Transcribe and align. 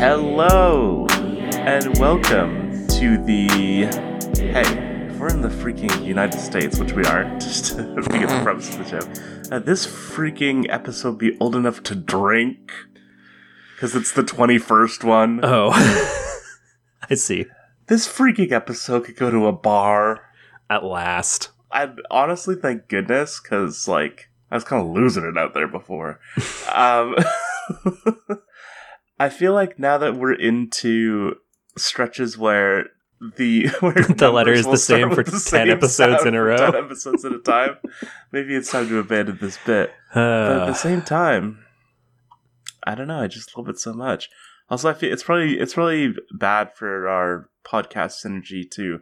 Hello 0.00 1.06
and 1.52 1.96
welcome 1.98 2.86
to 2.88 3.16
the. 3.24 3.86
Hey, 4.36 5.06
if 5.08 5.18
we're 5.18 5.30
in 5.30 5.40
the 5.40 5.48
freaking 5.48 6.04
United 6.04 6.38
States, 6.38 6.78
which 6.78 6.92
we 6.92 7.04
are, 7.04 7.24
just 7.38 7.76
to 7.76 7.82
begin 8.10 8.28
the 8.28 8.40
premise 8.42 8.68
of 8.68 8.78
the 8.78 8.84
show, 8.84 9.54
uh, 9.56 9.58
this 9.58 9.86
freaking 9.86 10.66
episode 10.68 11.16
be 11.16 11.38
old 11.40 11.56
enough 11.56 11.82
to 11.84 11.94
drink? 11.94 12.72
Because 13.80 13.96
it's 13.96 14.12
the 14.12 14.22
21st 14.22 15.04
one. 15.04 15.40
Oh, 15.42 15.70
I 17.10 17.14
see. 17.14 17.46
This 17.86 18.06
freaking 18.06 18.52
episode 18.52 19.06
could 19.06 19.16
go 19.16 19.30
to 19.30 19.46
a 19.46 19.52
bar. 19.52 20.20
At 20.68 20.84
last. 20.84 21.48
I 21.72 21.88
honestly 22.10 22.56
thank 22.56 22.88
goodness, 22.88 23.40
because, 23.40 23.88
like, 23.88 24.28
I 24.50 24.56
was 24.56 24.64
kind 24.64 24.82
of 24.84 24.90
losing 24.94 25.24
it 25.24 25.38
out 25.38 25.54
there 25.54 25.66
before. 25.66 26.20
um, 26.74 27.16
I 29.18 29.30
feel 29.30 29.54
like 29.54 29.78
now 29.78 29.96
that 29.96 30.14
we're 30.14 30.34
into 30.34 31.36
stretches 31.78 32.36
where 32.36 32.84
the 33.38 33.68
where 33.80 33.94
The 33.94 34.30
letter 34.30 34.52
is 34.52 34.66
the 34.66 34.76
same 34.76 35.08
for 35.08 35.22
the 35.22 35.30
10 35.30 35.40
same 35.40 35.70
episodes 35.70 36.26
in 36.26 36.34
a 36.34 36.42
row. 36.42 36.70
10 36.70 36.84
episodes 36.84 37.24
at 37.24 37.32
a 37.32 37.38
time. 37.38 37.76
Maybe 38.30 38.54
it's 38.54 38.70
time 38.70 38.88
to 38.88 38.98
abandon 38.98 39.38
this 39.40 39.58
bit. 39.64 39.90
But 40.12 40.20
at 40.20 40.60
Uh, 40.62 40.66
the 40.66 40.74
same 40.74 41.00
time, 41.00 41.64
I 42.86 42.94
don't 42.94 43.08
know. 43.08 43.20
I 43.20 43.26
just 43.26 43.56
love 43.56 43.68
it 43.68 43.78
so 43.78 43.92
much. 43.92 44.28
Also, 44.68 44.88
I 44.88 44.94
feel 44.94 45.12
it's 45.12 45.22
probably 45.24 45.58
it's 45.58 45.76
really 45.76 46.14
bad 46.38 46.74
for 46.74 47.08
our 47.08 47.48
podcast 47.64 48.24
synergy 48.24 48.68
to. 48.72 49.00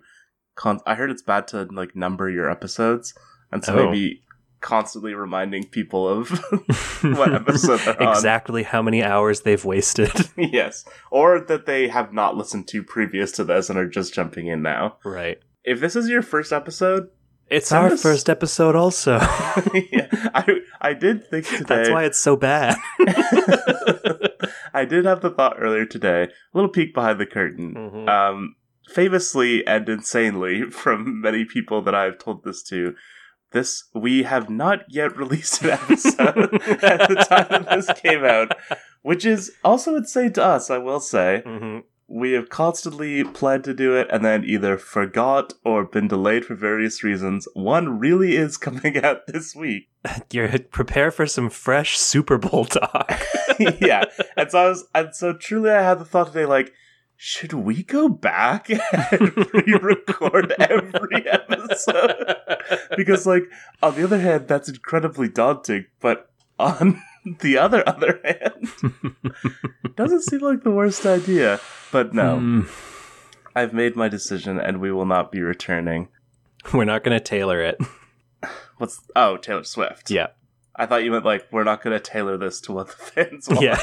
Con- 0.54 0.80
I 0.86 0.94
heard 0.96 1.10
it's 1.10 1.22
bad 1.22 1.46
to 1.48 1.68
like 1.70 1.94
number 1.94 2.28
your 2.28 2.50
episodes, 2.50 3.14
and 3.52 3.64
so 3.64 3.78
Oh. 3.78 3.84
maybe 3.86 4.22
constantly 4.60 5.14
reminding 5.14 5.68
people 5.68 6.08
of 6.08 6.30
what 7.02 7.32
episode 7.32 7.78
they're 7.80 8.02
on. 8.02 8.08
exactly 8.12 8.64
how 8.64 8.82
many 8.82 9.04
hours 9.04 9.42
they've 9.42 9.64
wasted. 9.64 10.10
yes, 10.36 10.84
or 11.12 11.38
that 11.38 11.66
they 11.66 11.86
have 11.88 12.12
not 12.12 12.36
listened 12.36 12.66
to 12.68 12.82
previous 12.82 13.30
to 13.32 13.44
this 13.44 13.70
and 13.70 13.78
are 13.78 13.86
just 13.88 14.12
jumping 14.14 14.48
in 14.48 14.62
now. 14.62 14.96
right. 15.04 15.38
If 15.64 15.80
this 15.80 15.94
is 15.94 16.08
your 16.08 16.22
first 16.22 16.52
episode, 16.52 17.08
It's 17.50 17.72
our 17.72 17.96
first 17.96 18.28
episode, 18.28 18.76
also. 18.76 19.12
yeah, 19.92 20.08
I 20.34 20.60
I 20.80 20.92
did 20.94 21.26
think 21.30 21.46
today. 21.46 21.64
That's 21.66 21.90
why 21.90 22.04
it's 22.04 22.18
so 22.18 22.36
bad. 22.36 22.76
I 24.74 24.84
did 24.84 25.04
have 25.06 25.20
the 25.22 25.30
thought 25.30 25.56
earlier 25.58 25.86
today. 25.86 26.24
A 26.24 26.28
little 26.56 26.70
peek 26.70 26.94
behind 26.94 27.18
the 27.18 27.26
curtain. 27.26 27.74
Mhm. 27.74 28.08
Um, 28.08 28.54
famously 28.92 29.66
and 29.66 29.88
insanely, 29.88 30.64
from 30.70 31.20
many 31.20 31.44
people 31.44 31.82
that 31.82 31.94
I've 31.94 32.18
told 32.18 32.44
this 32.44 32.62
to, 32.64 32.94
this 33.52 33.84
we 33.94 34.24
have 34.24 34.50
not 34.50 34.80
yet 34.88 35.16
released 35.16 35.62
an 35.62 35.70
episode 35.70 36.54
at 36.82 37.08
the 37.08 37.26
time 37.28 37.64
this 37.70 37.90
came 38.00 38.24
out, 38.24 38.52
which 39.02 39.24
is 39.24 39.52
also 39.64 39.96
insane 39.96 40.32
to 40.34 40.44
us. 40.44 40.70
I 40.70 40.78
will 40.78 41.00
say 41.00 41.42
Mhm. 41.46 41.82
We 42.08 42.32
have 42.32 42.48
constantly 42.48 43.22
planned 43.22 43.64
to 43.64 43.74
do 43.74 43.94
it 43.94 44.08
and 44.10 44.24
then 44.24 44.42
either 44.42 44.78
forgot 44.78 45.52
or 45.62 45.84
been 45.84 46.08
delayed 46.08 46.44
for 46.44 46.54
various 46.54 47.04
reasons. 47.04 47.46
One 47.52 47.98
really 47.98 48.34
is 48.34 48.56
coming 48.56 49.04
out 49.04 49.26
this 49.26 49.54
week. 49.54 49.88
You're 50.32 50.48
prepare 50.58 51.10
for 51.10 51.26
some 51.26 51.50
fresh 51.50 51.98
Super 51.98 52.38
Bowl 52.38 52.64
talk. 52.64 53.20
yeah. 53.80 54.04
And 54.36 54.50
so 54.50 54.58
I 54.58 54.68
was 54.68 54.86
and 54.94 55.14
so 55.14 55.34
truly 55.34 55.70
I 55.70 55.82
had 55.82 55.98
the 55.98 56.04
thought 56.04 56.28
today 56.28 56.46
like 56.46 56.72
should 57.20 57.52
we 57.52 57.82
go 57.82 58.08
back 58.08 58.70
and 58.70 59.36
re-record 59.52 60.54
every 60.60 61.28
episode? 61.28 62.36
Because 62.96 63.26
like 63.26 63.42
on 63.82 63.96
the 63.96 64.04
other 64.04 64.20
hand 64.20 64.48
that's 64.48 64.68
incredibly 64.68 65.28
daunting, 65.28 65.86
but 66.00 66.30
on 66.58 67.02
the 67.40 67.58
other 67.58 67.82
other 67.88 68.20
hand 68.24 68.68
doesn't 69.96 70.22
seem 70.22 70.40
like 70.40 70.62
the 70.62 70.70
worst 70.70 71.04
idea. 71.06 71.60
But 71.92 72.14
no, 72.14 72.36
Mm, 72.38 72.68
I've 73.54 73.72
made 73.72 73.96
my 73.96 74.08
decision 74.08 74.58
and 74.60 74.80
we 74.80 74.92
will 74.92 75.06
not 75.06 75.32
be 75.32 75.40
returning. 75.40 76.08
we're 76.72 76.84
not 76.84 77.02
going 77.04 77.16
to 77.18 77.24
tailor 77.24 77.60
it. 77.62 77.78
What's 78.78 79.00
oh, 79.16 79.36
Taylor 79.38 79.64
Swift. 79.64 80.10
Yeah. 80.10 80.28
I 80.76 80.86
thought 80.86 81.02
you 81.02 81.10
meant 81.10 81.24
like 81.24 81.46
we're 81.50 81.64
not 81.64 81.82
gonna 81.82 81.98
tailor 81.98 82.36
this 82.36 82.60
to 82.62 82.72
what 82.72 82.86
the 82.86 82.92
fans 83.26 83.48
want. 83.48 83.62
Yeah. 83.62 83.80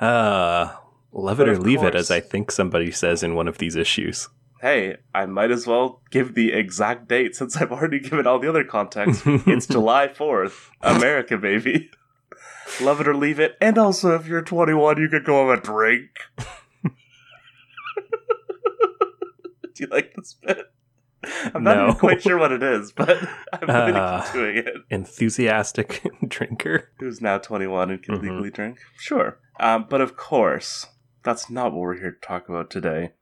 uh, 0.00 0.76
love 1.12 1.40
it 1.40 1.48
or 1.48 1.58
leave 1.58 1.82
it, 1.82 1.94
as 1.94 2.10
I 2.10 2.20
think 2.20 2.50
somebody 2.50 2.90
says 2.90 3.22
in 3.22 3.34
one 3.34 3.48
of 3.48 3.56
these 3.58 3.76
issues. 3.76 4.28
Hey, 4.62 4.96
I 5.14 5.26
might 5.26 5.50
as 5.50 5.66
well 5.66 6.00
give 6.10 6.34
the 6.34 6.52
exact 6.52 7.08
date 7.08 7.34
since 7.36 7.56
I've 7.56 7.72
already 7.72 7.98
given 7.98 8.26
all 8.26 8.38
the 8.38 8.48
other 8.48 8.64
context. 8.64 9.22
it's 9.26 9.66
July 9.70 10.08
4th. 10.08 10.68
America, 10.80 11.36
baby. 11.36 11.90
Love 12.80 13.00
it 13.00 13.08
or 13.08 13.14
leave 13.16 13.38
it. 13.40 13.56
And 13.60 13.76
also, 13.76 14.14
if 14.14 14.26
you're 14.26 14.40
21, 14.40 14.98
you 15.00 15.08
could 15.08 15.24
go 15.24 15.48
have 15.50 15.58
a 15.58 15.60
drink. 15.62 16.10
Do 19.74 19.84
you 19.84 19.86
like 19.88 20.14
this 20.14 20.34
bit? 20.34 20.66
I'm 21.54 21.62
not 21.64 21.76
No. 21.76 21.84
even 21.88 21.96
quite 21.98 22.22
sure 22.22 22.38
what 22.38 22.52
it 22.52 22.62
is, 22.62 22.92
but 22.92 23.16
I'm 23.52 23.66
going 23.66 23.94
to 23.94 24.22
keep 24.24 24.32
doing 24.32 24.56
it. 24.58 24.74
Enthusiastic 24.90 26.02
drinker. 26.28 26.88
Who's 26.98 27.20
now 27.20 27.38
21 27.38 27.90
and 27.90 28.02
can 28.02 28.16
Mhm. 28.16 28.22
legally 28.22 28.50
drink? 28.50 28.78
Sure. 28.98 29.38
Um, 29.60 29.86
but 29.88 30.00
of 30.00 30.16
course, 30.16 30.86
that's 31.22 31.48
not 31.50 31.72
what 31.72 31.80
we're 31.80 31.98
here 31.98 32.12
to 32.12 32.26
talk 32.26 32.48
about 32.48 32.70
today. 32.70 33.12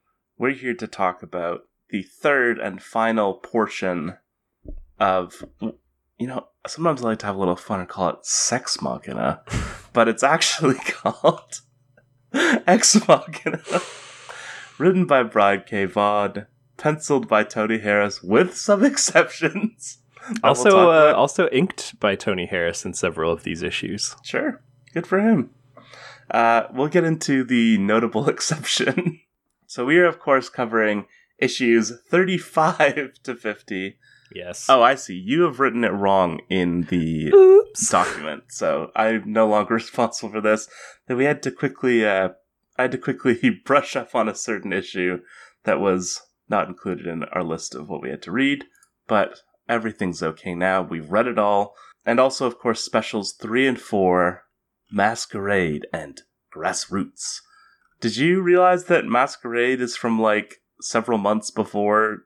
We're 0.41 0.53
here 0.53 0.73
to 0.73 0.87
talk 0.87 1.23
about 1.23 1.65
the 1.91 2.03
third 2.03 2.59
and 2.59 2.83
final 2.83 3.35
portion 3.35 4.17
of, 4.99 5.45
you 5.61 6.27
know, 6.27 6.47
sometimes 6.67 7.03
I 7.03 7.09
like 7.09 7.19
to 7.19 7.27
have 7.27 7.37
a 7.37 7.39
little 7.39 7.57
fun 7.57 7.81
and 7.81 7.87
call 7.87 8.09
it 8.09 8.25
Sex 8.25 8.81
Machina, 8.81 9.43
but 9.93 10.09
it's 10.09 10.23
actually 10.23 10.77
called 10.87 11.61
Ex 12.33 13.07
Machina. 13.07 13.61
Written 14.79 15.05
by 15.05 15.25
Brian 15.25 15.63
K. 15.67 15.85
Vaughan, 15.85 16.47
penciled 16.79 17.29
by 17.29 17.45
Tony 17.45 17.77
Harris, 17.77 18.23
with 18.23 18.57
some 18.57 18.83
exceptions. 18.93 19.99
that 20.27 20.43
we'll 20.43 20.49
Also, 20.49 20.91
uh, 20.91 21.13
also 21.15 21.51
inked 21.51 22.01
by 22.01 22.17
Tony 22.17 22.47
Harris 22.47 22.87
in 22.87 22.95
several 22.95 23.31
of 23.31 23.43
these 23.43 23.63
issues. 23.63 24.17
Sure. 24.23 24.63
Good 24.95 25.07
for 25.07 25.21
him. 25.21 25.51
Uh, 26.31 26.63
we'll 26.73 26.89
get 26.89 27.05
into 27.05 27.45
the 27.45 27.77
notable 27.77 28.27
exception. 28.31 29.21
So 29.71 29.85
we 29.85 29.99
are, 29.99 30.07
of 30.07 30.19
course, 30.19 30.49
covering 30.49 31.07
issues 31.39 31.93
35 32.11 33.13
to 33.23 33.37
50. 33.37 33.97
Yes. 34.35 34.67
Oh, 34.69 34.83
I 34.83 34.97
see. 34.97 35.15
You 35.15 35.43
have 35.43 35.61
written 35.61 35.85
it 35.85 35.93
wrong 35.93 36.41
in 36.51 36.89
the 36.91 37.33
oops. 37.33 37.89
document, 37.89 38.43
so 38.49 38.91
I'm 38.97 39.33
no 39.33 39.47
longer 39.47 39.75
responsible 39.83 40.33
for 40.33 40.41
this. 40.41 40.69
That 41.07 41.15
we 41.15 41.25
had 41.25 41.41
to 41.45 41.53
quickly, 41.53 42.05
uh, 42.05 42.31
I 42.79 42.83
had 42.83 42.91
to 42.91 42.99
quickly 42.99 43.61
brush 43.65 43.95
up 43.95 44.13
on 44.13 44.29
a 44.29 44.35
certain 44.35 44.73
issue 44.73 45.21
that 45.63 45.79
was 45.79 46.21
not 46.49 46.67
included 46.67 47.07
in 47.07 47.23
our 47.27 47.45
list 47.45 47.77
of 47.77 47.89
what 47.89 48.03
we 48.03 48.11
had 48.11 48.23
to 48.23 48.33
read, 48.33 48.65
but 49.07 49.39
everything's 49.69 50.21
okay 50.21 50.53
now. 50.53 50.83
We've 50.83 51.13
read 51.13 51.29
it 51.29 51.39
all. 51.39 51.77
And 52.05 52.19
also, 52.19 52.45
of 52.45 52.59
course, 52.59 52.83
specials 52.83 53.35
three 53.35 53.69
and 53.69 53.81
four 53.81 54.47
Masquerade 54.91 55.87
and 55.93 56.23
Grassroots. 56.53 57.43
Did 58.01 58.17
you 58.17 58.41
realize 58.41 58.85
that 58.85 59.05
Masquerade 59.05 59.81
is 59.81 59.95
from 59.95 60.21
like 60.21 60.63
several 60.81 61.19
months 61.19 61.51
before 61.51 62.25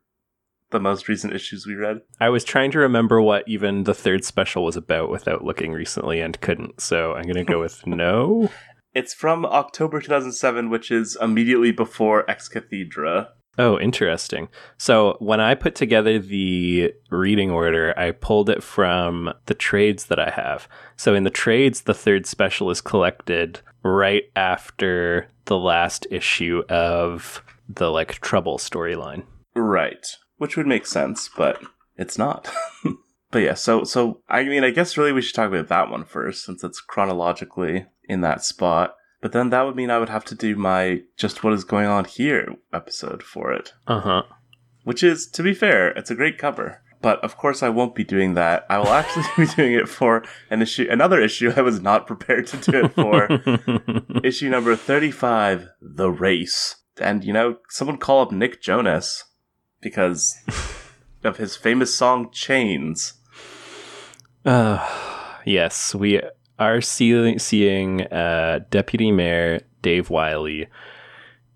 the 0.70 0.78
most 0.78 1.08
recent 1.08 1.34
issues 1.34 1.66
we 1.66 1.74
read? 1.74 2.02
I 2.20 2.28
was 2.28 2.44
trying 2.44 2.70
to 2.72 2.78
remember 2.78 3.20
what 3.20 3.42
even 3.48 3.84
the 3.84 3.94
third 3.94 4.24
special 4.24 4.64
was 4.64 4.76
about 4.76 5.10
without 5.10 5.44
looking 5.44 5.72
recently 5.72 6.20
and 6.20 6.40
couldn't, 6.40 6.80
so 6.80 7.14
I'm 7.14 7.24
going 7.24 7.34
to 7.36 7.44
go 7.44 7.60
with 7.60 7.86
no. 7.86 8.50
It's 8.94 9.12
from 9.12 9.44
October 9.44 10.00
2007, 10.00 10.70
which 10.70 10.92
is 10.92 11.18
immediately 11.20 11.72
before 11.72 12.28
Ex 12.30 12.48
Cathedra. 12.48 13.30
Oh, 13.58 13.78
interesting. 13.78 14.48
So 14.78 15.16
when 15.20 15.40
I 15.40 15.54
put 15.54 15.74
together 15.74 16.18
the 16.18 16.92
reading 17.10 17.50
order, 17.50 17.94
I 17.96 18.10
pulled 18.10 18.50
it 18.50 18.62
from 18.62 19.32
the 19.46 19.54
trades 19.54 20.06
that 20.06 20.18
I 20.18 20.30
have. 20.30 20.68
So 20.96 21.14
in 21.14 21.24
the 21.24 21.30
trades, 21.30 21.82
the 21.82 21.94
third 21.94 22.26
special 22.26 22.70
is 22.70 22.80
collected 22.80 23.60
right 23.82 24.24
after 24.34 25.28
the 25.44 25.58
last 25.58 26.06
issue 26.10 26.62
of 26.68 27.42
the 27.68 27.90
like 27.90 28.20
trouble 28.20 28.58
storyline. 28.58 29.24
Right. 29.54 30.06
Which 30.38 30.56
would 30.56 30.66
make 30.66 30.86
sense, 30.86 31.30
but 31.36 31.62
it's 31.96 32.18
not. 32.18 32.52
but 33.30 33.38
yeah, 33.38 33.54
so 33.54 33.84
so 33.84 34.20
I 34.28 34.44
mean 34.44 34.64
I 34.64 34.70
guess 34.70 34.96
really 34.96 35.12
we 35.12 35.22
should 35.22 35.34
talk 35.34 35.48
about 35.48 35.68
that 35.68 35.90
one 35.90 36.04
first, 36.04 36.44
since 36.44 36.64
it's 36.64 36.80
chronologically 36.80 37.86
in 38.08 38.20
that 38.22 38.42
spot. 38.44 38.96
But 39.24 39.32
then 39.32 39.48
that 39.48 39.62
would 39.62 39.74
mean 39.74 39.88
I 39.88 39.98
would 39.98 40.10
have 40.10 40.26
to 40.26 40.34
do 40.34 40.54
my 40.54 41.00
just 41.16 41.42
what 41.42 41.54
is 41.54 41.64
going 41.64 41.86
on 41.86 42.04
here 42.04 42.56
episode 42.74 43.22
for 43.22 43.54
it. 43.54 43.72
Uh 43.86 44.00
huh. 44.00 44.22
Which 44.82 45.02
is, 45.02 45.26
to 45.28 45.42
be 45.42 45.54
fair, 45.54 45.88
it's 45.92 46.10
a 46.10 46.14
great 46.14 46.36
cover. 46.36 46.82
but 47.00 47.24
of 47.24 47.38
course 47.38 47.62
I 47.62 47.70
won't 47.70 47.94
be 47.94 48.04
doing 48.04 48.34
that. 48.34 48.66
I 48.68 48.76
will 48.76 48.88
actually 48.88 49.24
be 49.46 49.50
doing 49.50 49.72
it 49.72 49.88
for 49.88 50.24
an 50.50 50.60
issue, 50.60 50.86
another 50.90 51.22
issue 51.22 51.54
I 51.56 51.62
was 51.62 51.80
not 51.80 52.06
prepared 52.06 52.46
to 52.48 52.58
do 52.58 52.84
it 52.84 52.92
for. 52.92 54.20
issue 54.22 54.50
number 54.50 54.76
35, 54.76 55.68
The 55.80 56.10
Race. 56.10 56.76
And 57.00 57.24
you 57.24 57.32
know, 57.32 57.56
someone 57.70 57.96
call 57.96 58.20
up 58.20 58.30
Nick 58.30 58.60
Jonas 58.60 59.24
because 59.80 60.36
of 61.24 61.38
his 61.38 61.56
famous 61.56 61.94
song 61.94 62.30
Chains. 62.30 63.14
Uh, 64.44 64.86
yes, 65.46 65.94
we 65.94 66.20
are 66.58 66.80
see- 66.80 67.38
seeing 67.38 68.02
uh, 68.02 68.60
Deputy 68.70 69.10
Mayor 69.12 69.60
Dave 69.82 70.10
Wylie 70.10 70.68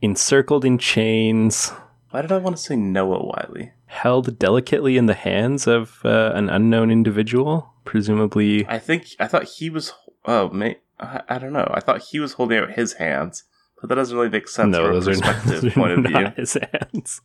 encircled 0.02 0.64
in 0.64 0.78
chains, 0.78 1.72
Why 2.10 2.22
did 2.22 2.32
I 2.32 2.38
want 2.38 2.56
to 2.56 2.62
say 2.62 2.76
Noah 2.76 3.24
Wiley? 3.24 3.72
held 3.86 4.38
delicately 4.38 4.96
in 4.98 5.06
the 5.06 5.14
hands 5.14 5.66
of 5.66 6.00
uh, 6.04 6.32
an 6.34 6.50
unknown 6.50 6.90
individual, 6.90 7.72
presumably. 7.84 8.66
I 8.68 8.78
think 8.78 9.06
I 9.18 9.26
thought 9.26 9.44
he 9.44 9.70
was. 9.70 9.92
Oh, 10.26 10.50
may, 10.50 10.76
I, 11.00 11.22
I 11.28 11.38
don't 11.38 11.54
know. 11.54 11.70
I 11.72 11.80
thought 11.80 12.02
he 12.02 12.20
was 12.20 12.34
holding 12.34 12.58
out 12.58 12.72
his 12.72 12.94
hands, 12.94 13.44
but 13.80 13.88
that 13.88 13.94
doesn't 13.94 14.16
really 14.16 14.28
make 14.28 14.46
sense 14.46 14.72
no, 14.72 14.84
from 14.84 14.96
a 14.96 15.16
not, 15.16 15.24
perspective 15.34 15.64
are 15.64 15.70
point 15.70 15.92
of 15.92 16.04
view. 16.04 16.32
his 16.36 16.56
hands. 16.72 17.20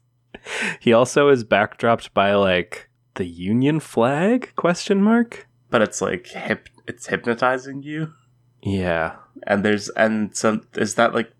He 0.79 0.93
also 0.93 1.29
is 1.29 1.43
backdropped 1.43 2.13
by 2.13 2.33
like 2.33 2.89
the 3.15 3.25
Union 3.25 3.79
flag? 3.79 4.51
Question 4.55 5.01
mark. 5.03 5.47
But 5.69 5.81
it's 5.81 6.01
like 6.01 6.27
hip. 6.27 6.69
It's 6.87 7.07
hypnotizing 7.07 7.83
you, 7.83 8.13
Yeah, 8.61 9.15
and 9.47 9.63
there's 9.63 9.89
and 9.89 10.35
some 10.35 10.67
is 10.75 10.95
that 10.95 11.13
like 11.13 11.31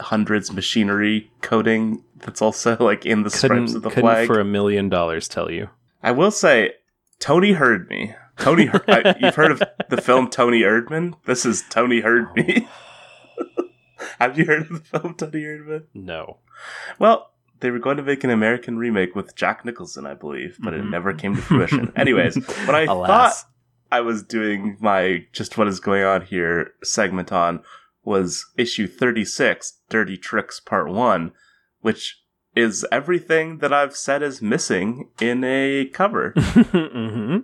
hundreds 0.00 0.52
machinery 0.52 1.30
coding 1.40 2.04
that's 2.18 2.42
also 2.42 2.76
like 2.78 3.04
in 3.06 3.22
the 3.22 3.30
stripes 3.30 3.74
of 3.74 3.82
the 3.82 3.90
flag. 3.90 4.26
for 4.26 4.38
a 4.40 4.44
million 4.44 4.88
dollars 4.88 5.26
tell 5.28 5.50
you. 5.50 5.70
I 6.02 6.12
will 6.12 6.30
say, 6.30 6.74
Tony 7.18 7.52
heard 7.52 7.88
me. 7.88 8.14
Tony, 8.38 8.66
Her- 8.66 8.84
I, 8.88 9.14
you've 9.20 9.34
heard 9.34 9.50
of 9.52 9.62
the 9.88 10.00
film 10.00 10.28
Toni 10.28 10.60
Erdmann? 10.60 11.14
This 11.24 11.46
is 11.46 11.64
Tony 11.70 12.00
heard 12.00 12.34
me. 12.36 12.68
Have 14.18 14.38
you 14.38 14.44
heard 14.44 14.62
of 14.62 14.68
the 14.68 14.98
film 14.98 15.14
Toni 15.14 15.42
Erdmann? 15.42 15.84
No. 15.94 16.38
Well, 16.98 17.30
they 17.60 17.70
were 17.70 17.78
going 17.78 17.96
to 17.96 18.02
make 18.02 18.24
an 18.24 18.30
American 18.30 18.76
remake 18.78 19.14
with 19.14 19.34
Jack 19.34 19.64
Nicholson, 19.64 20.06
I 20.06 20.14
believe, 20.14 20.58
but 20.60 20.74
Mhm. 20.74 20.78
it 20.80 20.84
never 20.90 21.12
came 21.14 21.34
to 21.36 21.40
fruition. 21.42 21.92
Anyways, 21.96 22.36
what 22.66 22.74
I 22.74 22.82
Alas. 22.84 23.08
thought 23.42 23.50
I 23.90 24.00
was 24.00 24.22
doing 24.22 24.76
my 24.80 25.26
just 25.32 25.56
what 25.56 25.68
is 25.68 25.80
going 25.80 26.04
on 26.04 26.22
here 26.22 26.72
segment 26.82 27.32
on 27.32 27.62
was 28.04 28.46
issue 28.56 28.86
36, 28.86 29.80
Dirty 29.88 30.16
Tricks 30.16 30.60
Part 30.60 30.88
1, 30.88 31.32
which 31.80 32.22
is 32.54 32.86
everything 32.90 33.58
that 33.58 33.72
I've 33.72 33.96
said 33.96 34.22
is 34.22 34.40
missing 34.40 35.10
in 35.20 35.44
a 35.44 35.86
cover. 35.92 36.30
hmm 36.36 37.38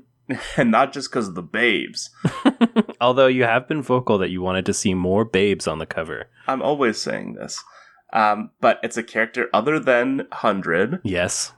and 0.56 0.70
not 0.70 0.92
just 0.92 1.10
because 1.10 1.28
of 1.28 1.34
the 1.34 1.42
babes. 1.42 2.10
Although 3.00 3.26
you 3.26 3.44
have 3.44 3.68
been 3.68 3.82
vocal 3.82 4.18
that 4.18 4.30
you 4.30 4.40
wanted 4.40 4.66
to 4.66 4.74
see 4.74 4.94
more 4.94 5.24
babes 5.24 5.66
on 5.66 5.78
the 5.78 5.86
cover. 5.86 6.28
I'm 6.46 6.62
always 6.62 6.98
saying 6.98 7.34
this. 7.34 7.62
Um, 8.12 8.50
but 8.60 8.78
it's 8.82 8.96
a 8.96 9.02
character 9.02 9.48
other 9.52 9.78
than 9.78 10.18
100. 10.18 11.00
Yes. 11.02 11.52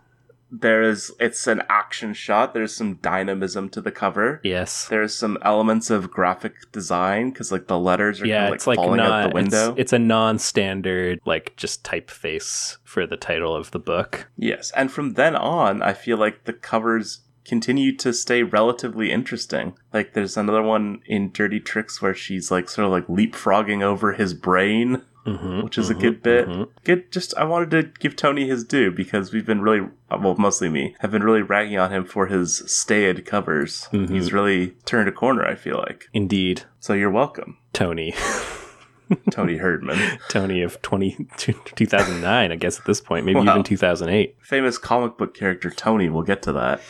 There 0.61 0.83
is, 0.83 1.13
it's 1.19 1.47
an 1.47 1.63
action 1.69 2.15
shot. 2.15 2.55
There's 2.55 2.75
some 2.75 2.95
dynamism 2.97 3.69
to 3.71 3.81
the 3.81 3.91
cover. 3.91 4.41
Yes. 4.45 4.87
There's 4.89 5.15
some 5.15 5.37
elements 5.43 5.91
of 5.91 6.11
graphic 6.11 6.71
design 6.71 7.31
because 7.31 7.51
like 7.51 7.67
the 7.67 7.79
letters 7.79 8.21
are 8.21 8.27
Yeah, 8.27 8.35
kind 8.37 8.45
of, 8.45 8.51
like, 8.51 8.57
it's 8.57 8.67
like 8.67 8.77
falling 8.77 9.01
out 9.01 9.29
the 9.31 9.35
window. 9.35 9.71
It's, 9.73 9.81
it's 9.81 9.93
a 9.93 9.99
non-standard 9.99 11.21
like 11.25 11.55
just 11.57 11.83
typeface 11.83 12.77
for 12.85 13.07
the 13.07 13.17
title 13.17 13.55
of 13.55 13.71
the 13.73 13.79
book. 13.79 14.29
yes, 14.37 14.71
and 14.77 14.91
from 14.93 15.15
then 15.15 15.35
on, 15.35 15.83
I 15.83 15.93
feel 15.93 16.17
like 16.17 16.45
the 16.45 16.53
covers 16.53 17.21
continue 17.45 17.95
to 17.97 18.13
stay 18.13 18.43
relatively 18.43 19.11
interesting. 19.11 19.77
Like 19.93 20.15
there's 20.15 20.37
another 20.37 20.63
one 20.63 21.01
in 21.07 21.31
Dirty 21.33 21.61
Tricks 21.61 22.01
where 22.01 22.15
she's 22.15 22.51
like 22.51 22.69
sort 22.69 22.87
of 22.87 22.93
like 22.93 23.07
leapfrogging 23.07 23.83
over 23.83 24.13
his 24.13 24.33
brain. 24.35 25.03
hmm 25.25 25.63
which 25.63 25.79
is 25.79 25.89
a 25.91 25.95
good 25.95 26.23
bit. 26.23 26.47
Good, 26.85 27.11
just 27.11 27.35
I 27.37 27.45
wanted 27.45 27.71
to 27.73 27.83
give 27.99 28.15
Tony 28.17 28.47
his 28.47 28.63
due 28.65 28.91
because 28.91 29.33
we've 29.33 29.47
been 29.47 29.63
really, 29.63 29.89
well, 30.11 30.35
mostly 30.37 30.69
me, 30.69 30.95
have 31.01 31.11
been 31.11 31.23
really 31.23 31.43
ragging 31.43 31.79
on 31.79 31.91
him 31.93 32.05
for 32.05 32.27
his 32.27 32.63
staid 32.67 33.25
covers. 33.25 33.89
Mhm. 33.93 34.11
He's 34.11 34.33
really 34.33 34.71
turned 34.85 35.09
a 35.09 35.13
corner. 35.13 35.45
I 35.47 35.55
feel 35.55 35.79
like. 35.79 36.05
Indeed, 36.13 36.63
So 36.81 36.93
you're 36.93 37.11
welcome, 37.11 37.57
Tony. 37.73 38.15
Tony 39.31 39.59
Herdman, 39.59 40.19
Tony 40.29 40.63
of 40.63 40.81
20, 40.81 41.27
2009, 41.37 42.53
I 42.53 42.57
guess 42.57 42.79
at 42.81 42.87
this 42.87 43.01
point, 43.03 43.27
maybe 43.27 43.39
Wow. 43.41 43.53
even 43.53 43.63
2008. 43.63 44.37
famous 44.41 44.79
comic 44.79 45.19
book 45.19 45.35
character 45.35 45.71
Tony. 45.71 46.09
We'll 46.09 46.23
get 46.23 46.43
to 46.43 46.53
that. 46.53 46.81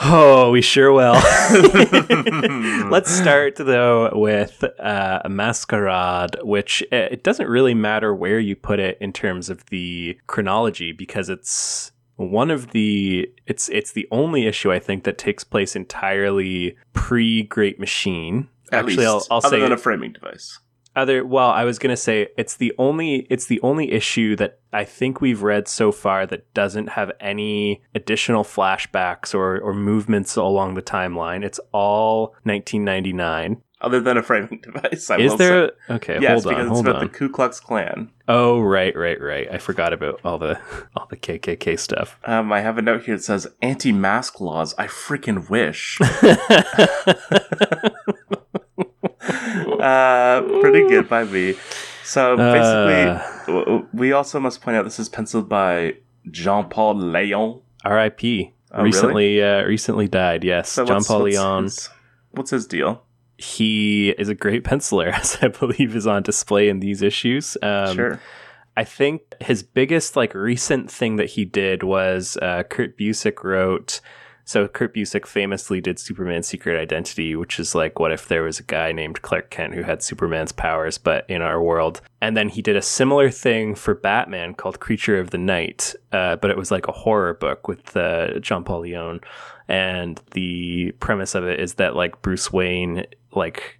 Oh, 0.00 0.50
we 0.50 0.60
sure 0.60 0.92
will. 0.92 1.14
Let's 2.90 3.10
start 3.10 3.56
though 3.56 4.10
with 4.14 4.62
uh, 4.78 5.22
masquerade, 5.28 6.36
which 6.42 6.82
uh, 6.92 7.08
it 7.10 7.22
doesn't 7.22 7.48
really 7.48 7.74
matter 7.74 8.14
where 8.14 8.38
you 8.38 8.56
put 8.56 8.78
it 8.78 8.98
in 9.00 9.12
terms 9.12 9.48
of 9.48 9.64
the 9.66 10.18
chronology 10.26 10.92
because 10.92 11.28
it's 11.30 11.92
one 12.16 12.50
of 12.50 12.70
the 12.70 13.30
it's 13.46 13.68
it's 13.70 13.92
the 13.92 14.06
only 14.10 14.46
issue 14.46 14.72
I 14.72 14.78
think 14.78 15.04
that 15.04 15.18
takes 15.18 15.44
place 15.44 15.74
entirely 15.74 16.76
pre 16.92 17.42
Great 17.42 17.78
Machine. 17.80 18.48
At 18.72 18.80
Actually, 18.80 18.96
least, 18.96 19.08
I'll, 19.08 19.26
I'll 19.30 19.38
other 19.38 19.48
say 19.56 19.60
than 19.60 19.72
a 19.72 19.78
framing 19.78 20.12
device. 20.12 20.58
Other 20.96 21.24
well 21.24 21.50
i 21.50 21.62
was 21.64 21.78
going 21.78 21.92
to 21.92 21.96
say 21.96 22.26
it's 22.36 22.56
the 22.56 22.72
only 22.78 23.26
it's 23.30 23.46
the 23.46 23.60
only 23.60 23.92
issue 23.92 24.34
that 24.34 24.58
i 24.72 24.82
think 24.82 25.20
we've 25.20 25.42
read 25.42 25.68
so 25.68 25.92
far 25.92 26.26
that 26.26 26.52
doesn't 26.54 26.88
have 26.88 27.12
any 27.20 27.82
additional 27.94 28.42
flashbacks 28.42 29.34
or 29.34 29.58
or 29.60 29.74
movements 29.74 30.34
along 30.36 30.74
the 30.74 30.82
timeline 30.82 31.44
it's 31.44 31.60
all 31.72 32.28
1999 32.44 33.60
Other 33.82 34.00
than 34.00 34.16
a 34.16 34.22
framing 34.22 34.58
device, 34.62 35.10
I 35.10 35.18
is 35.18 35.36
there 35.36 35.68
Say. 35.88 35.94
okay 35.96 36.18
Yes, 36.20 36.44
hold 36.44 36.54
on 36.54 36.60
because 36.64 36.70
it's 36.72 36.80
about 36.80 36.96
on 36.96 37.02
the 37.06 37.12
Ku 37.12 37.28
Klux 37.28 37.60
Klan. 37.60 38.10
oh 38.26 38.60
right 38.60 38.96
right 38.96 39.20
right 39.20 39.46
i 39.52 39.58
forgot 39.58 39.92
about 39.92 40.18
all 40.24 40.38
the 40.38 40.58
all 40.96 41.06
the 41.10 41.16
kkk 41.16 41.78
stuff 41.78 42.18
Um, 42.24 42.50
I 42.52 42.62
have 42.62 42.78
a 42.78 42.82
note 42.82 43.04
here 43.04 43.16
that 43.16 43.22
says 43.22 43.46
anti-mask 43.60 44.40
laws. 44.40 44.74
I 44.78 44.86
freaking 44.86 45.50
wish. 45.50 45.98
uh, 49.56 50.42
pretty 50.60 50.86
good 50.88 51.08
by 51.08 51.24
me. 51.24 51.54
So 52.04 52.36
basically, 52.36 53.02
Uh. 53.02 53.22
w- 53.46 53.64
w- 53.64 53.86
we 53.92 54.12
also 54.12 54.38
must 54.40 54.60
point 54.62 54.76
out 54.76 54.84
this 54.84 54.98
is 54.98 55.08
penciled 55.08 55.48
by 55.48 55.94
John 56.30 56.68
Paul 56.68 56.96
Leon. 56.96 57.60
rip 57.84 58.20
Oh, 58.72 58.82
recently 58.82 59.42
uh, 59.42 59.62
recently 59.64 60.08
died 60.08 60.42
yes 60.44 60.68
So 60.70 60.84
what's- 60.84 61.06
paul 61.06 61.20
leon 61.22 61.62
his- 61.64 61.88
What's 62.32 62.50
his 62.50 62.66
deal? 62.66 63.02
he 63.38 64.10
is 64.18 64.28
a 64.28 64.34
great 64.34 64.64
penciler 64.64 65.12
as 65.20 65.38
i 65.40 65.48
believe 65.48 65.94
is 65.94 66.06
on 66.06 66.22
display 66.22 66.68
in 66.68 66.80
these 66.80 67.00
issues 67.00 67.56
um, 67.62 67.94
sure. 67.94 68.20
I 68.76 68.84
think 68.84 69.20
his 69.40 69.62
biggest 69.62 70.16
like 70.16 70.34
recent 70.34 70.90
thing 70.90 71.16
that 71.16 71.30
he 71.30 71.44
did 71.46 71.82
was 71.82 72.36
uh, 72.42 72.62
Kurt 72.64 72.98
Busiek 72.98 73.42
wrote. 73.42 74.00
So 74.46 74.68
Kurt 74.68 74.94
Busiek 74.94 75.26
famously 75.26 75.80
did 75.80 75.98
Superman's 75.98 76.46
Secret 76.46 76.80
Identity, 76.80 77.34
which 77.34 77.58
is 77.58 77.74
like 77.74 77.98
what 77.98 78.12
if 78.12 78.28
there 78.28 78.44
was 78.44 78.60
a 78.60 78.62
guy 78.62 78.92
named 78.92 79.20
Clark 79.20 79.50
Kent 79.50 79.74
who 79.74 79.82
had 79.82 80.04
Superman's 80.04 80.52
powers, 80.52 80.98
but 80.98 81.28
in 81.28 81.42
our 81.42 81.60
world. 81.60 82.00
And 82.20 82.36
then 82.36 82.48
he 82.48 82.62
did 82.62 82.76
a 82.76 82.82
similar 82.82 83.28
thing 83.28 83.74
for 83.74 83.92
Batman 83.92 84.54
called 84.54 84.78
Creature 84.78 85.18
of 85.18 85.30
the 85.30 85.38
Night, 85.38 85.96
uh, 86.12 86.36
but 86.36 86.52
it 86.52 86.56
was 86.56 86.70
like 86.70 86.86
a 86.86 86.92
horror 86.92 87.34
book 87.34 87.66
with 87.66 87.96
uh, 87.96 88.38
John 88.38 88.62
Paul 88.62 88.80
Leon. 88.80 89.20
And 89.68 90.20
the 90.30 90.92
premise 91.00 91.34
of 91.34 91.44
it 91.44 91.58
is 91.58 91.74
that 91.74 91.96
like 91.96 92.22
Bruce 92.22 92.52
Wayne 92.52 93.04
like 93.32 93.75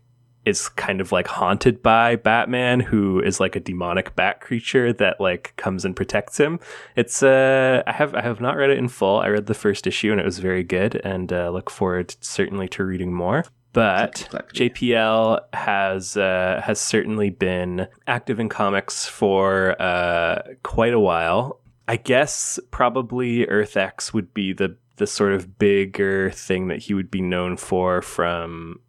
is 0.47 0.69
kind 0.71 1.01
of 1.01 1.13
like 1.13 1.27
haunted 1.27 1.83
by 1.83 2.17
Batman, 2.17 2.81
who 2.81 3.21
is 3.21 3.41
like 3.41 3.57
a 3.57 3.61
demonic 3.61 4.15
bat 4.15 4.41
creature 4.41 4.93
that 4.93 5.21
like 5.21 5.53
comes 5.57 5.85
and 5.85 5.95
protects 5.95 6.39
him. 6.39 6.61
It's 6.95 7.23
uh, 7.23 7.83
I 7.87 7.93
have 7.93 8.15
I 8.15 8.23
have 8.23 8.41
not 8.41 8.57
read 8.57 8.71
it 8.71 8.79
in 8.79 8.89
full. 8.89 9.19
I 9.19 9.29
read 9.29 9.47
the 9.47 9.55
first 9.55 9.87
issue 9.87 10.13
and 10.13 10.21
it 10.21 10.25
was 10.25 10.39
very 10.39 10.63
good, 10.63 11.01
and 11.05 11.33
uh, 11.33 11.51
look 11.51 11.69
forward 11.69 12.15
certainly 12.21 12.69
to 12.69 12.85
reading 12.85 13.13
more. 13.13 13.45
But. 13.73 14.29
JPL 14.55 15.41
has 15.53 16.17
uh, 16.17 16.63
has 16.65 16.81
certainly 16.81 17.29
been 17.29 17.89
active 18.07 18.41
in 18.41 18.49
comics 18.49 19.05
for 19.05 19.81
uh, 19.83 20.43
quite 20.63 20.95
a 20.95 21.01
while. 21.01 21.61
I 21.89 21.97
guess 21.97 22.59
probably 22.71 23.47
Earth 23.47 23.77
X 23.77 24.15
would 24.15 24.33
be 24.33 24.53
the 24.53 24.77
the 24.97 25.07
sort 25.07 25.33
of 25.33 25.59
bigger 25.59 26.31
thing 26.31 26.69
that 26.69 26.79
he 26.79 26.95
would 26.95 27.11
be 27.11 27.21
known 27.21 27.57
for 27.57 28.01
from 28.01 28.81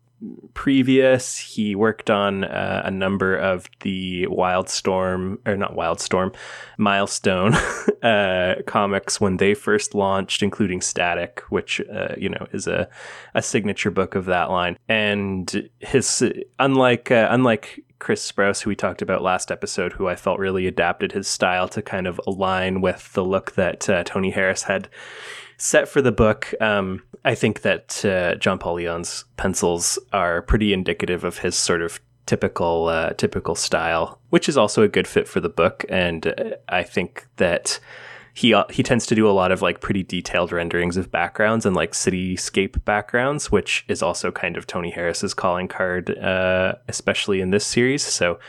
previous. 0.54 1.38
He 1.38 1.76
worked 1.76 2.10
on 2.10 2.44
uh, 2.44 2.82
a 2.86 2.92
number 2.92 3.36
of 3.36 3.70
the 3.82 4.28
Wildstorm, 4.28 5.38
or 5.46 5.56
not 5.56 5.76
Wildstorm, 5.76 6.36
Milestone 6.78 7.54
uh, 8.04 8.56
comics 8.66 9.22
when 9.22 9.38
they 9.38 9.54
first 9.54 9.94
launched, 9.94 10.42
including 10.42 10.82
Static, 10.82 11.42
which 11.50 11.82
uh, 11.92 12.16
you 12.18 12.30
know 12.30 12.48
is 12.52 12.68
a 12.68 12.90
a 13.36 13.42
signature 13.42 13.92
book 13.92 14.16
of 14.16 14.26
that 14.26 14.50
line. 14.50 14.78
And 14.88 15.70
his 15.80 16.24
unlike 16.60 17.12
uh, 17.12 17.28
unlike 17.30 17.84
Chris 18.00 18.30
Sprouse, 18.32 18.62
who 18.62 18.70
we 18.70 18.76
talked 18.76 19.02
about 19.02 19.24
last 19.24 19.52
episode, 19.52 19.94
who 19.94 20.08
I 20.08 20.16
felt 20.16 20.40
really 20.40 20.68
adapted 20.68 21.12
his 21.12 21.28
style 21.28 21.68
to 21.70 21.82
kind 21.82 22.08
of 22.08 22.22
align 22.28 22.82
with 22.82 23.12
the 23.14 23.24
look 23.24 23.54
that 23.54 23.90
uh, 23.90 24.04
Tony 24.04 24.32
Harris 24.32 24.64
had 24.64 24.90
set 25.58 25.88
for 25.88 26.02
the 26.02 26.12
book, 26.12 26.54
um, 26.62 27.04
I 27.26 27.36
think 27.36 27.62
that 27.62 28.06
uh, 28.06 28.36
John 28.36 28.60
Paul 28.60 28.76
Leon's 28.76 29.26
pencils 29.36 30.00
are 30.14 30.42
pretty 30.42 30.74
indicative 30.74 31.24
of 31.24 31.40
his 31.40 31.56
sort 31.56 31.82
of 31.82 32.00
typical 32.26 32.88
uh, 32.88 33.12
typical 33.12 33.56
style, 33.56 34.20
which 34.30 34.48
is 34.48 34.58
also 34.58 34.84
a 34.84 34.88
good 34.88 35.08
fit 35.08 35.28
for 35.28 35.40
the 35.40 35.50
book. 35.50 35.86
And 35.90 36.28
uh, 36.28 36.56
I 36.70 36.84
think 36.84 37.28
that 37.38 37.80
he 38.34 38.54
uh, 38.54 38.66
he 38.70 38.84
tends 38.84 39.08
to 39.08 39.16
do 39.16 39.28
a 39.28 39.32
lot 39.32 39.52
of 39.52 39.64
like 39.64 39.82
pretty 39.82 40.04
detailed 40.04 40.52
renderings 40.52 40.96
of 40.96 41.12
backgrounds 41.12 41.66
and 41.66 41.76
like 41.76 41.94
cityscape 41.94 42.86
backgrounds, 42.86 43.52
which 43.52 43.84
is 43.88 44.04
also 44.04 44.32
kind 44.32 44.58
of 44.58 44.68
Tony 44.68 44.92
Harris's 44.92 45.34
calling 45.34 45.68
card, 45.68 46.16
uh, 46.20 46.76
especially 46.88 47.42
in 47.42 47.50
this 47.50 47.66
series. 47.66 48.04
So 48.04 48.40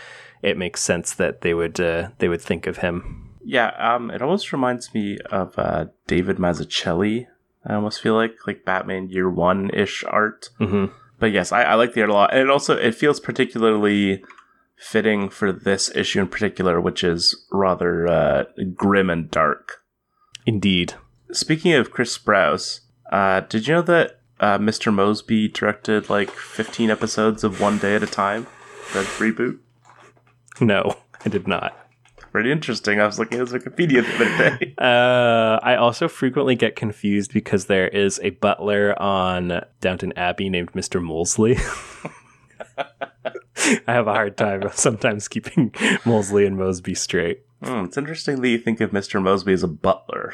it 0.42 0.58
makes 0.58 0.82
sense 0.82 1.14
that 1.14 1.40
they 1.40 1.54
would 1.54 1.80
uh, 1.80 2.10
they 2.18 2.28
would 2.28 2.42
think 2.42 2.66
of 2.66 2.78
him. 2.78 3.27
Yeah, 3.48 3.68
um, 3.78 4.10
it 4.10 4.20
almost 4.20 4.52
reminds 4.52 4.92
me 4.92 5.16
of 5.30 5.58
uh, 5.58 5.86
David 6.06 6.36
Mazzucchelli. 6.36 7.28
I 7.64 7.74
almost 7.76 8.02
feel 8.02 8.12
like 8.12 8.46
like 8.46 8.66
Batman 8.66 9.08
Year 9.08 9.30
One 9.30 9.70
ish 9.70 10.04
art. 10.04 10.50
Mm-hmm. 10.60 10.92
But 11.18 11.32
yes, 11.32 11.50
I, 11.50 11.62
I 11.62 11.74
like 11.74 11.94
the 11.94 12.02
art 12.02 12.10
a 12.10 12.12
lot, 12.12 12.34
and 12.34 12.42
it 12.42 12.50
also 12.50 12.76
it 12.76 12.94
feels 12.94 13.18
particularly 13.18 14.22
fitting 14.76 15.30
for 15.30 15.50
this 15.50 15.90
issue 15.96 16.20
in 16.20 16.28
particular, 16.28 16.78
which 16.78 17.02
is 17.02 17.46
rather 17.50 18.06
uh, 18.06 18.44
grim 18.74 19.08
and 19.08 19.30
dark. 19.30 19.82
Indeed. 20.44 20.92
Speaking 21.32 21.72
of 21.72 21.90
Chris 21.90 22.18
Sprouse, 22.18 22.80
uh, 23.10 23.40
did 23.40 23.66
you 23.66 23.76
know 23.76 23.82
that 23.82 24.20
uh, 24.40 24.58
Mr. 24.58 24.92
Moseby 24.92 25.54
directed 25.54 26.10
like 26.10 26.28
15 26.28 26.90
episodes 26.90 27.42
of 27.44 27.62
One 27.62 27.78
Day 27.78 27.94
at 27.94 28.02
a 28.02 28.06
Time, 28.06 28.46
the 28.92 29.00
reboot? 29.16 29.58
No, 30.60 30.98
I 31.24 31.30
did 31.30 31.48
not. 31.48 31.87
Pretty 32.38 32.52
interesting. 32.52 33.00
I 33.00 33.06
was 33.06 33.18
looking 33.18 33.40
at 33.40 33.48
his 33.48 33.52
Wikipedia 33.52 34.04
the 34.04 34.14
other 34.14 34.56
day. 34.58 34.74
Uh, 34.78 35.58
I 35.60 35.74
also 35.74 36.06
frequently 36.06 36.54
get 36.54 36.76
confused 36.76 37.32
because 37.32 37.66
there 37.66 37.88
is 37.88 38.20
a 38.22 38.30
butler 38.30 38.94
on 39.02 39.64
Downton 39.80 40.12
Abbey 40.16 40.48
named 40.48 40.70
Mr. 40.70 41.02
Molesley. 41.02 41.58
I 43.88 43.92
have 43.92 44.06
a 44.06 44.12
hard 44.12 44.36
time 44.36 44.62
sometimes 44.72 45.26
keeping 45.26 45.70
Molesley 46.04 46.46
and 46.46 46.56
Moseby 46.56 46.96
straight. 46.96 47.42
Hmm, 47.60 47.86
it's 47.86 47.98
interesting 47.98 48.40
that 48.40 48.48
you 48.48 48.58
think 48.58 48.80
of 48.80 48.92
Mr. 48.92 49.20
Moseby 49.20 49.54
as 49.54 49.64
a 49.64 49.68
butler. 49.68 50.32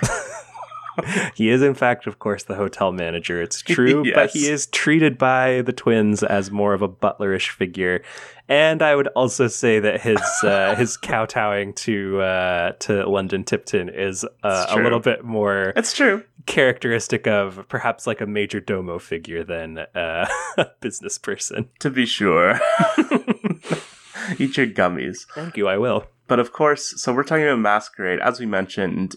he 1.34 1.48
is, 1.48 1.62
in 1.62 1.74
fact, 1.74 2.06
of 2.06 2.18
course, 2.18 2.44
the 2.44 2.54
hotel 2.54 2.92
manager. 2.92 3.40
It's 3.42 3.60
true, 3.62 4.04
but 4.14 4.30
he 4.30 4.48
is 4.48 4.66
treated 4.66 5.18
by 5.18 5.62
the 5.62 5.72
twins 5.72 6.22
as 6.22 6.50
more 6.50 6.74
of 6.74 6.82
a 6.82 6.88
butlerish 6.88 7.50
figure. 7.50 8.02
And 8.48 8.82
I 8.82 8.94
would 8.94 9.06
also 9.08 9.48
say 9.48 9.80
that 9.80 10.02
his 10.02 10.20
uh, 10.42 10.74
his 10.76 10.96
kowtowing 10.96 11.72
to 11.76 12.20
uh, 12.20 12.72
to 12.80 13.08
London 13.08 13.44
Tipton 13.44 13.88
is 13.88 14.24
uh, 14.42 14.66
a 14.68 14.76
little 14.76 15.00
bit 15.00 15.24
more 15.24 15.72
It's 15.76 15.94
true. 15.94 16.22
characteristic 16.46 17.26
of 17.26 17.64
perhaps 17.68 18.06
like 18.06 18.20
a 18.20 18.26
major 18.26 18.60
domo 18.60 18.98
figure 18.98 19.44
than 19.44 19.78
uh, 19.78 20.28
a 20.58 20.66
business 20.80 21.16
person. 21.16 21.70
To 21.80 21.90
be 21.90 22.04
sure. 22.04 22.60
Eat 24.38 24.56
your 24.56 24.66
gummies. 24.66 25.26
Thank 25.34 25.56
you. 25.56 25.68
I 25.68 25.76
will. 25.78 26.06
But 26.26 26.38
of 26.38 26.52
course, 26.52 26.94
so 27.00 27.12
we're 27.12 27.24
talking 27.24 27.44
about 27.44 27.58
Masquerade. 27.58 28.20
As 28.20 28.40
we 28.40 28.46
mentioned, 28.46 29.16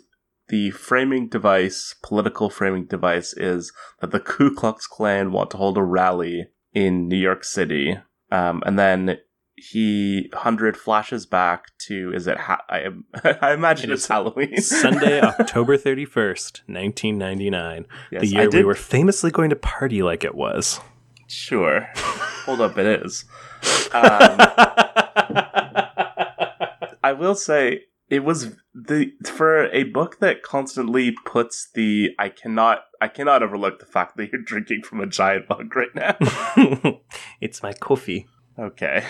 the 0.50 0.72
framing 0.72 1.28
device, 1.28 1.96
political 2.02 2.50
framing 2.50 2.86
device, 2.86 3.34
is 3.34 3.72
that 4.00 4.12
the 4.12 4.20
Ku 4.20 4.54
Klux 4.54 4.88
Klan 4.88 5.32
want 5.32 5.52
to 5.52 5.58
hold 5.58 5.78
a 5.78 5.84
rally 5.84 6.48
in 6.74 7.08
New 7.08 7.18
York 7.18 7.44
City. 7.44 7.98
Um, 8.32 8.62
and 8.66 8.78
then 8.78 9.18
he, 9.56 10.30
100 10.34 10.78
flashes 10.78 11.26
back 11.26 11.72
to, 11.88 12.14
is 12.14 12.28
it, 12.28 12.38
ha- 12.38 12.64
I, 12.70 12.86
I 13.42 13.54
imagine 13.54 13.90
It 13.90 13.96
it's 13.96 14.08
Halloween. 14.08 14.58
Sunday, 14.62 15.20
October 15.22 15.78
31st, 15.78 16.62
1999. 16.68 17.86
Yes, 18.12 18.22
the 18.22 18.28
year 18.28 18.50
we 18.50 18.64
were 18.64 18.76
famously 18.76 19.32
going 19.32 19.50
to 19.50 19.56
party 19.56 20.04
like 20.04 20.24
it 20.24 20.36
was. 20.36 20.80
Sure. 21.28 21.90
Hold 22.46 22.62
up, 22.62 22.78
it 22.78 22.86
is. 23.04 23.26
Um, 23.92 24.38
I 27.04 27.14
will 27.18 27.36
say 27.36 27.86
it 28.10 28.24
was 28.24 28.56
the 28.74 29.12
for 29.26 29.66
a 29.72 29.84
book 29.84 30.20
that 30.20 30.44
constantly 30.44 31.16
puts 31.26 31.70
the 31.74 32.12
I 32.18 32.30
cannot 32.30 32.86
I 33.02 33.08
cannot 33.08 33.44
overlook 33.44 33.80
the 33.80 33.86
fact 33.86 34.18
that 34.18 34.32
you're 34.32 34.42
drinking 34.42 34.84
from 34.84 35.02
a 35.02 35.08
giant 35.08 35.50
mug 35.50 35.76
right 35.76 35.94
now. 35.94 37.00
it's 37.42 37.62
my 37.62 37.74
coffee. 37.74 38.28
okay. 38.58 39.04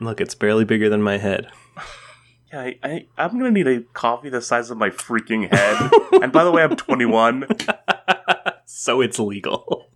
Look, 0.00 0.20
it's 0.20 0.34
barely 0.34 0.64
bigger 0.64 0.88
than 0.88 1.02
my 1.02 1.18
head. 1.18 1.48
Yeah, 2.52 2.60
I, 2.62 2.78
I 2.82 3.06
I'm 3.18 3.32
gonna 3.38 3.50
need 3.50 3.68
a 3.68 3.82
coffee 3.92 4.30
the 4.30 4.40
size 4.40 4.70
of 4.70 4.78
my 4.78 4.90
freaking 4.90 5.48
head. 5.52 5.90
and 6.22 6.32
by 6.32 6.42
the 6.44 6.50
way, 6.50 6.62
I'm 6.62 6.76
21. 6.76 7.46
so 8.64 9.00
it's 9.00 9.18
legal. 9.18 9.86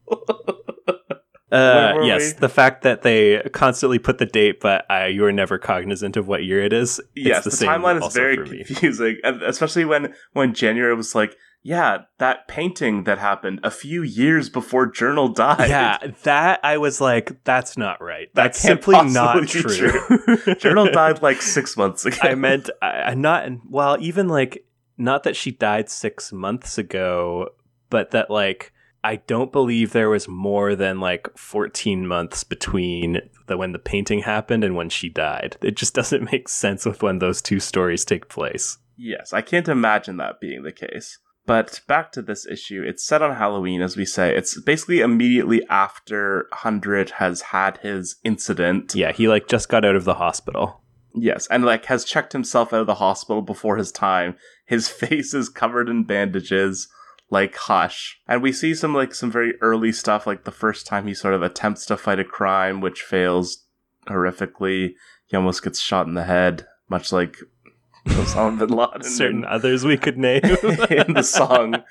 Uh, 1.54 2.00
yes, 2.02 2.34
we? 2.34 2.40
the 2.40 2.48
fact 2.48 2.82
that 2.82 3.02
they 3.02 3.40
constantly 3.52 4.00
put 4.00 4.18
the 4.18 4.26
date, 4.26 4.60
but 4.60 4.84
uh, 4.90 5.04
you 5.04 5.24
are 5.24 5.32
never 5.32 5.56
cognizant 5.56 6.16
of 6.16 6.26
what 6.26 6.42
year 6.42 6.60
it 6.60 6.72
is. 6.72 6.98
it's 7.14 7.26
yes, 7.28 7.44
the, 7.44 7.50
same 7.52 7.68
timeline 7.68 8.04
is 8.04 8.12
very 8.12 8.36
confusing, 8.36 9.18
especially 9.24 9.84
when 9.84 10.14
when 10.32 10.52
January 10.52 10.94
was 10.96 11.14
like, 11.14 11.36
yeah, 11.62 12.02
that 12.18 12.46
painting 12.46 13.04
that 13.04 13.18
happened 13.18 13.60
a 13.64 13.70
few 13.70 14.02
years 14.02 14.50
before 14.50 14.86
Journal 14.86 15.28
died. 15.28 15.70
Yeah, 15.70 15.98
that 16.24 16.60
I 16.62 16.76
was 16.76 17.00
like, 17.00 17.42
that's 17.44 17.78
not 17.78 18.02
right. 18.02 18.28
That 18.34 18.42
That's 18.42 18.60
simply 18.60 19.00
not 19.02 19.40
be 19.40 19.46
true. 19.46 20.54
Journal 20.58 20.90
died 20.90 21.22
like 21.22 21.40
six 21.40 21.74
months 21.76 22.04
ago. 22.04 22.18
I 22.20 22.34
meant 22.34 22.68
I, 22.82 22.86
I 22.86 23.14
not 23.14 23.48
well, 23.70 23.96
even 23.98 24.28
like 24.28 24.66
not 24.98 25.22
that 25.22 25.36
she 25.36 25.52
died 25.52 25.88
six 25.88 26.32
months 26.34 26.76
ago, 26.76 27.48
but 27.88 28.10
that 28.10 28.28
like 28.28 28.73
I 29.04 29.16
don't 29.16 29.52
believe 29.52 29.92
there 29.92 30.08
was 30.08 30.26
more 30.26 30.74
than 30.74 30.98
like 30.98 31.28
14 31.36 32.06
months 32.06 32.42
between 32.42 33.20
the 33.46 33.58
when 33.58 33.72
the 33.72 33.78
painting 33.78 34.20
happened 34.20 34.64
and 34.64 34.74
when 34.74 34.88
she 34.88 35.10
died. 35.10 35.58
It 35.60 35.76
just 35.76 35.94
doesn't 36.00 36.32
make 36.32 36.48
sense 36.48 36.86
with 36.86 37.02
when 37.02 37.18
those 37.18 37.42
two 37.42 37.60
stories 37.60 38.04
take 38.04 38.28
place. 38.28 38.78
yes, 38.96 39.32
I 39.32 39.42
can't 39.42 39.68
imagine 39.68 40.16
that 40.16 40.40
being 40.40 40.62
the 40.62 40.72
case. 40.72 41.18
But 41.46 41.82
back 41.86 42.10
to 42.12 42.22
this 42.22 42.46
issue, 42.46 42.82
it's 42.86 43.04
set 43.04 43.20
on 43.20 43.36
Halloween, 43.36 43.82
as 43.82 43.98
we 43.98 44.06
say. 44.06 44.34
It's 44.34 44.58
basically 44.62 45.00
immediately 45.00 45.60
after 45.68 46.48
Hundred 46.50 47.10
has 47.10 47.42
had 47.42 47.76
his 47.78 48.16
incident. 48.24 48.94
Yeah, 48.94 49.12
he 49.12 49.28
like 49.28 49.46
just 49.46 49.68
got 49.68 49.84
out 49.84 49.96
of 49.96 50.04
the 50.04 50.14
hospital. 50.14 50.80
Yes, 51.14 51.46
and 51.48 51.62
like 51.62 51.84
has 51.86 52.04
checked 52.06 52.32
himself 52.32 52.72
out 52.72 52.80
of 52.80 52.86
the 52.86 52.94
hospital 52.94 53.42
before 53.42 53.76
his 53.76 53.92
time. 53.92 54.36
His 54.64 54.88
face 55.02 55.34
is 55.34 55.50
covered 55.50 55.90
in 55.90 56.04
bandages, 56.04 56.88
like 57.34 57.56
Hush. 57.56 58.20
And 58.28 58.40
we 58.42 58.52
see 58.52 58.74
some 58.74 58.94
like 58.94 59.12
some 59.12 59.30
very 59.30 59.54
early 59.60 59.90
stuff, 59.90 60.24
like 60.26 60.44
the 60.44 60.52
first 60.52 60.86
time 60.86 61.08
he 61.08 61.14
sort 61.14 61.34
of 61.34 61.42
attempts 61.42 61.84
to 61.86 61.96
fight 61.96 62.20
a 62.20 62.24
crime, 62.24 62.80
which 62.80 63.02
fails 63.02 63.64
horrifically. 64.06 64.94
He 65.26 65.36
almost 65.36 65.64
gets 65.64 65.80
shot 65.80 66.06
in 66.06 66.14
the 66.14 66.24
head, 66.24 66.64
much 66.88 67.12
like 67.12 67.36
Osama 68.06 68.60
bin 68.60 68.68
Laden. 68.68 69.02
Certain 69.02 69.44
others 69.44 69.84
we 69.84 69.96
could 69.96 70.16
name. 70.16 70.42
in 70.90 71.14
the 71.14 71.24
song 71.24 71.82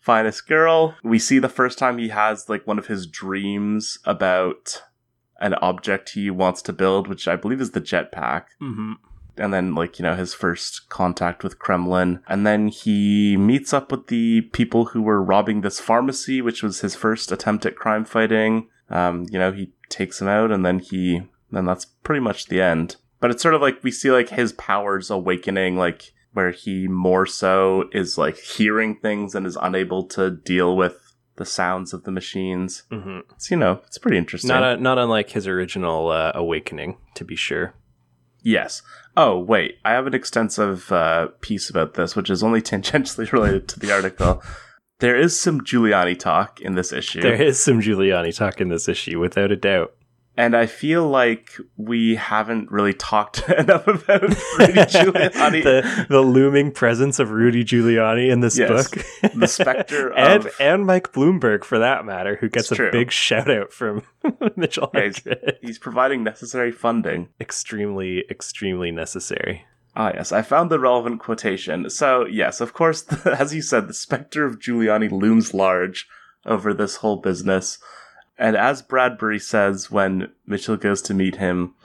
Finest 0.00 0.48
Girl. 0.48 0.96
We 1.04 1.20
see 1.20 1.38
the 1.38 1.48
first 1.48 1.78
time 1.78 1.98
he 1.98 2.08
has 2.08 2.48
like 2.48 2.66
one 2.66 2.80
of 2.80 2.88
his 2.88 3.06
dreams 3.06 3.98
about 4.04 4.82
an 5.40 5.54
object 5.54 6.10
he 6.10 6.28
wants 6.28 6.60
to 6.62 6.72
build, 6.72 7.06
which 7.06 7.28
I 7.28 7.36
believe 7.36 7.60
is 7.60 7.70
the 7.70 7.80
jetpack. 7.80 8.46
hmm 8.58 8.94
And 9.36 9.52
then, 9.52 9.74
like, 9.74 9.98
you 9.98 10.02
know, 10.02 10.14
his 10.14 10.34
first 10.34 10.88
contact 10.88 11.42
with 11.42 11.58
Kremlin. 11.58 12.20
And 12.28 12.46
then 12.46 12.68
he 12.68 13.36
meets 13.36 13.72
up 13.72 13.90
with 13.90 14.08
the 14.08 14.42
people 14.52 14.86
who 14.86 15.00
were 15.02 15.22
robbing 15.22 15.62
this 15.62 15.80
pharmacy, 15.80 16.42
which 16.42 16.62
was 16.62 16.80
his 16.80 16.94
first 16.94 17.32
attempt 17.32 17.64
at 17.64 17.76
crime 17.76 18.04
fighting. 18.04 18.68
Um, 18.90 19.26
you 19.30 19.38
know, 19.38 19.50
he 19.52 19.72
takes 19.88 20.20
him 20.20 20.28
out 20.28 20.50
and 20.52 20.66
then 20.66 20.80
he, 20.80 21.22
then 21.50 21.64
that's 21.64 21.86
pretty 21.86 22.20
much 22.20 22.46
the 22.46 22.60
end. 22.60 22.96
But 23.20 23.30
it's 23.30 23.42
sort 23.42 23.54
of 23.54 23.62
like 23.62 23.82
we 23.82 23.90
see 23.90 24.10
like 24.10 24.28
his 24.30 24.52
powers 24.52 25.10
awakening, 25.10 25.76
like 25.76 26.12
where 26.34 26.50
he 26.50 26.88
more 26.88 27.24
so 27.24 27.88
is 27.92 28.18
like 28.18 28.36
hearing 28.36 28.96
things 28.96 29.34
and 29.34 29.46
is 29.46 29.56
unable 29.62 30.02
to 30.08 30.30
deal 30.30 30.76
with 30.76 30.98
the 31.36 31.44
sounds 31.46 31.94
of 31.94 32.04
the 32.04 32.10
machines. 32.10 32.82
hmm 32.90 33.20
It's, 33.30 33.50
you 33.50 33.56
know, 33.56 33.80
it's 33.86 33.96
pretty 33.98 34.18
interesting. 34.18 34.48
Not 34.48 34.62
a, 34.62 34.76
not 34.76 34.98
unlike 34.98 35.30
his 35.30 35.46
original 35.46 36.08
uh, 36.10 36.32
awakening, 36.34 36.98
to 37.14 37.24
be 37.24 37.36
sure. 37.36 37.74
Yes. 38.42 38.82
Oh, 39.16 39.38
wait. 39.38 39.78
I 39.84 39.92
have 39.92 40.06
an 40.06 40.14
extensive 40.14 40.90
uh, 40.90 41.28
piece 41.40 41.68
about 41.68 41.94
this, 41.94 42.16
which 42.16 42.30
is 42.30 42.42
only 42.42 42.62
tangentially 42.62 43.30
related 43.32 43.68
to 43.68 43.80
the 43.80 43.92
article. 43.92 44.42
There 45.00 45.18
is 45.18 45.38
some 45.38 45.62
Giuliani 45.62 46.18
talk 46.18 46.60
in 46.60 46.74
this 46.74 46.92
issue. 46.92 47.20
There 47.20 47.40
is 47.40 47.60
some 47.60 47.80
Giuliani 47.80 48.34
talk 48.34 48.60
in 48.60 48.68
this 48.68 48.88
issue, 48.88 49.18
without 49.18 49.50
a 49.50 49.56
doubt. 49.56 49.92
And 50.36 50.56
I 50.56 50.66
feel 50.66 51.06
like 51.08 51.50
we 51.76 52.14
haven't 52.16 52.70
really 52.70 52.94
talked 52.94 53.48
enough 53.48 53.86
about 53.86 54.22
Rudy 54.22 54.32
Giuliani. 54.94 55.62
the, 55.62 56.06
the 56.08 56.20
looming 56.20 56.72
presence 56.72 57.18
of 57.18 57.30
Rudy 57.30 57.64
Giuliani 57.64 58.30
in 58.30 58.40
this 58.40 58.58
Yes. 58.58 58.88
book. 58.90 59.04
The 59.34 59.46
specter 59.46 60.12
and 60.16 60.46
of- 60.46 60.54
and 60.60 60.86
Mike 60.86 61.12
Bloomberg 61.12 61.64
for 61.64 61.78
that 61.78 62.04
matter, 62.04 62.36
who 62.36 62.48
gets 62.48 62.66
It's 62.66 62.72
a 62.72 62.74
true. 62.76 62.90
big 62.92 63.10
shout 63.10 63.50
out 63.50 63.72
from 63.72 64.02
Mitchell 64.56 64.90
Yeah, 64.94 65.00
he's- 65.02 65.22
He's 65.60 65.78
providing 65.78 66.24
necessary 66.24 66.72
funding. 66.72 67.28
Extremely, 67.40 68.24
extremely 68.30 68.90
necessary. 68.90 69.64
Ah, 69.94 70.10
yes, 70.14 70.32
I 70.32 70.40
found 70.40 70.70
the 70.70 70.78
relevant 70.80 71.20
quotation. 71.20 71.90
So, 71.90 72.24
yes, 72.24 72.62
of 72.62 72.72
course, 72.72 73.02
as 73.26 73.54
you 73.54 73.60
said, 73.60 73.86
the 73.88 73.92
specter 73.94 74.46
of 74.46 74.58
Giuliani 74.58 75.10
looms 75.10 75.52
large 75.52 76.08
over 76.46 76.72
this 76.72 76.96
whole 76.96 77.16
business. 77.16 77.78
And 78.42 78.56
as 78.56 78.82
Bradbury 78.82 79.38
says 79.38 79.88
when 79.88 80.32
Mitchell 80.48 80.76
goes 80.76 81.00
to 81.02 81.14
meet 81.14 81.36
him, 81.36 81.76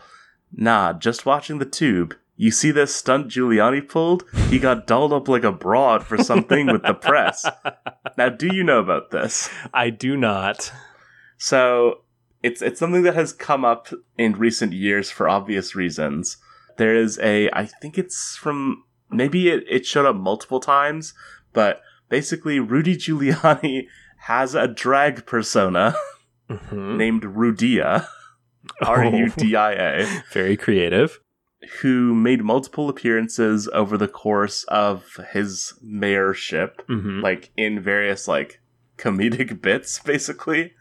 nah, 0.52 0.92
just 0.92 1.24
watching 1.24 1.60
the 1.60 1.66
tube. 1.66 2.16
You 2.36 2.50
see 2.50 2.72
this 2.72 2.96
stunt 2.96 3.28
Giuliani 3.28 3.88
pulled? 3.88 4.24
He 4.50 4.58
got 4.58 4.88
dolled 4.88 5.14
up 5.14 5.28
like 5.28 5.44
a 5.44 5.52
broad 5.52 6.04
for 6.04 6.18
something 6.18 6.66
with 6.66 6.82
the 6.82 6.96
press. 6.96 7.46
Now, 8.18 8.30
do 8.30 8.48
you 8.48 8.64
know 8.64 8.80
about 8.80 9.12
this? 9.12 9.48
I 9.72 9.92
do 9.92 10.18
not. 10.18 10.72
So, 11.38 12.02
it's 12.42 12.64
it's 12.64 12.80
something 12.80 13.04
that 13.04 13.14
has 13.14 13.32
come 13.32 13.64
up 13.64 13.90
in 14.18 14.34
recent 14.34 14.74
years 14.74 15.12
for 15.12 15.30
obvious 15.30 15.76
reasons. 15.76 16.38
There 16.78 16.96
is 16.96 17.20
a, 17.20 17.52
I 17.52 17.66
think 17.66 18.00
it's 18.00 18.36
from 18.36 18.86
maybe 19.12 19.50
it, 19.50 19.64
it 19.70 19.86
showed 19.86 20.08
up 20.08 20.16
multiple 20.16 20.60
times, 20.60 21.14
but 21.54 21.82
basically 22.10 22.60
Rudy 22.60 22.96
Giuliani 22.96 23.86
has 24.22 24.56
a 24.56 24.68
drag 24.68 25.28
persona 25.28 25.96
Mhm. 26.50 26.98
named 26.98 27.24
Rudia, 27.24 28.08
R 28.82 29.06
U 29.06 29.30
D 29.36 29.56
I 29.56 29.72
A, 29.74 30.24
Very 30.32 30.56
creative. 30.58 31.20
who 31.82 32.14
made 32.16 32.44
multiple 32.44 32.88
appearances 32.88 33.68
over 33.74 33.98
the 33.98 34.08
course 34.08 34.64
of 34.66 35.18
his 35.34 35.74
mayorship, 35.84 36.82
hmm 36.88 37.22
like 37.22 37.52
in 37.58 37.80
various 37.82 38.28
like 38.28 38.62
comedic 38.98 39.62
bits, 39.68 40.00
basically. 40.00 40.74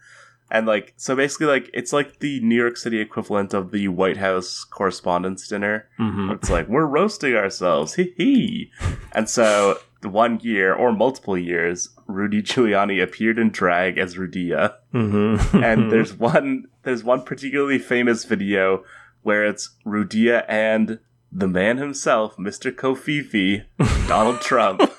And 0.49 0.65
like, 0.65 0.93
so 0.95 1.13
basically, 1.13 1.47
like, 1.47 1.69
it's 1.73 1.91
like 1.91 2.19
the 2.19 2.39
New 2.39 2.55
York 2.55 2.77
City 2.77 3.01
equivalent 3.01 3.53
of 3.53 3.71
the 3.71 3.89
White 3.89 4.15
House 4.15 4.63
Correspondents' 4.63 5.45
Dinner. 5.49 5.89
hmm 5.97 6.29
It's 6.31 6.49
like, 6.49 6.69
we're 6.69 6.85
roasting 6.85 7.35
ourselves, 7.35 7.95
hee 7.95 8.13
hee. 8.15 8.71
And 9.11 9.29
so, 9.29 9.79
one 10.03 10.39
year 10.41 10.73
or 10.73 10.93
multiple 10.93 11.37
years, 11.37 11.89
Rudy 12.07 12.41
Giuliani 12.41 13.01
appeared 13.03 13.37
in 13.37 13.49
drag 13.51 13.97
as 13.97 14.15
Rudia. 14.15 14.75
hmm 14.91 15.35
And 15.63 15.91
there's 15.91 16.13
one, 16.13 16.65
there's 16.83 17.03
one 17.03 17.23
particularly 17.23 17.79
famous 17.79 18.23
video 18.25 18.83
where 19.23 19.45
it's 19.45 19.71
Rudia 19.85 20.45
and 20.47 20.99
the 21.31 21.47
man 21.47 21.77
himself, 21.77 22.37
Mr. 22.37 22.71
Covfefe, 22.71 23.65
Donald 24.07 24.41
Trump. 24.41 24.81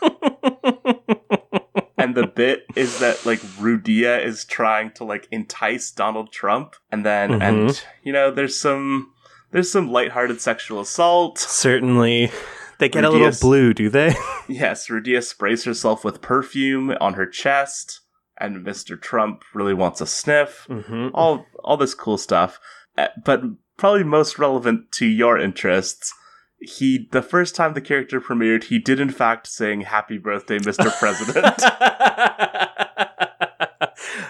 And 2.01 2.15
the 2.15 2.29
bit 2.29 2.65
is 2.77 3.01
that 3.01 3.27
like 3.27 3.41
Rudia 3.59 4.25
is 4.25 4.45
trying 4.45 4.93
to 4.93 5.05
like 5.05 5.27
entice 5.33 5.91
Donald 5.91 6.31
Trump, 6.31 6.77
and 6.93 7.05
then 7.05 7.31
Mhm. 7.31 7.43
and 7.43 7.85
you 8.05 8.13
know 8.13 8.31
there's 8.31 8.59
some 8.59 9.13
there's 9.51 9.71
some 9.73 9.91
lighthearted 9.91 10.41
sexual 10.41 10.81
assault. 10.81 11.39
certainly. 11.39 12.31
They 12.79 12.89
get 12.89 13.05
a 13.05 13.11
little 13.11 13.27
blue, 13.41 13.75
do 13.75 13.89
they? 13.89 14.15
Yes, 14.49 14.89
Rudia 14.89 15.23
sprays 15.23 15.65
herself 15.65 16.05
with 16.05 16.23
perfume 16.23 16.95
on 17.01 17.15
her 17.15 17.27
chest, 17.27 18.01
and 18.41 18.65
Mr. 18.65 18.99
Trump 19.01 19.43
really 19.53 19.75
wants 19.75 20.01
a 20.01 20.07
sniff. 20.07 20.67
hmm 20.71 21.09
All 21.13 21.45
all 21.63 21.77
this 21.77 21.95
cool 21.95 22.17
stuff, 22.19 22.59
Uh, 22.97 23.09
but 23.25 23.43
probably 23.77 24.05
most 24.05 24.39
relevant 24.39 24.91
to 24.93 25.07
your 25.07 25.39
interests. 25.39 26.13
He 26.61 27.09
the 27.13 27.23
first 27.23 27.55
time 27.55 27.75
the 27.75 27.81
character 27.81 28.21
premiered, 28.21 28.65
he 28.65 28.79
did 28.79 28.99
in 29.01 29.11
fact 29.11 29.47
sing 29.47 29.83
"Happy 29.83 30.19
Birthday, 30.19 30.59
Mr. 30.59 30.91
President." 30.99 31.55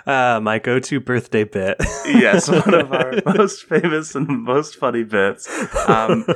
uh, 0.07 0.41
my 0.43 0.59
go-to 0.59 1.01
birthday 1.01 1.45
bit. 1.45 1.77
yes, 2.07 2.49
one 2.67 2.75
of 2.75 2.93
our 2.93 3.15
most 3.27 3.65
famous 3.65 4.15
and 4.15 4.29
most 4.43 4.77
funny 4.77 5.05
bits. 5.05 5.49
Um, 5.89 6.27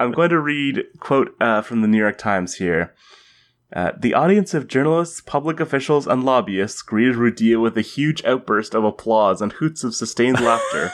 I'm 0.00 0.12
going 0.12 0.30
to 0.30 0.40
read 0.40 0.84
quote 1.00 1.34
uh, 1.40 1.62
from 1.62 1.82
the 1.82 1.88
New 1.88 1.98
York 1.98 2.18
Times 2.18 2.56
here. 2.56 2.94
Uh, 3.74 3.92
the 3.98 4.12
audience 4.12 4.52
of 4.52 4.68
journalists, 4.68 5.22
public 5.22 5.58
officials, 5.58 6.06
and 6.06 6.24
lobbyists 6.24 6.82
greeted 6.82 7.16
Rudia 7.16 7.60
with 7.60 7.76
a 7.78 7.82
huge 7.82 8.22
outburst 8.24 8.74
of 8.74 8.84
applause 8.84 9.40
and 9.40 9.52
hoots 9.52 9.82
of 9.82 9.94
sustained 9.94 10.40
laughter. 10.40 10.92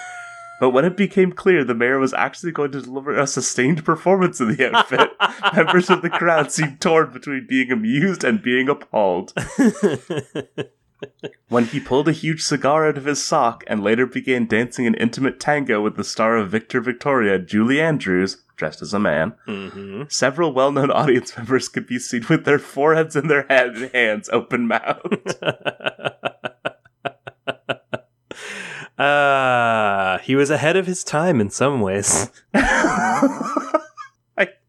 But 0.60 0.70
when 0.70 0.84
it 0.84 0.96
became 0.96 1.32
clear 1.32 1.64
the 1.64 1.74
mayor 1.74 1.98
was 1.98 2.12
actually 2.14 2.52
going 2.52 2.72
to 2.72 2.82
deliver 2.82 3.16
a 3.16 3.26
sustained 3.26 3.84
performance 3.84 4.40
in 4.40 4.56
the 4.56 4.74
outfit, 4.74 5.10
members 5.54 5.88
of 5.88 6.02
the 6.02 6.10
crowd 6.10 6.50
seemed 6.50 6.80
torn 6.80 7.12
between 7.12 7.46
being 7.48 7.70
amused 7.70 8.24
and 8.24 8.42
being 8.42 8.68
appalled. 8.68 9.32
When 11.48 11.64
he 11.66 11.80
pulled 11.80 12.08
a 12.08 12.12
huge 12.12 12.42
cigar 12.42 12.88
out 12.88 12.98
of 12.98 13.04
his 13.04 13.22
sock 13.22 13.62
and 13.66 13.82
later 13.82 14.04
began 14.06 14.46
dancing 14.46 14.86
an 14.86 14.94
intimate 14.94 15.38
tango 15.38 15.80
with 15.80 15.96
the 15.96 16.04
star 16.04 16.36
of 16.36 16.50
Victor 16.50 16.80
Victoria, 16.80 17.38
Julie 17.38 17.80
Andrews, 17.80 18.42
dressed 18.56 18.82
as 18.82 18.92
a 18.92 18.98
man, 18.98 19.34
hmm 19.46 20.02
several 20.08 20.52
well 20.52 20.72
known 20.72 20.90
audience 20.90 21.36
members 21.36 21.68
could 21.68 21.86
be 21.86 21.98
seen 21.98 22.24
with 22.28 22.44
their 22.44 22.58
foreheads 22.58 23.14
in 23.16 23.28
their 23.28 23.46
head, 23.48 23.90
hands 23.94 24.28
open 24.30 24.66
mouthed. 24.66 25.36
uh, 28.98 30.18
he 30.22 30.34
was 30.34 30.50
ahead 30.50 30.76
of 30.76 30.86
his 30.86 31.04
time 31.04 31.40
in 31.40 31.50
some 31.50 31.80
ways. 31.80 32.30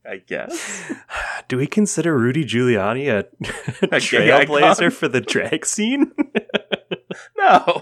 I, 0.09 0.17
guess. 0.17 0.91
Do 1.47 1.57
we 1.57 1.67
consider 1.67 2.17
Rudy 2.17 2.43
Giuliani 2.45 3.09
a, 3.09 3.19
A 3.95 3.99
trailblazer 3.99 4.91
for 4.91 5.07
the 5.07 5.21
drag 5.21 5.65
scene? 5.65 6.11
No. 7.37 7.81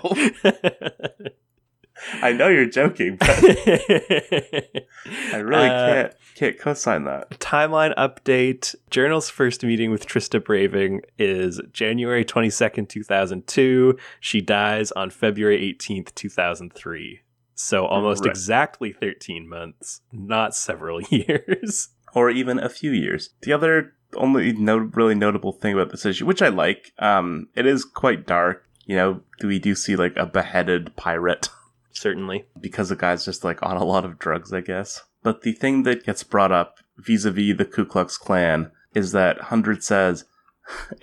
I 2.21 2.31
know 2.31 2.47
you're 2.47 2.69
joking, 2.69 3.17
but 3.17 3.27
I 3.29 5.37
really 5.37 5.67
Uh, 5.67 5.93
can't 5.93 6.13
can't 6.35 6.59
co-sign 6.59 7.03
that. 7.05 7.31
Timeline 7.39 7.93
update. 7.95 8.75
Journal's 8.91 9.29
first 9.29 9.63
meeting 9.63 9.91
with 9.91 10.05
Trista 10.07 10.43
Braving 10.43 11.01
is 11.17 11.59
January 11.73 12.23
22nd, 12.23 12.87
2002. 12.87 13.97
She 14.19 14.39
dies 14.41 14.91
on 14.93 15.09
February 15.09 15.59
18th, 15.59 16.13
2003. 16.15 17.21
So 17.55 17.85
almost 17.85 18.23
Right. 18.23 18.29
exactly 18.29 18.93
13 18.93 19.49
months, 19.49 20.01
not 20.13 20.55
several 20.55 21.01
years. 21.09 21.89
Or 22.17 22.31
even 22.31 22.57
a 22.57 22.67
few 22.67 22.89
years. 22.89 23.29
The 23.43 23.53
other 23.53 23.93
only 24.15 24.51
no, 24.51 24.77
really 24.77 25.13
notable 25.13 25.51
thing 25.51 25.73
about 25.73 25.91
this 25.91 26.03
issue, 26.03 26.25
which 26.25 26.41
I 26.41 26.47
like, 26.47 26.91
um, 26.97 27.47
it 27.55 27.67
is 27.67 27.85
quite 27.85 28.25
dark. 28.25 28.65
You 28.87 28.95
know, 28.95 29.21
we 29.43 29.59
do 29.59 29.75
see 29.75 29.95
like 29.95 30.17
a 30.17 30.25
beheaded 30.25 30.95
pirate 30.95 31.49
Certainly. 31.91 32.45
because 32.59 32.89
the 32.89 32.95
guy's 32.95 33.23
just 33.23 33.43
like 33.43 33.61
on 33.61 33.77
a 33.77 33.83
lot 33.83 34.03
of 34.03 34.17
drugs, 34.17 34.51
I 34.51 34.61
guess. 34.61 35.03
But 35.21 35.43
the 35.43 35.51
thing 35.51 35.83
that 35.83 36.05
gets 36.05 36.23
brought 36.23 36.51
up 36.51 36.79
vis-a-vis 36.97 37.55
the 37.55 37.65
Ku 37.65 37.85
Klux 37.85 38.17
Klan 38.17 38.71
is 38.95 39.11
that 39.11 39.39
Hundred 39.51 39.83
says, 39.83 40.25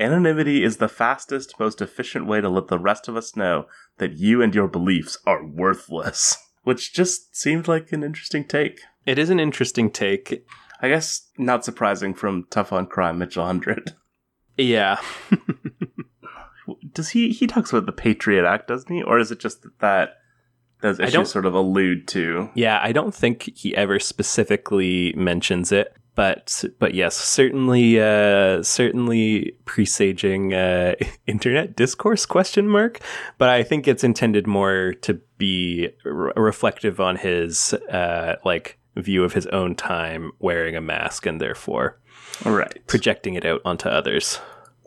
"Anonymity 0.01 0.65
is 0.65 0.79
the 0.79 0.89
fastest, 0.89 1.61
most 1.61 1.81
efficient 1.81 2.27
way 2.27 2.41
to 2.41 2.49
let 2.49 2.67
the 2.67 2.79
rest 2.81 3.07
of 3.07 3.17
us 3.17 3.37
know 3.37 3.67
that 3.99 4.15
you 4.15 4.43
and 4.43 4.53
your 4.53 4.67
beliefs 4.67 5.17
are 5.27 5.47
worthless." 5.47 6.37
Which 6.65 6.93
just 6.93 7.37
seemed 7.37 7.69
like 7.69 7.93
an 7.93 8.03
interesting 8.03 8.43
take. 8.43 8.81
It 9.07 9.19
is 9.19 9.29
an 9.29 9.39
interesting 9.39 9.91
take. 9.91 10.45
I 10.81 10.89
guess 10.89 11.29
not 11.39 11.65
surprising 11.65 12.15
from 12.15 12.47
Tough 12.51 12.73
on 12.73 12.87
Crime, 12.87 13.19
Mitchell 13.19 13.47
Hundred. 13.47 13.93
Yeah. 14.57 15.01
Does 16.93 17.11
he 17.11 17.31
he 17.31 17.47
talks 17.47 17.71
about 17.73 17.87
the 17.87 17.93
Patriot 17.93 18.47
Act, 18.47 18.69
doesn't 18.69 18.93
he? 18.95 19.03
Or 19.03 19.19
is 19.19 19.31
it 19.31 19.39
just 19.41 19.63
that, 19.63 19.79
that 19.81 20.09
those 20.81 20.99
I 21.01 21.05
issues 21.05 21.13
don't- 21.13 21.27
sort 21.27 21.47
of 21.47 21.55
allude 21.55 22.09
to? 22.09 22.51
Yeah, 22.55 22.81
I 22.83 22.93
don't 22.93 23.15
think 23.15 23.51
he 23.55 23.77
ever 23.77 23.99
specifically 23.99 25.13
mentions 25.17 25.73
it, 25.73 25.95
but 26.15 26.65
but 26.79 26.95
yes, 26.95 27.17
certainly 27.17 28.01
uh 28.01 28.63
certainly 28.63 29.57
presaging 29.67 30.55
uh 30.55 30.95
internet 31.27 31.77
discourse 31.77 32.25
question 32.25 32.69
mark, 32.69 33.01
but 33.37 33.49
I 33.51 33.63
think 33.63 33.87
it's 33.87 34.05
intended 34.05 34.47
more 34.47 34.95
to 35.03 35.21
be 35.37 35.91
re- 36.05 36.33
reflective 36.37 36.99
on 37.01 37.17
his 37.17 37.75
uh 37.75 38.37
like 38.45 38.79
view 38.97 39.25
of 39.25 39.33
his 39.35 39.47
own 39.49 39.75
time 39.75 40.33
wearing 40.39 40.77
a 40.77 40.81
mask 40.81 41.27
and 41.27 41.41
therefore 41.41 41.99
Right. 42.45 42.79
projecting 42.87 43.35
it 43.35 43.45
out 43.45 43.61
onto 43.65 43.89
others. 43.89 44.41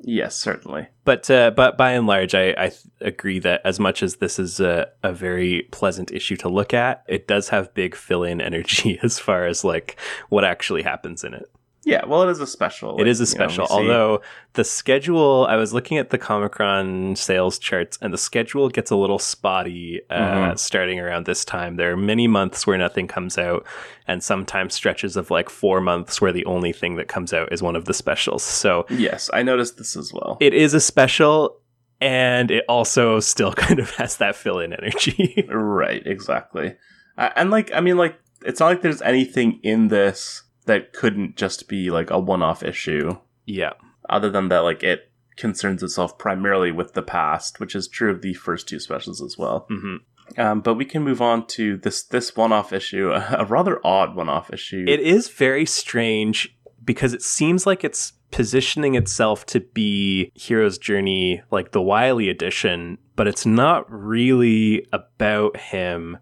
yes, 0.04 0.36
certainly. 0.36 0.88
But 1.06 1.30
uh, 1.32 1.52
but 1.52 1.78
by 1.78 1.92
and 1.94 2.06
large, 2.08 2.36
I, 2.36 2.50
I 2.52 2.72
agree 3.02 3.40
that 3.40 3.62
as 3.64 3.80
much 3.80 4.04
as 4.04 4.18
this 4.18 4.38
is 4.38 4.60
a, 4.60 4.90
a 5.04 5.14
very 5.14 5.68
pleasant 5.72 6.12
issue 6.12 6.36
to 6.38 6.50
look 6.50 6.74
at, 6.74 7.04
it 7.08 7.28
does 7.28 7.50
have 7.50 7.74
big 7.74 7.96
fill 7.96 8.24
in 8.24 8.42
energy 8.50 9.00
as 9.02 9.18
far 9.20 9.46
as 9.46 9.64
like 9.64 9.98
what 10.30 10.44
actually 10.44 10.84
happens 10.84 11.24
in 11.24 11.34
it. 11.34 11.50
Yeah, 11.88 12.06
well, 12.06 12.24
it 12.24 12.30
is 12.30 12.42
a 12.42 12.46
special. 12.48 13.00
it 13.00 13.08
is 13.08 13.22
a 13.22 13.24
like, 13.24 13.34
you 13.34 13.40
know, 13.40 13.48
special, 13.48 13.68
see- 13.68 13.74
although 13.74 14.22
the 14.54 14.64
schedule. 14.66 15.46
I 15.50 15.56
was 15.56 15.74
looking 15.74 15.98
at 15.98 16.10
the 16.10 16.18
Comichron 16.18 17.18
sales 17.18 17.58
charts, 17.58 17.98
and 18.02 18.14
the 18.14 18.18
schedule 18.18 18.68
gets 18.70 18.92
a 18.92 18.96
little 18.98 19.20
spotty 19.20 20.02
uh, 20.10 20.16
Mhm. 20.52 20.60
starting 20.60 21.00
around 21.00 21.26
this 21.26 21.46
time. 21.46 21.78
There 21.78 21.92
are 21.94 21.98
many 21.98 22.28
months 22.28 22.68
where 22.68 22.78
nothing 22.78 23.08
comes 23.08 23.38
out, 23.38 23.66
and 24.08 24.22
sometimes 24.22 24.74
stretches 24.74 25.16
of 25.16 25.32
like 25.32 25.50
four 25.50 25.80
months 25.80 26.20
where 26.22 26.34
the 26.34 26.46
only 26.46 26.74
thing 26.74 26.98
that 26.98 27.08
comes 27.08 27.34
out 27.34 27.54
is 27.54 27.62
one 27.64 27.76
of 27.78 27.86
the 27.86 27.94
specials. 27.94 28.44
So 28.44 28.86
Yes, 28.90 29.30
I 29.34 29.42
noticed 29.44 29.78
this 29.78 29.96
as 29.96 30.12
well. 30.14 30.38
it 30.42 30.54
is 30.54 30.74
a 30.74 30.80
special 30.82 31.62
and 32.02 32.52
it 32.52 32.64
also 32.68 33.20
still 33.22 33.54
kind 33.66 33.80
of 33.80 33.92
has 33.92 34.18
that 34.18 34.36
fill 34.36 34.60
in 34.60 34.74
energy. 34.74 35.46
right, 35.50 36.06
exactly. 36.06 36.76
Uh, 37.18 37.30
and 37.36 37.50
like, 37.50 37.72
I 37.74 37.80
mean, 37.82 37.98
like, 37.98 38.20
it's 38.46 38.60
not 38.60 38.68
like 38.68 38.82
there's 38.82 39.02
anything 39.02 39.60
in 39.64 39.88
this 39.88 40.44
that 40.68 40.94
couldn't 40.94 41.36
just 41.36 41.68
be 41.68 41.90
like 41.90 42.10
a 42.10 42.20
one-off 42.20 42.64
issue. 42.64 43.18
Yeah. 43.46 43.74
Other 44.10 44.30
than 44.30 44.50
that, 44.50 44.60
like 44.60 44.84
it 44.84 45.12
concerns 45.36 45.84
itself 45.84 46.18
primarily 46.18 46.72
with 46.72 46.94
the 46.94 47.02
past, 47.02 47.60
which 47.60 47.76
is 47.76 47.88
true 47.88 48.12
of 48.12 48.22
the 48.22 48.34
first 48.34 48.68
two 48.68 48.80
specials 48.80 49.22
as 49.22 49.38
well. 49.38 49.66
hmm 49.70 49.98
Um, 50.38 50.62
but 50.62 50.76
we 50.76 50.86
can 50.86 51.04
move 51.04 51.22
on 51.22 51.48
to 51.48 51.78
this 51.78 52.04
this 52.04 52.36
one-off 52.36 52.72
issue, 52.74 53.12
a 53.32 53.46
rather 53.46 53.80
odd 53.86 54.16
one-off 54.16 54.54
issue. 54.54 54.86
It 54.88 55.00
is 55.00 55.30
very 55.30 55.66
strange 55.66 56.56
because 56.84 57.14
it 57.14 57.22
seems 57.22 57.66
like 57.66 57.84
it's 57.84 58.14
positioning 58.32 58.96
itself 58.96 59.46
to 59.48 59.60
be 59.60 60.32
Hero's 60.36 60.78
Journey, 60.78 61.42
like 61.50 61.72
the 61.72 61.82
Wylie 61.82 62.30
edition, 62.30 62.98
but 63.16 63.28
it's 63.28 63.46
not 63.46 63.86
really 63.90 64.86
about 64.92 65.58
him. 65.58 66.18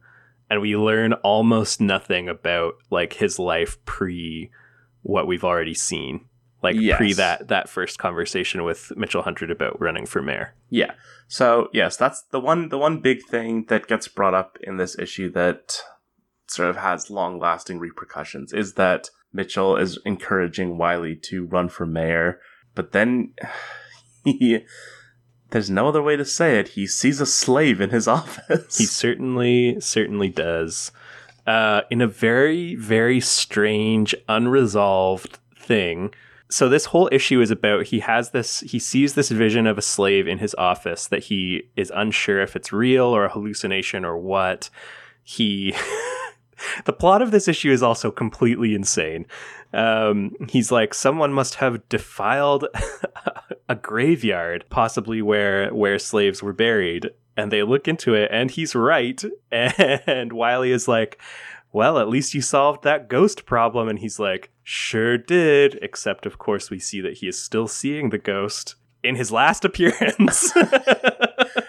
And 0.49 0.61
we 0.61 0.75
learn 0.75 1.13
almost 1.13 1.81
nothing 1.81 2.29
about 2.29 2.75
like 2.89 3.13
his 3.13 3.39
life 3.39 3.83
pre 3.85 4.51
what 5.01 5.27
we've 5.27 5.43
already 5.43 5.73
seen. 5.73 6.25
Like 6.61 6.75
pre 6.97 7.13
that 7.13 7.49
that 7.49 7.69
first 7.69 7.99
conversation 7.99 8.63
with 8.63 8.91
Mitchell 8.95 9.21
Hundred 9.21 9.51
about 9.51 9.79
running 9.79 10.05
for 10.05 10.21
mayor. 10.21 10.55
Yeah. 10.69 10.93
So 11.27 11.69
yes, 11.73 11.97
that's 11.97 12.23
the 12.31 12.39
one 12.39 12.69
the 12.69 12.77
one 12.77 13.01
big 13.01 13.23
thing 13.23 13.65
that 13.69 13.87
gets 13.87 14.07
brought 14.07 14.33
up 14.33 14.57
in 14.61 14.77
this 14.77 14.97
issue 14.97 15.31
that 15.31 15.81
sort 16.47 16.69
of 16.69 16.77
has 16.77 17.09
long 17.09 17.39
lasting 17.39 17.79
repercussions 17.79 18.53
is 18.53 18.73
that 18.73 19.09
Mitchell 19.33 19.75
is 19.75 19.99
encouraging 20.05 20.77
Wylie 20.77 21.15
to 21.23 21.45
run 21.45 21.69
for 21.69 21.85
mayor, 21.85 22.39
but 22.73 22.93
then 22.93 23.33
he 24.23 24.59
there's 25.51 25.69
no 25.69 25.87
other 25.87 26.01
way 26.01 26.15
to 26.15 26.25
say 26.25 26.59
it. 26.59 26.69
He 26.69 26.87
sees 26.87 27.21
a 27.21 27.25
slave 27.25 27.79
in 27.79 27.89
his 27.89 28.07
office. 28.19 28.77
He 28.77 28.85
certainly, 28.85 29.79
certainly 29.79 30.29
does. 30.29 30.91
Uh, 31.45 31.81
in 31.89 32.01
a 32.01 32.07
very, 32.07 32.75
very 32.75 33.19
strange, 33.19 34.15
unresolved 34.27 35.37
thing. 35.55 36.13
So 36.49 36.69
this 36.69 36.85
whole 36.85 37.09
issue 37.11 37.41
is 37.41 37.51
about 37.51 37.87
he 37.87 37.99
has 37.99 38.31
this 38.31 38.61
he 38.61 38.79
sees 38.79 39.13
this 39.13 39.29
vision 39.29 39.65
of 39.67 39.77
a 39.77 39.81
slave 39.81 40.27
in 40.27 40.37
his 40.37 40.55
office 40.55 41.07
that 41.07 41.25
he 41.25 41.69
is 41.75 41.91
unsure 41.93 42.39
if 42.41 42.55
it's 42.55 42.71
real 42.71 43.05
or 43.05 43.25
a 43.25 43.29
hallucination 43.29 44.05
or 44.05 44.17
what. 44.17 44.69
He 45.23 45.73
the 46.85 46.93
plot 46.93 47.21
of 47.21 47.31
this 47.31 47.47
issue 47.47 47.71
is 47.71 47.83
also 47.83 48.11
completely 48.11 48.73
insane. 48.75 49.25
Um, 49.73 50.31
he's 50.49 50.71
like 50.71 50.93
someone 50.93 51.33
must 51.33 51.55
have 51.55 51.87
defiled 51.89 52.65
a 53.69 53.75
graveyard, 53.75 54.65
possibly 54.69 55.21
where 55.21 55.73
where 55.73 55.99
slaves 55.99 56.41
were 56.41 56.53
buried, 56.53 57.09
and 57.35 57.51
they 57.51 57.63
look 57.63 57.87
into 57.87 58.13
it, 58.13 58.29
and 58.31 58.51
he's 58.51 58.73
right. 58.75 59.21
And 59.51 60.31
Wylie 60.33 60.71
is 60.71 60.87
like, 60.87 61.19
"Well, 61.73 61.97
at 61.99 62.07
least 62.07 62.33
you 62.33 62.41
solved 62.41 62.83
that 62.83 63.09
ghost 63.09 63.45
problem." 63.45 63.87
And 63.89 63.99
he's 63.99 64.19
like, 64.19 64.51
"Sure 64.63 65.17
did." 65.17 65.77
Except, 65.81 66.25
of 66.25 66.37
course, 66.37 66.69
we 66.69 66.79
see 66.79 67.01
that 67.01 67.17
he 67.17 67.27
is 67.27 67.41
still 67.41 67.67
seeing 67.67 68.09
the 68.11 68.17
ghost 68.17 68.75
in 69.03 69.15
his 69.15 69.31
last 69.31 69.65
appearance. 69.69 70.55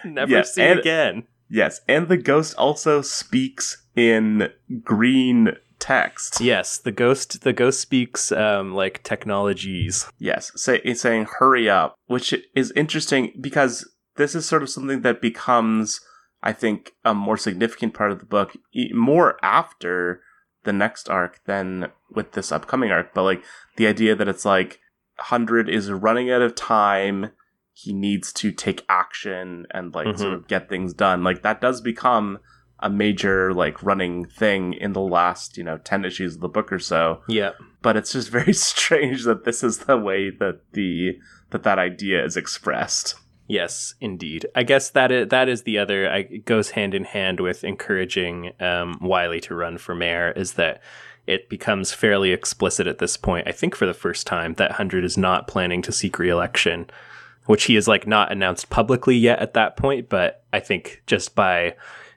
Never 0.04 0.30
Yeah, 0.32 0.42
seen 0.42 0.64
and- 0.64 0.80
again. 0.80 1.26
yes, 1.50 1.80
and 1.88 2.08
the 2.08 2.16
ghost 2.16 2.54
also 2.56 3.02
speaks 3.02 3.82
in 3.96 4.50
green 4.82 5.56
text. 5.78 6.40
Yes, 6.40 6.78
the 6.78 6.92
ghost. 6.92 7.42
The 7.42 7.52
ghost 7.52 7.80
speaks 7.80 8.30
um, 8.32 8.74
like 8.74 9.02
technologies. 9.02 10.06
Yes, 10.18 10.52
say, 10.54 10.80
it's 10.84 11.00
saying 11.00 11.26
hurry 11.38 11.68
up, 11.68 11.96
which 12.06 12.34
is 12.54 12.72
interesting 12.72 13.32
because 13.40 13.88
this 14.16 14.34
is 14.34 14.46
sort 14.46 14.62
of 14.62 14.70
something 14.70 15.02
that 15.02 15.20
becomes, 15.20 16.00
I 16.42 16.52
think, 16.52 16.92
a 17.04 17.14
more 17.14 17.36
significant 17.36 17.94
part 17.94 18.12
of 18.12 18.18
the 18.20 18.24
book 18.26 18.56
more 18.92 19.36
after 19.42 20.22
the 20.64 20.72
next 20.72 21.08
arc 21.08 21.40
than 21.44 21.88
with 22.10 22.32
this 22.32 22.50
upcoming 22.50 22.90
arc. 22.90 23.14
But 23.14 23.22
like 23.24 23.42
the 23.76 23.86
idea 23.86 24.14
that 24.16 24.28
it's 24.28 24.44
like 24.44 24.80
Hundred 25.18 25.70
is 25.70 25.90
running 25.90 26.30
out 26.30 26.42
of 26.42 26.54
time, 26.54 27.30
he 27.72 27.92
needs 27.94 28.32
to 28.34 28.52
take 28.52 28.84
action 28.88 29.66
and 29.70 29.94
like 29.94 30.06
sort 30.18 30.32
Mhm. 30.32 30.34
of 30.34 30.48
get 30.48 30.68
things 30.68 30.92
done. 30.92 31.22
Like 31.24 31.42
that 31.42 31.60
does 31.60 31.80
become 31.80 32.38
a 32.80 32.90
major 32.90 33.54
like 33.54 33.82
running 33.82 34.24
thing 34.26 34.72
in 34.74 34.92
the 34.92 35.00
last 35.00 35.56
you 35.56 35.64
know 35.64 35.78
10 35.78 36.04
issues 36.04 36.34
of 36.34 36.40
the 36.40 36.48
book 36.48 36.70
or 36.70 36.78
so 36.78 37.22
Yeah. 37.26 37.52
but 37.80 37.96
it's 37.96 38.12
just 38.12 38.28
very 38.30 38.52
strange 38.70 39.24
that 39.24 39.44
this 39.44 39.62
is 39.64 39.78
the 39.78 39.96
way 39.96 40.30
that 40.30 40.60
the 40.72 41.18
that 41.50 41.62
that 41.62 41.78
idea 41.78 42.24
is 42.24 42.36
expressed. 42.36 43.14
Yes, 43.48 43.94
indeed. 44.00 44.44
I 44.56 44.64
guess 44.64 44.90
that 44.90 45.12
is, 45.12 45.28
that 45.28 45.48
is 45.48 45.62
the 45.62 45.78
other. 45.78 46.10
I, 46.10 46.18
it 46.18 46.44
goes 46.44 46.70
hand 46.70 46.92
in 46.94 47.04
hand 47.04 47.38
with 47.38 47.62
encouraging 47.62 48.50
um, 48.58 48.98
Wylie 49.00 49.40
to 49.42 49.54
run 49.54 49.78
for 49.78 49.94
mayor. 49.94 50.32
Is 50.32 50.54
that 50.54 50.82
it 51.28 51.48
becomes 51.48 51.92
fairly 51.92 52.32
explicit 52.32 52.88
at 52.88 52.98
this 52.98 53.16
point? 53.16 53.46
I 53.46 53.52
think 53.52 53.76
for 53.76 53.86
the 53.86 53.94
first 53.94 54.26
time 54.26 54.54
that 54.54 54.72
Hundred 54.72 55.04
is 55.04 55.16
not 55.16 55.46
planning 55.46 55.80
to 55.82 55.92
seek 55.92 56.18
re-election, 56.18 56.90
which 57.44 57.64
he 57.64 57.76
is 57.76 57.86
like 57.86 58.04
not 58.08 58.32
announced 58.32 58.68
publicly 58.68 59.14
yet 59.16 59.38
at 59.38 59.54
that 59.54 59.76
point. 59.76 60.08
But 60.08 60.42
I 60.52 60.58
think 60.58 61.04
just 61.06 61.36
by 61.36 61.76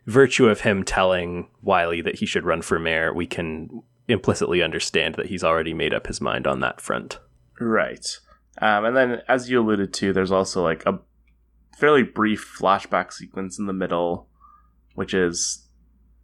virtue 0.09 0.47
of 0.47 0.61
him 0.61 0.83
telling 0.83 1.47
Wylie 1.61 2.01
that 2.01 2.15
he 2.15 2.25
should 2.25 2.45
run 2.45 2.61
for 2.61 2.79
mayor, 2.79 3.13
we 3.13 3.27
can 3.27 3.83
implicitly 4.07 4.61
understand 4.63 5.15
that 5.15 5.27
he's 5.27 5.43
already 5.43 5.73
made 5.73 5.93
up 5.93 6.07
his 6.07 6.19
mind 6.19 6.47
on 6.47 6.59
that 6.61 6.81
front. 6.81 7.19
Right. 7.59 8.05
Um, 8.61 8.85
and 8.85 8.97
then, 8.97 9.21
as 9.27 9.49
you 9.49 9.61
alluded 9.61 9.93
to, 9.95 10.11
there's 10.13 10.31
also 10.31 10.63
like 10.63 10.85
a 10.85 10.99
fairly 11.77 12.03
brief 12.03 12.55
flashback 12.59 13.13
sequence 13.13 13.59
in 13.59 13.67
the 13.67 13.73
middle, 13.73 14.27
which 14.95 15.13
is 15.13 15.67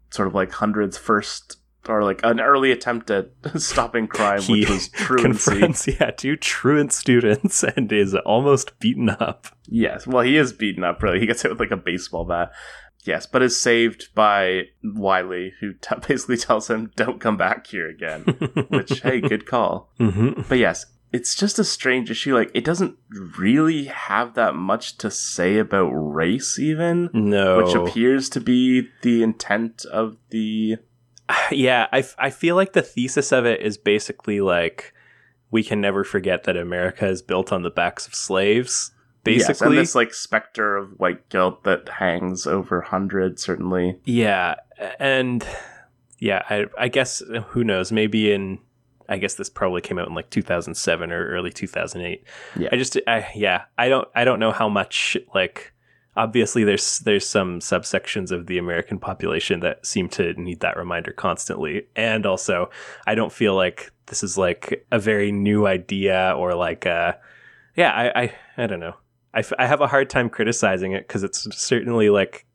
sort 0.10 0.28
of 0.28 0.34
like 0.34 0.52
Hundred's 0.52 0.98
first 0.98 1.58
or 1.88 2.04
like 2.04 2.20
an 2.24 2.40
early 2.40 2.72
attempt 2.72 3.12
at 3.12 3.30
stopping 3.58 4.08
crime, 4.08 4.42
He 4.42 4.62
which 4.62 4.70
was 4.70 4.88
truancy. 4.94 5.52
confronts 5.52 5.88
yeah 5.88 6.10
two 6.10 6.36
truant 6.36 6.92
students 6.92 7.64
and 7.64 7.92
is 7.92 8.16
almost 8.16 8.78
beaten 8.80 9.10
up 9.10 9.48
Yes, 9.68 10.06
well, 10.08 10.24
he 10.24 10.38
is 10.38 10.52
beaten 10.54 10.84
up. 10.84 11.02
Really, 11.02 11.20
he 11.20 11.26
gets 11.28 11.42
hit 11.42 11.50
with 11.52 11.60
like 11.60 11.72
a 11.72 11.78
baseball 11.78 12.24
bat. 12.26 12.52
Yes, 13.06 13.26
but 13.26 13.42
is 13.44 13.60
saved 13.60 14.10
by 14.16 14.64
Wylie, 14.84 15.54
who 15.60 15.74
t- 15.74 15.96
basically 16.08 16.38
tells 16.38 16.70
him, 16.70 16.92
"Don't 16.96 17.22
come 17.22 17.38
back 17.38 17.68
here 17.68 17.88
again." 17.88 18.22
Which, 18.70 19.00
hey, 19.02 19.22
good 19.22 19.46
call. 19.46 19.92
hmm 19.98 20.42
But 20.50 20.58
yes, 20.58 20.86
it's 21.14 21.36
just 21.36 21.60
a 21.60 21.64
strange 21.64 22.12
issue. 22.12 22.36
Like, 22.36 22.52
it 22.54 22.66
doesn't 22.66 22.98
really 23.38 23.86
have 23.86 24.34
that 24.34 24.56
much 24.56 24.98
to 24.98 25.10
say 25.12 25.58
about 25.60 25.90
race, 25.92 26.60
even, 26.60 27.10
no 27.14 27.58
which 27.64 27.76
appears 27.76 28.28
to 28.30 28.42
be 28.42 28.90
the 29.02 29.24
intent 29.24 29.86
of 29.86 30.18
the. 30.32 30.78
yeah 31.52 31.88
I, 31.92 32.00
f- 32.00 32.16
I 32.20 32.30
feel 32.30 32.56
like 32.56 32.74
the 32.74 32.82
thesis 32.82 33.32
of 33.32 33.46
it 33.46 33.62
is 33.62 33.78
basically 33.78 34.42
like 34.42 34.94
we 35.52 35.64
can 35.64 35.82
never 35.82 36.04
forget 36.04 36.44
that 36.44 36.56
america 36.58 37.08
is 37.08 37.22
built 37.24 37.52
on 37.52 37.64
the 37.64 37.72
backs 37.72 38.06
of 38.06 38.14
slaves 38.14 38.92
Yes, 39.26 39.48
and 39.48 39.48
basically 39.48 39.76
this 39.78 39.96
like 39.96 40.14
specter 40.14 40.78
of 40.78 40.92
white 41.00 41.28
guilt 41.30 41.64
that 41.64 41.88
hangs 41.90 42.46
over 42.48 42.82
hundred 42.82 43.40
certainly. 43.40 43.98
yeah 44.06 44.56
and 45.00 45.46
yeah 46.20 46.44
I, 46.50 46.66
I 46.78 46.88
guess 46.88 47.22
who 47.48 47.64
knows 47.64 47.92
maybe 47.92 48.32
in 48.32 48.60
i 49.10 49.18
guess 49.18 49.36
this 49.36 49.50
probably 49.50 49.82
came 49.82 50.00
out 50.00 50.08
in 50.08 50.16
like 50.16 50.30
2007 50.30 51.12
or 51.12 51.28
early 51.28 51.52
2008 51.52 52.24
Yeah. 52.58 52.70
i 52.72 52.76
just 52.78 52.98
I, 53.08 53.28
yeah 53.36 53.64
i 53.78 53.90
don't 53.90 54.08
i 54.16 54.24
don't 54.24 54.40
know 54.40 54.52
how 54.52 54.70
much 54.70 55.18
like 55.34 55.74
obviously 56.16 56.64
there's 56.64 57.00
there's 57.00 57.28
some 57.28 57.60
subsections 57.60 58.32
of 58.32 58.48
the 58.48 58.58
american 58.58 58.98
population 59.00 59.60
that 59.60 59.86
seem 59.86 60.08
to 60.10 60.34
need 60.42 60.62
that 60.62 60.78
reminder 60.78 61.12
constantly 61.12 61.88
and 61.96 62.26
also 62.26 62.70
i 63.06 63.14
don't 63.16 63.32
feel 63.34 63.56
like 63.56 63.92
this 64.08 64.24
is 64.24 64.38
like 64.38 64.86
a 64.92 65.00
very 65.00 65.32
new 65.32 65.68
idea 65.68 66.34
or 66.38 66.56
like 66.56 66.86
uh 66.86 67.14
yeah 67.76 67.92
i 67.92 68.22
i, 68.24 68.36
I 68.58 68.68
don't 68.68 68.80
know 68.80 68.96
I, 69.36 69.40
f- 69.40 69.54
I 69.60 69.68
have 69.68 69.82
a 69.82 69.88
hard 69.88 70.10
time 70.10 70.30
criticizing 70.30 70.94
it 70.94 71.08
because 71.08 71.24
it's 71.24 71.48
certainly 71.56 72.10
like 72.10 72.48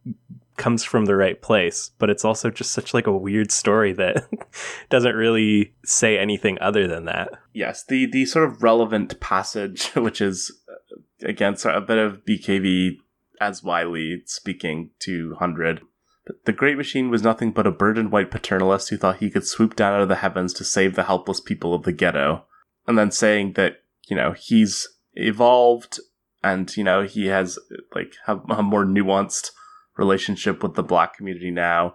comes 0.56 0.84
from 0.84 1.06
the 1.06 1.16
right 1.16 1.40
place 1.40 1.90
but 1.98 2.10
it's 2.10 2.24
also 2.24 2.50
just 2.50 2.72
such 2.72 2.92
like 2.92 3.06
a 3.06 3.16
weird 3.16 3.50
story 3.50 3.94
that 3.94 4.28
doesn't 4.90 5.14
really 5.14 5.72
say 5.84 6.18
anything 6.18 6.58
other 6.60 6.86
than 6.86 7.06
that 7.06 7.30
Yes, 7.52 7.84
the 7.84 8.06
the 8.06 8.24
sort 8.26 8.48
of 8.48 8.62
relevant 8.62 9.20
passage, 9.20 9.86
which 9.94 10.20
is 10.20 10.52
uh, 10.68 11.28
again 11.28 11.56
sort 11.56 11.74
of 11.74 11.82
a 11.82 11.86
bit 11.86 11.98
of 11.98 12.24
BKV 12.24 12.98
as 13.40 13.62
Wylie 13.62 14.22
speaking 14.26 14.90
to 15.00 15.34
Hundred. 15.38 15.82
The 16.44 16.52
great 16.52 16.76
machine 16.76 17.10
was 17.10 17.22
nothing 17.22 17.50
but 17.50 17.66
a 17.66 17.72
burdened 17.72 18.12
white 18.12 18.30
paternalist 18.30 18.90
who 18.90 18.96
thought 18.96 19.16
he 19.16 19.30
could 19.30 19.46
swoop 19.46 19.74
down 19.74 19.94
out 19.94 20.02
of 20.02 20.08
the 20.08 20.16
heavens 20.16 20.52
to 20.54 20.64
save 20.64 20.94
the 20.94 21.04
helpless 21.04 21.40
people 21.40 21.74
of 21.74 21.82
the 21.82 21.92
ghetto. 21.92 22.44
And 22.86 22.96
then 22.96 23.10
saying 23.10 23.54
that, 23.54 23.78
you 24.08 24.16
know, 24.16 24.32
he's 24.32 24.86
evolved 25.14 25.98
and, 26.42 26.74
you 26.76 26.84
know, 26.84 27.02
he 27.02 27.26
has 27.26 27.58
like 27.94 28.14
a, 28.26 28.36
a 28.50 28.62
more 28.62 28.84
nuanced 28.84 29.50
relationship 29.96 30.62
with 30.62 30.74
the 30.74 30.82
black 30.82 31.16
community 31.16 31.50
now, 31.50 31.94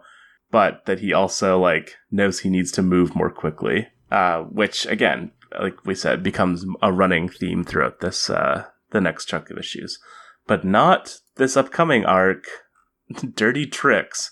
but 0.51 0.86
that 0.86 0.99
he 0.99 1.13
also 1.13 1.60
like 1.60 1.95
knows 2.12 2.39
he 2.39 2.49
needs 2.49 2.71
to 2.73 2.81
move 2.81 3.15
more 3.15 3.31
quickly. 3.31 3.88
Uh, 4.12 4.43
which 4.43 4.86
again, 4.86 5.31
like 5.60 5.86
we 5.86 5.95
said, 5.95 6.23
becomes 6.23 6.65
a 6.81 6.91
running 6.91 7.27
theme 7.27 7.63
throughout 7.63 7.99
this 7.99 8.29
uh 8.29 8.65
the 8.91 9.01
next 9.01 9.25
chunk 9.25 9.49
of 9.49 9.58
issues. 9.58 9.99
But 10.47 10.63
not 10.63 11.17
this 11.38 11.58
upcoming 11.58 12.05
arc, 12.05 12.45
Dirty 13.34 13.65
Tricks, 13.65 14.31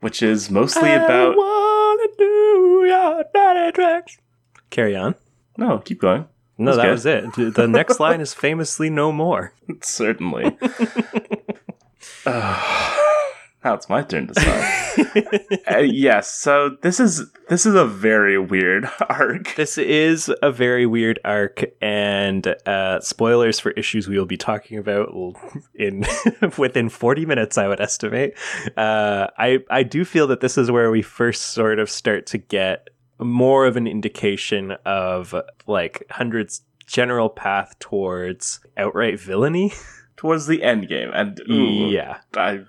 which 0.00 0.22
is 0.22 0.50
mostly 0.50 0.92
about 0.92 1.36
wanna 1.36 2.08
do 2.16 2.84
your 2.86 3.24
dirty 3.34 3.72
tricks. 3.72 4.16
Carry 4.70 4.96
on. 4.96 5.14
No, 5.58 5.78
keep 5.78 6.00
going. 6.00 6.26
No, 6.60 6.76
that 6.76 6.90
was 6.90 7.06
it. 7.06 7.32
The 7.34 7.66
next 7.66 7.98
line 8.00 8.20
is 8.20 8.34
famously 8.34 8.90
no 8.90 9.12
more. 9.12 9.54
Certainly. 9.82 10.56
Now 13.62 13.74
it's 13.74 13.90
my 13.90 14.00
turn 14.02 14.26
to 14.26 14.40
start. 14.40 15.60
uh, 15.70 15.78
yes, 15.80 16.30
so 16.30 16.78
this 16.80 16.98
is 16.98 17.30
this 17.50 17.66
is 17.66 17.74
a 17.74 17.84
very 17.84 18.38
weird 18.38 18.88
arc. 19.10 19.54
This 19.54 19.76
is 19.76 20.32
a 20.42 20.50
very 20.50 20.86
weird 20.86 21.18
arc, 21.26 21.64
and 21.82 22.46
uh, 22.64 23.00
spoilers 23.00 23.60
for 23.60 23.72
issues 23.72 24.08
we 24.08 24.16
will 24.16 24.24
be 24.24 24.38
talking 24.38 24.78
about 24.78 25.10
in 25.74 26.06
within 26.56 26.88
forty 26.88 27.26
minutes, 27.26 27.58
I 27.58 27.68
would 27.68 27.82
estimate. 27.82 28.32
Uh, 28.78 29.26
I 29.36 29.58
I 29.68 29.82
do 29.82 30.06
feel 30.06 30.26
that 30.28 30.40
this 30.40 30.56
is 30.56 30.70
where 30.70 30.90
we 30.90 31.02
first 31.02 31.48
sort 31.48 31.78
of 31.78 31.90
start 31.90 32.24
to 32.28 32.38
get 32.38 32.88
more 33.20 33.66
of 33.66 33.76
an 33.76 33.86
indication 33.86 34.72
of 34.84 35.34
like 35.66 36.04
hundreds 36.10 36.62
general 36.86 37.28
path 37.28 37.78
towards 37.78 38.60
outright 38.76 39.20
villainy. 39.20 39.72
Towards 40.16 40.46
the 40.46 40.62
end 40.62 40.86
game, 40.86 41.10
and 41.14 41.40
ooh, 41.50 41.88
yeah, 41.88 42.18
I, 42.36 42.64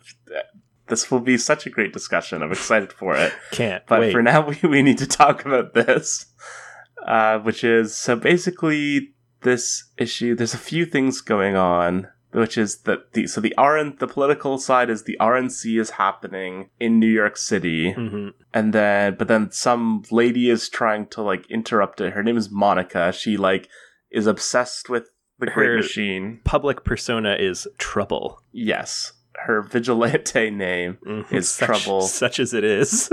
this 0.88 1.12
will 1.12 1.20
be 1.20 1.38
such 1.38 1.66
a 1.66 1.70
great 1.70 1.92
discussion. 1.92 2.42
I'm 2.42 2.52
excited 2.54 2.94
for 2.94 3.14
it. 3.16 3.34
can't 3.52 3.84
But 3.88 4.00
wait. 4.00 4.12
for 4.14 4.22
now, 4.22 4.48
we, 4.64 4.70
we 4.70 4.82
need 4.82 5.00
to 5.00 5.08
talk 5.08 5.46
about 5.46 5.74
this, 5.74 6.28
uh, 7.06 7.40
which 7.40 7.66
is 7.66 7.94
so 7.94 8.16
basically 8.16 9.14
this 9.42 9.84
issue. 9.98 10.34
There's 10.34 10.54
a 10.54 10.58
few 10.60 10.86
things 10.86 11.20
going 11.20 11.58
on, 11.58 12.08
which 12.32 12.58
is 12.58 12.80
that 12.84 13.14
the 13.14 13.28
so 13.28 13.42
the 13.42 13.54
RN 13.58 13.96
the 14.00 14.08
political 14.08 14.58
side 14.58 14.90
is 14.90 15.04
the 15.04 15.18
RNC 15.20 15.80
is 15.80 15.92
happening 15.92 16.70
in 16.80 17.00
New 17.00 17.08
York 17.10 17.38
City, 17.38 17.94
Mhm. 17.94 18.34
and 18.54 18.74
then 18.74 19.16
but 19.16 19.28
then 19.28 19.52
some 19.52 20.04
lady 20.12 20.50
is 20.50 20.70
trying 20.70 21.08
to 21.08 21.22
like 21.22 21.50
interrupt 21.50 22.02
it. 22.02 22.14
Her 22.14 22.24
name 22.24 22.38
is 22.38 22.50
Monica. 22.52 23.12
She 23.12 23.38
like 23.38 23.68
is 24.12 24.28
obsessed 24.28 24.90
with 24.90 25.10
the 25.40 25.48
Great 25.48 25.68
Her- 25.68 25.78
Machine. 25.78 26.40
Public 26.44 26.84
persona 26.84 27.36
is 27.40 27.68
trouble. 27.78 28.42
Yes, 28.52 29.14
her 29.46 29.62
vigilante 29.62 30.50
name 30.52 30.98
Mhm. 31.06 31.32
Is 31.34 31.50
Such- 31.50 31.66
trouble. 31.68 32.02
such 32.02 32.40
as 32.40 32.54
it 32.54 32.64
is. 32.64 33.10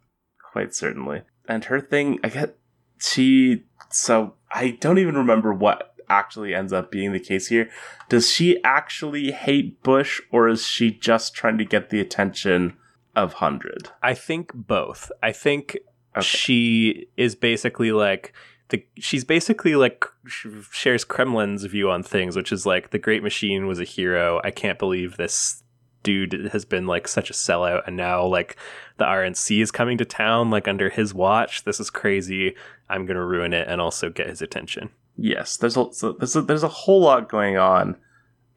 quite 0.52 0.74
certainly. 0.74 1.22
And 1.48 1.64
her 1.66 1.80
thing, 1.80 2.18
I 2.24 2.28
get 2.28 2.56
she. 2.98 3.64
So 3.90 4.34
I 4.50 4.70
don't 4.80 4.98
even 4.98 5.14
remember 5.16 5.52
what 5.52 5.94
actually 6.08 6.54
ends 6.54 6.72
up 6.72 6.90
being 6.90 7.12
the 7.12 7.20
case 7.20 7.48
here. 7.48 7.68
Does 8.08 8.30
she 8.30 8.62
actually 8.62 9.30
hate 9.32 9.82
Bush, 9.82 10.20
or 10.30 10.48
is 10.48 10.66
she 10.66 10.90
just 10.90 11.34
trying 11.34 11.58
to 11.58 11.64
get 11.64 11.90
the 11.90 12.00
attention 12.00 12.76
of 13.14 13.34
Hundred? 13.34 13.90
I 14.02 14.14
think 14.14 14.52
both. 14.54 15.10
I 15.22 15.32
think 15.32 15.76
Okay. 16.16 16.24
she 16.24 17.06
is 17.18 17.34
basically 17.34 17.92
like 17.92 18.32
the 18.70 18.84
she's 18.98 19.22
basically 19.22 19.76
like 19.76 20.04
sh- 20.26 20.46
shares 20.72 21.04
Kremlin's 21.04 21.64
view 21.64 21.90
on 21.90 22.02
things, 22.02 22.36
which 22.36 22.50
is 22.52 22.64
like 22.64 22.90
the 22.90 22.98
Great 22.98 23.22
Machine 23.22 23.66
was 23.66 23.78
a 23.78 23.84
hero. 23.84 24.40
I 24.42 24.50
can't 24.50 24.78
believe 24.78 25.16
this 25.16 25.62
dude 26.02 26.50
has 26.52 26.64
been 26.64 26.86
like 26.86 27.06
such 27.06 27.28
a 27.28 27.34
sellout, 27.34 27.82
and 27.86 27.96
now 27.96 28.24
like 28.24 28.56
the 28.96 29.04
RNC 29.04 29.60
is 29.60 29.70
coming 29.70 29.98
to 29.98 30.04
town 30.06 30.50
like 30.50 30.66
under 30.66 30.88
his 30.88 31.12
watch. 31.12 31.64
This 31.64 31.80
is 31.80 31.90
crazy. 31.90 32.54
I'm 32.88 33.04
gonna 33.06 33.24
ruin 33.26 33.52
it 33.52 33.68
and 33.68 33.80
also 33.80 34.08
get 34.08 34.28
his 34.28 34.40
attention. 34.40 34.90
Yes, 35.16 35.56
there's 35.56 35.76
a 35.76 35.86
so 35.92 36.12
there's 36.12 36.36
a, 36.36 36.42
there's 36.42 36.62
a 36.62 36.68
whole 36.68 37.00
lot 37.00 37.28
going 37.28 37.56
on 37.56 37.96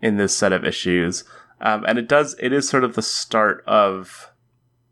in 0.02 0.18
this 0.18 0.36
set 0.36 0.54
of 0.54 0.66
issues, 0.66 1.24
um, 1.62 1.86
and 1.88 1.98
it 1.98 2.08
does 2.08 2.36
it 2.40 2.52
is 2.54 2.68
sort 2.68 2.84
of 2.84 2.96
the 2.96 3.02
start 3.02 3.64
of 3.66 4.32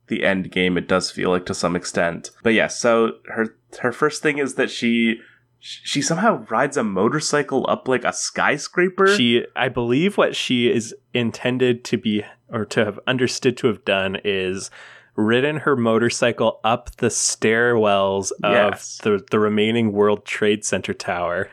the 0.07 0.23
end 0.23 0.51
game. 0.51 0.77
It 0.77 0.87
does 0.87 1.11
feel 1.11 1.29
like 1.29 1.45
to 1.47 1.53
some 1.53 1.75
extent, 1.75 2.31
but 2.43 2.53
yeah. 2.53 2.67
So 2.67 3.13
her 3.27 3.57
her 3.81 3.91
first 3.91 4.21
thing 4.23 4.37
is 4.37 4.55
that 4.55 4.69
she 4.71 5.19
she 5.59 6.01
somehow 6.01 6.45
rides 6.49 6.77
a 6.77 6.83
motorcycle 6.83 7.65
up 7.67 7.87
like 7.87 8.05
a 8.05 8.13
skyscraper. 8.13 9.07
She, 9.07 9.45
I 9.55 9.69
believe, 9.69 10.17
what 10.17 10.35
she 10.35 10.71
is 10.71 10.95
intended 11.13 11.83
to 11.85 11.97
be 11.97 12.23
or 12.49 12.63
to 12.65 12.85
have 12.85 12.99
understood 13.07 13.57
to 13.57 13.67
have 13.67 13.83
done 13.83 14.17
is 14.23 14.71
ridden 15.15 15.57
her 15.57 15.75
motorcycle 15.75 16.59
up 16.63 16.95
the 16.97 17.07
stairwells 17.07 18.31
of 18.43 18.51
Yes. 18.53 18.99
the 19.03 19.25
the 19.31 19.39
remaining 19.39 19.91
World 19.91 20.25
Trade 20.25 20.63
Center 20.63 20.93
tower. 20.93 21.49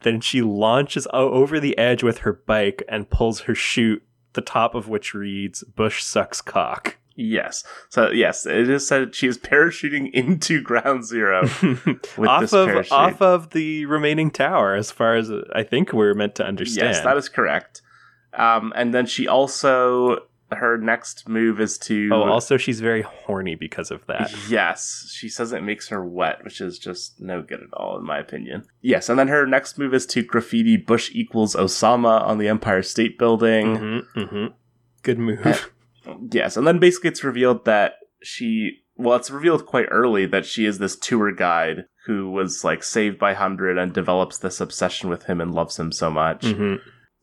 Then 0.00 0.20
she 0.20 0.42
launches 0.42 1.06
over 1.12 1.60
the 1.60 1.76
edge 1.78 2.02
with 2.02 2.18
her 2.18 2.32
bike 2.32 2.82
and 2.88 3.10
pulls 3.10 3.40
her 3.42 3.54
chute, 3.54 4.02
the 4.32 4.40
top 4.40 4.74
of 4.74 4.88
which 4.88 5.14
reads 5.14 5.62
"Bush 5.64 6.02
sucks 6.02 6.40
cock." 6.40 6.96
yes, 7.14 7.62
so 7.88 8.10
yes, 8.10 8.46
it 8.46 8.68
is 8.68 8.86
said 8.86 9.14
she 9.14 9.26
is 9.26 9.38
parachuting 9.38 10.10
into 10.14 10.60
Ground 10.60 11.04
Zero. 11.04 11.42
Off 12.18 12.52
of 12.52 12.68
parachute. 12.68 12.92
off 12.92 13.20
of 13.20 13.50
the 13.50 13.86
remaining 13.86 14.30
tower, 14.30 14.74
as 14.74 14.90
far 14.90 15.16
as 15.16 15.30
I 15.54 15.62
think 15.62 15.92
we're 15.92 16.14
meant 16.14 16.34
to 16.36 16.44
understand. 16.46 16.88
Yes, 16.94 17.04
that 17.04 17.16
is 17.16 17.28
correct. 17.28 17.82
Um, 18.34 18.72
and 18.74 18.94
then 18.94 19.06
she 19.06 19.28
also 19.28 20.20
her 20.54 20.78
next 20.78 21.28
move 21.28 21.60
is 21.60 21.78
to 21.78 22.10
oh, 22.12 22.22
also 22.24 22.56
she's 22.56 22.80
very 22.80 23.02
horny 23.02 23.54
because 23.54 23.90
of 23.90 24.06
that. 24.06 24.32
Yes, 24.48 25.10
she 25.12 25.28
says 25.28 25.52
it 25.52 25.62
makes 25.62 25.88
her 25.88 26.04
wet, 26.04 26.44
which 26.44 26.60
is 26.60 26.78
just 26.78 27.20
no 27.20 27.42
good 27.42 27.60
at 27.60 27.72
all, 27.74 27.98
in 27.98 28.04
my 28.04 28.18
opinion. 28.18 28.64
Yes, 28.80 29.08
and 29.08 29.18
then 29.18 29.28
her 29.28 29.46
next 29.46 29.78
move 29.78 29.94
is 29.94 30.06
to 30.06 30.22
graffiti 30.22 30.76
Bush 30.76 31.10
equals 31.12 31.54
Osama 31.54 32.22
on 32.22 32.38
the 32.38 32.48
Empire 32.48 32.82
State 32.82 33.18
Building. 33.18 33.76
Mm-hmm, 33.76 34.20
mm-hmm. 34.20 34.46
Good 35.02 35.18
move. 35.18 35.70
Yes, 36.30 36.56
and 36.56 36.66
then 36.66 36.78
basically 36.78 37.10
it's 37.10 37.24
revealed 37.24 37.64
that 37.64 37.94
she, 38.22 38.78
well, 38.96 39.16
it's 39.16 39.30
revealed 39.30 39.66
quite 39.66 39.86
early 39.90 40.26
that 40.26 40.46
she 40.46 40.66
is 40.66 40.78
this 40.78 40.96
tour 40.96 41.32
guide 41.32 41.84
who 42.06 42.30
was 42.30 42.64
like 42.64 42.82
saved 42.82 43.18
by 43.18 43.34
Hundred 43.34 43.78
and 43.78 43.92
develops 43.92 44.38
this 44.38 44.60
obsession 44.60 45.08
with 45.08 45.24
him 45.24 45.40
and 45.40 45.54
loves 45.54 45.78
him 45.78 45.92
so 45.92 46.10
much. 46.10 46.42
Mhm. 46.42 46.80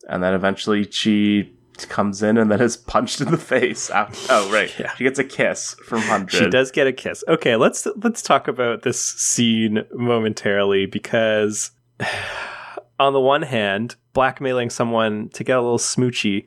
And 0.08 0.22
then 0.22 0.32
eventually 0.32 0.90
she 0.90 1.54
comes 1.88 2.22
in 2.22 2.36
and 2.36 2.50
then 2.50 2.60
is 2.60 2.76
punched 2.76 3.20
in 3.20 3.30
the 3.30 3.38
face. 3.38 3.90
After, 3.90 4.18
oh, 4.30 4.52
right. 4.52 4.72
Yeah. 4.78 4.94
She 4.96 5.04
gets 5.04 5.18
a 5.18 5.24
kiss 5.24 5.74
from 5.84 6.00
Hundred. 6.00 6.32
She 6.38 6.48
does 6.50 6.70
get 6.70 6.86
a 6.86 6.92
kiss. 6.92 7.24
Okay, 7.28 7.56
let's 7.56 7.86
let's 7.96 8.22
talk 8.22 8.48
about 8.48 8.82
this 8.82 9.00
scene 9.00 9.84
momentarily 9.94 10.86
because 10.86 11.70
on 12.98 13.12
the 13.12 13.20
one 13.20 13.42
hand, 13.42 13.96
blackmailing 14.12 14.70
someone 14.70 15.28
to 15.30 15.44
get 15.44 15.56
a 15.56 15.60
little 15.62 15.78
smoochy, 15.78 16.46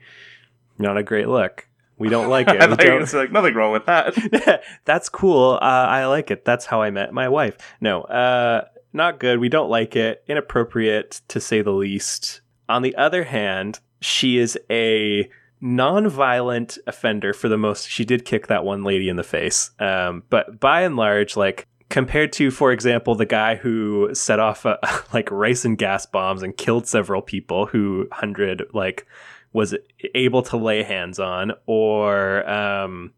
not 0.77 0.97
a 0.97 1.03
great 1.03 1.27
look. 1.27 1.67
We 1.97 2.09
don't 2.09 2.29
like 2.29 2.47
it. 2.49 2.59
I 2.61 2.65
We 2.65 2.71
thought 2.75 2.79
don't- 2.79 3.05
gonna 3.11 3.21
like 3.21 3.31
nothing 3.31 3.53
wrong 3.55 3.71
with 3.71 3.85
that. 3.85 4.63
That's 4.85 5.09
cool. 5.09 5.53
Uh, 5.61 5.65
I 5.65 6.05
like 6.07 6.31
it. 6.31 6.45
That's 6.45 6.65
how 6.65 6.81
I 6.81 6.89
met 6.91 7.13
my 7.13 7.29
wife. 7.29 7.57
No, 7.81 8.01
uh, 8.03 8.65
not 8.93 9.19
good. 9.19 9.39
We 9.39 9.49
don't 9.49 9.69
like 9.69 9.95
it. 9.95 10.23
Inappropriate 10.27 11.21
to 11.29 11.39
say 11.39 11.61
the 11.61 11.71
least. 11.71 12.41
On 12.69 12.81
the 12.81 12.95
other 12.95 13.23
hand, 13.25 13.79
she 14.03 14.37
is 14.37 14.57
a 14.69 15.29
non-violent 15.61 16.77
offender 16.87 17.33
for 17.33 17.47
the 17.47 17.57
most. 17.57 17.89
She 17.89 18.03
did 18.03 18.25
kick 18.25 18.47
that 18.47 18.65
one 18.65 18.83
lady 18.83 19.09
in 19.09 19.15
the 19.15 19.23
face, 19.23 19.71
um, 19.79 20.23
but 20.29 20.59
by 20.59 20.81
and 20.81 20.95
large, 20.95 21.37
like 21.37 21.67
compared 21.89 22.33
to, 22.33 22.51
for 22.51 22.71
example, 22.71 23.15
the 23.15 23.25
guy 23.25 23.55
who 23.55 24.09
set 24.13 24.39
off 24.39 24.65
uh, 24.65 24.77
like 25.13 25.27
ricin 25.27 25.77
gas 25.77 26.05
bombs 26.05 26.43
and 26.43 26.57
killed 26.57 26.87
several 26.87 27.21
people, 27.21 27.65
who 27.65 28.07
hundred 28.11 28.63
like 28.73 29.07
was 29.53 29.75
able 30.15 30.41
to 30.41 30.57
lay 30.57 30.83
hands 30.83 31.19
on, 31.19 31.53
or 31.65 32.49
um, 32.49 33.13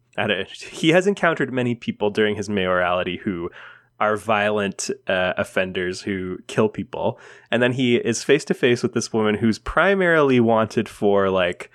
he 0.50 0.90
has 0.90 1.06
encountered 1.06 1.52
many 1.52 1.74
people 1.74 2.10
during 2.10 2.36
his 2.36 2.48
mayoralty 2.48 3.16
who 3.16 3.50
are 3.98 4.16
violent 4.16 4.90
uh, 5.06 5.32
offenders 5.36 6.02
who 6.02 6.38
kill 6.46 6.68
people, 6.68 7.18
and 7.50 7.62
then 7.62 7.72
he 7.72 7.96
is 7.96 8.24
face 8.24 8.44
to 8.46 8.54
face 8.54 8.82
with 8.82 8.94
this 8.94 9.12
woman 9.12 9.36
who's 9.36 9.58
primarily 9.58 10.40
wanted 10.40 10.88
for 10.88 11.30
like 11.30 11.70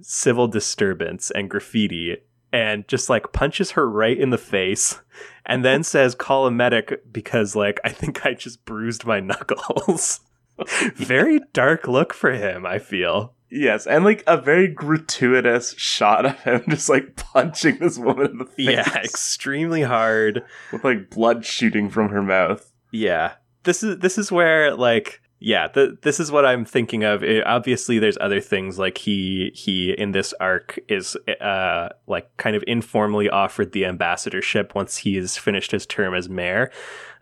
civil 0.00 0.48
disturbance 0.48 1.30
and 1.30 1.50
graffiti. 1.50 2.18
And 2.52 2.88
just 2.88 3.08
like 3.08 3.32
punches 3.32 3.72
her 3.72 3.88
right 3.88 4.18
in 4.18 4.30
the 4.30 4.38
face 4.38 5.00
and 5.46 5.64
then 5.64 5.84
says, 5.84 6.16
call 6.16 6.46
a 6.46 6.50
medic 6.50 7.00
because, 7.12 7.54
like, 7.54 7.80
I 7.84 7.90
think 7.90 8.26
I 8.26 8.34
just 8.34 8.64
bruised 8.64 9.06
my 9.06 9.20
knuckles. 9.20 10.20
Very 10.94 11.40
dark 11.52 11.88
look 11.88 12.12
for 12.12 12.32
him, 12.32 12.66
I 12.66 12.78
feel. 12.78 13.34
Yes, 13.50 13.86
and 13.86 14.04
like 14.04 14.22
a 14.26 14.36
very 14.40 14.68
gratuitous 14.68 15.74
shot 15.76 16.26
of 16.26 16.40
him 16.40 16.62
just 16.68 16.88
like 16.88 17.16
punching 17.16 17.78
this 17.78 17.98
woman 17.98 18.30
in 18.30 18.38
the 18.38 18.44
face. 18.56 18.66
Yeah, 18.68 18.98
extremely 18.98 19.82
hard. 19.82 20.42
with 20.72 20.84
like 20.84 21.10
blood 21.10 21.44
shooting 21.44 21.90
from 21.90 22.08
her 22.10 22.22
mouth. 22.22 22.72
Yeah. 22.90 23.34
This 23.64 23.82
is 23.82 23.98
this 23.98 24.16
is 24.18 24.32
where 24.32 24.74
like 24.74 25.20
yeah, 25.42 25.68
the, 25.68 25.96
this 26.02 26.20
is 26.20 26.30
what 26.30 26.44
I'm 26.44 26.66
thinking 26.66 27.02
of. 27.02 27.24
It- 27.24 27.46
obviously, 27.46 27.98
there's 27.98 28.18
other 28.20 28.40
things 28.42 28.78
like 28.78 28.98
he 28.98 29.50
he 29.54 29.92
in 29.92 30.12
this 30.12 30.34
arc 30.38 30.78
is 30.88 31.16
uh 31.40 31.88
like 32.06 32.34
kind 32.36 32.54
of 32.56 32.62
informally 32.66 33.30
offered 33.30 33.72
the 33.72 33.86
ambassadorship 33.86 34.74
once 34.74 34.98
he 34.98 35.16
has 35.16 35.38
finished 35.38 35.70
his 35.72 35.86
term 35.86 36.14
as 36.14 36.28
mayor 36.28 36.70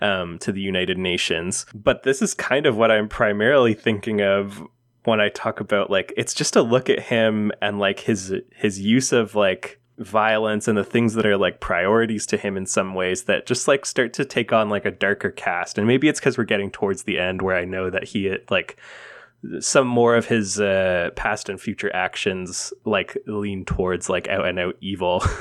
um, 0.01 0.37
to 0.41 0.51
the 0.51 0.61
United 0.61 0.99
Nations. 0.99 1.65
But 1.75 2.03
this 2.03 2.21
is 2.21 2.35
kind 2.35 2.67
of 2.67 2.77
what 2.77 2.91
I'm 2.91 3.09
primarily 3.09 3.75
thinking 3.75 4.21
of 4.21 4.63
when 5.05 5.21
I 5.21 5.29
talk 5.29 5.61
about 5.61 5.91
like 5.91 6.13
it's 6.17 6.35
just 6.35 6.57
a 6.57 6.63
look 6.63 6.91
at 6.91 7.01
him 7.01 7.53
and 7.63 7.79
like 7.79 8.01
his 8.01 8.35
his 8.55 8.81
use 8.81 9.13
of 9.13 9.35
like 9.35 9.81
violence 9.99 10.69
and 10.69 10.79
the 10.79 10.85
things 10.85 11.15
that 11.15 11.27
are 11.27 11.37
like 11.37 11.61
priorities 11.61 12.25
to 12.27 12.37
him 12.37 12.57
in 12.57 12.67
some 12.67 12.95
ways 12.95 13.25
that 13.25 13.47
just 13.47 13.67
like 13.67 13.85
start 13.85 14.13
to 14.13 14.25
take 14.25 14.53
on 14.53 14.69
like 14.69 14.85
a 14.85 14.91
darker 14.91 15.31
cast. 15.31 15.77
And 15.79 15.87
maybe 15.87 16.09
it's 16.09 16.21
because 16.21 16.39
we're 16.39 16.45
getting 16.45 16.71
towards 16.71 17.03
the 17.03 17.19
end 17.19 17.43
where 17.43 17.57
i 17.57 17.65
know 17.65 17.91
that 17.91 18.05
he 18.05 18.37
like 18.51 18.79
some 19.61 19.87
more 19.87 20.17
of 20.17 20.27
his 20.27 20.61
uh, 20.61 21.11
past 21.15 21.49
and 21.49 21.61
future 21.61 21.95
actions 21.95 22.73
like 22.85 23.17
lean 23.27 23.65
towards 23.65 24.09
like 24.09 24.29
out 24.29 24.47
and 24.47 24.59
out 24.59 24.77
evil. 24.81 25.23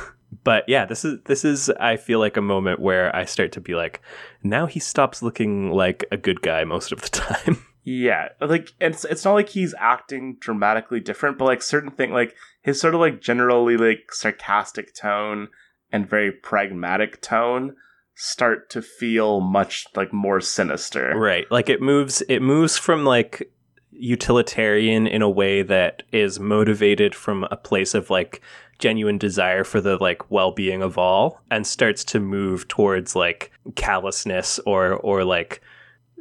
But 0.44 0.68
yeah 0.68 0.86
this 0.86 1.06
is 1.06 1.20
this 1.24 1.46
is 1.46 1.70
i 1.80 1.96
feel 1.96 2.20
like 2.20 2.36
a 2.36 2.42
moment 2.42 2.82
where 2.82 3.16
i 3.16 3.24
start 3.24 3.54
to 3.54 3.62
be 3.62 3.76
like 3.76 4.02
now 4.44 4.66
he 4.66 4.80
stops 4.80 5.24
looking 5.24 5.72
like 5.72 6.06
a 6.12 6.18
good 6.18 6.42
guy 6.42 6.66
most 6.66 6.92
of 6.92 7.02
the 7.02 7.10
time 7.10 7.66
Yeah, 7.90 8.28
like 8.42 8.74
it's 8.82 9.06
it's 9.06 9.24
not 9.24 9.36
like 9.36 9.48
he's 9.48 9.74
acting 9.80 10.36
dramatically 10.42 11.00
different, 11.00 11.38
but 11.38 11.46
like 11.46 11.62
certain 11.62 11.92
thing, 11.92 12.12
like 12.12 12.36
his 12.62 12.82
sort 12.82 12.94
of 12.94 13.00
like 13.00 13.22
generally 13.22 13.78
like 13.78 14.12
sarcastic 14.12 14.94
tone 14.94 15.48
and 15.90 16.10
very 16.10 16.34
pragmatic 16.34 17.22
tone 17.22 17.78
start 18.14 18.70
to 18.72 18.82
feel 18.82 19.40
much 19.40 19.86
like 19.96 20.12
more 20.12 20.42
sinister. 20.42 21.14
right 21.16 21.50
like 21.50 21.70
it 21.70 21.82
moves 21.82 22.22
it 22.28 22.42
moves 22.42 22.78
from 22.78 23.06
like 23.06 23.50
utilitarian 23.92 25.08
in 25.08 25.22
a 25.22 25.30
way 25.30 25.62
that 25.62 26.04
is 26.12 26.42
motivated 26.42 27.16
from 27.16 27.46
a 27.52 27.56
place 27.56 27.94
of 27.94 28.10
like 28.10 28.42
genuine 28.80 29.18
desire 29.18 29.64
for 29.64 29.80
the 29.80 29.96
like 29.98 30.30
well-being 30.30 30.82
of 30.82 30.98
all 30.98 31.42
and 31.52 31.66
starts 31.66 32.04
to 32.04 32.20
move 32.20 32.68
towards 32.68 33.16
like 33.16 33.50
callousness 33.76 34.60
or 34.66 34.94
or 34.96 35.24
like 35.24 35.62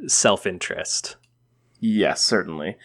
self-interest 0.07 1.17
Yes, 1.79 2.21
certainly. 2.21 2.77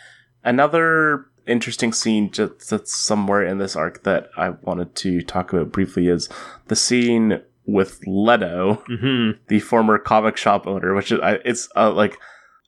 Another 0.45 1.27
interesting 1.47 1.93
scene 1.93 2.31
just 2.31 2.71
that's 2.71 2.95
somewhere 2.95 3.45
in 3.45 3.59
this 3.59 3.77
arc 3.77 4.05
that 4.05 4.29
I 4.37 4.51
wanted 4.51 4.95
to 4.97 5.23
talk 5.23 5.53
about 5.53 5.73
briefly 5.73 6.09
is 6.09 6.29
the 6.69 6.77
scene 6.77 7.41
with 7.67 8.01
Leto, 8.07 8.83
mm-hmm. 8.89 9.39
the 9.49 9.61
former 9.61 9.99
comic 9.99 10.37
shop 10.37 10.67
owner, 10.67 10.95
which 10.95 11.13
is 11.13 11.21
I, 11.21 11.39
it's 11.45 11.69
uh, 11.77 11.93
like 11.93 12.19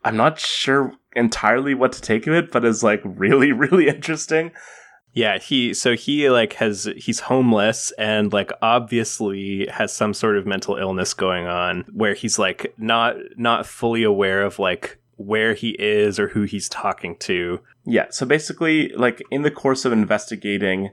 I'm 0.04 0.16
not 0.16 0.38
sure 0.38 0.92
entirely 1.16 1.74
what 1.74 1.92
to 1.92 2.00
take 2.00 2.26
of 2.26 2.34
it, 2.34 2.50
but 2.50 2.64
is 2.64 2.82
like 2.82 3.00
really 3.04 3.52
really 3.52 3.88
interesting. 3.88 4.52
Yeah, 5.12 5.38
he 5.38 5.74
so 5.74 5.94
he 5.94 6.28
like 6.28 6.54
has 6.54 6.88
he's 6.96 7.20
homeless 7.20 7.92
and 7.92 8.32
like 8.32 8.50
obviously 8.60 9.68
has 9.68 9.92
some 9.92 10.12
sort 10.12 10.36
of 10.36 10.46
mental 10.46 10.76
illness 10.76 11.14
going 11.14 11.46
on 11.46 11.84
where 11.92 12.14
he's 12.14 12.38
like 12.38 12.74
not 12.78 13.16
not 13.36 13.64
fully 13.64 14.02
aware 14.02 14.42
of 14.42 14.58
like 14.58 14.98
where 15.16 15.54
he 15.54 15.70
is 15.78 16.18
or 16.18 16.28
who 16.28 16.42
he's 16.42 16.68
talking 16.68 17.16
to. 17.18 17.60
Yeah, 17.84 18.06
so 18.10 18.26
basically, 18.26 18.88
like 18.90 19.22
in 19.30 19.42
the 19.42 19.50
course 19.50 19.84
of 19.84 19.92
investigating 19.92 20.90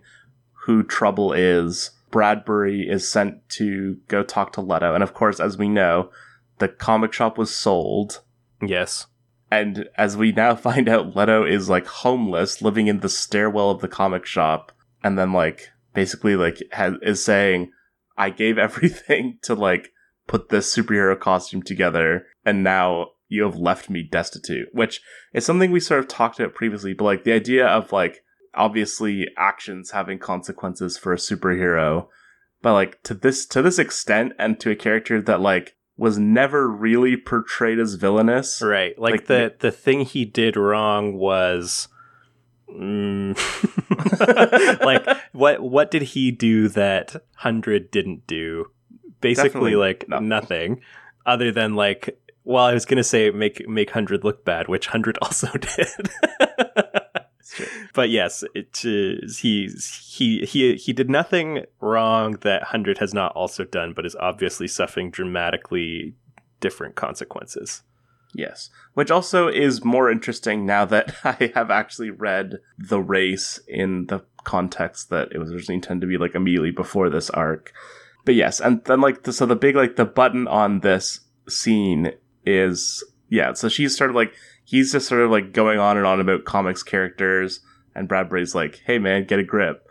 who 0.66 0.84
Trouble 0.84 1.34
is, 1.34 1.92
Bradbury 2.12 2.88
is 2.88 3.08
sent 3.08 3.48
to 3.50 3.98
go 4.08 4.24
talk 4.24 4.54
to 4.54 4.62
Leto, 4.62 4.94
and 4.94 5.04
of 5.04 5.14
course, 5.14 5.40
as 5.40 5.58
we 5.58 5.70
know, 5.70 6.10
the 6.60 6.68
comic 6.68 7.14
shop 7.14 7.38
was 7.38 7.56
sold. 7.56 8.22
Yes. 8.62 9.08
And 9.50 9.90
as 9.98 10.16
we 10.16 10.32
now 10.32 10.56
find 10.68 10.88
out, 10.88 11.16
Leto 11.16 11.46
is 11.46 11.70
like 11.70 11.88
homeless, 11.88 12.62
living 12.62 12.88
in 12.88 13.00
the 13.00 13.10
stairwell 13.10 13.72
of 13.72 13.82
the 13.82 13.88
comic 13.88 14.26
shop, 14.26 14.72
and 15.04 15.18
then 15.18 15.34
like 15.34 15.70
basically 15.94 16.36
like 16.36 16.62
has, 16.72 16.94
is 17.02 17.24
saying, 17.24 17.72
"I 18.18 18.30
gave 18.30 18.58
everything 18.60 19.40
to 19.44 19.56
like 19.56 19.92
put 20.28 20.50
this 20.50 20.74
superhero 20.74 21.20
costume 21.20 21.64
together, 21.64 22.28
and 22.46 22.64
now 22.64 23.08
you 23.32 23.44
have 23.44 23.56
left 23.56 23.90
me 23.90 24.04
destitute." 24.04 24.70
Which 24.74 25.02
is 25.34 25.46
something 25.46 25.72
we 25.72 25.80
sort 25.80 26.00
of 26.02 26.08
talked 26.08 26.40
about 26.40 26.54
previously, 26.54 26.94
but 26.94 27.06
like 27.06 27.24
the 27.24 27.34
idea 27.34 27.66
of 27.66 27.92
like 27.92 28.24
obviously 28.54 29.28
actions 29.38 29.92
having 29.92 30.20
consequences 30.20 30.98
for 30.98 31.14
a 31.14 31.18
superhero, 31.18 32.08
but 32.62 32.74
like 32.74 33.02
to 33.04 33.14
this 33.14 33.46
to 33.48 33.62
this 33.62 33.80
extent, 33.80 34.34
and 34.38 34.60
to 34.60 34.72
a 34.72 34.76
character 34.76 35.22
that 35.22 35.42
like 35.42 35.76
was 35.98 36.18
never 36.18 36.68
really 36.68 37.16
portrayed 37.16 37.80
as 37.80 37.94
villainous. 37.94 38.62
Right. 38.62 38.98
Like, 38.98 39.14
Like, 39.14 39.26
the 39.28 39.56
the 39.60 39.72
thing 39.72 40.02
he 40.02 40.26
did 40.26 40.56
wrong 40.58 41.14
was 41.14 41.88
mm, 42.68 43.38
like 44.86 45.06
what 45.32 45.62
what 45.62 45.92
did 45.92 46.02
he 46.02 46.32
do 46.32 46.68
that 46.70 47.14
100 47.14 47.92
didn't 47.92 48.26
do? 48.28 48.72
Basically 49.20 49.50
Definitely 49.50 49.76
like 49.76 50.10
nothing. 50.10 50.28
nothing 50.28 50.82
other 51.26 51.52
than 51.52 51.76
like 51.76 52.20
well 52.44 52.66
I 52.66 52.74
was 52.74 52.86
going 52.86 52.98
to 52.98 53.04
say 53.04 53.32
make 53.32 53.68
make 53.68 53.90
100 53.90 54.24
look 54.24 54.46
bad, 54.46 54.68
which 54.68 54.88
100 54.88 55.18
also 55.22 55.48
did. 55.52 56.10
but 57.94 58.10
yes, 58.10 58.44
it 58.56 58.80
uh, 58.86 59.28
he 59.40 59.70
he 60.08 60.46
he 60.46 60.76
he 60.76 60.94
did 60.94 61.10
nothing 61.10 61.66
wrong 61.80 62.34
that 62.42 62.62
100 62.62 63.00
has 63.00 63.14
not 63.14 63.34
also 63.34 63.64
done 63.64 63.94
but 63.94 64.06
is 64.06 64.16
obviously 64.18 64.68
suffering 64.68 65.12
dramatically 65.12 66.16
different 66.60 66.96
consequences. 66.96 67.84
Yes. 68.34 68.70
Which 68.94 69.12
also 69.12 69.48
is 69.48 69.84
more 69.84 70.10
interesting 70.10 70.66
now 70.66 70.86
that 70.86 71.16
I 71.24 71.52
have 71.56 71.70
actually 71.70 72.12
read 72.12 72.60
The 72.78 73.02
Race 73.02 73.60
in 73.68 74.08
the 74.08 74.24
context 74.44 75.10
that 75.10 75.30
it 75.32 75.38
was 75.38 75.52
originally 75.52 75.76
intended 75.76 76.02
to 76.02 76.08
be 76.08 76.18
like 76.18 76.36
immediately 76.36 76.72
before 76.72 77.10
this 77.10 77.30
arc. 77.32 77.74
But 78.24 78.36
yes, 78.36 78.60
and 78.60 78.84
then 78.86 79.02
like 79.02 79.24
the, 79.24 79.34
so 79.34 79.46
the 79.46 79.56
big 79.56 79.76
like 79.76 79.96
the 79.96 80.06
button 80.06 80.48
on 80.48 80.80
this 80.80 81.22
scene 81.50 82.14
is 82.46 83.04
yeah, 83.30 83.54
so 83.54 83.70
she's 83.70 83.98
sort 83.98 84.10
of 84.10 84.16
like 84.16 84.34
he's 84.64 84.92
just 84.92 85.08
sort 85.08 85.22
of 85.22 85.32
like 85.32 85.54
going 85.54 85.80
on 85.80 85.98
and 85.98 86.06
on 86.06 86.20
about 86.20 86.46
comics 86.46 86.84
characters 86.84 87.62
and 87.96 88.08
Bradbury's 88.08 88.56
like, 88.56 88.82
"Hey 88.86 89.00
man, 89.00 89.26
get 89.26 89.40
a 89.40 89.44
grip." 89.44 89.88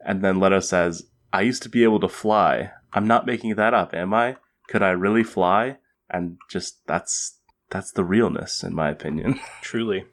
And 0.00 0.22
then 0.22 0.40
Leto 0.40 0.60
says, 0.60 1.04
"I 1.32 1.42
used 1.42 1.62
to 1.64 1.68
be 1.68 1.84
able 1.84 2.00
to 2.00 2.08
fly. 2.08 2.72
I'm 2.92 3.06
not 3.06 3.26
making 3.26 3.54
that 3.56 3.74
up, 3.74 3.94
am 3.94 4.14
I? 4.14 4.36
Could 4.68 4.82
I 4.82 4.90
really 4.90 5.24
fly?" 5.24 5.78
And 6.10 6.38
just 6.48 6.86
that's 6.86 7.38
that's 7.70 7.92
the 7.92 8.04
realness 8.04 8.62
in 8.62 8.74
my 8.74 8.90
opinion. 8.90 9.38
Truly. 9.62 10.06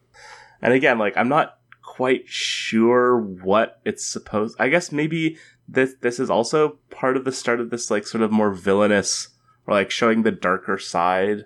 And 0.61 0.73
again, 0.73 0.97
like 0.97 1.15
I'm 1.15 1.29
not 1.29 1.57
quite 1.81 2.27
sure 2.27 3.17
what 3.17 3.79
it's 3.85 4.05
supposed. 4.05 4.55
I 4.59 4.69
guess 4.69 4.91
maybe 4.91 5.37
this 5.67 5.95
this 6.01 6.19
is 6.19 6.29
also 6.29 6.79
part 6.89 7.17
of 7.17 7.25
the 7.25 7.31
start 7.31 7.59
of 7.59 7.69
this 7.69 7.89
like 7.89 8.05
sort 8.05 8.21
of 8.21 8.31
more 8.31 8.51
villainous 8.51 9.29
or 9.65 9.73
like 9.73 9.91
showing 9.91 10.23
the 10.23 10.31
darker 10.31 10.77
side 10.77 11.45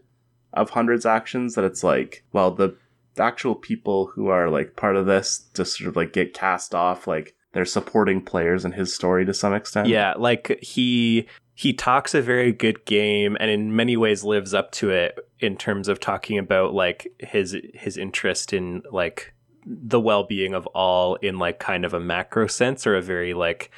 of 0.53 0.71
hundreds 0.71 1.05
actions 1.05 1.55
that 1.55 1.63
it's 1.63 1.83
like 1.83 2.23
well 2.33 2.51
the 2.51 2.75
actual 3.17 3.55
people 3.55 4.07
who 4.07 4.27
are 4.27 4.49
like 4.49 4.75
part 4.75 4.95
of 4.95 5.05
this 5.05 5.47
just 5.53 5.77
sort 5.77 5.89
of 5.89 5.95
like 5.95 6.13
get 6.13 6.33
cast 6.33 6.73
off 6.73 7.05
like 7.07 7.35
they're 7.53 7.65
supporting 7.65 8.21
players 8.21 8.63
in 8.63 8.73
his 8.73 8.93
story 8.93 9.25
to 9.25 9.33
some 9.33 9.53
extent. 9.53 9.87
Yeah, 9.87 10.13
like 10.17 10.59
he 10.61 11.27
he 11.55 11.73
talks 11.73 12.13
a 12.13 12.21
very 12.21 12.53
good 12.53 12.85
game 12.85 13.35
and 13.39 13.49
in 13.49 13.75
many 13.75 13.97
ways 13.97 14.23
lives 14.23 14.53
up 14.53 14.71
to 14.71 14.91
it 14.91 15.19
in 15.39 15.57
terms 15.57 15.87
of 15.87 15.99
talking 15.99 16.37
about 16.37 16.73
like 16.73 17.11
his 17.19 17.55
his 17.73 17.97
interest 17.97 18.53
in 18.53 18.83
like 18.91 19.33
the 19.65 19.99
well-being 19.99 20.53
of 20.53 20.65
all 20.67 21.15
in 21.15 21.37
like 21.37 21.59
kind 21.59 21.83
of 21.83 21.93
a 21.93 21.99
macro 21.99 22.47
sense 22.47 22.87
or 22.87 22.95
a 22.95 23.01
very 23.01 23.33
like 23.33 23.71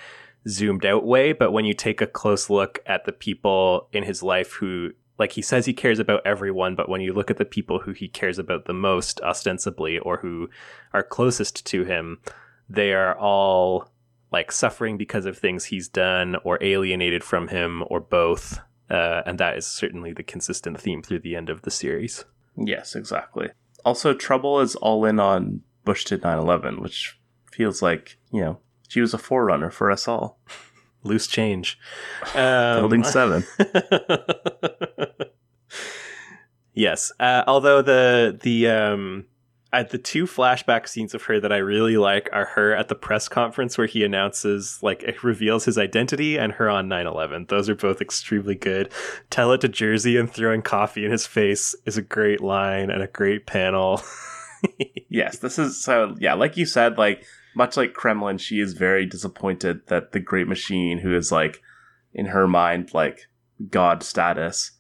zoomed 0.48 0.86
out 0.86 1.06
way 1.06 1.34
but 1.34 1.52
when 1.52 1.66
you 1.66 1.74
take 1.74 2.02
a 2.02 2.08
close 2.08 2.50
look 2.50 2.80
at 2.86 3.06
the 3.06 3.12
people 3.12 3.88
in 3.92 4.04
his 4.04 4.22
life 4.22 4.54
who 4.54 4.92
like 5.22 5.32
he 5.34 5.42
says 5.42 5.66
he 5.66 5.74
cares 5.74 6.00
about 6.00 6.22
everyone 6.26 6.76
but 6.76 6.90
when 6.90 7.00
you 7.00 7.14
look 7.14 7.32
at 7.32 7.38
the 7.38 7.46
people 7.46 7.80
who 7.80 7.92
he 7.92 8.08
cares 8.08 8.38
about 8.38 8.66
the 8.66 8.74
most 8.74 9.22
ostensibly 9.22 9.98
or 10.00 10.18
who 10.18 10.50
are 10.94 11.04
closest 11.04 11.66
to 11.66 11.86
him 11.86 12.20
they 12.70 12.92
are 12.92 13.18
all 13.18 13.90
like 14.32 14.52
suffering 14.52 14.98
because 14.98 15.26
of 15.26 15.38
things 15.38 15.66
he's 15.66 15.88
done 15.88 16.36
or 16.44 16.58
alienated 16.62 17.24
from 17.24 17.48
him 17.48 17.84
or 17.88 18.00
both 18.00 18.60
uh, 18.90 19.22
and 19.26 19.38
that 19.40 19.56
is 19.56 19.66
certainly 19.66 20.12
the 20.12 20.24
consistent 20.24 20.78
theme 20.78 21.02
through 21.02 21.20
the 21.20 21.36
end 21.36 21.50
of 21.50 21.62
the 21.62 21.72
series 21.72 22.26
Yes, 22.58 22.96
exactly. 22.96 23.50
Also, 23.86 24.14
Trouble 24.14 24.60
is 24.60 24.76
all 24.76 25.06
in 25.06 25.20
on 25.20 25.62
Bush 25.86 26.06
did 26.06 26.22
9/11, 26.22 26.80
which 26.80 27.20
feels 27.52 27.82
like 27.82 28.18
you 28.32 28.42
know 28.42 28.60
she 28.88 29.02
was 29.02 29.14
a 29.14 29.18
forerunner 29.18 29.72
for 29.72 29.92
us 29.92 30.08
all. 30.08 30.40
loose 31.04 31.26
change 31.26 31.80
um, 32.36 32.78
Building 32.82 33.04
seven. 33.04 33.44
yes 36.74 37.12
uh, 37.20 37.44
although 37.48 37.82
the 37.82 38.38
the 38.42 38.68
um 38.68 39.26
the 39.90 39.98
two 39.98 40.26
flashback 40.26 40.88
scenes 40.88 41.14
of 41.14 41.24
her 41.24 41.40
that 41.40 41.54
I 41.54 41.58
really 41.58 41.96
like 41.96 42.30
are 42.34 42.46
her 42.46 42.76
at 42.76 42.90
the 42.90 42.96
press 42.96 43.30
conference 43.30 43.78
where 43.78 43.88
he 43.88 44.04
announces, 44.04 44.78
like, 44.82 45.02
it 45.04 45.24
reveals 45.24 45.64
his 45.64 45.78
identity, 45.78 46.38
and 46.38 46.52
her 46.52 46.70
on 46.70 46.90
9 46.90 47.08
11. 47.08 47.46
Those 47.48 47.70
are 47.70 47.76
both 47.76 48.02
extremely 48.02 48.56
good. 48.56 48.92
Tell 49.30 49.54
it 49.54 49.62
to 49.62 49.70
Jersey 49.70 50.18
and 50.18 50.30
throwing 50.30 50.62
coffee 50.62 51.06
in 51.06 51.12
his 51.12 51.26
face 51.26 51.74
is 51.86 51.96
a 51.96 52.02
great 52.02 52.42
line 52.42 52.90
and 52.90 53.02
a 53.02 53.08
great 53.08 53.46
panel. 53.46 54.02
Yes, 55.10 55.40
this 55.40 55.60
is 55.60 55.84
so. 55.84 56.16
Yeah, 56.20 56.36
like 56.36 56.56
you 56.56 56.66
said, 56.66 56.98
like 56.98 57.26
much 57.56 57.78
like 57.78 57.94
Kremlin, 57.94 58.38
she 58.38 58.60
is 58.60 58.74
very 58.74 59.06
disappointed 59.06 59.88
that 59.88 60.12
the 60.12 60.20
Great 60.20 60.48
Machine, 60.48 61.00
who 61.00 61.16
is 61.16 61.32
like 61.32 61.62
in 62.14 62.28
her 62.28 62.48
mind 62.48 62.94
like 62.94 63.28
god 63.70 64.04
status, 64.04 64.72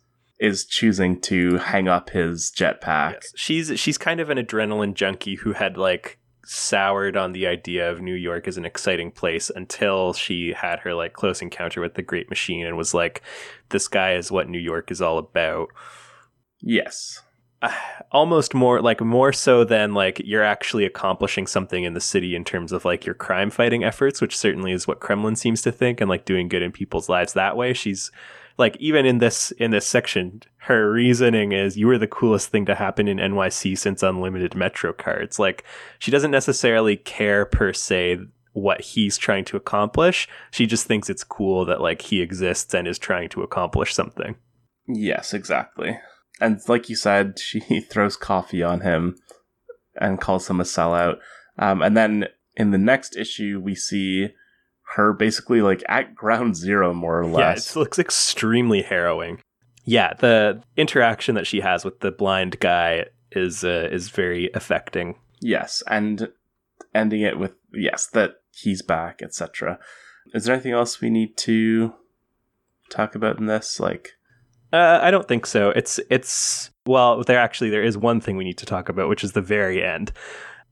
is 0.41 0.65
choosing 0.65 1.21
to 1.21 1.57
hang 1.59 1.87
up 1.87 2.09
his 2.09 2.51
jetpack. 2.51 3.13
Yes. 3.13 3.33
She's 3.35 3.79
she's 3.79 3.97
kind 3.97 4.19
of 4.19 4.29
an 4.29 4.39
adrenaline 4.39 4.95
junkie 4.95 5.35
who 5.35 5.53
had 5.53 5.77
like 5.77 6.17
soured 6.43 7.15
on 7.15 7.31
the 7.31 7.45
idea 7.45 7.89
of 7.89 8.01
New 8.01 8.15
York 8.15 8.47
as 8.47 8.57
an 8.57 8.65
exciting 8.65 9.11
place 9.11 9.51
until 9.55 10.13
she 10.13 10.51
had 10.51 10.79
her 10.79 10.95
like 10.95 11.13
close 11.13 11.43
encounter 11.43 11.79
with 11.79 11.93
the 11.93 12.01
Great 12.01 12.29
Machine 12.29 12.65
and 12.65 12.75
was 12.75 12.95
like, 12.95 13.21
"This 13.69 13.87
guy 13.87 14.15
is 14.15 14.31
what 14.31 14.49
New 14.49 14.59
York 14.59 14.89
is 14.89 14.99
all 14.99 15.19
about." 15.19 15.69
Yes. 16.59 17.21
Uh, 17.61 17.71
almost 18.11 18.55
more 18.55 18.81
like 18.81 18.99
more 18.99 19.31
so 19.31 19.63
than 19.63 19.93
like 19.93 20.19
you're 20.25 20.43
actually 20.43 20.85
accomplishing 20.85 21.45
something 21.45 21.83
in 21.83 21.93
the 21.93 22.01
city 22.01 22.35
in 22.35 22.43
terms 22.43 22.71
of 22.71 22.83
like 22.83 23.05
your 23.05 23.13
crime 23.13 23.51
fighting 23.51 23.83
efforts, 23.83 24.19
which 24.19 24.35
certainly 24.35 24.71
is 24.71 24.87
what 24.87 24.99
Kremlin 24.99 25.35
seems 25.35 25.61
to 25.61 25.71
think, 25.71 26.01
and 26.01 26.09
like 26.09 26.25
doing 26.25 26.47
good 26.47 26.63
in 26.63 26.71
people's 26.71 27.09
lives 27.09 27.33
that 27.33 27.55
way. 27.55 27.73
She's 27.73 28.11
like 28.61 28.77
even 28.77 29.07
in 29.07 29.17
this 29.17 29.49
in 29.57 29.71
this 29.71 29.87
section, 29.87 30.43
her 30.57 30.91
reasoning 30.91 31.51
is 31.51 31.77
you 31.77 31.87
were 31.87 31.97
the 31.97 32.07
coolest 32.07 32.49
thing 32.49 32.63
to 32.67 32.75
happen 32.75 33.07
in 33.07 33.17
NYC 33.17 33.75
since 33.75 34.03
unlimited 34.03 34.53
Metro 34.53 34.93
cards. 34.93 35.39
Like 35.39 35.65
she 35.97 36.11
doesn't 36.11 36.29
necessarily 36.29 36.95
care 36.95 37.43
per 37.43 37.73
se 37.73 38.19
what 38.53 38.81
he's 38.81 39.17
trying 39.17 39.45
to 39.45 39.57
accomplish. 39.57 40.29
She 40.51 40.67
just 40.67 40.85
thinks 40.85 41.09
it's 41.09 41.23
cool 41.23 41.65
that 41.65 41.81
like 41.81 42.03
he 42.03 42.21
exists 42.21 42.71
and 42.75 42.87
is 42.87 42.99
trying 42.99 43.29
to 43.29 43.41
accomplish 43.41 43.95
something. 43.95 44.35
Yes, 44.87 45.33
exactly. 45.33 45.99
And 46.39 46.59
like 46.67 46.87
you 46.87 46.95
said, 46.95 47.39
she 47.39 47.81
throws 47.81 48.15
coffee 48.15 48.61
on 48.61 48.81
him 48.81 49.15
and 49.99 50.21
calls 50.21 50.47
him 50.47 50.61
a 50.61 50.65
sellout. 50.65 51.17
Um, 51.57 51.81
and 51.81 51.97
then 51.97 52.27
in 52.55 52.69
the 52.69 52.77
next 52.77 53.17
issue, 53.17 53.59
we 53.59 53.73
see 53.73 54.29
her 54.95 55.13
basically 55.13 55.61
like 55.61 55.83
at 55.87 56.15
ground 56.15 56.55
zero, 56.55 56.93
more 56.93 57.19
or 57.19 57.25
less. 57.25 57.67
Yeah, 57.67 57.79
it 57.79 57.83
looks 57.83 57.99
extremely 57.99 58.81
harrowing. 58.81 59.39
Yeah, 59.85 60.13
the 60.13 60.61
interaction 60.77 61.35
that 61.35 61.47
she 61.47 61.61
has 61.61 61.83
with 61.83 62.01
the 62.01 62.11
blind 62.11 62.59
guy 62.59 63.05
is 63.31 63.63
uh, 63.63 63.89
is 63.91 64.09
very 64.09 64.49
affecting. 64.53 65.15
Yes, 65.39 65.81
and 65.87 66.29
ending 66.93 67.21
it 67.21 67.39
with 67.39 67.53
yes 67.73 68.07
that 68.07 68.35
he's 68.51 68.81
back, 68.81 69.21
etc. 69.21 69.79
Is 70.33 70.45
there 70.45 70.53
anything 70.53 70.73
else 70.73 71.01
we 71.01 71.09
need 71.09 71.35
to 71.37 71.93
talk 72.89 73.15
about 73.15 73.39
in 73.39 73.47
this? 73.47 73.79
Like, 73.79 74.11
Uh, 74.71 74.99
I 75.01 75.09
don't 75.09 75.27
think 75.27 75.45
so. 75.45 75.69
It's 75.71 75.99
it's 76.09 76.69
well, 76.85 77.23
there 77.23 77.39
actually 77.39 77.69
there 77.69 77.83
is 77.83 77.97
one 77.97 78.21
thing 78.21 78.37
we 78.37 78.43
need 78.43 78.57
to 78.59 78.65
talk 78.65 78.89
about, 78.89 79.09
which 79.09 79.23
is 79.23 79.31
the 79.31 79.41
very 79.41 79.83
end, 79.83 80.11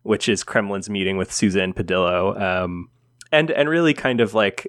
which 0.03 0.29
is 0.29 0.43
Kremlin's 0.43 0.89
meeting 0.89 1.17
with 1.17 1.31
Suzanne 1.31 1.73
Padillo, 1.73 2.39
um, 2.39 2.89
and 3.31 3.51
and 3.51 3.69
really 3.69 3.93
kind 3.93 4.21
of 4.21 4.33
like 4.33 4.67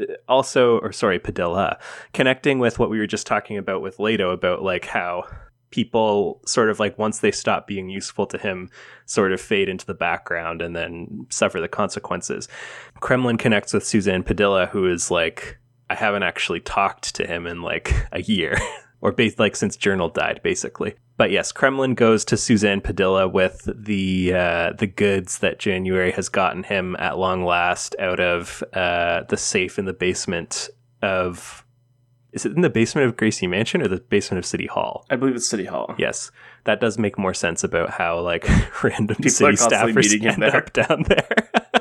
uh, 0.00 0.04
also, 0.28 0.78
or 0.78 0.92
sorry, 0.92 1.18
Padilla, 1.18 1.78
connecting 2.12 2.58
with 2.58 2.78
what 2.78 2.90
we 2.90 2.98
were 2.98 3.06
just 3.06 3.26
talking 3.26 3.58
about 3.58 3.82
with 3.82 3.98
Leto 3.98 4.30
about 4.30 4.62
like 4.62 4.86
how 4.86 5.24
people 5.70 6.40
sort 6.46 6.68
of 6.68 6.80
like 6.80 6.98
once 6.98 7.20
they 7.20 7.30
stop 7.30 7.66
being 7.66 7.88
useful 7.88 8.26
to 8.26 8.38
him 8.38 8.68
sort 9.06 9.32
of 9.32 9.40
fade 9.40 9.68
into 9.68 9.86
the 9.86 9.94
background 9.94 10.60
and 10.60 10.74
then 10.74 11.26
suffer 11.30 11.60
the 11.60 11.68
consequences. 11.68 12.48
Kremlin 13.00 13.38
connects 13.38 13.72
with 13.72 13.86
suzanne 13.86 14.22
padilla 14.22 14.66
who 14.66 14.86
is 14.90 15.10
like 15.10 15.58
i 15.88 15.94
haven't 15.94 16.22
actually 16.22 16.60
talked 16.60 17.14
to 17.14 17.26
him 17.26 17.46
in 17.46 17.62
like 17.62 17.94
a 18.12 18.20
year 18.22 18.56
or 19.00 19.12
based 19.12 19.38
like 19.38 19.56
since 19.56 19.76
journal 19.76 20.08
died 20.08 20.40
basically 20.42 20.94
but 21.20 21.30
yes 21.30 21.52
kremlin 21.52 21.92
goes 21.92 22.24
to 22.24 22.34
suzanne 22.34 22.80
padilla 22.80 23.28
with 23.28 23.68
the 23.76 24.32
uh, 24.32 24.72
the 24.78 24.86
goods 24.86 25.40
that 25.40 25.58
january 25.58 26.12
has 26.12 26.30
gotten 26.30 26.62
him 26.62 26.96
at 26.98 27.18
long 27.18 27.44
last 27.44 27.94
out 27.98 28.18
of 28.18 28.64
uh, 28.72 29.22
the 29.28 29.36
safe 29.36 29.78
in 29.78 29.84
the 29.84 29.92
basement 29.92 30.70
of 31.02 31.62
is 32.32 32.46
it 32.46 32.52
in 32.52 32.62
the 32.62 32.70
basement 32.70 33.06
of 33.06 33.18
gracie 33.18 33.46
mansion 33.46 33.82
or 33.82 33.88
the 33.88 33.98
basement 33.98 34.38
of 34.38 34.46
city 34.46 34.66
hall 34.66 35.04
I 35.10 35.16
believe 35.16 35.36
it's 35.36 35.46
City 35.46 35.66
Hall. 35.66 35.94
Yes, 35.98 36.30
that 36.64 36.80
does 36.80 36.96
make 36.96 37.18
more 37.18 37.34
sense 37.34 37.62
about 37.62 37.90
how 37.90 38.18
like 38.20 38.48
random 38.82 39.16
People 39.16 39.30
city 39.30 39.56
staffers 39.56 40.24
end 40.24 40.42
there. 40.42 40.56
up 40.56 40.72
down 40.72 41.04
there. 41.06 41.50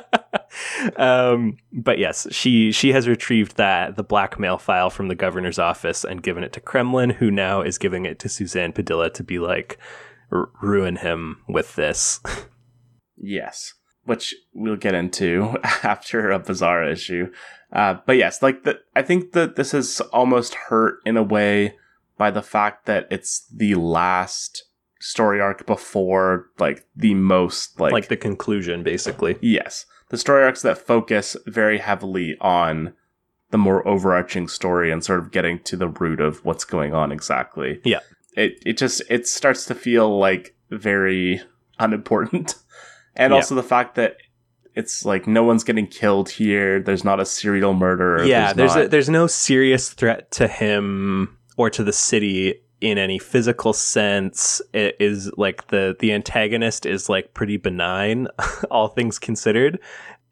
um, 0.97 1.57
but 1.71 1.97
yes, 1.97 2.27
she 2.31 2.71
she 2.71 2.91
has 2.91 3.07
retrieved 3.07 3.57
that 3.57 3.95
the 3.95 4.03
blackmail 4.03 4.57
file 4.57 4.89
from 4.89 5.07
the 5.07 5.15
governor's 5.15 5.59
office 5.59 6.03
and 6.03 6.23
given 6.23 6.43
it 6.43 6.53
to 6.53 6.61
Kremlin, 6.61 7.11
who 7.11 7.31
now 7.31 7.61
is 7.61 7.77
giving 7.77 8.05
it 8.05 8.19
to 8.19 8.29
Suzanne 8.29 8.73
Padilla 8.73 9.09
to 9.11 9.23
be 9.23 9.39
like 9.39 9.77
r- 10.31 10.49
ruin 10.61 10.97
him 10.97 11.41
with 11.47 11.75
this. 11.75 12.19
Yes, 13.21 13.73
which 14.05 14.33
we'll 14.53 14.77
get 14.77 14.95
into 14.95 15.57
after 15.83 16.31
a 16.31 16.39
bizarre 16.39 16.89
issue. 16.89 17.31
Uh, 17.71 17.97
but 18.05 18.15
yes, 18.15 18.41
like 18.41 18.63
the, 18.63 18.79
I 18.95 19.01
think 19.01 19.33
that 19.33 19.55
this 19.55 19.73
is 19.73 20.01
almost 20.13 20.55
hurt 20.55 20.99
in 21.05 21.17
a 21.17 21.23
way 21.23 21.75
by 22.17 22.31
the 22.31 22.41
fact 22.41 22.85
that 22.85 23.07
it's 23.11 23.45
the 23.53 23.75
last 23.75 24.63
story 25.01 25.39
arc 25.39 25.65
before 25.65 26.47
like 26.59 26.85
the 26.95 27.13
most 27.13 27.79
like, 27.79 27.93
like 27.93 28.07
the 28.07 28.17
conclusion, 28.17 28.83
basically. 28.83 29.37
yes, 29.41 29.85
the 30.09 30.17
story 30.17 30.43
arcs 30.43 30.61
that 30.63 30.77
focus 30.77 31.35
very 31.45 31.77
heavily 31.79 32.35
on 32.41 32.93
the 33.51 33.57
more 33.57 33.87
overarching 33.87 34.47
story 34.47 34.91
and 34.91 35.03
sort 35.03 35.19
of 35.19 35.31
getting 35.31 35.59
to 35.63 35.75
the 35.75 35.87
root 35.87 36.19
of 36.19 36.43
what's 36.45 36.63
going 36.65 36.93
on 36.93 37.11
exactly. 37.11 37.81
Yeah. 37.83 37.99
It 38.35 38.61
it 38.65 38.77
just 38.77 39.01
it 39.09 39.27
starts 39.27 39.65
to 39.65 39.75
feel 39.75 40.17
like 40.19 40.55
very 40.69 41.41
unimportant. 41.79 42.55
And 43.15 43.31
Yeah. 43.31 43.37
also 43.37 43.55
the 43.55 43.63
fact 43.63 43.95
that 43.95 44.17
it's 44.75 45.03
like 45.03 45.27
no 45.27 45.43
one's 45.43 45.63
getting 45.63 45.87
killed 45.87 46.29
here. 46.29 46.79
There's 46.79 47.03
not 47.03 47.19
a 47.19 47.25
serial 47.25 47.73
murderer. 47.73 48.23
yeah, 48.23 48.53
there's 48.53 48.75
not- 48.75 48.85
a, 48.85 48.87
there's 48.87 49.09
no 49.09 49.25
serious 49.27 49.89
threat 49.89 50.29
to 50.33 50.47
him 50.47 51.37
or 51.57 51.69
to 51.71 51.83
the 51.83 51.91
city 51.91 52.61
in 52.81 52.97
any 52.97 53.19
physical 53.19 53.73
sense. 53.73 54.61
It 54.73 54.95
is 54.99 55.31
like 55.37 55.67
the 55.67 55.95
the 55.99 56.13
antagonist 56.13 56.85
is 56.85 57.09
like 57.09 57.33
pretty 57.33 57.57
benign, 57.57 58.27
all 58.71 58.87
things 58.87 59.19
considered. 59.19 59.79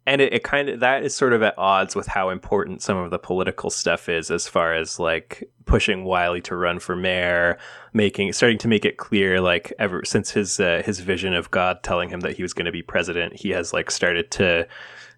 And 0.06 0.22
it, 0.22 0.34
it 0.34 0.44
kind 0.44 0.70
of 0.70 0.80
that 0.80 1.04
is 1.04 1.14
sort 1.14 1.34
of 1.34 1.44
at 1.44 1.58
odds 1.58 1.94
with 1.94 2.08
how 2.08 2.30
important 2.30 2.82
some 2.82 2.96
of 2.96 3.12
the 3.12 3.20
political 3.20 3.70
stuff 3.70 4.08
is, 4.08 4.32
as 4.32 4.48
far 4.48 4.74
as 4.74 5.00
like 5.00 5.50
pushing 5.66 6.06
Wylie 6.06 6.42
to 6.44 6.56
run 6.56 6.80
for 6.80 6.96
mayor, 6.96 7.58
making 7.94 8.32
starting 8.32 8.58
to 8.60 8.70
make 8.70 8.86
it 8.86 8.96
clear, 8.98 9.42
like 9.42 9.74
ever 9.80 10.04
since 10.06 10.32
his 10.32 10.60
uh, 10.62 10.82
his 10.86 11.02
vision 11.02 11.34
of 11.34 11.52
God 11.52 11.84
telling 11.84 12.10
him 12.10 12.22
that 12.22 12.38
he 12.38 12.42
was 12.42 12.54
going 12.54 12.68
to 12.68 12.72
be 12.72 12.82
president, 12.82 13.36
he 13.36 13.50
has 13.50 13.74
like 13.74 13.92
started 13.92 14.32
to 14.32 14.66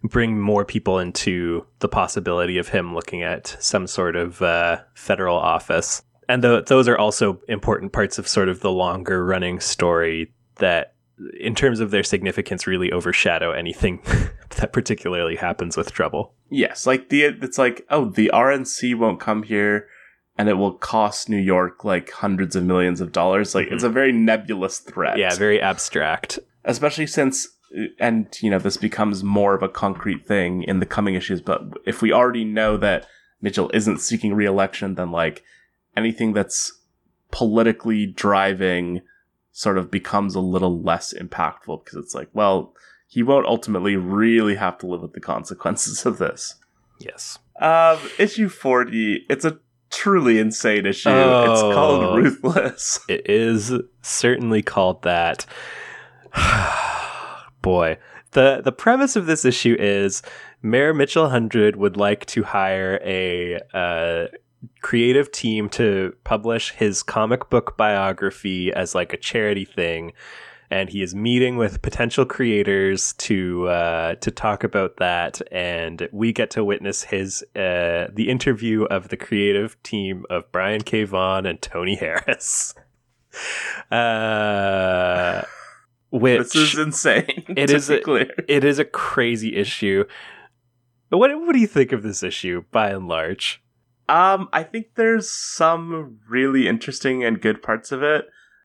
bring 0.02 0.40
more 0.40 0.64
people 0.64 0.98
into 0.98 1.64
the 1.80 1.88
possibility 1.88 2.58
of 2.58 2.68
him 2.68 2.94
looking 2.94 3.22
at 3.22 3.56
some 3.60 3.86
sort 3.86 4.16
of 4.16 4.42
uh, 4.42 4.80
federal 4.94 5.36
office. 5.36 6.02
And 6.30 6.44
tho- 6.44 6.60
those 6.60 6.86
are 6.86 6.96
also 6.96 7.40
important 7.48 7.92
parts 7.92 8.16
of 8.16 8.28
sort 8.28 8.48
of 8.48 8.60
the 8.60 8.70
longer 8.70 9.24
running 9.24 9.58
story 9.58 10.32
that, 10.56 10.94
in 11.40 11.56
terms 11.56 11.80
of 11.80 11.90
their 11.90 12.04
significance, 12.04 12.68
really 12.68 12.92
overshadow 12.92 13.50
anything 13.50 14.00
that 14.56 14.72
particularly 14.72 15.34
happens 15.34 15.76
with 15.76 15.92
Trouble. 15.92 16.34
Yes, 16.48 16.86
like 16.86 17.08
the 17.08 17.22
it's 17.24 17.58
like 17.58 17.84
oh 17.90 18.06
the 18.06 18.30
RNC 18.32 18.96
won't 18.96 19.18
come 19.18 19.42
here 19.42 19.88
and 20.38 20.48
it 20.48 20.54
will 20.54 20.74
cost 20.74 21.28
New 21.28 21.36
York 21.36 21.84
like 21.84 22.10
hundreds 22.10 22.54
of 22.54 22.64
millions 22.64 23.00
of 23.00 23.10
dollars. 23.10 23.54
Like 23.54 23.66
it's 23.66 23.82
mm-hmm. 23.82 23.90
a 23.90 23.94
very 23.94 24.12
nebulous 24.12 24.78
threat. 24.78 25.18
Yeah, 25.18 25.34
very 25.34 25.60
abstract. 25.60 26.38
especially 26.64 27.08
since 27.08 27.48
and 27.98 28.28
you 28.40 28.50
know 28.50 28.58
this 28.58 28.76
becomes 28.76 29.24
more 29.24 29.54
of 29.54 29.62
a 29.62 29.68
concrete 29.68 30.26
thing 30.26 30.62
in 30.64 30.80
the 30.80 30.86
coming 30.86 31.14
issues 31.14 31.40
but 31.40 31.62
if 31.86 32.02
we 32.02 32.12
already 32.12 32.44
know 32.44 32.76
that 32.76 33.06
Mitchell 33.40 33.70
isn't 33.72 34.00
seeking 34.00 34.34
re-election 34.34 34.96
then 34.96 35.12
like 35.12 35.44
anything 35.96 36.32
that's 36.32 36.72
politically 37.30 38.06
driving 38.06 39.00
sort 39.52 39.78
of 39.78 39.90
becomes 39.90 40.34
a 40.34 40.40
little 40.40 40.80
less 40.82 41.12
impactful 41.14 41.84
because 41.84 41.96
it's 41.96 42.14
like 42.14 42.28
well 42.32 42.72
he 43.06 43.22
won't 43.22 43.46
ultimately 43.46 43.96
really 43.96 44.54
have 44.54 44.78
to 44.78 44.86
live 44.86 45.02
with 45.02 45.12
the 45.12 45.20
consequences 45.34 46.04
of 46.06 46.18
this 46.18 46.54
Yes. 46.98 47.38
um 47.60 47.98
issue 48.18 48.48
40 48.48 49.26
it's 49.28 49.44
a 49.44 49.58
truly 49.90 50.38
insane 50.38 50.86
issue 50.86 51.08
it's 51.10 51.60
Oh. 51.60 51.72
called 51.74 52.16
ruthless 52.16 53.00
It 53.08 53.28
is 53.28 53.72
certainly 54.02 54.62
called 54.62 55.02
that. 55.02 55.46
Boy, 57.62 57.98
the 58.30 58.60
the 58.64 58.72
premise 58.72 59.16
of 59.16 59.26
this 59.26 59.44
issue 59.44 59.76
is 59.78 60.22
Mayor 60.62 60.94
Mitchell 60.94 61.28
Hundred 61.28 61.76
would 61.76 61.96
like 61.96 62.24
to 62.26 62.42
hire 62.42 62.98
a 63.04 63.60
uh, 63.74 64.26
creative 64.82 65.30
team 65.32 65.68
to 65.70 66.14
publish 66.24 66.72
his 66.72 67.02
comic 67.02 67.48
book 67.50 67.76
biography 67.76 68.72
as 68.72 68.94
like 68.94 69.12
a 69.12 69.16
charity 69.16 69.64
thing, 69.64 70.12
and 70.70 70.88
he 70.88 71.02
is 71.02 71.14
meeting 71.14 71.56
with 71.56 71.82
potential 71.82 72.24
creators 72.24 73.12
to 73.14 73.68
uh, 73.68 74.14
to 74.16 74.30
talk 74.30 74.62
about 74.64 74.96
that. 74.98 75.40
And 75.50 76.08
we 76.12 76.32
get 76.32 76.50
to 76.52 76.64
witness 76.64 77.02
his 77.04 77.42
uh, 77.56 78.08
the 78.12 78.26
interview 78.28 78.84
of 78.84 79.08
the 79.08 79.16
creative 79.16 79.82
team 79.82 80.24
of 80.30 80.50
Brian 80.52 80.82
K. 80.82 81.04
Vaughan 81.04 81.46
and 81.46 81.60
Tony 81.60 81.96
Harris. 81.96 82.74
Uh, 83.92 85.42
which 86.10 86.38
this 86.52 86.56
is 86.56 86.78
insane 86.78 87.44
It 87.56 87.70
is 87.70 87.88
a- 87.88 88.00
clear 88.00 88.28
it 88.48 88.64
is 88.64 88.78
a 88.80 88.84
crazy 88.84 89.54
issue. 89.56 90.04
What 91.10 91.30
what 91.40 91.52
do 91.52 91.60
you 91.60 91.66
think 91.68 91.92
of 91.92 92.02
this 92.02 92.22
issue 92.24 92.64
by 92.72 92.90
and 92.90 93.06
large? 93.08 93.62
Um, 94.10 94.48
I 94.52 94.64
think 94.64 94.96
there's 94.96 95.30
some 95.30 96.18
really 96.28 96.66
interesting 96.66 97.22
and 97.22 97.40
good 97.40 97.62
parts 97.62 97.92
of 97.92 98.02
it, 98.02 98.24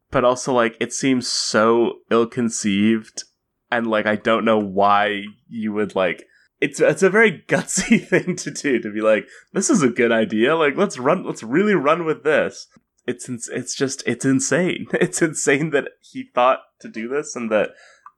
but 0.09 0.25
also 0.25 0.51
like 0.51 0.75
it 0.79 0.91
seems 0.91 1.27
so 1.27 1.99
ill-conceived 2.09 3.23
and 3.71 3.85
like 3.85 4.07
I 4.07 4.15
don't 4.15 4.43
know 4.43 4.57
why 4.57 5.23
you 5.47 5.71
would 5.71 5.93
like 5.93 6.25
it's 6.59 6.79
it's 6.79 7.03
a 7.03 7.11
very 7.11 7.43
gutsy 7.47 8.03
thing 8.03 8.35
to 8.37 8.49
do 8.49 8.79
to 8.79 8.91
be 8.91 9.01
like 9.01 9.27
this 9.53 9.69
is 9.69 9.83
a 9.83 9.89
good 9.89 10.11
idea. 10.11 10.55
Like 10.55 10.77
let's 10.77 10.97
run 10.97 11.23
let's 11.23 11.43
really 11.43 11.75
run 11.75 12.05
with 12.05 12.23
this. 12.23 12.67
It's 13.05 13.29
it's 13.29 13.75
just 13.75 14.01
it's 14.07 14.25
insane. 14.25 14.87
It's 14.93 15.21
insane 15.21 15.69
that 15.69 15.89
he 16.01 16.23
thought 16.33 16.61
to 16.81 16.87
do 16.87 17.07
this 17.07 17.35
and 17.35 17.51
that 17.51 17.69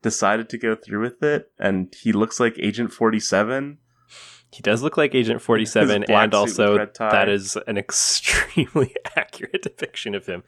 decided 0.02 0.48
to 0.48 0.58
go 0.58 0.76
through 0.76 1.02
with 1.02 1.22
it 1.22 1.52
and 1.60 1.94
he 2.02 2.14
looks 2.14 2.40
like 2.40 2.56
agent 2.58 2.94
47 2.94 3.80
he 4.58 4.64
does 4.64 4.82
look 4.82 4.98
like 4.98 5.14
Agent 5.14 5.40
47, 5.40 6.06
and 6.10 6.34
also 6.34 6.88
that 6.98 7.30
is 7.30 7.56
an 7.68 7.78
extremely 7.78 8.96
accurate 9.16 9.62
depiction 9.62 10.16
of 10.16 10.26
him. 10.26 10.44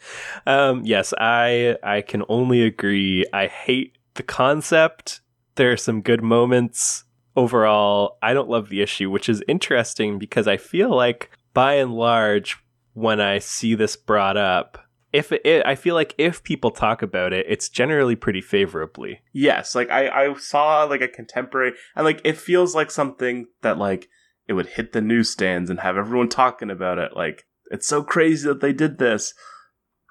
Um, 0.47 0.81
yes, 0.83 1.13
I 1.19 1.77
I 1.83 2.01
can 2.01 2.23
only 2.27 2.63
agree. 2.63 3.23
I 3.31 3.45
hate 3.45 3.99
the 4.15 4.23
concept. 4.23 5.21
There 5.57 5.71
are 5.71 5.77
some 5.77 6.01
good 6.01 6.23
moments. 6.23 7.03
Overall, 7.35 8.17
I 8.23 8.33
don't 8.33 8.49
love 8.49 8.69
the 8.69 8.81
issue, 8.81 9.11
which 9.11 9.29
is 9.29 9.43
interesting 9.47 10.17
because 10.17 10.47
I 10.47 10.57
feel 10.57 10.89
like 10.89 11.29
by 11.53 11.75
and 11.75 11.93
large, 11.93 12.57
when 12.93 13.21
I 13.21 13.37
see 13.37 13.75
this 13.75 13.95
brought 13.95 14.37
up, 14.37 14.79
if 15.11 15.31
it, 15.31 15.65
I 15.65 15.75
feel 15.75 15.95
like 15.95 16.13
if 16.17 16.43
people 16.43 16.71
talk 16.71 17.01
about 17.01 17.33
it, 17.33 17.45
it's 17.49 17.69
generally 17.69 18.15
pretty 18.15 18.41
favorably. 18.41 19.21
Yes, 19.33 19.73
like 19.73 19.89
I 19.89 20.07
I 20.07 20.33
saw 20.35 20.83
like 20.83 21.01
a 21.01 21.07
contemporary 21.07 21.73
and 21.95 22.05
like 22.05 22.21
it 22.23 22.37
feels 22.37 22.75
like 22.75 22.91
something 22.91 23.47
that 23.61 23.77
like 23.77 24.07
it 24.47 24.53
would 24.53 24.67
hit 24.67 24.93
the 24.93 25.01
newsstands 25.01 25.69
and 25.69 25.79
have 25.79 25.97
everyone 25.97 26.29
talking 26.29 26.69
about 26.69 26.99
it. 26.99 27.13
Like 27.15 27.45
it's 27.71 27.87
so 27.87 28.03
crazy 28.03 28.47
that 28.47 28.61
they 28.61 28.73
did 28.73 28.99
this. 28.99 29.33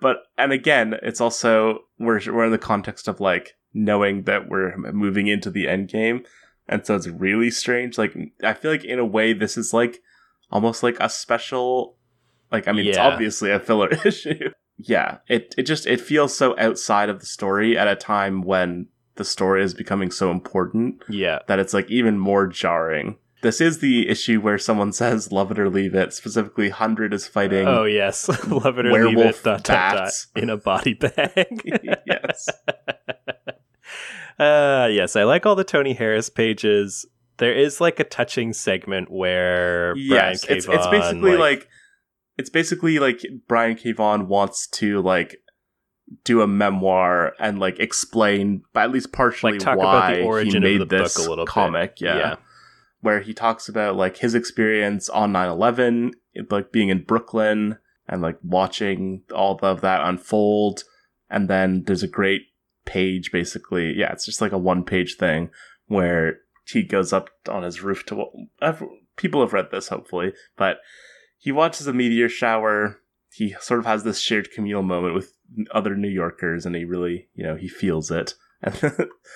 But 0.01 0.19
and 0.37 0.53
again, 0.53 0.97
it's 1.03 1.21
also 1.21 1.81
we're 1.99 2.21
we're 2.27 2.47
in 2.47 2.53
the 2.53 2.59
context 2.59 3.07
of 3.07 3.21
like 3.21 3.55
knowing 3.73 4.25
that 4.25 4.49
we're 4.49 4.77
moving 4.77 5.29
into 5.29 5.51
the 5.51 5.69
end 5.69 5.89
game, 5.89 6.25
and 6.69 6.85
so 6.85 6.97
it's 6.97 7.07
really 7.09 7.51
strange. 7.51 7.99
Like 7.99 8.17
I 8.43 8.55
feel 8.55 8.73
like 8.73 8.85
in 8.85 8.99
a 8.99 9.07
way 9.07 9.33
this 9.33 9.57
is 9.57 9.73
like 9.73 10.01
almost 10.51 10.83
like 10.83 10.97
a 10.99 11.09
special. 11.09 11.97
Like 12.51 12.67
I 12.67 12.73
mean, 12.73 12.87
yeah. 12.87 12.91
it's 12.91 12.99
obviously 12.99 13.51
a 13.51 13.61
filler 13.61 13.89
issue 14.05 14.51
yeah, 14.79 15.19
it 15.27 15.55
it 15.59 15.65
just 15.65 15.87
it 15.87 16.01
feels 16.01 16.37
so 16.37 16.59
outside 16.59 17.09
of 17.09 17.21
the 17.21 17.27
story 17.27 17.77
at 17.77 17.89
a 17.89 17.97
time 17.97 18.43
when 18.43 18.87
the 19.17 19.25
story 19.25 19.63
is 19.63 19.75
becoming 19.75 20.11
so 20.11 20.31
important. 20.31 21.03
Yeah. 21.09 21.41
That 21.49 21.59
it's 21.59 21.75
like 21.75 21.91
even 21.91 22.19
more 22.19 22.47
jarring. 22.47 23.19
This 23.43 23.61
is 23.61 23.81
the 23.81 24.09
issue 24.09 24.41
where 24.41 24.59
someone 24.59 24.93
says 24.95 25.31
"love 25.33 25.51
it 25.51 25.59
or 25.59 25.69
leave 25.69 25.95
it." 25.95 26.13
Specifically, 26.15 26.71
Hundred 26.71 27.13
is 27.13 27.27
fighting. 27.27 27.67
Oh 27.67 27.85
yes, 27.85 28.29
love 28.49 28.79
it 28.79 28.87
or 28.87 29.07
leave 29.07 29.19
it. 29.19 29.43
Dot, 29.43 29.65
dot, 29.65 29.97
dot, 29.97 30.13
in 30.37 30.49
a 30.49 30.57
body 30.57 30.95
bag. 30.95 31.61
yes. 32.07 32.49
Uh, 34.39 34.89
yes, 34.91 35.17
I 35.17 35.25
like 35.25 35.45
all 35.45 35.57
the 35.57 35.65
Tony 35.65 35.95
Harris 35.95 36.31
pages. 36.31 37.05
There 37.39 37.53
is 37.53 37.81
like 37.81 37.99
a 38.01 38.05
touching 38.05 38.53
segment 38.53 39.11
where 39.11 39.97
yes, 39.97 40.45
Brian 40.45 40.59
it's, 40.59 40.69
it's 40.69 40.87
basically 40.87 41.33
like, 41.33 41.61
like 41.61 41.69
it's 42.39 42.51
basically 42.51 42.99
like 42.99 43.27
Brian 43.49 43.77
K. 43.77 43.93
Vaughan 43.93 44.29
wants 44.29 44.67
to 44.69 45.03
like 45.03 45.37
do 46.25 46.41
a 46.41 46.47
memoir 46.47 47.35
and 47.39 47.59
like 47.59 47.79
explain, 47.81 48.63
but 48.73 48.85
at 48.85 48.93
least 48.93 49.13
partially 49.13 49.53
like, 49.53 49.61
talk 49.61 49.77
why 49.77 50.13
about 50.13 50.17
the 50.17 50.23
origin 50.23 50.63
he 50.63 50.69
made 50.69 50.81
of 50.81 50.89
the 50.89 50.99
this 50.99 51.17
book 51.17 51.27
a 51.27 51.29
little 51.29 51.47
comic. 51.47 51.97
Bit. 51.97 52.07
Yeah. 52.07 52.17
yeah. 52.17 52.37
Where 53.01 53.21
he 53.21 53.35
talks 53.35 53.69
about 53.69 53.97
like 53.97 54.19
his 54.19 54.35
experience 54.35 55.09
on 55.09 55.33
9-11, 55.33 56.13
like 56.51 56.73
being 56.73 56.89
in 56.89 57.05
Brooklyn 57.05 57.79
and 58.09 58.23
like 58.23 58.39
watching 58.43 59.23
all 59.35 59.59
of 59.61 59.81
that 59.83 60.01
unfold. 60.03 60.85
And 61.29 61.49
then 61.49 61.85
there's 61.85 62.03
a 62.03 62.09
great 62.09 62.43
page 62.87 63.31
basically. 63.33 63.95
Yeah, 63.95 64.13
it's 64.13 64.25
just 64.25 64.41
like 64.41 64.53
a 64.53 64.59
one 64.59 64.85
page 64.85 65.17
thing 65.17 65.51
where 65.87 66.39
he 66.67 66.83
goes 66.83 67.13
up 67.13 67.31
on 67.49 67.63
his 67.65 67.83
roof 67.83 68.07
to 68.07 68.27
people 69.17 69.41
have 69.41 69.53
read 69.53 69.71
this 69.71 69.89
hopefully, 69.89 70.33
but 70.57 70.79
he 71.39 71.53
watches 71.53 71.87
a 71.87 71.93
meteor 71.93 72.29
shower. 72.29 73.01
He 73.33 73.55
sort 73.61 73.81
of 73.81 73.87
has 73.87 74.05
this 74.05 74.21
shared 74.21 74.51
communal 74.51 74.83
moment 74.83 75.15
with 75.15 75.33
other 75.73 75.95
New 75.95 76.09
Yorkers, 76.09 76.67
and 76.67 76.75
he 76.75 76.85
really, 76.85 77.29
you 77.35 77.45
know, 77.45 77.57
he 77.57 77.69
feels 77.69 78.11
it. 78.11 78.35
And 78.63 78.93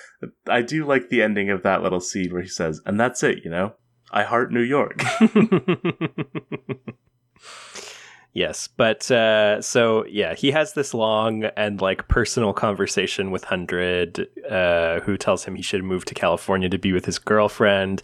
I 0.47 0.61
do 0.61 0.85
like 0.85 1.09
the 1.09 1.21
ending 1.21 1.49
of 1.49 1.63
that 1.63 1.81
little 1.81 2.01
scene 2.01 2.31
where 2.33 2.41
he 2.41 2.49
says, 2.49 2.81
"And 2.85 2.99
that's 2.99 3.23
it, 3.23 3.39
you 3.43 3.49
know, 3.49 3.73
I 4.11 4.23
heart 4.23 4.51
New 4.51 4.61
York." 4.61 5.01
Yes, 8.33 8.67
but 8.67 9.09
uh, 9.11 9.61
so 9.61 10.05
yeah, 10.07 10.33
he 10.33 10.49
has 10.51 10.73
this 10.73 10.95
long 10.95 11.45
and 11.55 11.79
like 11.79 12.07
personal 12.07 12.51
conversation 12.51 13.29
with 13.29 13.43
Hundred, 13.43 14.27
uh, 14.49 15.01
who 15.01 15.17
tells 15.17 15.45
him 15.45 15.53
he 15.53 15.61
should 15.61 15.83
move 15.83 16.03
to 16.05 16.15
California 16.15 16.67
to 16.67 16.79
be 16.79 16.93
with 16.93 17.05
his 17.05 17.19
girlfriend. 17.19 18.01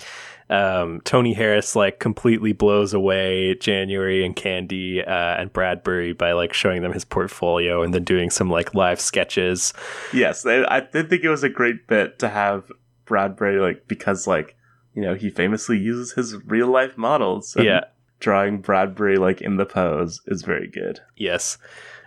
Um, 0.49 1.01
Tony 1.03 1.33
Harris 1.33 1.75
like 1.75 1.99
completely 1.99 2.53
blows 2.53 2.93
away 2.93 3.55
January 3.55 4.25
and 4.25 4.35
Candy 4.35 5.03
uh, 5.03 5.11
and 5.11 5.53
Bradbury 5.53 6.13
by 6.13 6.31
like 6.31 6.53
showing 6.53 6.81
them 6.81 6.93
his 6.93 7.05
portfolio 7.05 7.83
and 7.83 7.93
then 7.93 8.03
doing 8.03 8.29
some 8.29 8.49
like 8.49 8.73
live 8.73 8.99
sketches. 8.99 9.73
Yes, 10.13 10.45
I 10.45 10.81
did 10.91 11.09
think 11.09 11.23
it 11.23 11.29
was 11.29 11.43
a 11.43 11.49
great 11.49 11.87
bit 11.87 12.19
to 12.19 12.29
have 12.29 12.71
Bradbury 13.05 13.59
like 13.59 13.87
because 13.87 14.27
like 14.27 14.55
you 14.95 15.01
know 15.01 15.13
he 15.13 15.29
famously 15.29 15.77
uses 15.77 16.13
his 16.13 16.35
real 16.45 16.67
life 16.67 16.97
models. 16.97 17.55
yeah 17.59 17.81
drawing 18.19 18.59
Bradbury 18.59 19.17
like 19.17 19.41
in 19.41 19.57
the 19.57 19.65
pose 19.65 20.21
is 20.27 20.43
very 20.43 20.67
good. 20.67 20.99
Yes. 21.15 21.57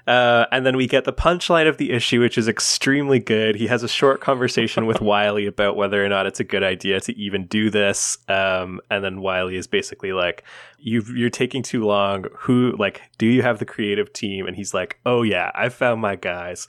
Uh, 0.06 0.46
and 0.50 0.66
then 0.66 0.76
we 0.76 0.86
get 0.86 1.04
the 1.04 1.12
punchline 1.12 1.68
of 1.68 1.76
the 1.76 1.92
issue, 1.92 2.20
which 2.20 2.36
is 2.36 2.48
extremely 2.48 3.18
good. 3.18 3.54
He 3.56 3.68
has 3.68 3.82
a 3.82 3.88
short 3.88 4.20
conversation 4.20 4.86
with 4.86 5.00
Wylie 5.00 5.46
about 5.46 5.76
whether 5.76 6.04
or 6.04 6.08
not 6.08 6.26
it's 6.26 6.40
a 6.40 6.44
good 6.44 6.62
idea 6.62 7.00
to 7.02 7.16
even 7.16 7.46
do 7.46 7.70
this. 7.70 8.18
Um, 8.28 8.80
and 8.90 9.04
then 9.04 9.20
Wylie 9.20 9.56
is 9.56 9.66
basically 9.66 10.12
like, 10.12 10.44
you 10.82 11.02
you're 11.14 11.30
taking 11.30 11.62
too 11.62 11.84
long. 11.84 12.26
Who 12.40 12.74
like 12.78 13.02
do 13.18 13.26
you 13.26 13.42
have 13.42 13.58
the 13.58 13.64
creative 13.64 14.12
team? 14.12 14.46
And 14.46 14.56
he's 14.56 14.74
like, 14.74 14.98
oh 15.06 15.22
yeah, 15.22 15.50
I 15.54 15.68
found 15.68 16.00
my 16.00 16.16
guys. 16.16 16.66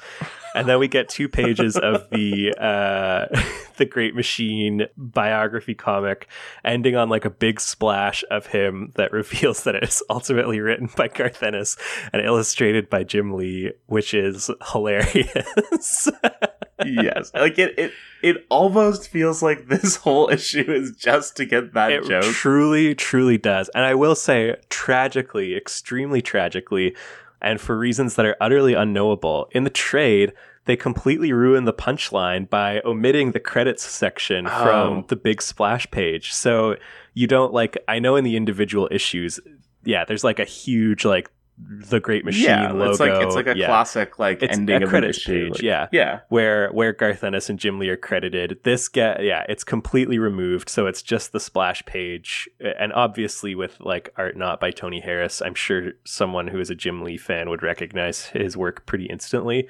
And 0.55 0.67
then 0.67 0.77
we 0.79 0.87
get 0.87 1.09
two 1.09 1.27
pages 1.27 1.77
of 1.77 2.09
the 2.11 2.53
uh, 2.57 3.25
the 3.77 3.85
Great 3.85 4.15
Machine 4.15 4.87
biography 4.95 5.73
comic, 5.73 6.27
ending 6.63 6.95
on 6.95 7.09
like 7.09 7.25
a 7.25 7.29
big 7.29 7.59
splash 7.59 8.23
of 8.29 8.47
him 8.47 8.91
that 8.95 9.11
reveals 9.11 9.63
that 9.63 9.75
it 9.75 9.83
is 9.83 10.03
ultimately 10.09 10.59
written 10.59 10.89
by 10.95 11.07
Garth 11.07 11.41
Ennis 11.41 11.75
and 12.11 12.23
illustrated 12.23 12.89
by 12.89 13.03
Jim 13.03 13.33
Lee, 13.33 13.71
which 13.87 14.13
is 14.13 14.49
hilarious. 14.71 16.09
yes, 16.85 17.31
like 17.33 17.59
it, 17.59 17.77
it 17.77 17.91
it 18.21 18.45
almost 18.49 19.09
feels 19.09 19.43
like 19.43 19.67
this 19.67 19.97
whole 19.97 20.29
issue 20.29 20.71
is 20.71 20.91
just 20.91 21.35
to 21.37 21.45
get 21.45 21.73
that 21.73 21.91
it 21.91 22.05
joke. 22.05 22.23
Truly, 22.23 22.95
truly 22.95 23.37
does. 23.37 23.69
And 23.69 23.83
I 23.83 23.95
will 23.95 24.15
say, 24.15 24.55
tragically, 24.69 25.55
extremely 25.55 26.21
tragically, 26.21 26.95
and 27.41 27.59
for 27.59 27.77
reasons 27.77 28.15
that 28.15 28.25
are 28.25 28.37
utterly 28.39 28.73
unknowable, 28.73 29.49
in 29.51 29.65
the 29.65 29.69
trade, 29.69 30.33
they 30.65 30.75
completely 30.75 31.33
ruin 31.33 31.65
the 31.65 31.73
punchline 31.73 32.49
by 32.49 32.81
omitting 32.85 33.31
the 33.31 33.39
credits 33.39 33.83
section 33.83 34.47
oh. 34.47 34.63
from 34.63 35.05
the 35.09 35.15
big 35.15 35.41
splash 35.41 35.89
page. 35.91 36.33
So 36.33 36.77
you 37.13 37.27
don't 37.27 37.53
like, 37.53 37.77
I 37.87 37.99
know 37.99 38.15
in 38.15 38.23
the 38.23 38.37
individual 38.37 38.87
issues, 38.89 39.39
yeah, 39.83 40.05
there's 40.05 40.23
like 40.23 40.39
a 40.39 40.45
huge 40.45 41.03
like 41.03 41.29
the 41.57 41.99
Great 41.99 42.25
Machine 42.25 42.45
yeah, 42.45 42.71
logo. 42.71 42.91
It's 42.91 42.99
like 42.99 43.23
it's 43.23 43.35
like 43.35 43.47
a 43.47 43.57
yeah. 43.57 43.67
classic 43.67 44.17
like 44.17 44.41
it's 44.41 44.57
ending 44.57 44.81
a 44.81 44.85
of 44.85 44.89
credits 44.89 45.23
page. 45.23 45.53
Like, 45.53 45.61
yeah, 45.61 45.87
yeah, 45.91 46.21
where 46.29 46.69
where 46.71 46.93
Garth 46.93 47.23
Ennis 47.23 47.49
and 47.49 47.59
Jim 47.59 47.79
Lee 47.79 47.89
are 47.89 47.97
credited. 47.97 48.59
This 48.63 48.87
get 48.89 49.23
yeah, 49.23 49.45
it's 49.47 49.63
completely 49.63 50.17
removed, 50.17 50.69
so 50.69 50.87
it's 50.87 51.01
just 51.01 51.31
the 51.31 51.39
splash 51.39 51.85
page, 51.85 52.49
and 52.59 52.91
obviously 52.93 53.55
with 53.55 53.79
like 53.79 54.11
art 54.17 54.35
not 54.35 54.59
by 54.59 54.71
Tony 54.71 54.99
Harris. 54.99 55.41
I'm 55.41 55.55
sure 55.55 55.93
someone 56.05 56.47
who 56.47 56.59
is 56.59 56.69
a 56.69 56.75
Jim 56.75 57.03
Lee 57.03 57.17
fan 57.17 57.49
would 57.49 57.61
recognize 57.61 58.25
his 58.27 58.57
work 58.57 58.85
pretty 58.85 59.05
instantly 59.05 59.69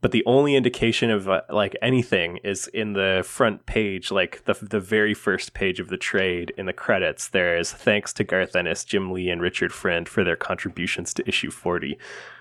but 0.00 0.12
the 0.12 0.24
only 0.26 0.54
indication 0.54 1.10
of 1.10 1.28
uh, 1.28 1.42
like 1.50 1.74
anything 1.80 2.38
is 2.38 2.68
in 2.68 2.92
the 2.92 3.22
front 3.26 3.66
page 3.66 4.10
like 4.10 4.44
the 4.44 4.54
the 4.54 4.80
very 4.80 5.14
first 5.14 5.54
page 5.54 5.80
of 5.80 5.88
the 5.88 5.96
trade 5.96 6.52
in 6.56 6.66
the 6.66 6.72
credits 6.72 7.28
there 7.28 7.56
is 7.56 7.72
thanks 7.72 8.12
to 8.12 8.24
Garth 8.24 8.54
Ennis, 8.54 8.84
Jim 8.84 9.12
Lee 9.12 9.30
and 9.30 9.40
Richard 9.40 9.72
Friend 9.72 10.08
for 10.08 10.24
their 10.24 10.36
contributions 10.36 11.14
to 11.14 11.28
issue 11.28 11.50
40 11.50 11.98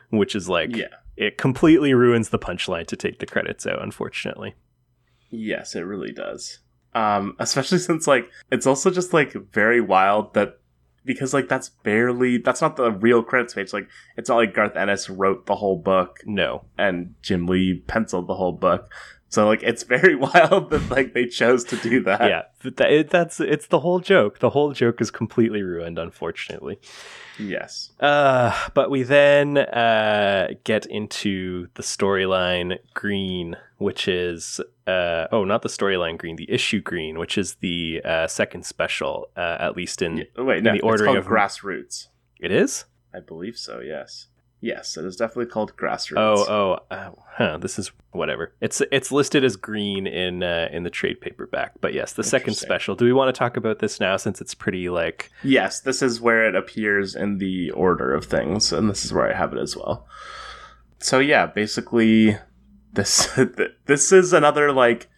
which 0.09 0.35
is 0.35 0.49
like 0.49 0.75
yeah. 0.75 0.87
it 1.17 1.37
completely 1.37 1.93
ruins 1.93 2.29
the 2.29 2.39
punchline 2.39 2.87
to 2.87 2.95
take 2.95 3.19
the 3.19 3.25
credits 3.25 3.65
out 3.65 3.81
unfortunately. 3.81 4.55
Yes, 5.29 5.75
it 5.75 5.81
really 5.81 6.11
does. 6.11 6.59
Um 6.93 7.35
especially 7.39 7.79
since 7.79 8.07
like 8.07 8.29
it's 8.51 8.67
also 8.67 8.91
just 8.91 9.13
like 9.13 9.33
very 9.51 9.81
wild 9.81 10.33
that 10.33 10.59
because 11.05 11.33
like 11.33 11.47
that's 11.47 11.69
barely 11.69 12.37
that's 12.37 12.61
not 12.61 12.75
the 12.75 12.91
real 12.91 13.23
credits 13.23 13.53
page. 13.53 13.71
Like 13.73 13.87
it's 14.17 14.29
not 14.29 14.37
like 14.37 14.53
Garth 14.53 14.75
Ennis 14.75 15.09
wrote 15.09 15.45
the 15.45 15.55
whole 15.55 15.77
book. 15.77 16.19
No. 16.25 16.65
And 16.77 17.15
Jim 17.21 17.45
Lee 17.45 17.83
penciled 17.87 18.27
the 18.27 18.35
whole 18.35 18.53
book. 18.53 18.91
So 19.29 19.47
like 19.47 19.63
it's 19.63 19.83
very 19.83 20.15
wild 20.27 20.69
that 20.69 20.89
like 20.89 21.13
they 21.13 21.25
chose 21.25 21.63
to 21.65 21.77
do 21.77 22.01
that. 22.03 22.21
yeah, 22.21 22.43
that, 22.63 22.91
it, 22.91 23.09
that's 23.09 23.39
it's 23.39 23.67
the 23.67 23.79
whole 23.79 23.99
joke. 23.99 24.39
The 24.39 24.51
whole 24.51 24.71
joke 24.73 25.01
is 25.01 25.11
completely 25.11 25.61
ruined, 25.61 25.97
unfortunately. 25.99 26.79
Yes. 27.37 27.91
Uh, 27.99 28.53
but 28.73 28.89
we 28.89 29.03
then 29.03 29.57
uh, 29.57 30.49
get 30.63 30.85
into 30.85 31.67
the 31.73 31.83
storyline 31.83 32.77
green, 32.93 33.57
which 33.77 34.07
is 34.07 34.61
uh, 34.87 35.27
oh, 35.33 35.43
not 35.43 35.61
the 35.61 35.69
storyline 35.69 36.17
green, 36.17 36.37
the 36.37 36.49
issue 36.49 36.79
green, 36.79 37.19
which 37.19 37.37
is 37.37 37.55
the 37.55 38.01
uh, 38.05 38.27
second 38.27 38.65
special, 38.65 39.27
uh, 39.35 39.57
at 39.59 39.75
least 39.75 40.01
in 40.01 40.17
Yeah, 40.17 40.23
wait, 40.37 40.63
no, 40.63 40.71
the 40.71 40.75
it's 40.77 40.83
ordering 40.85 41.07
called 41.15 41.17
of- 41.17 41.27
grassroots. 41.27 42.07
it 42.39 42.51
is. 42.51 42.85
I 43.13 43.19
believe 43.19 43.57
so. 43.57 43.79
Yes. 43.79 44.27
Yes, 44.65 44.97
it 44.97 45.05
is 45.05 45.15
definitely 45.15 45.45
called 45.45 45.77
grassroots. 45.77 46.17
Oh, 46.17 46.45
oh, 46.49 46.79
uh, 46.89 47.11
huh, 47.37 47.57
this 47.59 47.77
is 47.77 47.91
whatever. 48.13 48.55
It's 48.61 48.81
it's 48.91 49.11
listed 49.11 49.43
as 49.43 49.57
green 49.57 50.07
in 50.07 50.41
uh, 50.41 50.69
in 50.71 50.81
the 50.81 50.89
trade 50.89 51.21
paperback, 51.21 51.73
but 51.81 51.93
yes, 51.93 52.13
the 52.13 52.23
second 52.23 52.55
special. 52.55 52.95
Do 52.95 53.05
we 53.05 53.13
want 53.13 53.33
to 53.33 53.37
talk 53.37 53.57
about 53.57 53.77
this 53.77 53.99
now 53.99 54.17
since 54.17 54.41
it's 54.41 54.55
pretty 54.55 54.89
like 54.89 55.29
Yes, 55.43 55.81
this 55.81 56.01
is 56.01 56.19
where 56.19 56.49
it 56.49 56.55
appears 56.55 57.13
in 57.13 57.37
the 57.37 57.69
order 57.71 58.11
of 58.11 58.25
things, 58.25 58.73
and 58.73 58.89
this 58.89 59.05
is 59.05 59.13
where 59.13 59.31
I 59.31 59.37
have 59.37 59.53
it 59.53 59.59
as 59.59 59.77
well. 59.77 60.07
So 60.97 61.19
yeah, 61.19 61.45
basically, 61.45 62.35
this 62.91 63.29
this 63.85 64.11
is 64.11 64.33
another 64.33 64.71
like 64.71 65.09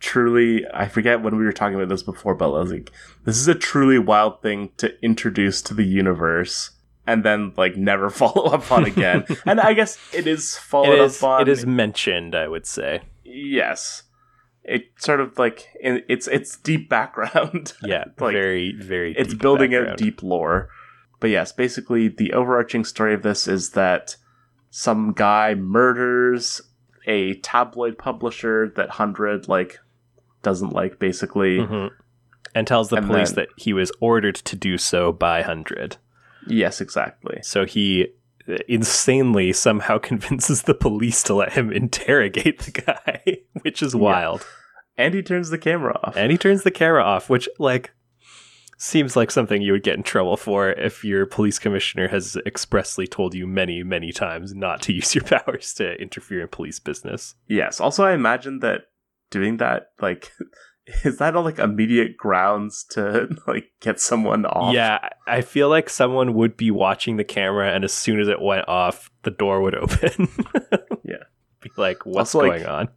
truly. 0.00 0.64
I 0.72 0.88
forget 0.88 1.20
when 1.20 1.36
we 1.36 1.44
were 1.44 1.52
talking 1.52 1.76
about 1.76 1.90
this 1.90 2.02
before, 2.02 2.34
but 2.34 2.46
I 2.46 2.58
was 2.58 2.72
like, 2.72 2.90
this 3.26 3.36
is 3.36 3.48
a 3.48 3.54
truly 3.54 3.98
wild 3.98 4.40
thing 4.40 4.70
to 4.78 4.98
introduce 5.04 5.60
to 5.60 5.74
the 5.74 5.84
universe. 5.84 6.70
And 7.06 7.22
then, 7.24 7.52
like, 7.56 7.76
never 7.76 8.08
follow 8.22 8.44
up 8.52 8.70
on 8.72 8.84
again. 8.84 9.24
and 9.46 9.60
I 9.60 9.74
guess 9.74 9.98
it 10.14 10.26
is 10.26 10.56
followed 10.56 10.94
it 10.94 11.00
is 11.00 11.22
up 11.22 11.28
on. 11.28 11.42
it 11.42 11.48
is 11.48 11.66
mentioned, 11.66 12.34
I 12.34 12.48
would 12.48 12.66
say. 12.66 13.02
yes. 13.24 14.02
It 14.66 14.84
sort 14.96 15.20
of 15.20 15.38
like 15.38 15.68
in, 15.78 16.02
it's 16.08 16.26
it's 16.26 16.56
deep 16.56 16.88
background. 16.88 17.74
Yeah, 17.82 18.04
Like, 18.18 18.32
very 18.32 18.72
very. 18.80 19.14
it's 19.14 19.34
building 19.34 19.74
out 19.74 19.98
deep 19.98 20.22
lore. 20.22 20.70
But 21.20 21.28
yes, 21.28 21.52
basically 21.52 22.08
the 22.08 22.32
overarching 22.32 22.84
story 22.86 23.12
of 23.12 23.22
this 23.22 23.46
is 23.46 23.70
that 23.72 24.16
some 24.70 25.12
guy 25.12 25.54
murders 25.54 26.62
a 27.06 27.34
tabloid 27.40 27.98
publisher 27.98 28.72
that 28.76 28.88
Hundred 28.88 29.48
like 29.48 29.78
doesn't 30.42 30.70
like 30.72 30.98
basically. 30.98 31.58
Mhm. 31.58 31.90
and 32.54 32.66
tells 32.66 32.88
the 32.88 32.96
And 32.96 33.06
police 33.06 33.32
then- 33.32 33.44
that 33.44 33.48
he 33.62 33.74
was 33.74 33.92
ordered 34.00 34.36
to 34.36 34.56
do 34.56 34.78
so 34.78 35.12
by 35.12 35.42
Hundred. 35.42 35.98
Yes, 36.46 36.80
exactly. 36.80 37.38
So 37.42 37.64
he 37.64 38.08
insanely 38.68 39.52
somehow 39.52 39.98
convinces 40.02 40.62
the 40.62 40.74
police 40.74 41.22
to 41.24 41.34
let 41.34 41.52
him 41.52 41.72
interrogate 41.72 42.60
the 42.60 42.70
guy, 42.70 43.38
which 43.62 43.82
is 43.82 43.94
Yeah. 43.94 44.00
wild. 44.00 44.46
And 44.96 45.14
he 45.14 45.22
turns 45.22 45.50
the 45.50 45.58
camera 45.58 45.98
off. 46.02 46.16
And 46.16 46.30
he 46.30 46.38
turns 46.38 46.62
the 46.62 46.70
camera 46.70 47.02
off, 47.02 47.28
which 47.28 47.48
like 47.58 47.92
seems 48.76 49.16
like 49.16 49.30
something 49.30 49.62
you 49.62 49.72
would 49.72 49.82
get 49.82 49.96
in 49.96 50.02
trouble 50.02 50.36
for 50.36 50.70
if 50.70 51.04
your 51.04 51.26
police 51.26 51.58
commissioner 51.58 52.08
has 52.08 52.36
expressly 52.44 53.06
told 53.06 53.34
you 53.34 53.46
many, 53.46 53.82
many 53.82 54.12
times 54.12 54.54
not 54.54 54.82
to 54.82 54.92
use 55.00 55.14
your 55.14 55.24
powers 55.24 55.72
to 55.74 55.94
interfere 56.00 56.42
in 56.42 56.48
police 56.48 56.78
business. 56.78 57.34
yes. 57.48 57.80
Also 57.80 58.04
I 58.04 58.12
imagine 58.12 58.58
that 58.60 58.82
doing 59.30 59.56
that 59.58 59.88
like 60.00 60.30
is 61.04 61.18
that 61.18 61.34
on 61.34 61.44
like 61.44 61.58
immediate 61.58 62.16
grounds 62.16 62.84
to 62.90 63.28
like 63.46 63.72
get 63.80 64.00
someone 64.00 64.44
off? 64.46 64.74
Yeah, 64.74 65.08
I 65.26 65.40
feel 65.40 65.68
like 65.68 65.88
someone 65.88 66.34
would 66.34 66.56
be 66.56 66.70
watching 66.70 67.16
the 67.16 67.24
camera, 67.24 67.72
and 67.74 67.84
as 67.84 67.92
soon 67.92 68.20
as 68.20 68.28
it 68.28 68.40
went 68.40 68.68
off, 68.68 69.10
the 69.22 69.30
door 69.30 69.62
would 69.62 69.74
open. 69.82 70.28
Yeah. 71.04 71.24
Be 71.60 71.70
like, 71.76 72.04
what's 72.04 72.34
Also, 72.34 72.46
like- 72.46 72.62
going 72.62 72.66
on? 72.66 72.88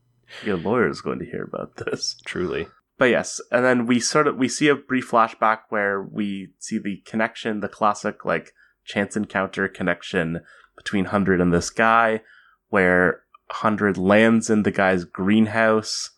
Your 0.43 0.57
lawyer 0.57 0.89
is 0.89 0.99
going 0.99 1.19
to 1.19 1.25
hear 1.25 1.43
about 1.43 1.77
this. 1.77 2.17
Truly. 2.25 2.67
But 2.97 3.11
yes, 3.11 3.39
and 3.51 3.63
then 3.63 3.85
we 3.85 4.01
sort 4.01 4.27
of 4.27 4.35
we 4.35 4.49
see 4.49 4.67
a 4.67 4.75
brief 4.75 5.09
flashback 5.11 5.59
where 5.69 6.01
we 6.01 6.49
see 6.59 6.77
the 6.79 6.97
connection, 7.05 7.61
the 7.61 7.69
classic 7.69 8.25
like 8.25 8.51
chance 8.83 9.15
encounter 9.15 9.67
connection 9.69 10.41
between 10.75 11.05
Hundred 11.05 11.39
and 11.39 11.53
this 11.53 11.69
guy, 11.69 12.21
where 12.67 13.21
Hundred 13.49 13.97
lands 13.97 14.49
in 14.49 14.63
the 14.63 14.71
guy's 14.71 15.05
greenhouse 15.05 16.09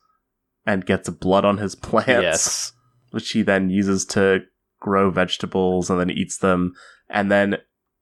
and 0.70 0.86
gets 0.86 1.10
blood 1.10 1.46
on 1.46 1.58
his 1.58 1.74
plants, 1.74 2.08
Yes. 2.08 2.74
which 3.10 3.32
he 3.32 3.42
then 3.42 3.72
uses 3.72 4.06
to 4.06 4.42
grow 4.80 5.10
vegetables 5.10 5.90
and 5.90 6.00
then 6.00 6.12
eats 6.12 6.38
them, 6.38 6.74
and 7.10 7.32
then 7.32 7.58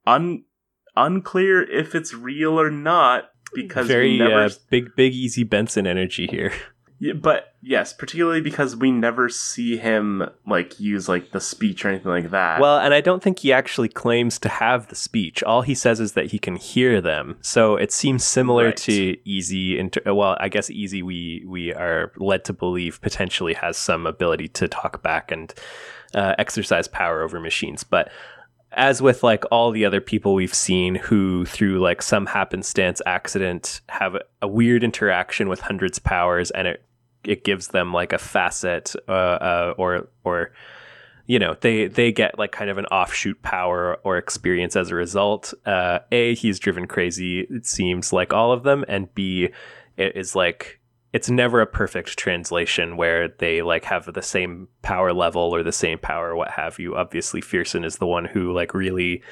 un 0.06 0.44
unclear 0.94 1.62
if 1.62 1.94
it's 1.94 2.12
real 2.12 2.60
or 2.60 2.70
not 2.70 3.30
because 3.54 3.86
we 3.88 3.94
Very 3.94 4.18
never 4.18 4.44
uh, 4.44 4.50
big, 4.68 4.94
big, 4.96 5.14
easy 5.14 5.44
Benson 5.44 5.86
energy 5.86 6.26
here. 6.26 6.52
yeah, 7.00 7.12
but 7.12 7.54
yes, 7.62 7.92
particularly 7.92 8.40
because 8.40 8.74
we 8.76 8.90
never 8.90 9.28
see 9.28 9.76
him 9.76 10.28
like 10.46 10.78
use 10.80 11.08
like 11.08 11.30
the 11.30 11.40
speech 11.40 11.84
or 11.84 11.90
anything 11.90 12.10
like 12.10 12.30
that. 12.30 12.60
Well, 12.60 12.78
and 12.78 12.92
I 12.92 13.00
don't 13.00 13.22
think 13.22 13.38
he 13.40 13.52
actually 13.52 13.88
claims 13.88 14.38
to 14.40 14.48
have 14.48 14.88
the 14.88 14.96
speech. 14.96 15.42
All 15.44 15.62
he 15.62 15.74
says 15.74 16.00
is 16.00 16.12
that 16.12 16.26
he 16.32 16.38
can 16.38 16.56
hear 16.56 17.00
them. 17.00 17.36
So 17.40 17.76
it 17.76 17.92
seems 17.92 18.24
similar 18.24 18.66
Right. 18.66 18.76
to 18.78 19.16
Easy. 19.28 19.78
Inter- 19.78 20.12
well, 20.12 20.36
I 20.40 20.48
guess 20.48 20.70
Easy 20.70 21.02
we 21.02 21.44
we 21.46 21.72
are 21.72 22.12
led 22.16 22.44
to 22.46 22.52
believe 22.52 23.00
potentially 23.00 23.54
has 23.54 23.76
some 23.76 24.06
ability 24.06 24.48
to 24.48 24.66
talk 24.68 25.02
back 25.02 25.30
and 25.30 25.54
uh, 26.14 26.34
exercise 26.38 26.88
power 26.88 27.22
over 27.22 27.38
machines, 27.40 27.84
but. 27.84 28.10
As 28.72 29.00
with 29.00 29.22
like 29.22 29.44
all 29.50 29.70
the 29.70 29.86
other 29.86 30.00
people 30.02 30.34
we've 30.34 30.54
seen 30.54 30.96
who, 30.96 31.46
through 31.46 31.78
like 31.80 32.02
some 32.02 32.26
happenstance 32.26 33.00
accident, 33.06 33.80
have 33.88 34.14
a, 34.14 34.20
a 34.42 34.46
weird 34.46 34.84
interaction 34.84 35.48
with 35.48 35.60
hundreds 35.60 35.98
powers, 35.98 36.50
and 36.50 36.68
it 36.68 36.82
it 37.24 37.44
gives 37.44 37.68
them 37.68 37.92
like 37.92 38.12
a 38.12 38.18
facet 38.18 38.94
uh, 39.08 39.12
uh, 39.12 39.74
or 39.76 40.08
or 40.24 40.52
you 41.26 41.38
know 41.38 41.56
they 41.60 41.86
they 41.86 42.10
get 42.10 42.38
like 42.38 42.52
kind 42.52 42.70
of 42.70 42.78
an 42.78 42.86
offshoot 42.86 43.40
power 43.42 43.98
or 44.02 44.16
experience 44.16 44.74
as 44.74 44.90
a 44.90 44.94
result. 44.94 45.54
Uh 45.66 46.00
a 46.10 46.34
he's 46.34 46.58
driven 46.58 46.86
crazy 46.86 47.40
it 47.50 47.66
seems 47.66 48.12
like 48.12 48.32
all 48.32 48.50
of 48.50 48.64
them 48.64 48.84
and 48.88 49.14
b 49.14 49.50
it 49.96 50.16
is 50.16 50.34
like 50.34 50.80
it's 51.12 51.30
never 51.30 51.60
a 51.60 51.66
perfect 51.66 52.18
translation 52.18 52.96
where 52.96 53.28
they 53.28 53.62
like 53.62 53.84
have 53.84 54.12
the 54.12 54.22
same 54.22 54.68
power 54.82 55.12
level 55.12 55.42
or 55.42 55.62
the 55.62 55.72
same 55.72 55.98
power 55.98 56.36
what 56.36 56.50
have 56.50 56.78
you. 56.78 56.96
Obviously 56.96 57.40
pherson 57.40 57.84
is 57.84 57.96
the 57.96 58.06
one 58.06 58.24
who 58.24 58.52
like 58.52 58.74
really 58.74 59.22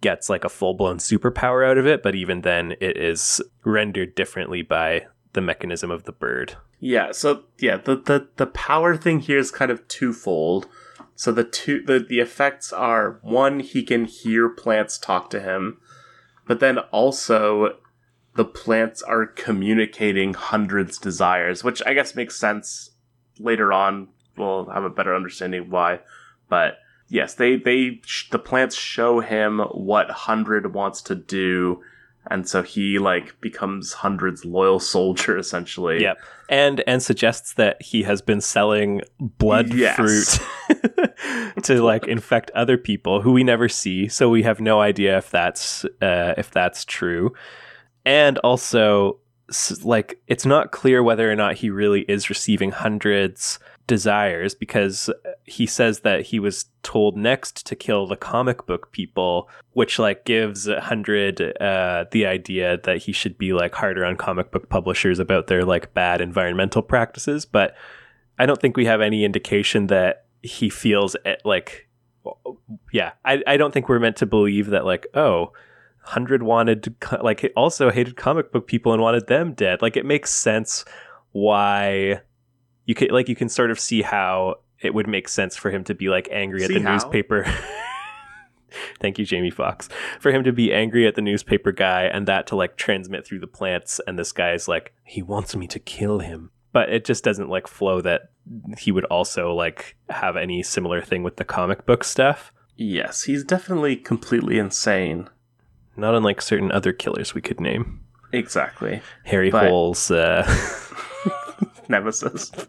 gets 0.00 0.30
like 0.30 0.44
a 0.44 0.48
full-blown 0.48 0.98
superpower 0.98 1.68
out 1.68 1.78
of 1.78 1.86
it 1.86 2.02
but 2.02 2.14
even 2.14 2.42
then 2.42 2.76
it 2.80 2.96
is 2.96 3.42
rendered 3.64 4.14
differently 4.14 4.62
by 4.62 5.04
the 5.32 5.40
mechanism 5.40 5.90
of 5.90 6.04
the 6.04 6.12
bird 6.12 6.56
yeah, 6.80 7.12
so 7.12 7.44
yeah, 7.58 7.76
the, 7.76 7.96
the 7.96 8.28
the 8.36 8.46
power 8.46 8.96
thing 8.96 9.20
here 9.20 9.38
is 9.38 9.50
kind 9.50 9.70
of 9.70 9.86
twofold. 9.88 10.68
So 11.14 11.32
the 11.32 11.44
two 11.44 11.82
the 11.82 11.98
the 11.98 12.20
effects 12.20 12.72
are 12.72 13.18
one, 13.22 13.60
he 13.60 13.82
can 13.82 14.04
hear 14.04 14.48
plants 14.48 14.98
talk 14.98 15.30
to 15.30 15.40
him, 15.40 15.78
but 16.46 16.60
then 16.60 16.78
also 16.78 17.78
the 18.36 18.44
plants 18.44 19.02
are 19.02 19.26
communicating 19.26 20.34
hundreds 20.34 20.98
desires, 20.98 21.64
which 21.64 21.82
I 21.84 21.94
guess 21.94 22.14
makes 22.14 22.36
sense 22.36 22.90
later 23.40 23.72
on. 23.72 24.08
We'll 24.36 24.66
have 24.66 24.84
a 24.84 24.90
better 24.90 25.16
understanding 25.16 25.70
why, 25.70 25.98
but 26.48 26.78
yes, 27.08 27.34
they 27.34 27.56
they 27.56 28.00
the 28.30 28.38
plants 28.38 28.76
show 28.76 29.18
him 29.18 29.58
what 29.72 30.10
hundred 30.10 30.72
wants 30.72 31.02
to 31.02 31.16
do, 31.16 31.82
and 32.30 32.48
so 32.48 32.62
he 32.62 33.00
like 33.00 33.40
becomes 33.40 33.94
hundred's 33.94 34.44
loyal 34.44 34.78
soldier 34.94 35.36
essentially. 35.36 36.02
Yep. 36.02 36.18
And 36.48 36.82
and 36.86 37.02
suggests 37.02 37.54
that 37.54 37.82
he 37.82 38.04
has 38.04 38.22
been 38.22 38.40
selling 38.40 39.02
blood 39.20 39.74
Yes. 39.74 39.96
fruit 39.96 41.10
to 41.64 41.82
like 41.82 42.06
infect 42.06 42.50
other 42.52 42.78
people 42.78 43.20
who 43.20 43.32
we 43.32 43.44
never 43.44 43.68
see, 43.68 44.08
so 44.08 44.30
we 44.30 44.42
have 44.44 44.60
no 44.60 44.80
idea 44.80 45.18
if 45.18 45.30
that's 45.30 45.84
uh, 46.00 46.32
if 46.38 46.50
that's 46.50 46.84
true. 46.86 47.34
And 48.06 48.38
also 48.38 49.18
like 49.82 50.20
it's 50.26 50.46
not 50.46 50.72
clear 50.72 51.02
whether 51.02 51.30
or 51.30 51.36
not 51.36 51.54
he 51.56 51.68
really 51.70 52.02
is 52.02 52.30
receiving 52.30 52.70
hundreds 52.70 53.58
desires 53.88 54.54
because 54.54 55.10
he 55.44 55.66
says 55.66 56.00
that 56.00 56.26
he 56.26 56.38
was 56.38 56.66
told 56.84 57.16
next 57.16 57.66
to 57.66 57.74
kill 57.74 58.06
the 58.06 58.16
comic 58.16 58.64
book 58.66 58.92
people 58.92 59.48
which 59.72 59.98
like 59.98 60.24
gives 60.24 60.68
hundred 60.68 61.40
uh 61.60 62.04
the 62.12 62.24
idea 62.24 62.78
that 62.84 62.98
he 62.98 63.10
should 63.12 63.36
be 63.36 63.52
like 63.52 63.74
harder 63.74 64.04
on 64.04 64.16
comic 64.16 64.52
book 64.52 64.68
publishers 64.68 65.18
about 65.18 65.48
their 65.48 65.64
like 65.64 65.92
bad 65.94 66.20
environmental 66.20 66.82
practices. 66.82 67.44
But 67.44 67.74
i 68.38 68.46
don't 68.46 68.60
think 68.60 68.76
we 68.76 68.84
have 68.84 69.00
any 69.00 69.24
indication 69.24 69.88
that 69.88 70.26
he 70.42 70.70
feels 70.70 71.16
it 71.24 71.42
like 71.44 71.88
yeah 72.92 73.12
i, 73.24 73.42
I 73.46 73.56
don't 73.56 73.74
think 73.74 73.88
we're 73.88 73.98
meant 73.98 74.16
to 74.18 74.26
believe 74.26 74.68
that 74.68 74.84
like 74.84 75.08
oh 75.14 75.52
hundred 76.08 76.42
wanted 76.42 76.94
like 77.22 77.52
also 77.54 77.90
hated 77.90 78.16
comic 78.16 78.50
book 78.50 78.66
people 78.66 78.92
and 78.92 79.02
wanted 79.02 79.26
them 79.26 79.52
dead. 79.52 79.82
Like 79.82 79.96
it 79.96 80.06
makes 80.06 80.32
sense 80.32 80.84
why 81.32 82.20
you 82.88 82.94
can 82.96 83.08
like 83.10 83.28
you 83.28 83.36
can 83.36 83.48
sort 83.48 83.70
of 83.70 83.78
see 83.78 84.02
how 84.02 84.56
it 84.80 84.94
would 84.94 85.06
make 85.06 85.28
sense 85.28 85.54
for 85.56 85.70
him 85.70 85.84
to 85.84 85.94
be 85.94 86.08
like 86.08 86.28
angry 86.32 86.62
at 86.64 86.68
See 86.68 86.74
the 86.78 86.82
how? 86.82 86.92
newspaper 86.94 87.44
Thank 89.00 89.18
you, 89.18 89.24
Jamie 89.24 89.50
Foxx, 89.50 89.88
For 90.20 90.30
him 90.30 90.44
to 90.44 90.52
be 90.52 90.74
angry 90.74 91.06
at 91.06 91.14
the 91.14 91.22
newspaper 91.22 91.72
guy 91.72 92.02
and 92.02 92.28
that 92.28 92.46
to 92.48 92.56
like 92.56 92.76
transmit 92.76 93.26
through 93.26 93.38
the 93.40 93.46
plants, 93.46 93.98
and 94.06 94.18
this 94.18 94.30
guy 94.30 94.52
is 94.52 94.68
like, 94.68 94.92
he 95.04 95.22
wants 95.22 95.56
me 95.56 95.66
to 95.68 95.78
kill 95.78 96.18
him. 96.18 96.50
But 96.72 96.90
it 96.90 97.04
just 97.06 97.24
doesn't 97.24 97.48
like 97.48 97.66
flow 97.66 98.02
that 98.02 98.30
he 98.76 98.92
would 98.92 99.06
also 99.06 99.54
like 99.54 99.96
have 100.10 100.36
any 100.36 100.62
similar 100.62 101.00
thing 101.00 101.22
with 101.22 101.36
the 101.36 101.44
comic 101.46 101.86
book 101.86 102.04
stuff. 102.04 102.52
Yes, 102.76 103.22
he's 103.22 103.42
definitely 103.42 103.96
completely 103.96 104.58
insane. 104.58 105.30
Not 105.96 106.14
unlike 106.14 106.42
certain 106.42 106.70
other 106.70 106.92
killers 106.92 107.34
we 107.34 107.40
could 107.40 107.60
name. 107.60 108.00
Exactly. 108.32 109.00
Harry 109.24 109.50
But- 109.50 109.68
Hole's 109.70 110.10
uh 110.10 110.44
Nemesis. 111.88 112.50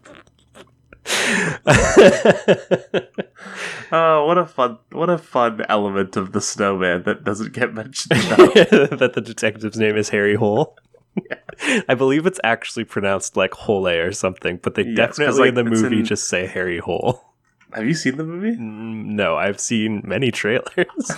Oh, 3.92 4.26
what 4.26 4.38
a 4.38 4.46
fun 4.46 4.78
what 4.92 5.10
a 5.10 5.18
fun 5.18 5.62
element 5.68 6.16
of 6.16 6.30
the 6.30 6.40
snowman 6.40 7.02
that 7.04 7.24
doesn't 7.24 7.52
get 7.52 7.74
mentioned 7.74 8.20
that 8.20 9.10
the 9.14 9.20
detective's 9.20 9.76
name 9.78 9.96
is 9.96 10.10
Harry 10.10 10.36
Hole. 10.36 10.76
I 11.88 11.94
believe 11.94 12.24
it's 12.24 12.38
actually 12.44 12.84
pronounced 12.84 13.36
like 13.36 13.52
Hole 13.52 13.88
or 13.88 14.12
something, 14.12 14.60
but 14.62 14.76
they 14.76 14.84
Yes, 14.84 15.16
definitely 15.16 15.40
like, 15.40 15.48
in 15.48 15.54
the 15.56 15.64
movie 15.64 15.98
in- 16.00 16.04
just 16.04 16.28
say 16.28 16.46
Harry 16.46 16.78
Hole. 16.78 17.20
Have 17.72 17.84
you 17.86 17.94
seen 17.94 18.16
the 18.16 18.22
movie? 18.24 18.56
Mm, 18.56 19.06
No, 19.06 19.36
I've 19.36 19.58
seen 19.58 20.02
many 20.04 20.30
trailers. 20.30 20.64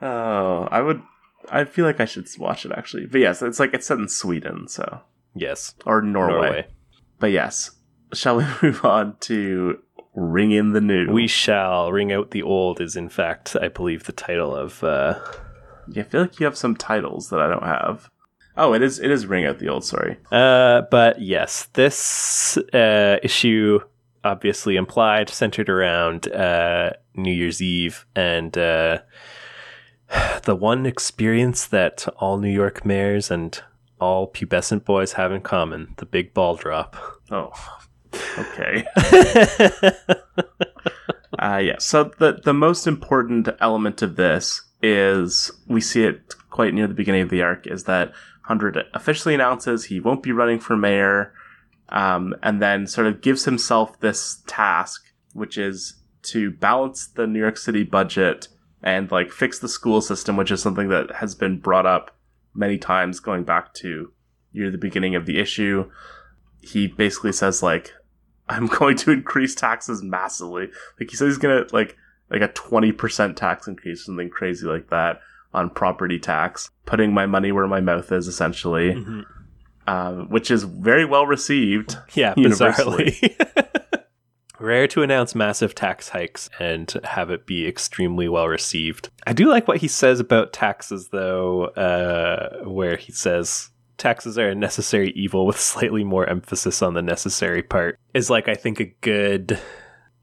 oh, 0.00 0.68
I 0.70 0.80
would 0.82 1.02
I 1.50 1.64
feel 1.64 1.84
like 1.84 1.98
I 2.00 2.04
should 2.04 2.28
watch 2.38 2.64
it 2.64 2.70
actually. 2.72 3.06
But 3.06 3.20
yes, 3.22 3.42
it's 3.42 3.58
like 3.58 3.74
it's 3.74 3.86
set 3.86 3.98
in 3.98 4.08
Sweden, 4.08 4.68
so 4.68 5.00
yes, 5.34 5.74
or 5.86 6.02
Norway. 6.02 6.32
Norway. 6.34 6.66
But 7.18 7.32
yes, 7.32 7.70
shall 8.12 8.36
we 8.36 8.44
move 8.62 8.84
on 8.84 9.16
to 9.20 9.78
ring 10.14 10.50
in 10.52 10.72
the 10.72 10.80
new? 10.80 11.10
We 11.12 11.26
shall 11.26 11.92
ring 11.92 12.12
out 12.12 12.30
the 12.32 12.42
old 12.42 12.80
is 12.80 12.96
in 12.96 13.08
fact, 13.08 13.56
I 13.60 13.68
believe, 13.68 14.04
the 14.04 14.12
title 14.12 14.54
of. 14.54 14.82
Uh, 14.84 15.18
Yeah, 15.88 16.02
I 16.02 16.06
feel 16.06 16.20
like 16.22 16.38
you 16.40 16.46
have 16.46 16.56
some 16.56 16.76
titles 16.76 17.30
that 17.30 17.40
I 17.40 17.48
don't 17.48 17.62
have. 17.64 18.10
Oh, 18.56 18.74
it 18.74 18.82
is. 18.82 18.98
It 19.00 19.10
is 19.10 19.26
ring 19.26 19.46
out 19.46 19.58
the 19.58 19.68
old. 19.68 19.84
Sorry. 19.84 20.18
uh, 20.30 20.82
but 20.90 21.20
yes, 21.22 21.66
this 21.72 22.56
uh, 22.74 23.16
issue 23.22 23.80
obviously 24.24 24.76
implied 24.76 25.28
centered 25.28 25.68
around 25.68 26.30
uh, 26.32 26.90
New 27.16 27.32
Year's 27.32 27.60
Eve 27.62 28.06
and 28.14 28.56
uh, 28.56 28.98
the 30.44 30.54
one 30.54 30.86
experience 30.86 31.66
that 31.66 32.06
all 32.18 32.38
New 32.38 32.50
York 32.52 32.84
mayors 32.84 33.30
and 33.30 33.60
all 34.02 34.30
pubescent 34.30 34.84
boys 34.84 35.12
have 35.12 35.32
in 35.32 35.40
common: 35.40 35.94
the 35.98 36.06
big 36.06 36.34
ball 36.34 36.56
drop. 36.56 36.96
Oh, 37.30 37.52
okay. 38.38 38.84
Uh, 41.38 41.56
yeah. 41.56 41.78
So 41.78 42.04
the 42.18 42.40
the 42.44 42.52
most 42.52 42.86
important 42.86 43.48
element 43.60 44.00
of 44.00 44.14
this 44.14 44.62
is 44.80 45.50
we 45.66 45.80
see 45.80 46.04
it 46.04 46.34
quite 46.50 46.72
near 46.72 46.86
the 46.86 46.94
beginning 46.94 47.22
of 47.22 47.30
the 47.30 47.42
arc 47.42 47.66
is 47.66 47.84
that 47.84 48.12
Hundred 48.42 48.76
officially 48.92 49.34
announces 49.34 49.84
he 49.84 50.00
won't 50.00 50.22
be 50.22 50.32
running 50.32 50.58
for 50.58 50.76
mayor, 50.76 51.32
um, 51.88 52.34
and 52.42 52.60
then 52.60 52.88
sort 52.88 53.06
of 53.06 53.20
gives 53.20 53.44
himself 53.44 53.98
this 54.00 54.42
task, 54.46 55.04
which 55.32 55.56
is 55.56 55.94
to 56.24 56.50
balance 56.50 57.06
the 57.06 57.26
New 57.26 57.38
York 57.38 57.56
City 57.56 57.84
budget 57.84 58.48
and 58.82 59.10
like 59.12 59.30
fix 59.30 59.60
the 59.60 59.68
school 59.68 60.00
system, 60.00 60.36
which 60.36 60.50
is 60.50 60.60
something 60.60 60.88
that 60.88 61.12
has 61.12 61.36
been 61.36 61.58
brought 61.58 61.86
up 61.86 62.16
many 62.54 62.78
times 62.78 63.20
going 63.20 63.44
back 63.44 63.72
to 63.74 64.12
near 64.52 64.70
the 64.70 64.78
beginning 64.78 65.14
of 65.14 65.26
the 65.26 65.38
issue. 65.38 65.90
He 66.60 66.86
basically 66.86 67.32
says 67.32 67.62
like 67.62 67.92
I'm 68.48 68.66
going 68.78 68.96
to 68.98 69.10
increase 69.10 69.54
taxes 69.54 70.02
massively. 70.02 70.68
Like 70.98 71.10
he 71.10 71.16
says 71.16 71.28
he's 71.28 71.38
gonna 71.38 71.66
like 71.72 71.96
like 72.30 72.42
a 72.42 72.48
twenty 72.48 72.92
percent 72.92 73.36
tax 73.36 73.66
increase, 73.66 74.04
something 74.04 74.30
crazy 74.30 74.66
like 74.66 74.90
that 74.90 75.20
on 75.54 75.70
property 75.70 76.18
tax, 76.18 76.70
putting 76.86 77.12
my 77.12 77.26
money 77.26 77.52
where 77.52 77.66
my 77.66 77.80
mouth 77.80 78.10
is 78.10 78.26
essentially, 78.26 78.92
um, 79.86 80.30
which 80.30 80.50
is 80.50 80.62
very 80.62 81.04
well 81.04 81.26
received. 81.26 81.96
Yeah, 82.14 82.34
Universally. 82.38 83.36
Rare 84.62 84.86
to 84.88 85.02
announce 85.02 85.34
massive 85.34 85.74
tax 85.74 86.08
hikes 86.08 86.48
and 86.58 86.90
have 87.04 87.30
it 87.30 87.46
be 87.46 87.66
extremely 87.66 88.28
well 88.28 88.48
received. 88.48 89.10
I 89.26 89.32
do 89.32 89.48
like 89.48 89.66
what 89.66 89.78
he 89.78 89.88
says 89.88 90.20
about 90.20 90.52
taxes, 90.52 91.08
though, 91.08 91.64
uh, 91.66 92.64
where 92.64 92.96
he 92.96 93.12
says 93.12 93.70
taxes 93.98 94.38
are 94.38 94.48
a 94.48 94.54
necessary 94.54 95.10
evil 95.10 95.46
with 95.46 95.60
slightly 95.60 96.04
more 96.04 96.28
emphasis 96.28 96.80
on 96.82 96.94
the 96.94 97.02
necessary 97.02 97.62
part. 97.62 97.98
Is 98.14 98.30
like 98.30 98.48
I 98.48 98.54
think 98.54 98.80
a 98.80 98.94
good 99.00 99.58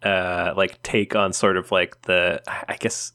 uh 0.01 0.53
like 0.55 0.81
take 0.81 1.13
on 1.13 1.33
sort 1.33 1.57
of 1.57 1.71
like 1.71 2.01
the 2.03 2.41
I 2.47 2.77
guess 2.77 3.11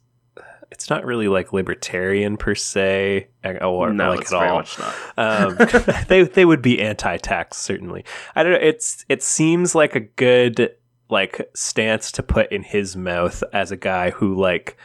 it's 0.70 0.90
not 0.90 1.04
really 1.04 1.28
like 1.28 1.52
libertarian 1.52 2.36
per 2.36 2.54
se 2.54 3.28
or 3.44 3.92
no, 3.92 4.10
like 4.10 4.22
it's 4.22 4.32
at 4.32 4.38
very 4.38 4.50
all 4.50 4.56
much 4.56 4.78
not. 4.78 4.96
um, 5.16 5.56
they 6.08 6.24
they 6.24 6.44
would 6.44 6.60
be 6.60 6.80
anti-tax 6.80 7.56
certainly. 7.56 8.04
I 8.34 8.42
don't 8.42 8.52
know. 8.52 8.58
It's 8.60 9.04
it 9.08 9.22
seems 9.22 9.74
like 9.74 9.94
a 9.94 10.00
good 10.00 10.74
like 11.10 11.48
stance 11.54 12.10
to 12.12 12.22
put 12.22 12.50
in 12.50 12.62
his 12.62 12.96
mouth 12.96 13.42
as 13.52 13.70
a 13.70 13.76
guy 13.76 14.10
who 14.10 14.34
like 14.34 14.76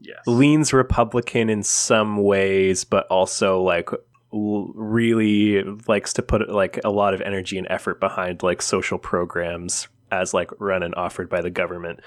Yes. 0.00 0.18
leans 0.26 0.72
Republican 0.74 1.48
in 1.48 1.62
some 1.62 2.18
ways, 2.18 2.84
but 2.84 3.06
also 3.06 3.62
like 3.62 3.88
l- 4.34 4.70
really 4.74 5.62
likes 5.88 6.12
to 6.14 6.22
put 6.22 6.46
like 6.50 6.78
a 6.84 6.90
lot 6.90 7.14
of 7.14 7.22
energy 7.22 7.56
and 7.56 7.66
effort 7.70 8.00
behind 8.00 8.42
like 8.42 8.60
social 8.60 8.98
programs 8.98 9.88
as 10.10 10.34
like 10.34 10.50
run 10.60 10.82
and 10.82 10.94
offered 10.96 11.30
by 11.30 11.40
the 11.40 11.50
government 11.50 12.00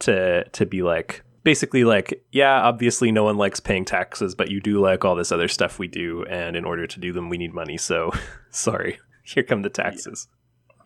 to 0.00 0.44
to 0.50 0.66
be 0.66 0.82
like 0.82 1.22
basically 1.42 1.84
like 1.84 2.22
yeah 2.32 2.60
obviously 2.60 3.10
no 3.10 3.24
one 3.24 3.38
likes 3.38 3.60
paying 3.60 3.84
taxes 3.86 4.34
but 4.34 4.50
you 4.50 4.60
do 4.60 4.78
like 4.78 5.04
all 5.04 5.14
this 5.16 5.32
other 5.32 5.48
stuff 5.48 5.78
we 5.78 5.88
do 5.88 6.22
and 6.24 6.54
in 6.56 6.64
order 6.66 6.86
to 6.86 7.00
do 7.00 7.12
them 7.12 7.28
we 7.30 7.38
need 7.38 7.54
money 7.54 7.78
so 7.78 8.10
sorry. 8.50 8.98
Here 9.24 9.42
come 9.42 9.62
the 9.62 9.70
taxes 9.70 10.28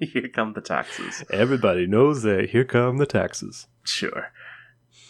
Here 0.13 0.29
come 0.29 0.53
the 0.53 0.61
taxes. 0.61 1.25
everybody 1.31 1.87
knows 1.87 2.23
that 2.23 2.51
here 2.51 2.65
come 2.65 2.99
the 2.99 3.07
taxes 3.07 3.67
Sure. 3.85 4.33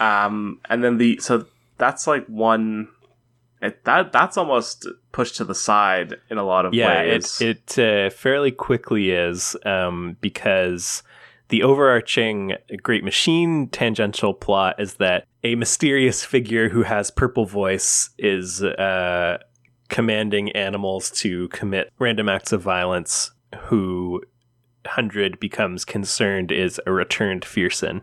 Um, 0.01 0.61
and 0.69 0.83
then 0.83 0.99
the 0.99 1.19
so 1.19 1.47
that's 1.79 2.07
like 2.07 2.27
one. 2.27 2.89
It, 3.63 3.85
that 3.85 4.13
that's 4.13 4.37
almost 4.37 4.87
pushed 5.13 5.37
to 5.37 5.45
the 5.45 5.55
side 5.55 6.17
in 6.29 6.37
a 6.37 6.45
lot 6.45 6.67
of 6.67 6.75
yeah 6.75 7.03
ways. 7.03 7.41
it 7.41 7.79
it 7.79 7.79
uh, 7.79 8.11
fairly 8.11 8.51
quickly 8.51 9.11
is 9.11 9.57
um, 9.65 10.17
because 10.21 11.03
the 11.49 11.63
overarching 11.63 12.57
great 12.83 13.05
machine 13.05 13.69
tangential 13.69 14.35
plot 14.35 14.81
is 14.81 14.95
that 14.95 15.27
a 15.45 15.55
mysterious 15.55 16.25
figure 16.25 16.69
who 16.69 16.83
has 16.83 17.11
purple 17.11 17.47
voice 17.47 18.11
is 18.19 18.63
uh, 18.63 19.39
commanding 19.89 20.51
animals 20.53 21.11
to 21.11 21.49
commit 21.49 21.91
random 21.99 22.29
acts 22.29 22.53
of 22.53 22.61
violence 22.61 23.31
who 23.67 24.21
hundred 24.87 25.41
becomes 25.41 25.85
concerned 25.85 26.53
is 26.53 26.81
a 26.87 26.93
returned 26.93 27.45
pherson 27.45 28.03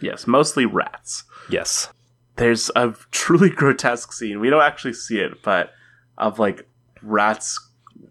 yes, 0.00 0.26
mostly 0.26 0.66
rats. 0.66 1.24
yes 1.48 1.88
there's 2.36 2.70
a 2.74 2.94
truly 3.10 3.50
grotesque 3.50 4.12
scene. 4.12 4.40
We 4.40 4.50
don't 4.50 4.62
actually 4.62 4.94
see 4.94 5.18
it, 5.18 5.42
but 5.42 5.72
of 6.18 6.38
like 6.38 6.68
rats 7.02 7.58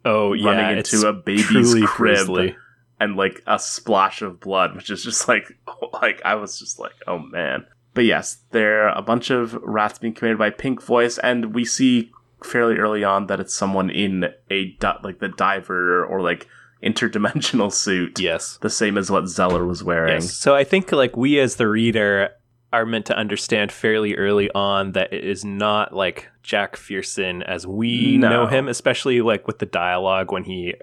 oh 0.03 0.33
yeah 0.33 0.49
running 0.49 0.77
into 0.77 1.07
a 1.07 1.13
baby's 1.13 1.75
crib 1.85 2.55
and 2.99 3.15
like 3.15 3.41
a 3.47 3.59
splash 3.59 4.21
of 4.21 4.39
blood, 4.39 4.75
which 4.75 4.89
is 4.89 5.03
just 5.03 5.27
like 5.27 5.57
like 6.01 6.21
I 6.23 6.35
was 6.35 6.59
just 6.59 6.79
like, 6.79 6.93
oh 7.07 7.19
man. 7.19 7.65
But 7.93 8.05
yes, 8.05 8.37
there 8.51 8.87
are 8.87 8.97
a 8.97 9.01
bunch 9.01 9.31
of 9.31 9.53
rats 9.63 9.99
being 9.99 10.13
committed 10.13 10.37
by 10.37 10.49
Pink 10.49 10.81
Voice, 10.81 11.17
and 11.17 11.53
we 11.53 11.65
see 11.65 12.11
fairly 12.41 12.77
early 12.77 13.03
on 13.03 13.27
that 13.27 13.39
it's 13.39 13.55
someone 13.55 13.89
in 13.89 14.25
a 14.49 14.77
like 15.03 15.19
the 15.19 15.27
diver 15.29 16.05
or 16.05 16.21
like 16.21 16.47
interdimensional 16.83 17.71
suit, 17.83 18.19
yes 18.19 18.57
the 18.61 18.69
same 18.69 18.97
as 18.97 19.09
what 19.11 19.27
Zeller 19.27 19.65
was 19.65 19.83
wearing. 19.83 20.15
Yes. 20.21 20.33
So 20.33 20.55
I 20.55 20.63
think 20.63 20.91
like 20.91 21.15
we 21.15 21.39
as 21.39 21.55
the 21.57 21.67
reader 21.67 22.29
are 22.73 22.85
meant 22.85 23.05
to 23.05 23.17
understand 23.17 23.69
fairly 23.69 24.15
early 24.15 24.49
on 24.51 24.93
that 24.93 25.11
it 25.11 25.25
is 25.25 25.43
not 25.43 25.93
like 25.93 26.29
Jack 26.41 26.77
Pherson 26.77 27.43
as 27.43 27.67
we 27.67 28.17
No. 28.17 28.29
know 28.29 28.47
him, 28.47 28.69
especially 28.69 29.19
like 29.21 29.45
with 29.45 29.59
the 29.59 29.65
dialogue 29.65 30.31
when 30.31 30.45
he 30.45 30.75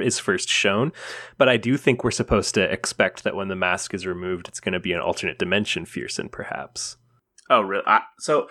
is 0.00 0.18
first 0.18 0.48
shown. 0.48 0.92
But 1.38 1.48
I 1.48 1.56
do 1.56 1.76
think 1.76 2.02
we're 2.02 2.10
supposed 2.10 2.54
to 2.54 2.62
expect 2.62 3.22
that 3.22 3.36
when 3.36 3.46
the 3.46 3.54
mask 3.54 3.94
is 3.94 4.06
removed, 4.06 4.48
it's 4.48 4.58
going 4.58 4.72
to 4.72 4.80
be 4.80 4.92
an 4.92 4.98
alternate 4.98 5.38
dimension 5.38 5.86
Pherson, 5.86 6.28
perhaps. 6.28 6.96
Oh, 7.48 7.60
really? 7.60 7.84
I, 7.86 8.00
so 8.18 8.48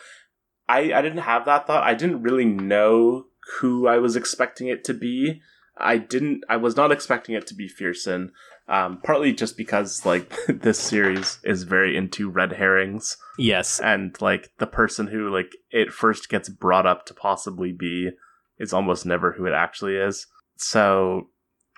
I 0.70 0.94
I 0.94 1.02
didn't 1.02 1.18
have 1.20 1.44
that 1.46 1.68
thought. 1.68 1.84
I 1.84 1.96
didn't 1.96 2.22
really 2.24 2.46
know 2.46 3.26
who 3.60 3.88
I 3.88 3.98
was 3.98 4.16
expecting 4.16 4.68
it 4.70 4.86
to 4.86 4.94
be. 4.94 5.42
I 5.78 5.98
didn't. 5.98 6.44
I 6.50 6.58
was 6.58 6.76
not 6.76 6.92
expecting 6.92 7.36
it 7.36 7.46
to 7.48 7.54
be 7.56 7.68
Pherson. 7.68 8.32
Um, 8.68 9.00
partly 9.04 9.32
just 9.32 9.58
because 9.58 10.06
like 10.06 10.34
this 10.48 10.80
series 10.80 11.38
is 11.44 11.64
very 11.64 11.96
into 11.96 12.30
red 12.30 12.54
herrings, 12.54 13.18
Yes. 13.38 13.80
and 13.80 14.20
like 14.22 14.52
the 14.58 14.66
person 14.68 15.08
who 15.08 15.30
like 15.30 15.52
it 15.70 15.92
first 15.94 16.30
gets 16.30 16.50
brought 16.50 16.88
up 16.88 17.06
to 17.06 17.14
possibly 17.14 17.72
be 17.72 18.10
is 18.58 18.74
almost 18.74 19.06
never 19.06 19.34
who 19.34 19.46
it 19.46 19.54
actually 19.54 19.96
is. 19.98 20.26
So 20.58 21.28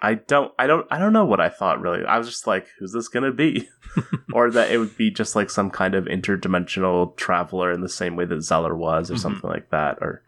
I 0.01 0.13
don't 0.13 0.53
I 0.59 0.67
don't 0.67 0.85
I 0.91 0.99
don't 0.99 1.11
know 1.11 1.25
what 1.25 1.41
I 1.41 1.49
thought 1.49 1.81
really. 1.81 2.05
I 2.05 2.17
was 2.19 2.27
just 2.29 2.47
like, 2.47 2.67
who's 2.79 2.93
this 2.93 3.07
gonna 3.09 3.33
be? 3.33 3.67
or 4.33 4.49
that 4.51 4.71
it 4.71 4.77
would 4.77 4.95
be 4.95 5.09
just 5.11 5.35
like 5.35 5.49
some 5.49 5.69
kind 5.71 5.95
of 5.95 6.05
interdimensional 6.05 7.17
traveler 7.17 7.71
in 7.71 7.81
the 7.81 7.89
same 7.89 8.15
way 8.15 8.25
that 8.25 8.43
Zeller 8.43 8.75
was, 8.77 9.09
or 9.11 9.15
Mhm. 9.15 9.19
something 9.19 9.49
like 9.49 9.71
that. 9.71 9.97
Or 10.01 10.21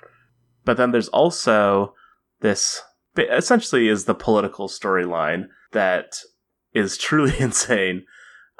but 0.65 0.75
then 0.77 0.91
there's 0.91 1.09
also 1.09 1.93
this 2.41 2.81
essentially 3.17 3.87
is 3.87 4.05
the 4.05 4.15
political 4.15 4.67
storyline 4.67 5.47
that 5.71 6.19
is 6.73 6.97
truly 6.97 7.33
insane 7.39 8.05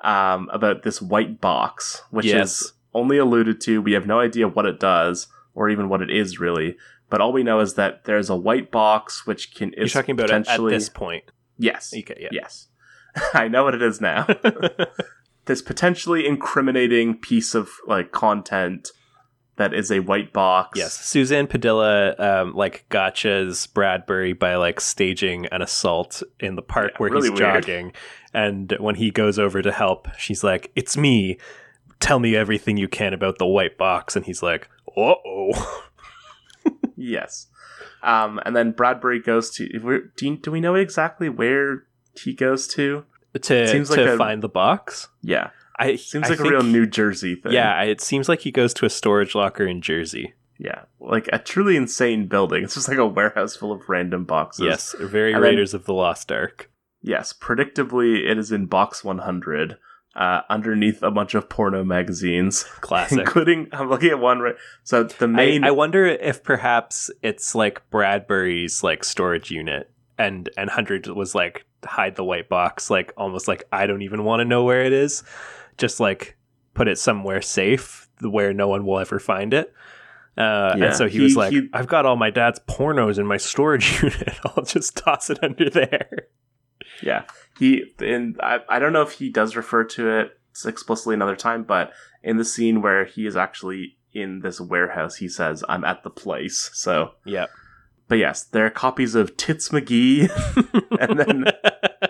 um, 0.03 0.49
about 0.51 0.83
this 0.83 1.01
white 1.01 1.39
box, 1.41 2.01
which 2.11 2.25
Yes. 2.27 2.61
is 2.61 2.73
only 2.93 3.17
alluded 3.17 3.61
to. 3.61 3.81
We 3.81 3.93
have 3.93 4.07
no 4.07 4.19
idea 4.19 4.47
what 4.47 4.65
it 4.65 4.79
does 4.79 5.27
or 5.53 5.69
even 5.69 5.89
what 5.89 6.01
it 6.01 6.09
is 6.09 6.39
really. 6.39 6.77
But 7.09 7.21
all 7.21 7.33
we 7.33 7.43
know 7.43 7.59
is 7.59 7.73
that 7.73 8.05
there's 8.05 8.29
a 8.29 8.35
white 8.35 8.71
box 8.71 9.25
which 9.25 9.53
can 9.55 9.71
You're 9.75 9.85
is 9.85 9.93
talking 9.93 10.13
about 10.13 10.31
at 10.31 10.45
this 10.69 10.89
point. 10.89 11.23
yes 11.57 11.93
Okay, 11.97 12.15
yeah. 12.19 12.29
yes 12.31 12.67
I 13.33 13.47
know 13.47 13.63
what 13.63 13.73
it 13.75 13.81
is 13.81 13.99
now. 13.99 14.27
this 15.45 15.61
potentially 15.61 16.27
incriminating 16.27 17.17
piece 17.17 17.55
of 17.55 17.69
like 17.87 18.11
content 18.11 18.89
that 19.59 19.73
is 19.75 19.91
a 19.91 19.99
white 19.99 20.33
box. 20.33 20.79
Yes, 20.79 20.93
Suzanne 20.99 21.45
Padilla 21.45 22.15
um, 22.17 22.53
like 22.55 22.85
gotchas 22.89 23.71
Bradbury 23.71 24.33
by 24.33 24.55
like 24.55 24.81
staging 24.81 25.45
an 25.47 25.61
assault 25.61 26.23
in 26.39 26.55
the 26.55 26.63
park 26.63 26.91
Yeah, 26.93 26.97
where 26.97 27.11
really 27.11 27.29
he's 27.29 27.39
weird. 27.39 27.63
jogging, 27.63 27.93
and 28.33 28.75
when 28.79 28.95
he 28.95 29.11
goes 29.11 29.37
over 29.37 29.61
to 29.61 29.71
help, 29.71 30.07
she's 30.17 30.43
like, 30.43 30.71
"It's 30.75 30.97
me. 30.97 31.37
Tell 31.99 32.17
me 32.19 32.35
everything 32.35 32.77
you 32.77 32.87
can 32.87 33.13
about 33.13 33.37
the 33.37 33.45
white 33.45 33.77
box." 33.77 34.15
And 34.15 34.25
he's 34.25 34.41
like, 34.41 34.67
"Uh 34.97 35.13
oh." 35.25 35.83
Yes. 36.95 37.47
Um, 38.03 38.39
and 38.45 38.55
then 38.55 38.71
Bradbury 38.71 39.19
goes 39.21 39.49
to. 39.51 39.67
Do, 40.15 40.25
you- 40.25 40.37
do 40.37 40.51
we 40.51 40.59
know 40.59 40.75
exactly 40.75 41.29
where 41.29 41.83
he 42.13 42.33
goes 42.33 42.67
to? 42.69 43.05
to 43.41 43.67
Seems 43.67 43.89
like 43.89 43.99
to 43.99 44.13
a- 44.13 44.17
find 44.17 44.41
the 44.41 44.49
box. 44.49 45.07
Yeah, 45.21 45.51
I 45.79 45.95
seems 45.95 46.27
I 46.27 46.31
like 46.31 46.39
a 46.39 46.43
real 46.43 46.61
New 46.63 46.85
Jersey 46.85 47.35
thing. 47.35 47.53
Yeah, 47.53 47.81
it 47.83 48.01
seems 48.01 48.27
like 48.29 48.41
he 48.41 48.51
goes 48.51 48.73
to 48.75 48.85
a 48.85 48.89
storage 48.89 49.33
locker 49.33 49.65
in 49.65 49.81
Jersey. 49.81 50.33
yeah, 50.59 50.83
like 50.99 51.29
a 51.33 51.39
truly 51.39 51.75
insane 51.77 52.27
building. 52.27 52.63
It's 52.63 52.75
just 52.75 52.89
like 52.89 52.97
a 52.97 53.07
warehouse 53.07 53.55
full 53.55 53.71
of 53.71 53.87
random 53.89 54.25
boxes. 54.25 54.65
Yes, 54.65 54.95
very 54.99 55.33
And 55.33 55.41
then- 55.43 55.51
Raiders 55.51 55.73
of 55.73 55.85
the 55.85 55.93
Lost 55.93 56.31
Ark. 56.31 56.69
Yes, 57.01 57.31
predictably, 57.31 58.29
it 58.29 58.37
is 58.37 58.51
in 58.51 58.65
box 58.65 59.05
100, 59.05 59.77
uh, 60.17 60.41
underneath 60.49 61.01
a 61.01 61.09
bunch 61.11 61.33
of 61.33 61.47
porno 61.47 61.85
magazines, 61.85 62.63
Classic. 62.81 63.19
including. 63.25 63.69
I'm 63.71 63.89
looking 63.89 64.09
at 64.09 64.19
one 64.19 64.39
right. 64.39 64.55
So 64.83 65.03
the 65.05 65.29
main. 65.29 65.63
I, 65.63 65.67
I 65.69 65.71
wonder 65.71 66.05
if 66.05 66.43
perhaps 66.43 67.09
it's 67.23 67.55
like 67.55 67.89
Bradbury's 67.89 68.83
like 68.83 69.05
storage 69.05 69.49
unit, 69.49 69.89
and 70.17 70.49
and 70.57 70.69
hundred 70.69 71.07
was 71.07 71.33
like 71.33 71.65
hide 71.85 72.15
the 72.17 72.23
white 72.25 72.49
box, 72.49 72.89
like 72.89 73.13
almost 73.15 73.47
like 73.47 73.63
I 73.71 73.87
don't 73.87 74.01
even 74.01 74.25
want 74.25 74.41
to 74.41 74.45
know 74.45 74.65
where 74.65 74.83
it 74.83 74.91
is, 74.91 75.23
just 75.79 75.99
like 75.99 76.37
put 76.75 76.87
it 76.87 76.99
somewhere 76.99 77.41
safe 77.41 78.07
where 78.21 78.53
no 78.53 78.67
one 78.67 78.85
will 78.85 78.99
ever 78.99 79.17
find 79.19 79.53
it. 79.53 79.73
Uh, 80.37 80.75
Yeah, 80.77 80.85
and 80.85 80.95
so 80.95 81.07
he, 81.07 81.17
he- 81.17 81.23
was 81.23 81.35
like, 81.35 81.51
he- 81.51 81.67
"I've 81.73 81.87
got 81.87 82.05
all 82.05 82.15
my 82.15 82.29
dad's 82.29 82.59
pornos 82.69 83.17
in 83.17 83.25
my 83.25 83.37
storage 83.37 84.01
unit. 84.03 84.37
I'll 84.45 84.63
just 84.63 84.95
toss 84.97 85.29
it 85.31 85.39
under 85.43 85.69
there." 85.69 86.27
Yeah, 87.01 87.23
he 87.57 87.91
and 87.99 88.37
I, 88.41 88.59
I 88.69 88.79
don't 88.79 88.93
know 88.93 89.01
if 89.01 89.13
he 89.13 89.29
does 89.31 89.55
refer 89.55 89.83
to 89.85 90.09
it 90.19 90.31
explicitly 90.65 91.13
another 91.15 91.35
time, 91.35 91.63
but 91.63 91.91
in 92.23 92.37
the 92.37 92.45
scene 92.45 92.81
where 92.81 93.05
he 93.05 93.25
is 93.25 93.35
actually 93.37 93.97
in 94.13 94.39
this 94.41 94.59
warehouse, 94.61 95.15
he 95.15 95.27
says, 95.27 95.63
"I'm 95.69 95.83
at 95.85 96.03
the 96.03 96.09
place." 96.09 96.69
So, 96.73 97.11
Yeah. 97.25 97.45
but 98.07 98.17
yes, 98.17 98.43
there 98.43 98.65
are 98.65 98.69
copies 98.69 99.15
of 99.15 99.35
Tits 99.37 99.69
McGee, 99.69 100.29
and 100.99 101.19
then 101.19 101.45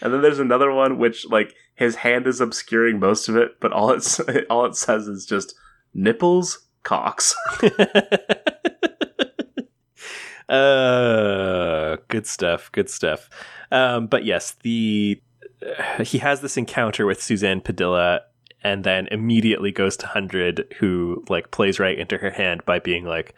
and 0.00 0.12
then 0.12 0.22
there's 0.22 0.38
another 0.38 0.72
one 0.72 0.98
which 0.98 1.26
like 1.26 1.54
his 1.74 1.96
hand 1.96 2.26
is 2.26 2.40
obscuring 2.40 2.98
most 2.98 3.28
of 3.28 3.36
it, 3.36 3.60
but 3.60 3.72
all 3.72 3.90
it's 3.92 4.20
all 4.50 4.64
it 4.64 4.76
says 4.76 5.06
is 5.08 5.26
just 5.26 5.54
nipples, 5.94 6.66
cocks. 6.82 7.34
uh, 10.48 11.96
good 12.08 12.26
stuff. 12.26 12.72
Good 12.72 12.90
stuff. 12.90 13.28
Um, 13.70 14.06
but 14.06 14.24
yes, 14.24 14.56
the 14.62 15.20
uh, 15.64 16.04
he 16.04 16.18
has 16.18 16.40
this 16.40 16.56
encounter 16.56 17.06
with 17.06 17.22
Suzanne 17.22 17.60
Padilla, 17.60 18.22
and 18.62 18.84
then 18.84 19.08
immediately 19.10 19.72
goes 19.72 19.96
to 19.98 20.06
Hundred, 20.06 20.74
who 20.78 21.24
like 21.28 21.50
plays 21.50 21.78
right 21.78 21.98
into 21.98 22.18
her 22.18 22.30
hand 22.30 22.64
by 22.64 22.78
being 22.78 23.04
like, 23.04 23.34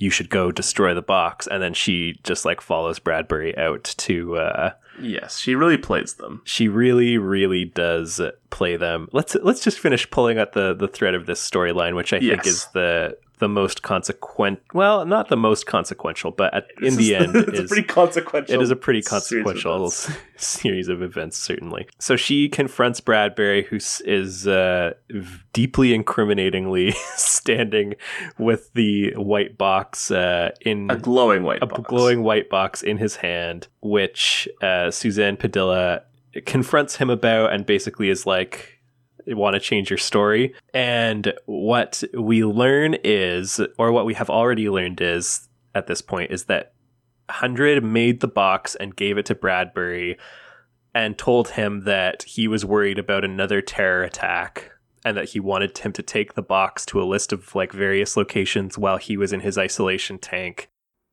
"You 0.00 0.10
should 0.10 0.30
go 0.30 0.50
destroy 0.50 0.94
the 0.94 1.02
box," 1.02 1.46
and 1.46 1.62
then 1.62 1.74
she 1.74 2.18
just 2.24 2.44
like 2.44 2.60
follows 2.60 2.98
Bradbury 2.98 3.56
out 3.56 3.84
to. 3.84 4.36
Uh, 4.36 4.72
yes, 5.00 5.38
she 5.38 5.54
really 5.54 5.78
plays 5.78 6.14
them. 6.14 6.42
she 6.44 6.66
really, 6.66 7.18
really 7.18 7.64
does 7.66 8.20
play 8.50 8.76
them. 8.76 9.08
Let's 9.12 9.36
let's 9.36 9.60
just 9.62 9.78
finish 9.78 10.10
pulling 10.10 10.38
at 10.38 10.54
the 10.54 10.74
the 10.74 10.88
thread 10.88 11.14
of 11.14 11.26
this 11.26 11.48
storyline, 11.48 11.94
which 11.94 12.12
I 12.12 12.18
think 12.18 12.46
is 12.46 12.66
the 12.74 13.16
the 13.40 13.48
most 13.48 13.82
consequent. 13.82 14.60
Well, 14.72 15.04
not 15.04 15.28
the 15.28 15.36
most 15.36 15.66
consequential, 15.66 16.30
but 16.30 16.54
at, 16.54 16.68
in 16.80 16.96
the 16.96 17.16
end, 17.16 17.34
it's 17.36 17.58
is 17.58 17.64
a 17.64 17.68
pretty 17.68 17.88
consequential. 17.88 18.54
it 18.54 18.62
is 18.62 18.70
a 18.70 18.76
pretty 18.76 19.02
series 19.02 19.06
of 19.06 19.44
consequential 19.44 19.90
series 20.36 20.88
of 20.88 21.02
events, 21.02 21.36
certainly. 21.36 21.88
So 21.98 22.16
she 22.16 22.48
confronts 22.48 23.00
Bradbury, 23.00 23.64
who 23.64 23.76
is 23.76 24.46
uh, 24.46 24.92
deeply 25.52 25.92
incriminatingly 25.92 26.92
standing 27.16 27.94
with 28.38 28.72
the 28.74 29.12
white 29.16 29.58
box 29.58 30.10
uh, 30.10 30.50
in 30.60 30.90
a 30.90 30.96
glowing 30.96 31.42
white 31.42 31.62
a 31.62 31.66
box. 31.66 31.82
glowing 31.88 32.22
white 32.22 32.48
box 32.48 32.82
in 32.82 32.98
his 32.98 33.16
hand, 33.16 33.66
which 33.80 34.48
uh, 34.62 34.90
Suzanne 34.90 35.36
Padilla 35.36 36.02
confronts 36.46 36.96
him 36.96 37.10
about 37.10 37.52
and 37.52 37.66
basically 37.66 38.08
is 38.10 38.26
like, 38.26 38.79
want 39.26 39.54
to 39.54 39.60
change 39.60 39.90
your 39.90 39.98
story. 39.98 40.54
And 40.74 41.32
what 41.46 42.02
we 42.16 42.44
learn 42.44 42.96
is, 43.04 43.60
or 43.78 43.92
what 43.92 44.06
we 44.06 44.14
have 44.14 44.30
already 44.30 44.68
learned 44.68 45.00
is, 45.00 45.48
at 45.74 45.86
this 45.86 46.02
point, 46.02 46.30
is 46.30 46.44
that 46.44 46.74
Hundred 47.30 47.84
made 47.84 48.20
the 48.20 48.28
box 48.28 48.74
and 48.74 48.96
gave 48.96 49.16
it 49.16 49.26
to 49.26 49.36
Bradbury 49.36 50.18
and 50.94 51.16
told 51.16 51.50
him 51.50 51.84
that 51.84 52.24
he 52.24 52.48
was 52.48 52.64
worried 52.64 52.98
about 52.98 53.24
another 53.24 53.62
terror 53.62 54.02
attack 54.02 54.72
and 55.04 55.16
that 55.16 55.30
he 55.30 55.40
wanted 55.40 55.76
him 55.78 55.92
to 55.92 56.02
take 56.02 56.34
the 56.34 56.42
box 56.42 56.84
to 56.86 57.00
a 57.00 57.04
list 57.04 57.32
of 57.32 57.54
like 57.54 57.72
various 57.72 58.16
locations 58.16 58.76
while 58.76 58.96
he 58.96 59.16
was 59.16 59.32
in 59.32 59.40
his 59.40 59.56
isolation 59.56 60.18
tank 60.18 60.68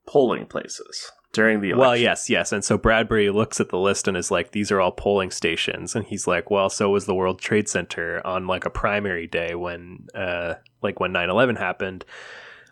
polling 0.07 0.45
places 0.45 1.11
during 1.33 1.61
the 1.61 1.69
election. 1.69 1.79
well, 1.79 1.95
yes, 1.95 2.29
yes. 2.29 2.51
And 2.51 2.63
so 2.63 2.77
Bradbury 2.77 3.29
looks 3.29 3.59
at 3.59 3.69
the 3.69 3.77
list 3.77 4.07
and 4.07 4.17
is 4.17 4.31
like, 4.31 4.51
these 4.51 4.71
are 4.71 4.81
all 4.81 4.91
polling 4.91 5.31
stations. 5.31 5.95
And 5.95 6.05
he's 6.05 6.27
like, 6.27 6.49
well, 6.49 6.69
so 6.69 6.89
was 6.89 7.05
the 7.05 7.15
World 7.15 7.39
Trade 7.39 7.69
Center 7.69 8.25
on 8.25 8.47
like 8.47 8.65
a 8.65 8.69
primary 8.69 9.27
day 9.27 9.55
when, 9.55 10.07
uh, 10.15 10.55
like 10.81 10.99
when 10.99 11.11
9 11.11 11.29
11 11.29 11.55
happened. 11.57 12.05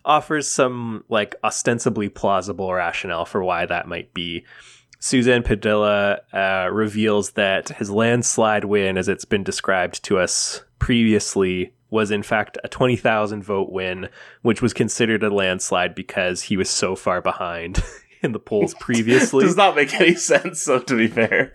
Offers 0.04 0.48
some 0.48 1.04
like 1.10 1.36
ostensibly 1.44 2.10
plausible 2.10 2.72
rationale 2.74 3.26
for 3.26 3.44
why 3.44 3.66
that 3.66 3.88
might 3.88 4.14
be. 4.14 4.46
Suzanne 5.00 5.44
Padilla 5.44 6.22
uh, 6.34 6.70
reveals 6.72 7.32
that 7.32 7.70
his 7.70 7.92
landslide 7.92 8.66
win, 8.66 8.98
as 8.98 9.08
it's 9.08 9.26
been 9.26 9.44
described 9.44 10.04
to 10.06 10.18
us 10.18 10.64
previously, 10.80 11.74
was 11.90 12.12
in 12.12 12.24
fact 12.24 12.58
a 12.64 12.68
20,000 12.68 13.44
vote 13.44 13.72
win, 13.72 14.10
which 14.42 14.62
was 14.62 14.74
considered 14.74 15.24
a 15.24 15.30
landslide 15.30 15.96
because 15.96 16.44
he 16.44 16.58
was 16.58 16.70
so 16.70 16.96
far 16.96 17.22
behind 17.22 17.84
in 18.26 18.34
the 18.34 18.40
polls 18.40 18.74
previously. 18.80 19.46
does 19.46 19.56
not 19.56 19.76
make 19.76 19.94
any 19.94 20.16
sense. 20.16 20.62
So 20.62 20.80
to 20.80 20.98
be 20.98 21.08
fair, 21.08 21.54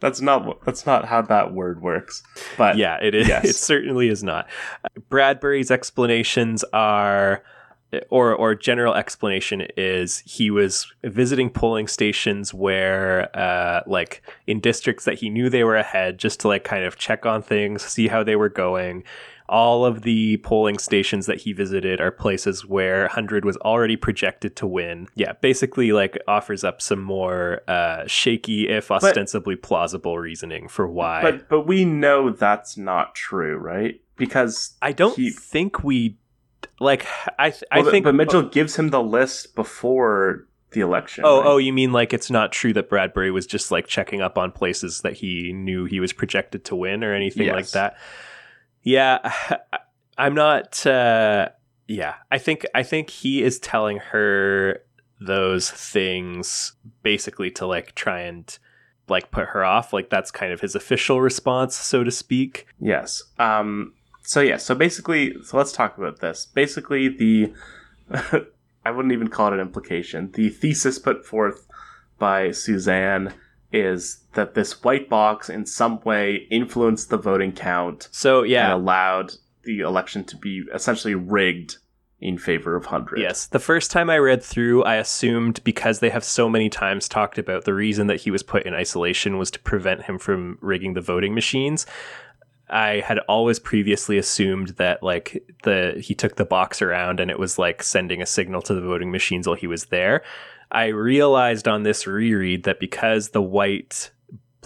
that's 0.00 0.20
not 0.20 0.64
that's 0.64 0.86
not 0.86 1.06
how 1.06 1.22
that 1.22 1.52
word 1.52 1.82
works. 1.82 2.22
But 2.56 2.76
yeah, 2.76 2.98
it 3.02 3.14
is. 3.14 3.26
Yes. 3.26 3.44
It 3.48 3.56
certainly 3.56 4.08
is 4.08 4.22
not. 4.22 4.48
Bradbury's 5.08 5.70
explanations 5.70 6.62
are, 6.72 7.42
or 8.10 8.34
or 8.34 8.54
general 8.54 8.94
explanation 8.94 9.66
is 9.76 10.18
he 10.26 10.50
was 10.50 10.86
visiting 11.04 11.50
polling 11.50 11.88
stations 11.88 12.52
where, 12.52 13.34
uh, 13.36 13.82
like 13.86 14.22
in 14.46 14.60
districts 14.60 15.04
that 15.04 15.14
he 15.14 15.30
knew 15.30 15.48
they 15.48 15.64
were 15.64 15.76
ahead, 15.76 16.18
just 16.18 16.40
to 16.40 16.48
like 16.48 16.64
kind 16.64 16.84
of 16.84 16.96
check 16.96 17.24
on 17.24 17.42
things, 17.42 17.82
see 17.82 18.08
how 18.08 18.22
they 18.22 18.36
were 18.36 18.48
going. 18.50 19.04
All 19.48 19.84
of 19.84 20.02
the 20.02 20.38
polling 20.38 20.78
stations 20.78 21.26
that 21.26 21.42
he 21.42 21.52
visited 21.52 22.00
are 22.00 22.10
places 22.10 22.64
where 22.64 23.08
Hundred 23.08 23.44
was 23.44 23.56
already 23.58 23.96
projected 23.96 24.56
to 24.56 24.66
win. 24.66 25.08
Yeah, 25.14 25.32
basically, 25.34 25.92
like 25.92 26.18
offers 26.26 26.64
up 26.64 26.80
some 26.80 27.02
more 27.02 27.60
uh, 27.68 28.06
shaky, 28.06 28.68
if 28.68 28.90
ostensibly 28.90 29.56
plausible, 29.56 30.18
reasoning 30.18 30.68
for 30.68 30.86
why. 30.86 31.20
but 31.20 31.48
but 31.48 31.66
we 31.66 31.84
know 31.84 32.30
that's 32.30 32.78
not 32.78 33.14
true, 33.14 33.56
right? 33.56 34.00
Because 34.16 34.76
I 34.80 34.92
don't 34.92 35.16
he- 35.16 35.30
think 35.30 35.84
we 35.84 36.16
like. 36.80 37.06
I 37.38 37.50
th- 37.50 37.64
well, 37.74 37.86
I 37.86 37.90
think. 37.90 38.04
but 38.04 38.14
Mitchell 38.14 38.42
gives 38.48 38.76
him 38.76 38.88
the 38.88 39.02
list 39.02 39.54
before 39.54 40.46
the 40.70 40.80
election. 40.80 41.24
Oh, 41.26 41.38
right? 41.38 41.46
oh, 41.46 41.56
you 41.56 41.72
mean 41.72 41.92
like 41.92 42.12
it's 42.12 42.30
not 42.30 42.52
true 42.52 42.72
that 42.74 42.88
Bradbury 42.88 43.30
was 43.30 43.46
just 43.46 43.70
like 43.70 43.86
checking 43.86 44.20
up 44.20 44.36
on 44.38 44.52
places 44.52 45.00
that 45.00 45.14
he 45.14 45.52
knew 45.52 45.84
he 45.84 46.00
was 46.00 46.12
projected 46.12 46.64
to 46.66 46.76
win 46.76 47.02
or 47.02 47.14
anything 47.14 47.48
like 47.48 47.70
that? 47.70 47.96
Yeah, 48.84 49.32
I'm 50.18 50.34
not. 50.34 50.86
Uh, 50.86 51.48
yeah, 51.88 52.14
I 52.30 52.38
think 52.38 52.64
I 52.74 52.82
think 52.82 53.10
he 53.10 53.42
is 53.42 53.58
telling 53.58 53.98
her 53.98 54.82
those 55.20 55.70
things 55.70 56.74
basically 57.02 57.50
to 57.50 57.66
like 57.66 57.94
try 57.94 58.20
and 58.20 58.56
like 59.08 59.30
put 59.30 59.48
her 59.48 59.64
off. 59.64 59.92
Like 59.92 60.10
that's 60.10 60.30
kind 60.30 60.52
of 60.52 60.60
his 60.60 60.74
official 60.74 61.20
response, 61.20 61.74
so 61.74 62.04
to 62.04 62.10
speak. 62.10 62.66
Yes. 62.78 63.22
Um. 63.38 63.94
So 64.22 64.40
yeah. 64.40 64.58
So 64.58 64.74
basically, 64.74 65.34
so 65.42 65.56
let's 65.56 65.72
talk 65.72 65.98
about 65.98 66.20
this. 66.20 66.46
Basically, 66.46 67.08
the 67.08 67.52
I 68.86 68.90
wouldn't 68.90 69.12
even 69.12 69.28
call 69.28 69.48
it 69.48 69.54
an 69.54 69.60
implication. 69.60 70.30
The 70.32 70.50
thesis 70.50 70.98
put 70.98 71.26
forth 71.26 71.66
by 72.18 72.50
Suzanne 72.50 73.34
is 73.74 74.24
that 74.34 74.54
this 74.54 74.84
white 74.84 75.08
box 75.08 75.50
in 75.50 75.66
some 75.66 76.00
way 76.00 76.46
influenced 76.50 77.10
the 77.10 77.16
voting 77.16 77.52
count 77.52 78.08
So 78.12 78.44
yeah, 78.44 78.72
and 78.72 78.82
allowed 78.82 79.32
the 79.64 79.80
election 79.80 80.24
to 80.24 80.36
be 80.36 80.62
essentially 80.72 81.14
rigged 81.14 81.78
in 82.20 82.38
favor 82.38 82.76
of 82.76 82.86
hundred. 82.86 83.18
Yes. 83.18 83.46
The 83.46 83.58
first 83.58 83.90
time 83.90 84.08
I 84.08 84.18
read 84.18 84.42
through, 84.42 84.84
I 84.84 84.94
assumed 84.94 85.62
because 85.64 85.98
they 85.98 86.10
have 86.10 86.24
so 86.24 86.48
many 86.48 86.70
times 86.70 87.08
talked 87.08 87.36
about 87.36 87.64
the 87.64 87.74
reason 87.74 88.06
that 88.06 88.20
he 88.20 88.30
was 88.30 88.42
put 88.42 88.64
in 88.64 88.74
isolation 88.74 89.36
was 89.36 89.50
to 89.50 89.58
prevent 89.58 90.04
him 90.04 90.18
from 90.18 90.56
rigging 90.60 90.94
the 90.94 91.00
voting 91.00 91.34
machines. 91.34 91.84
I 92.70 93.02
had 93.06 93.18
always 93.28 93.58
previously 93.58 94.16
assumed 94.16 94.68
that 94.76 95.02
like 95.02 95.44
the 95.64 96.00
he 96.02 96.14
took 96.14 96.36
the 96.36 96.46
box 96.46 96.80
around 96.80 97.20
and 97.20 97.30
it 97.30 97.38
was 97.38 97.58
like 97.58 97.82
sending 97.82 98.22
a 98.22 98.26
signal 98.26 98.62
to 98.62 98.74
the 98.74 98.80
voting 98.80 99.10
machines 99.10 99.46
while 99.46 99.56
he 99.56 99.66
was 99.66 99.86
there. 99.86 100.22
I 100.70 100.86
realized 100.86 101.68
on 101.68 101.82
this 101.82 102.06
reread 102.06 102.64
that 102.64 102.80
because 102.80 103.30
the 103.30 103.42
white 103.42 104.10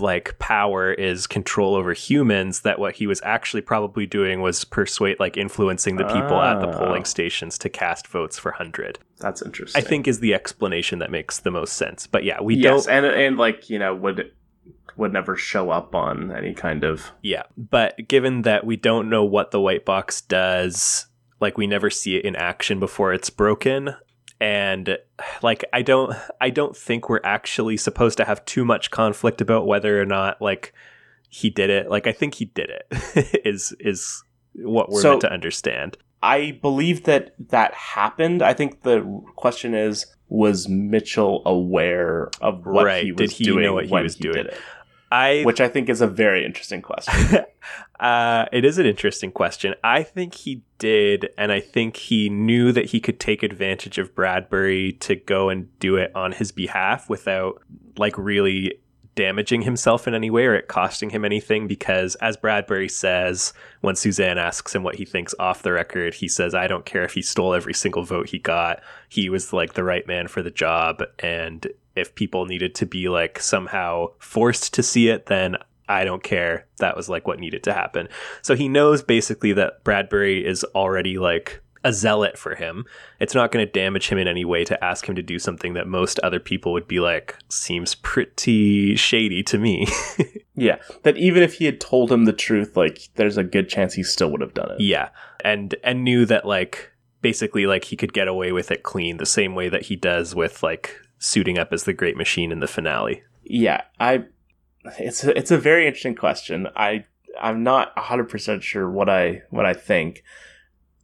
like 0.00 0.38
power 0.38 0.92
is 0.92 1.26
control 1.26 1.74
over 1.74 1.92
humans 1.92 2.60
that 2.60 2.78
what 2.78 2.94
he 2.94 3.06
was 3.08 3.20
actually 3.24 3.60
probably 3.60 4.06
doing 4.06 4.40
was 4.40 4.64
persuade 4.64 5.18
like 5.18 5.36
influencing 5.36 5.96
the 5.96 6.04
people 6.04 6.40
at 6.40 6.60
the 6.60 6.68
Ah. 6.68 6.78
polling 6.78 7.04
stations 7.04 7.58
to 7.58 7.68
cast 7.68 8.06
votes 8.06 8.38
for 8.38 8.52
100 8.52 9.00
That's 9.18 9.42
interesting. 9.42 9.76
i 9.76 9.84
think 9.84 10.06
is 10.06 10.20
the 10.20 10.34
explanation 10.34 11.00
that 11.00 11.10
makes 11.10 11.40
the 11.40 11.50
most 11.50 11.72
sense 11.72 12.06
but 12.06 12.22
yeah 12.22 12.40
we 12.40 12.54
yes, 12.54 12.86
don't 12.86 12.94
and 12.94 13.06
and 13.06 13.38
like 13.38 13.68
you 13.68 13.80
know 13.80 13.92
would 13.92 14.30
would 14.96 15.12
never 15.12 15.34
show 15.34 15.70
up 15.70 15.96
on 15.96 16.30
any 16.30 16.54
kind 16.54 16.84
of 16.84 17.10
yeah 17.22 17.42
but 17.56 17.96
given 18.06 18.42
that 18.42 18.64
we 18.64 18.76
don't 18.76 19.10
know 19.10 19.24
what 19.24 19.50
the 19.50 19.60
white 19.60 19.84
box 19.84 20.20
does 20.20 21.06
like 21.40 21.58
we 21.58 21.66
never 21.66 21.90
see 21.90 22.14
it 22.16 22.24
in 22.24 22.36
action 22.36 22.78
before 22.78 23.12
it's 23.12 23.30
broken 23.30 23.96
and 24.40 24.96
like 25.42 25.64
i 25.72 25.82
don't 25.82 26.14
i 26.40 26.48
don't 26.50 26.76
think 26.76 27.08
we're 27.08 27.20
actually 27.24 27.76
supposed 27.76 28.16
to 28.18 28.24
have 28.24 28.44
too 28.44 28.64
much 28.64 28.90
conflict 28.90 29.40
about 29.40 29.66
whether 29.66 30.00
or 30.00 30.04
not 30.06 30.40
like 30.40 30.72
he 31.28 31.50
did 31.50 31.70
it 31.70 31.90
like 31.90 32.06
i 32.06 32.12
think 32.12 32.34
he 32.34 32.44
did 32.46 32.70
it 32.70 33.40
is 33.44 33.74
is 33.80 34.22
what 34.54 34.90
we're 34.90 35.00
So- 35.02 35.10
meant 35.10 35.20
to 35.22 35.32
understand 35.32 35.96
I 36.20 36.58
believe 36.62 37.04
that 37.04 37.34
that 37.50 37.72
happened. 37.74 38.42
I 38.42 38.52
think 38.52 38.82
the 38.82 39.02
question 39.36 39.72
is 39.72 40.04
was 40.28 40.68
Mitchell 40.68 41.42
aware 41.46 42.28
of 42.40 42.66
what 42.66 42.86
Right. 42.86 43.04
he 43.04 43.12
Did 43.12 43.20
was 43.20 43.38
he 43.38 43.44
doing 43.44 43.62
know 43.62 43.74
what 43.74 43.86
he 43.86 43.92
was 43.94 44.16
he 44.16 44.22
doing? 44.22 44.34
did 44.34 44.46
it? 44.46 44.58
I 45.10 45.42
Which 45.42 45.60
I 45.60 45.68
think 45.68 45.88
is 45.88 46.00
a 46.00 46.06
very 46.06 46.44
interesting 46.44 46.82
question. 46.82 47.44
uh, 48.00 48.46
it 48.52 48.64
is 48.64 48.78
an 48.78 48.86
interesting 48.86 49.32
question. 49.32 49.74
I 49.82 50.02
think 50.02 50.34
he 50.34 50.62
did, 50.78 51.30
and 51.38 51.50
I 51.50 51.60
think 51.60 51.96
he 51.96 52.28
knew 52.28 52.72
that 52.72 52.86
he 52.86 53.00
could 53.00 53.18
take 53.18 53.42
advantage 53.42 53.98
of 53.98 54.14
Bradbury 54.14 54.92
to 55.00 55.16
go 55.16 55.48
and 55.48 55.76
do 55.78 55.96
it 55.96 56.14
on 56.14 56.32
his 56.32 56.52
behalf 56.52 57.08
without 57.08 57.62
like 57.96 58.16
really 58.18 58.78
damaging 59.18 59.62
himself 59.62 60.06
in 60.06 60.14
any 60.14 60.30
way 60.30 60.46
or 60.46 60.54
it 60.54 60.68
costing 60.68 61.10
him 61.10 61.24
anything 61.24 61.66
because 61.66 62.14
as 62.16 62.36
Bradbury 62.36 62.88
says 62.88 63.52
when 63.80 63.96
Suzanne 63.96 64.38
asks 64.38 64.72
him 64.72 64.84
what 64.84 64.94
he 64.94 65.04
thinks 65.04 65.34
off 65.40 65.64
the 65.64 65.72
record 65.72 66.14
he 66.14 66.28
says 66.28 66.54
I 66.54 66.68
don't 66.68 66.84
care 66.84 67.02
if 67.02 67.14
he 67.14 67.22
stole 67.22 67.52
every 67.52 67.74
single 67.74 68.04
vote 68.04 68.28
he 68.28 68.38
got 68.38 68.80
he 69.08 69.28
was 69.28 69.52
like 69.52 69.72
the 69.72 69.82
right 69.82 70.06
man 70.06 70.28
for 70.28 70.40
the 70.40 70.52
job 70.52 71.02
and 71.18 71.66
if 71.98 72.14
people 72.14 72.46
needed 72.46 72.74
to 72.74 72.86
be 72.86 73.08
like 73.08 73.38
somehow 73.38 74.06
forced 74.18 74.72
to 74.74 74.82
see 74.82 75.08
it 75.08 75.26
then 75.26 75.56
I 75.88 76.04
don't 76.04 76.22
care. 76.22 76.66
That 76.78 76.96
was 76.96 77.08
like 77.08 77.26
what 77.26 77.40
needed 77.40 77.62
to 77.64 77.72
happen. 77.72 78.08
So 78.42 78.54
he 78.54 78.68
knows 78.68 79.02
basically 79.02 79.54
that 79.54 79.84
Bradbury 79.84 80.46
is 80.46 80.62
already 80.74 81.18
like 81.18 81.62
a 81.84 81.92
zealot 81.92 82.36
for 82.36 82.54
him. 82.54 82.84
It's 83.20 83.34
not 83.34 83.50
going 83.50 83.64
to 83.64 83.72
damage 83.72 84.08
him 84.08 84.18
in 84.18 84.28
any 84.28 84.44
way 84.44 84.64
to 84.64 84.84
ask 84.84 85.08
him 85.08 85.14
to 85.14 85.22
do 85.22 85.38
something 85.38 85.74
that 85.74 85.86
most 85.86 86.18
other 86.20 86.40
people 86.40 86.72
would 86.72 86.88
be 86.88 87.00
like, 87.00 87.36
seems 87.48 87.94
pretty 87.94 88.96
shady 88.96 89.42
to 89.44 89.58
me. 89.58 89.86
yeah, 90.54 90.76
that 91.04 91.16
even 91.16 91.42
if 91.42 91.54
he 91.54 91.64
had 91.64 91.80
told 91.80 92.12
him 92.12 92.24
the 92.24 92.32
truth, 92.32 92.76
like 92.76 93.08
there's 93.14 93.36
a 93.36 93.44
good 93.44 93.68
chance 93.68 93.94
he 93.94 94.02
still 94.02 94.30
would 94.30 94.40
have 94.40 94.54
done 94.54 94.70
it. 94.72 94.80
yeah. 94.80 95.08
And 95.44 95.74
and 95.82 96.04
knew 96.04 96.26
that 96.26 96.44
like 96.44 96.92
basically 97.22 97.66
like 97.66 97.84
he 97.84 97.96
could 97.96 98.12
get 98.12 98.28
away 98.28 98.52
with 98.52 98.70
it 98.70 98.82
clean 98.82 99.16
the 99.16 99.26
same 99.26 99.54
way 99.54 99.68
that 99.68 99.82
he 99.82 99.96
does 99.96 100.34
with 100.34 100.62
like 100.62 101.00
suiting 101.18 101.58
up 101.58 101.72
as 101.72 101.84
the 101.84 101.92
great 101.92 102.16
machine 102.16 102.52
in 102.52 102.60
the 102.60 102.66
finale. 102.68 103.22
Yeah, 103.44 103.82
I. 104.00 104.24
It's 104.98 105.24
a, 105.24 105.36
it's 105.36 105.50
a 105.50 105.58
very 105.58 105.86
interesting 105.86 106.14
question. 106.14 106.68
I 106.76 107.04
I'm 107.40 107.62
not 107.62 107.96
hundred 107.98 108.28
percent 108.28 108.62
sure 108.62 108.90
what 108.90 109.08
I 109.08 109.42
what 109.50 109.66
I 109.66 109.74
think. 109.74 110.22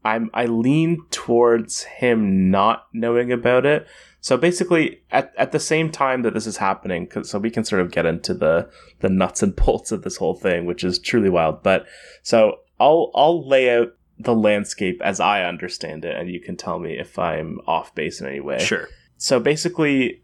I'm 0.04 0.30
I 0.34 0.46
lean 0.46 0.98
towards 1.10 1.82
him 1.84 2.50
not 2.50 2.86
knowing 2.92 3.32
about 3.32 3.64
it. 3.66 3.86
So 4.20 4.36
basically, 4.36 5.02
at 5.10 5.32
at 5.36 5.52
the 5.52 5.58
same 5.60 5.90
time 5.90 6.22
that 6.22 6.32
this 6.34 6.46
is 6.46 6.56
happening, 6.58 7.06
'cause- 7.06 7.28
so 7.30 7.38
we 7.38 7.50
can 7.50 7.64
sort 7.64 7.82
of 7.82 7.90
get 7.90 8.06
into 8.06 8.32
the 8.34 8.70
the 9.00 9.08
nuts 9.10 9.42
and 9.42 9.54
bolts 9.56 9.92
of 9.92 10.02
this 10.02 10.16
whole 10.16 10.34
thing, 10.34 10.64
which 10.66 10.84
is 10.84 10.98
truly 10.98 11.28
wild. 11.30 11.62
But 11.62 11.86
so 12.22 12.60
I'll 12.80 13.10
I'll 13.14 13.46
lay 13.46 13.70
out 13.76 13.88
the 14.18 14.34
landscape 14.34 15.00
as 15.02 15.20
I 15.20 15.42
understand 15.44 16.04
it, 16.04 16.16
and 16.16 16.30
you 16.30 16.40
can 16.40 16.56
tell 16.56 16.78
me 16.78 16.98
if 16.98 17.18
I'm 17.18 17.60
off 17.66 17.94
base 17.94 18.20
in 18.20 18.26
any 18.28 18.40
way 18.40 18.60
Sure. 18.60 18.88
So 19.24 19.40
basically 19.40 20.22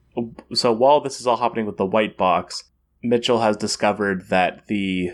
so 0.53 0.73
while 0.73 1.01
this 1.01 1.21
is 1.21 1.27
all 1.27 1.37
happening 1.37 1.67
with 1.67 1.77
the 1.77 1.87
white 1.87 2.17
box 2.17 2.65
mitchell 3.03 3.41
has 3.41 3.57
discovered 3.57 4.29
that 4.29 4.67
the 4.67 5.11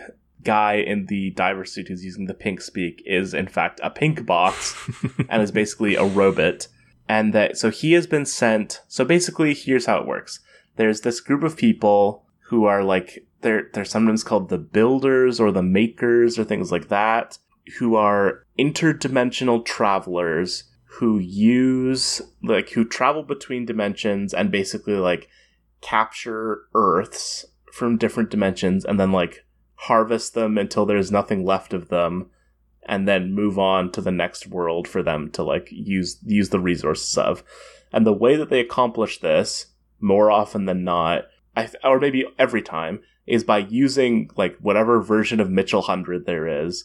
guy 0.46 0.74
in 0.74 1.06
the 1.06 1.30
diver 1.32 1.64
suit 1.64 1.88
who's 1.88 2.04
using 2.04 2.26
the 2.26 2.32
pink 2.32 2.60
speak 2.60 3.02
is 3.04 3.34
in 3.34 3.48
fact 3.48 3.80
a 3.82 3.90
pink 3.90 4.24
box 4.24 4.74
and 5.28 5.42
is 5.42 5.50
basically 5.50 5.96
a 5.96 6.04
robot. 6.04 6.68
And 7.08 7.34
that 7.34 7.58
so 7.58 7.70
he 7.70 7.92
has 7.92 8.06
been 8.06 8.24
sent 8.24 8.80
so 8.88 9.04
basically 9.04 9.52
here's 9.52 9.86
how 9.86 9.98
it 9.98 10.06
works. 10.06 10.40
There's 10.76 11.02
this 11.02 11.20
group 11.20 11.42
of 11.42 11.56
people 11.56 12.24
who 12.48 12.64
are 12.64 12.82
like 12.84 13.26
they're 13.40 13.68
they're 13.72 13.84
sometimes 13.84 14.24
called 14.24 14.48
the 14.48 14.58
builders 14.58 15.40
or 15.40 15.50
the 15.52 15.62
makers 15.62 16.38
or 16.38 16.44
things 16.44 16.72
like 16.72 16.88
that 16.88 17.38
who 17.78 17.96
are 17.96 18.44
interdimensional 18.58 19.64
travelers 19.64 20.64
who 20.98 21.18
use 21.18 22.22
like 22.42 22.70
who 22.70 22.84
travel 22.84 23.22
between 23.22 23.66
dimensions 23.66 24.32
and 24.32 24.50
basically 24.50 24.94
like 24.94 25.28
capture 25.82 26.62
earths 26.74 27.44
from 27.72 27.98
different 27.98 28.30
dimensions 28.30 28.84
and 28.84 28.98
then 28.98 29.12
like 29.12 29.44
harvest 29.74 30.32
them 30.32 30.56
until 30.56 30.86
there's 30.86 31.12
nothing 31.12 31.44
left 31.44 31.74
of 31.74 31.88
them 31.88 32.30
and 32.86 33.06
then 33.06 33.34
move 33.34 33.58
on 33.58 33.92
to 33.92 34.00
the 34.00 34.10
next 34.10 34.46
world 34.46 34.88
for 34.88 35.02
them 35.02 35.30
to 35.30 35.42
like 35.42 35.68
use 35.70 36.18
use 36.24 36.48
the 36.48 36.60
resources 36.60 37.18
of. 37.18 37.44
And 37.92 38.06
the 38.06 38.12
way 38.12 38.36
that 38.36 38.48
they 38.48 38.60
accomplish 38.60 39.18
this 39.18 39.66
more 40.00 40.30
often 40.30 40.64
than 40.64 40.84
not 40.84 41.24
I 41.54 41.68
or 41.84 42.00
maybe 42.00 42.24
every 42.38 42.62
time 42.62 43.00
is 43.26 43.44
by 43.44 43.58
using 43.58 44.30
like 44.36 44.56
whatever 44.60 45.02
version 45.02 45.40
of 45.40 45.50
Mitchell 45.50 45.80
100 45.80 46.24
there 46.24 46.64
is 46.64 46.84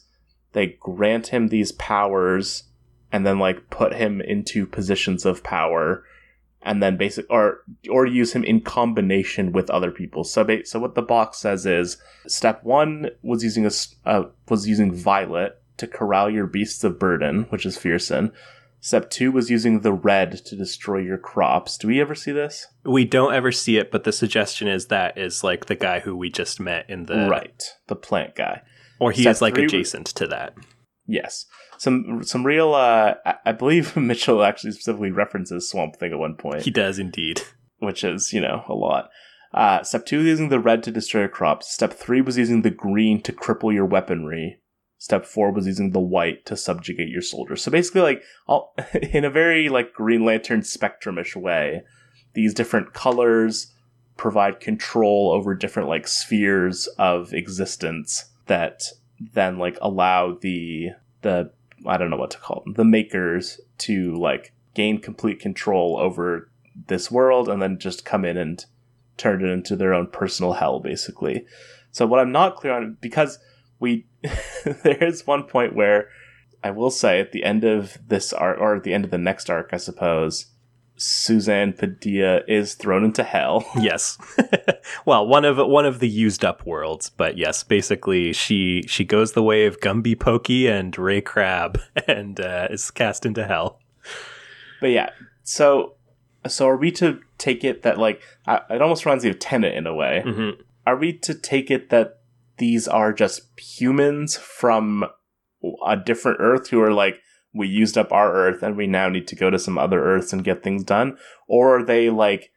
they 0.52 0.78
grant 0.82 1.28
him 1.28 1.48
these 1.48 1.72
powers 1.72 2.64
and 3.12 3.26
then 3.26 3.40
like 3.40 3.70
put 3.70 3.94
him 3.94 4.22
into 4.22 4.66
positions 4.66 5.26
of 5.26 5.44
power 5.44 6.04
and 6.64 6.82
then 6.82 6.98
basic 6.98 7.26
or 7.30 7.64
or 7.90 8.06
use 8.06 8.34
him 8.34 8.44
in 8.44 8.62
combination 8.62 9.52
with 9.52 9.70
other 9.70 9.92
people. 9.92 10.24
So 10.24 10.44
ba- 10.44 10.66
so 10.66 10.80
what 10.80 10.96
the 10.96 11.02
box 11.02 11.40
says 11.40 11.66
is 11.66 11.98
step 12.28 12.64
1 12.64 13.10
was 13.24 13.44
using 13.44 13.66
a 13.66 13.72
uh, 14.06 14.24
was 14.50 14.68
using 14.68 14.94
violet 14.94 15.62
to 15.78 15.88
corral 15.88 16.30
your 16.30 16.46
beasts 16.46 16.84
of 16.84 17.00
burden 17.00 17.48
which 17.50 17.66
is 17.66 17.76
pherson 17.78 18.32
step 18.82 19.10
2 19.10 19.32
was 19.32 19.50
using 19.50 19.82
the 19.82 19.94
red 19.94 20.44
to 20.46 20.56
destroy 20.56 20.98
your 20.98 21.18
crops. 21.18 21.78
Do 21.78 21.88
we 21.88 22.02
ever 22.02 22.16
see 22.16 22.32
this? 22.32 22.68
We 22.84 23.06
don't 23.06 23.34
ever 23.34 23.52
see 23.52 23.78
it, 23.78 23.92
but 23.92 24.04
the 24.04 24.12
suggestion 24.12 24.68
is 24.68 24.88
that 24.88 25.18
is 25.18 25.44
like 25.44 25.68
the 25.68 25.76
guy 25.76 26.02
who 26.02 26.16
we 26.16 26.30
just 26.30 26.60
met 26.60 26.90
in 26.90 27.06
the 27.06 27.28
right. 27.30 27.64
The 27.88 27.96
plant 27.96 28.36
guy. 28.36 28.64
Or 29.00 29.12
he 29.12 29.22
Step 29.22 29.32
is 29.32 29.42
like 29.42 29.58
adjacent 29.58 30.08
to 30.08 30.28
that. 30.28 30.56
Yes. 31.08 31.46
Some 31.82 32.22
some 32.24 32.46
real 32.46 32.76
uh 32.76 33.16
I- 33.44 33.54
believe 33.54 33.96
Mitchell 34.12 34.44
actually 34.44 34.74
specifically 34.74 35.10
references 35.10 35.68
Swamp 35.68 35.96
Thing 35.96 36.12
at 36.12 36.20
one 36.20 36.36
point, 36.36 36.62
He 36.62 36.70
does 36.70 37.00
indeed. 37.00 37.42
which 37.80 38.04
is, 38.04 38.32
you 38.32 38.40
know, 38.40 38.64
a 38.70 38.76
lot. 38.76 39.10
Uh 39.52 39.82
step 39.82 40.06
2 40.06 40.18
was 40.20 40.28
using 40.28 40.50
the 40.50 40.60
red 40.60 40.84
to 40.84 40.92
destroy 40.92 41.22
your 41.22 41.30
crops. 41.30 41.74
Step 41.74 41.92
3 41.94 42.22
was 42.22 42.38
using 42.38 42.62
the 42.62 42.70
green 42.70 43.20
to 43.24 43.34
cripple 43.34 43.74
your 43.74 43.88
weaponry. 43.88 44.60
Step 45.00 45.26
4 45.26 45.52
was 45.52 45.66
using 45.66 45.90
the 45.90 46.00
white 46.00 46.46
to 46.46 46.56
subjugate 46.56 47.10
your 47.10 47.24
soldiers. 47.24 47.64
So 47.64 47.72
basically 47.72 48.02
like 48.02 48.22
all, 48.46 48.76
in 49.02 49.26
a 49.26 49.32
very 49.32 49.68
like 49.68 49.92
Green 49.96 50.24
Lantern 50.24 50.62
spectrumish 50.62 51.36
way, 51.36 51.82
these 52.36 52.54
different 52.54 52.94
colors 52.94 53.74
provide 54.18 54.60
control 54.60 55.32
over 55.34 55.56
different 55.56 55.90
like 55.90 56.08
spheres 56.08 56.86
of 57.00 57.34
existence 57.34 58.26
that 58.46 58.84
then 59.34 59.58
like 59.58 59.80
allow 59.82 60.38
the 60.40 60.90
the 61.24 61.52
I 61.86 61.98
don't 61.98 62.10
know 62.10 62.18
what 62.18 62.32
to 62.32 62.38
call 62.38 62.62
them 62.64 62.74
the 62.74 62.86
makers 62.86 63.60
to 63.80 64.16
like 64.16 64.54
gain 64.74 65.00
complete 65.00 65.40
control 65.40 65.98
over 66.00 66.50
this 66.88 67.12
world 67.12 67.50
and 67.50 67.62
then 67.62 67.80
just 67.80 68.06
come 68.06 68.26
in 68.26 68.38
and 68.38 68.64
turn 69.18 69.44
it 69.44 69.50
into 69.50 69.76
their 69.76 69.94
own 69.94 70.08
personal 70.08 70.54
hell, 70.54 70.80
basically. 70.80 71.46
So 71.92 72.06
what 72.06 72.20
I'm 72.20 72.32
not 72.32 72.56
clear 72.56 72.74
on 72.74 72.98
because 73.02 73.40
we 73.80 74.06
there 74.84 75.04
is 75.04 75.28
one 75.28 75.44
point 75.44 75.76
where 75.76 76.10
I 76.64 76.72
will 76.72 76.92
say 76.92 77.20
at 77.20 77.32
the 77.32 77.44
end 77.44 77.64
of 77.64 77.98
this 78.08 78.34
arc 78.34 78.60
or 78.60 78.76
at 78.76 78.84
the 78.84 78.94
end 78.94 79.06
of 79.06 79.12
the 79.12 79.18
next 79.18 79.50
arc, 79.50 79.70
I 79.74 79.78
suppose, 79.78 80.48
Suzanne 81.02 81.74
Padilla 81.74 82.42
is 82.48 82.76
thrown 82.76 83.04
into 83.04 83.24
hell. 83.24 83.66
Yes. 83.82 84.18
well, 85.06 85.26
one 85.26 85.44
of 85.44 85.58
one 85.58 85.86
of 85.86 86.00
the 86.00 86.08
used 86.08 86.46
up 86.46 86.66
worlds, 86.66 87.10
but 87.10 87.38
yes, 87.38 87.64
basically 87.64 88.32
she 88.32 88.84
she 88.88 89.04
goes 89.04 89.32
the 89.32 89.42
way 89.42 89.66
of 89.66 89.80
Gumby 89.80 90.20
Pokey 90.20 90.68
and 90.68 90.96
Ray 90.98 91.22
Crab 91.22 91.82
and 92.08 92.40
uh, 92.40 92.68
is 92.70 92.92
cast 92.92 93.26
into 93.26 93.48
hell. 93.48 93.80
But 94.80 94.92
yeah, 94.92 95.10
so 95.44 95.96
so 96.48 96.68
are 96.68 96.78
we 96.78 96.92
to 96.94 97.20
take 97.38 97.64
it 97.64 97.82
that 97.82 97.98
like 97.98 98.22
I, 98.46 98.62
it 98.70 98.82
almost 98.82 99.06
reminds 99.06 99.24
me 99.24 99.32
of 99.32 99.40
Tenet 99.40 99.74
in 99.74 99.88
a 99.88 99.96
way? 99.96 100.24
Mm-hmm. 100.26 100.62
Are 100.86 100.96
we 100.96 101.14
to 101.20 101.34
take 101.34 101.72
it 101.72 101.90
that 101.90 102.20
these 102.58 102.88
are 102.88 103.12
just 103.12 103.42
humans 103.60 104.38
from 104.38 105.06
a 105.86 105.98
different 105.98 106.38
Earth 106.40 106.70
who 106.70 106.82
are 106.82 106.94
like 106.94 107.20
we 107.54 107.68
used 107.68 107.98
up 107.98 108.12
our 108.12 108.34
Earth 108.34 108.64
and 108.64 108.76
we 108.76 108.88
now 108.88 109.10
need 109.10 109.28
to 109.28 109.36
go 109.36 109.50
to 109.50 109.60
some 109.60 109.78
other 109.78 110.04
Earths 110.04 110.34
and 110.34 110.44
get 110.44 110.64
things 110.64 110.84
done, 110.84 111.18
or 111.48 111.80
are 111.80 111.84
they 111.84 112.10
like 112.10 112.52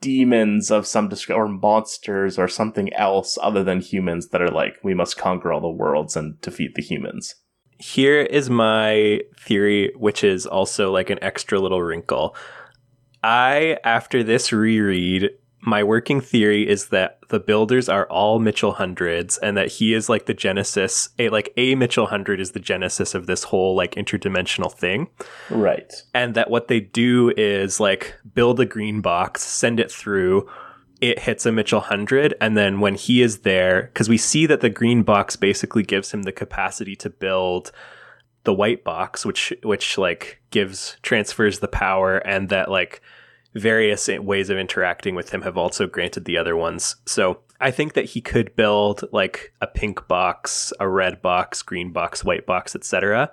demons 0.00 0.70
of 0.70 0.86
some 0.86 1.08
descri- 1.08 1.34
or 1.34 1.48
monsters 1.48 2.38
or 2.38 2.46
something 2.46 2.92
else 2.92 3.38
other 3.40 3.64
than 3.64 3.80
humans 3.80 4.28
that 4.28 4.42
are 4.42 4.50
like 4.50 4.74
we 4.82 4.92
must 4.92 5.16
conquer 5.16 5.50
all 5.50 5.60
the 5.60 5.68
worlds 5.68 6.16
and 6.16 6.40
defeat 6.40 6.74
the 6.74 6.82
humans? 6.82 7.36
Here 7.78 8.20
is 8.20 8.48
my 8.50 9.20
theory, 9.40 9.92
which 9.96 10.22
is 10.22 10.46
also 10.46 10.92
like 10.92 11.10
an 11.10 11.22
extra 11.22 11.58
little 11.58 11.82
wrinkle. 11.82 12.36
I, 13.22 13.78
after 13.82 14.22
this 14.22 14.52
reread, 14.52 15.30
my 15.66 15.82
working 15.82 16.20
theory 16.20 16.68
is 16.68 16.88
that 16.88 17.18
the 17.30 17.40
builders 17.40 17.88
are 17.88 18.06
all 18.06 18.38
Mitchell 18.38 18.72
hundreds 18.72 19.38
and 19.38 19.56
that 19.56 19.68
he 19.68 19.94
is 19.94 20.10
like 20.10 20.26
the 20.26 20.34
genesis 20.34 21.08
a 21.18 21.30
like 21.30 21.52
a 21.56 21.74
Mitchell 21.74 22.06
hundred 22.06 22.38
is 22.38 22.52
the 22.52 22.60
genesis 22.60 23.14
of 23.14 23.26
this 23.26 23.44
whole 23.44 23.74
like 23.74 23.94
interdimensional 23.94 24.72
thing. 24.72 25.08
Right. 25.48 25.92
And 26.12 26.34
that 26.34 26.50
what 26.50 26.68
they 26.68 26.80
do 26.80 27.32
is 27.36 27.80
like 27.80 28.14
build 28.34 28.60
a 28.60 28.66
green 28.66 29.00
box, 29.00 29.42
send 29.42 29.80
it 29.80 29.90
through, 29.90 30.48
it 31.00 31.20
hits 31.20 31.46
a 31.46 31.52
Mitchell 31.52 31.80
100 31.80 32.34
and 32.40 32.56
then 32.56 32.80
when 32.80 32.94
he 32.94 33.22
is 33.22 33.40
there 33.40 33.90
cuz 33.94 34.08
we 34.08 34.18
see 34.18 34.44
that 34.46 34.60
the 34.60 34.70
green 34.70 35.02
box 35.02 35.34
basically 35.34 35.82
gives 35.82 36.12
him 36.12 36.24
the 36.24 36.32
capacity 36.32 36.94
to 36.96 37.08
build 37.08 37.72
the 38.44 38.52
white 38.52 38.84
box 38.84 39.24
which 39.24 39.52
which 39.62 39.96
like 39.96 40.42
gives 40.50 40.98
transfers 41.02 41.60
the 41.60 41.68
power 41.68 42.18
and 42.18 42.50
that 42.50 42.70
like 42.70 43.00
various 43.54 44.08
ways 44.08 44.50
of 44.50 44.58
interacting 44.58 45.14
with 45.14 45.30
him 45.30 45.42
have 45.42 45.56
also 45.56 45.86
granted 45.86 46.24
the 46.24 46.36
other 46.36 46.56
ones. 46.56 46.96
So 47.06 47.40
I 47.60 47.70
think 47.70 47.94
that 47.94 48.06
he 48.06 48.20
could 48.20 48.56
build 48.56 49.04
like 49.12 49.52
a 49.60 49.66
pink 49.66 50.06
box, 50.08 50.72
a 50.80 50.88
red 50.88 51.22
box, 51.22 51.62
green 51.62 51.92
box, 51.92 52.24
white 52.24 52.46
box, 52.46 52.74
etc. 52.74 53.30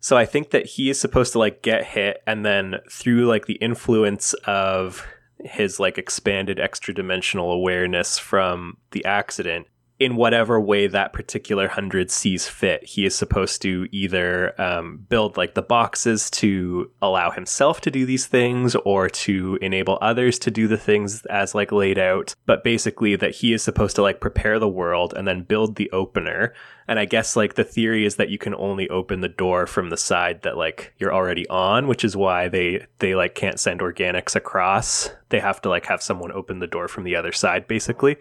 So 0.00 0.16
I 0.16 0.24
think 0.24 0.50
that 0.50 0.66
he 0.66 0.88
is 0.88 0.98
supposed 0.98 1.32
to 1.32 1.38
like 1.38 1.62
get 1.62 1.84
hit 1.84 2.22
and 2.26 2.46
then 2.46 2.76
through 2.90 3.26
like 3.26 3.46
the 3.46 3.54
influence 3.54 4.32
of 4.46 5.06
his 5.40 5.78
like 5.78 5.98
expanded 5.98 6.58
extra 6.58 6.94
dimensional 6.94 7.52
awareness 7.52 8.18
from 8.18 8.78
the 8.92 9.04
accident, 9.04 9.66
in 9.98 10.14
whatever 10.16 10.60
way 10.60 10.86
that 10.86 11.14
particular 11.14 11.68
hundred 11.68 12.10
sees 12.10 12.46
fit, 12.46 12.84
he 12.84 13.06
is 13.06 13.14
supposed 13.14 13.62
to 13.62 13.88
either 13.92 14.60
um, 14.60 15.06
build 15.08 15.38
like 15.38 15.54
the 15.54 15.62
boxes 15.62 16.28
to 16.30 16.90
allow 17.00 17.30
himself 17.30 17.80
to 17.80 17.90
do 17.90 18.04
these 18.04 18.26
things 18.26 18.74
or 18.84 19.08
to 19.08 19.58
enable 19.62 19.96
others 20.02 20.38
to 20.38 20.50
do 20.50 20.68
the 20.68 20.76
things 20.76 21.24
as 21.26 21.54
like 21.54 21.72
laid 21.72 21.98
out. 21.98 22.34
But 22.44 22.62
basically, 22.62 23.16
that 23.16 23.36
he 23.36 23.54
is 23.54 23.62
supposed 23.62 23.96
to 23.96 24.02
like 24.02 24.20
prepare 24.20 24.58
the 24.58 24.68
world 24.68 25.14
and 25.16 25.26
then 25.26 25.42
build 25.42 25.76
the 25.76 25.90
opener. 25.92 26.52
And 26.88 26.98
I 26.98 27.06
guess 27.06 27.34
like 27.34 27.54
the 27.54 27.64
theory 27.64 28.04
is 28.04 28.16
that 28.16 28.28
you 28.28 28.38
can 28.38 28.54
only 28.54 28.88
open 28.90 29.20
the 29.20 29.28
door 29.28 29.66
from 29.66 29.88
the 29.88 29.96
side 29.96 30.42
that 30.42 30.58
like 30.58 30.92
you're 30.98 31.14
already 31.14 31.48
on, 31.48 31.88
which 31.88 32.04
is 32.04 32.16
why 32.16 32.48
they 32.48 32.86
they 32.98 33.14
like 33.14 33.34
can't 33.34 33.58
send 33.58 33.80
organics 33.80 34.36
across. 34.36 35.10
They 35.30 35.40
have 35.40 35.60
to 35.62 35.70
like 35.70 35.86
have 35.86 36.02
someone 36.02 36.32
open 36.32 36.58
the 36.58 36.66
door 36.66 36.86
from 36.86 37.04
the 37.04 37.16
other 37.16 37.32
side, 37.32 37.66
basically. 37.66 38.16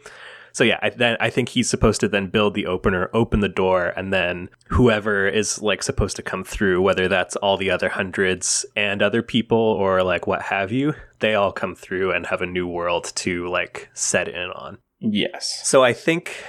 So 0.55 0.63
yeah, 0.63 0.79
I, 0.81 0.89
then 0.89 1.17
I 1.19 1.29
think 1.29 1.49
he's 1.49 1.69
supposed 1.69 1.99
to 1.99 2.07
then 2.07 2.27
build 2.27 2.53
the 2.53 2.65
opener, 2.65 3.09
open 3.13 3.41
the 3.41 3.49
door, 3.49 3.87
and 3.97 4.13
then 4.13 4.47
whoever 4.69 5.27
is 5.27 5.61
like 5.61 5.83
supposed 5.83 6.15
to 6.15 6.21
come 6.21 6.45
through, 6.45 6.81
whether 6.81 7.09
that's 7.09 7.35
all 7.35 7.57
the 7.57 7.69
other 7.69 7.89
hundreds 7.89 8.65
and 8.73 9.01
other 9.01 9.21
people 9.21 9.57
or 9.57 10.01
like 10.01 10.27
what 10.27 10.43
have 10.43 10.71
you, 10.71 10.93
they 11.19 11.35
all 11.35 11.51
come 11.51 11.75
through 11.75 12.13
and 12.13 12.27
have 12.27 12.41
a 12.41 12.45
new 12.45 12.69
world 12.69 13.11
to 13.15 13.49
like 13.49 13.89
set 13.93 14.29
in 14.29 14.49
on. 14.51 14.77
Yes. 15.07 15.61
So 15.63 15.83
I 15.83 15.93
think, 15.93 16.43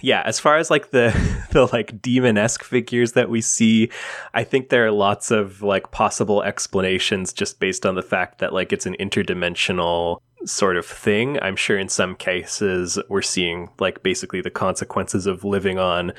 yeah, 0.00 0.22
as 0.26 0.40
far 0.40 0.56
as 0.56 0.70
like 0.70 0.90
the 0.90 1.12
the 1.52 1.66
like 1.66 2.02
demon 2.02 2.36
esque 2.36 2.64
figures 2.64 3.12
that 3.12 3.30
we 3.30 3.40
see, 3.40 3.90
I 4.34 4.42
think 4.44 4.68
there 4.70 4.84
are 4.86 4.90
lots 4.90 5.30
of 5.30 5.62
like 5.62 5.92
possible 5.92 6.42
explanations 6.42 7.32
just 7.32 7.60
based 7.60 7.86
on 7.86 7.94
the 7.94 8.02
fact 8.02 8.38
that 8.38 8.52
like 8.52 8.72
it's 8.72 8.86
an 8.86 8.96
interdimensional 8.98 10.18
sort 10.44 10.76
of 10.76 10.84
thing. 10.84 11.38
I'm 11.42 11.54
sure 11.56 11.78
in 11.78 11.88
some 11.88 12.16
cases 12.16 12.98
we're 13.08 13.22
seeing 13.22 13.70
like 13.78 14.02
basically 14.02 14.40
the 14.40 14.50
consequences 14.50 15.26
of 15.26 15.44
living 15.44 15.78
on 15.78 16.12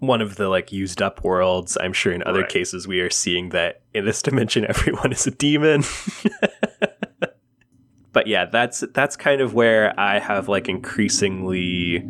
one 0.00 0.20
of 0.20 0.34
the 0.34 0.48
like 0.48 0.72
used 0.72 1.00
up 1.00 1.22
worlds. 1.22 1.78
I'm 1.80 1.92
sure 1.92 2.12
in 2.12 2.24
other 2.24 2.40
Right. 2.40 2.48
cases 2.48 2.88
we 2.88 3.00
are 3.00 3.10
seeing 3.10 3.50
that 3.50 3.82
in 3.94 4.04
this 4.04 4.20
dimension 4.22 4.64
everyone 4.68 5.12
is 5.12 5.26
a 5.28 5.30
demon. 5.30 5.84
but 8.12 8.26
yeah, 8.26 8.44
that's 8.46 8.84
that's 8.92 9.16
kind 9.16 9.40
of 9.40 9.54
where 9.54 9.98
I 9.98 10.18
have 10.18 10.48
like 10.48 10.68
increasingly 10.68 12.00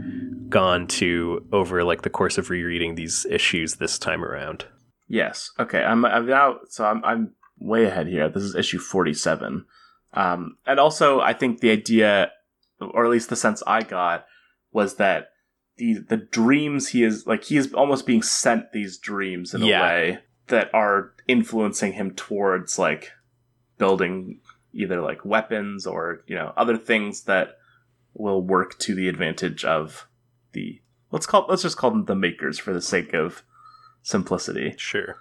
gone 0.49 0.87
to 0.87 1.47
over 1.53 1.85
like 1.85 2.03
the 2.03 2.11
course 2.11 2.39
of 2.39 2.51
rereading 2.51 2.95
these 2.95 3.27
issues 3.31 3.77
this 3.77 3.99
time 3.99 4.25
around. 4.25 4.67
Yes. 5.09 5.51
Okay. 5.59 5.83
I'm 5.83 6.05
I'm 6.05 6.27
now 6.27 6.59
so 6.69 6.85
I'm 6.85 7.05
I'm 7.05 7.33
way 7.59 7.85
ahead 7.85 8.07
here. 8.09 8.29
This 8.29 8.43
is 8.43 8.55
issue 8.55 8.79
47. 8.79 9.65
Um 10.15 10.57
and 10.67 10.79
also 10.81 11.21
I 11.21 11.33
think 11.33 11.61
the 11.61 11.71
idea 11.71 12.33
or 12.81 13.05
at 13.05 13.11
least 13.11 13.31
the 13.31 13.37
sense 13.37 13.63
I 13.67 13.83
got 13.83 14.27
was 14.73 14.97
that 14.97 15.29
the 15.79 15.95
the 16.07 16.17
dreams 16.19 16.89
he 16.89 17.03
is 17.03 17.27
like 17.27 17.45
he 17.45 17.57
is 17.57 17.73
almost 17.73 18.07
being 18.07 18.23
sent 18.23 18.73
these 18.73 18.99
dreams 18.99 19.55
in 19.55 19.63
Yeah. 19.63 19.81
a 19.81 19.83
way 19.83 20.19
that 20.49 20.69
are 20.75 21.13
influencing 21.29 21.93
him 21.93 22.11
towards 22.15 22.79
like 22.79 23.13
building 23.79 24.41
either 24.73 25.01
like 25.01 25.25
weapons 25.25 25.87
or 25.87 26.23
you 26.27 26.35
know 26.35 26.53
other 26.57 26.77
things 26.77 27.23
that 27.23 27.59
will 28.15 28.43
work 28.43 28.79
to 28.79 28.95
the 28.95 29.09
advantage 29.09 29.65
of 29.65 30.07
the 30.53 30.81
let's 31.11 31.27
call 31.27 31.47
let's 31.49 31.63
just 31.63 31.77
call 31.77 31.91
them 31.91 32.05
the 32.07 32.15
makers 32.15 32.59
for 32.59 32.73
the 32.73 32.83
sake 32.83 33.13
of 33.13 33.43
simplicity. 34.03 34.75
Sure. 34.77 35.17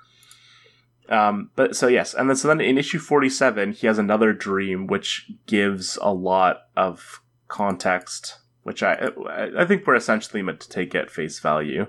Um, 1.10 1.52
but 1.56 1.76
so 1.76 1.88
yes, 1.88 2.14
and 2.14 2.30
then 2.30 2.36
so 2.36 2.48
then 2.48 2.62
in 2.62 2.78
issue 2.78 3.00
forty 3.00 3.30
seven, 3.30 3.74
he 3.74 3.88
has 3.88 3.98
another 3.98 4.34
dream 4.34 4.88
which 4.88 5.30
gives 5.46 5.98
a 6.02 6.14
lot 6.14 6.64
of 6.76 7.22
context, 7.48 8.38
which 8.64 8.82
I 8.82 9.10
I 9.58 9.66
think 9.66 9.86
we're 9.86 9.96
essentially 9.96 10.42
meant 10.42 10.62
to 10.62 10.70
take 10.70 10.96
at 10.96 11.12
face 11.12 11.40
value. 11.40 11.88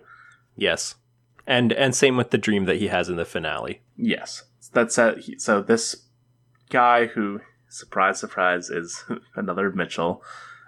Yes. 0.57 0.97
And 1.47 1.73
and 1.73 1.95
same 1.95 2.17
with 2.17 2.31
the 2.31 2.39
dream 2.39 2.65
that 2.67 2.77
he 2.77 2.89
has 2.89 3.09
in 3.09 3.17
the 3.17 3.25
finale. 3.25 3.83
Yes, 3.97 4.45
that's 4.73 4.99
uh, 4.99 5.21
so 5.39 5.61
this 5.61 6.07
guy 6.71 7.07
who 7.07 7.41
surprise 7.73 8.21
surprise 8.21 8.71
is 8.71 9.05
another 9.37 9.71
Mitchell. 9.71 10.23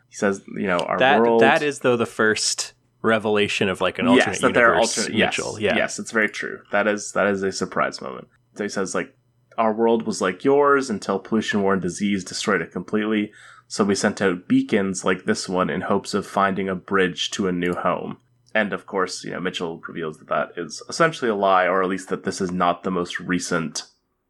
He 0.09 0.17
says, 0.17 0.43
you 0.49 0.67
know, 0.67 0.79
our 0.79 0.99
that 0.99 1.21
world. 1.21 1.43
that 1.43 1.63
is 1.63 1.81
though 1.81 1.97
the 1.97 2.07
first 2.07 2.73
revelation 3.03 3.69
of 3.69 3.81
like 3.81 3.99
an 3.99 4.07
alternate 4.07 4.33
yes, 4.33 4.41
that 4.41 4.49
universe 4.49 4.99
alternate. 4.99 5.17
Yes, 5.19 5.39
Mitchell. 5.39 5.61
Yeah. 5.61 5.77
yes, 5.77 5.99
it's 5.99 6.11
very 6.11 6.29
true. 6.29 6.61
That 6.73 6.87
is 6.87 7.13
that 7.13 7.27
is 7.27 7.43
a 7.43 7.53
surprise 7.53 8.01
moment. 8.01 8.29
So 8.57 8.65
he 8.65 8.69
says 8.69 8.95
like 8.95 9.15
our 9.59 9.73
world 9.73 10.07
was 10.07 10.21
like 10.21 10.45
yours 10.45 10.91
until 10.91 11.19
pollution, 11.19 11.63
war, 11.63 11.75
and 11.75 11.83
disease 11.83 12.25
destroyed 12.25 12.63
it 12.63 12.73
completely. 12.73 13.33
So 13.69 13.85
we 13.85 13.95
sent 13.95 14.21
out 14.21 14.49
beacons 14.49 15.05
like 15.05 15.25
this 15.25 15.49
one 15.49 15.71
in 15.71 15.83
hopes 15.83 16.15
of 16.15 16.27
finding 16.27 16.69
a 16.69 16.75
bridge 16.75 17.31
to 17.33 17.49
a 17.49 17.53
new 17.53 17.75
home. 17.75 18.19
And 18.55 18.73
of 18.73 18.87
course, 18.87 19.25
you 19.25 19.33
know, 19.33 19.41
Mitchell 19.41 19.83
reveals 19.89 20.19
that 20.19 20.29
that 20.29 20.51
is 20.57 20.83
essentially 20.89 21.31
a 21.31 21.35
lie, 21.35 21.67
or 21.67 21.83
at 21.83 21.89
least 21.89 22.09
that 22.09 22.25
this 22.25 22.41
is 22.41 22.53
not 22.53 22.85
the 22.85 22.91
most 22.91 23.19
recent. 23.19 23.85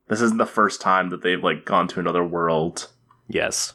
This 0.08 0.20
isn't 0.20 0.38
the 0.38 0.46
first 0.46 0.80
time 0.80 1.10
that 1.10 1.22
they've 1.22 1.42
like 1.42 1.64
gone 1.64 1.88
to 1.88 2.00
another 2.00 2.24
world 2.24 2.90
Yes. 3.28 3.74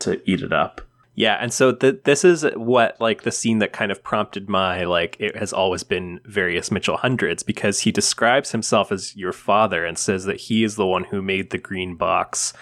to 0.00 0.20
eat 0.30 0.40
it 0.42 0.52
up. 0.52 0.80
Yeah, 1.14 1.36
and 1.40 1.52
so 1.52 1.72
th- 1.72 2.02
this 2.04 2.24
is 2.24 2.46
what 2.54 3.00
like 3.00 3.22
the 3.22 3.32
scene 3.32 3.58
that 3.58 3.72
kind 3.72 3.90
of 3.90 4.04
prompted 4.04 4.48
my 4.48 4.84
like 4.84 5.16
it 5.18 5.36
has 5.36 5.52
always 5.52 5.82
been 5.82 6.20
various 6.24 6.70
Mitchell 6.70 6.96
hundreds 6.96 7.42
because 7.42 7.80
he 7.80 7.90
describes 7.90 8.52
himself 8.52 8.92
as 8.92 9.16
your 9.16 9.32
father 9.32 9.84
and 9.84 9.98
says 9.98 10.26
that 10.26 10.42
he 10.42 10.62
is 10.62 10.76
the 10.76 10.86
one 10.86 11.04
who 11.04 11.20
made 11.20 11.50
the 11.50 11.58
green 11.58 11.96
box 11.96 12.52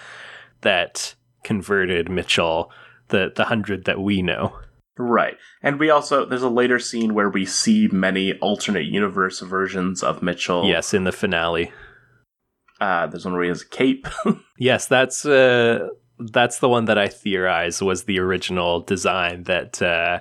that 0.61 1.13
converted 1.43 2.09
Mitchell 2.09 2.71
the 3.09 3.31
the 3.35 3.45
hundred 3.45 3.85
that 3.85 4.01
we 4.01 4.23
know. 4.23 4.57
Right. 4.97 5.37
And 5.61 5.79
we 5.79 5.91
also 5.91 6.25
there's 6.25 6.41
a 6.41 6.49
later 6.49 6.79
scene 6.79 7.13
where 7.13 7.29
we 7.29 7.45
see 7.45 7.87
many 7.91 8.33
alternate 8.39 8.85
universe 8.85 9.39
versions 9.41 10.01
of 10.01 10.23
Mitchell. 10.23 10.65
Yes, 10.65 10.95
in 10.95 11.03
the 11.03 11.11
finale. 11.11 11.71
Uh, 12.79 13.07
there's 13.07 13.25
one 13.25 13.33
where 13.33 13.43
he 13.43 13.49
has 13.49 13.61
a 13.61 13.67
cape. 13.67 14.07
Yes, 14.59 14.87
that's 14.87 15.23
uh 15.23 15.89
that's 16.19 16.59
the 16.59 16.69
one 16.69 16.85
that 16.85 16.97
I 16.97 17.07
theorize 17.07 17.81
was 17.81 18.03
the 18.03 18.19
original 18.19 18.81
design 18.81 19.43
that 19.43 19.81
uh, 19.81 20.19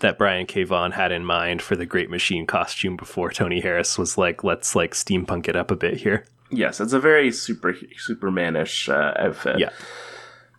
that 0.00 0.18
Brian 0.18 0.46
K. 0.46 0.64
Vaughan 0.64 0.92
had 0.92 1.12
in 1.12 1.24
mind 1.24 1.62
for 1.62 1.76
the 1.76 1.86
Great 1.86 2.10
Machine 2.10 2.46
costume 2.46 2.96
before 2.96 3.30
Tony 3.30 3.60
Harris 3.60 3.98
was 3.98 4.16
like, 4.18 4.44
let's 4.44 4.76
like 4.76 4.92
steampunk 4.92 5.48
it 5.48 5.56
up 5.56 5.70
a 5.70 5.76
bit 5.76 5.96
here. 5.96 6.24
Yes, 6.50 6.80
it's 6.80 6.92
a 6.92 7.00
very 7.00 7.32
super 7.32 7.72
Supermanish 7.72 8.88
uh, 8.88 9.14
outfit. 9.18 9.58
Yeah. 9.58 9.70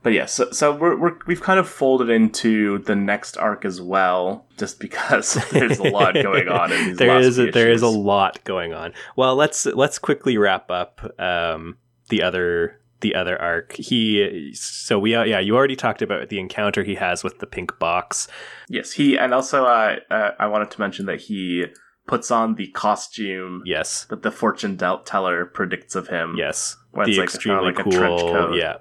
But 0.05 0.13
yes, 0.13 0.35
so, 0.35 0.51
so 0.51 0.71
we're, 0.71 0.95
we're 0.95 1.17
we've 1.25 1.41
kind 1.41 1.59
of 1.59 1.67
folded 1.67 2.11
into 2.11 2.77
the 2.77 2.95
next 2.95 3.37
arc 3.37 3.65
as 3.65 3.81
well, 3.81 4.45
just 4.55 4.79
because 4.79 5.33
there's 5.51 5.79
a 5.79 5.89
lot 5.89 6.13
going 6.13 6.47
on 6.47 6.71
In 6.71 6.89
these 6.89 6.97
there 6.99 7.15
last 7.15 7.25
is 7.25 7.39
a, 7.39 7.49
there 7.49 7.71
is 7.71 7.81
a 7.81 7.87
lot 7.87 8.43
going 8.43 8.71
on. 8.71 8.93
Well, 9.15 9.35
let's 9.35 9.65
let's 9.65 9.97
quickly 9.97 10.37
wrap 10.37 10.69
up 10.69 11.01
um, 11.19 11.79
the 12.09 12.21
other 12.21 12.79
the 13.01 13.15
other 13.15 13.41
arc. 13.41 13.71
He 13.77 14.51
so 14.53 14.99
we 14.99 15.15
uh, 15.15 15.23
yeah 15.23 15.39
you 15.39 15.55
already 15.55 15.75
talked 15.75 16.03
about 16.03 16.29
the 16.29 16.39
encounter 16.39 16.83
he 16.83 16.93
has 16.93 17.23
with 17.23 17.39
the 17.39 17.47
pink 17.47 17.79
box. 17.79 18.27
yes 18.69 18.91
he 18.91 19.17
and 19.17 19.33
also 19.33 19.65
uh, 19.65 19.95
uh, 20.11 20.31
I 20.37 20.45
wanted 20.45 20.69
to 20.69 20.79
mention 20.79 21.07
that 21.07 21.21
he 21.21 21.65
puts 22.05 22.29
on 22.29 22.53
the 22.53 22.67
costume 22.67 23.63
Yes, 23.65 24.05
that 24.11 24.21
the 24.21 24.29
fortune 24.29 24.77
teller 24.77 25.45
predicts 25.47 25.95
of 25.95 26.09
him. 26.09 26.35
yes, 26.37 26.77
the 26.93 26.99
like- 26.99 27.17
extremely 27.17 27.65
like 27.65 27.79
a 27.79 27.89
trench 27.89 28.21
cool. 28.21 28.31
coat. 28.31 28.55
Yeah, 28.55 28.75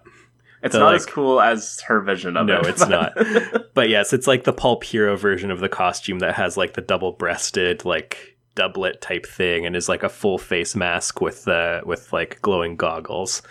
it's 0.64 0.72
the, 0.72 0.78
not 0.80 0.86
like- 0.86 0.96
as 0.96 1.06
cool 1.06 1.40
as 1.40 1.80
her 1.82 2.00
vision 2.00 2.36
of 2.36 2.46
No, 2.46 2.58
it. 2.58 2.62
No, 2.62 2.68
it's 2.68 2.88
not. 2.88 3.12
but 3.74 3.88
yes, 3.88 4.12
it's 4.12 4.26
like 4.26 4.44
the 4.44 4.52
pulp 4.52 4.82
hero 4.82 5.16
version 5.16 5.50
of 5.50 5.60
the 5.60 5.68
costume 5.68 6.18
that 6.20 6.34
has 6.34 6.56
like 6.56 6.74
the 6.74 6.80
double 6.80 7.12
breasted 7.12 7.84
like 7.84 8.36
doublet 8.56 9.00
type 9.00 9.26
thing 9.26 9.66
and 9.66 9.74
is 9.76 9.88
like 9.88 10.02
a 10.02 10.08
full 10.08 10.38
face 10.38 10.74
mask 10.76 11.20
with 11.20 11.46
uh 11.48 11.80
with 11.84 12.12
like 12.12 12.40
glowing 12.42 12.76
goggles. 12.76 13.42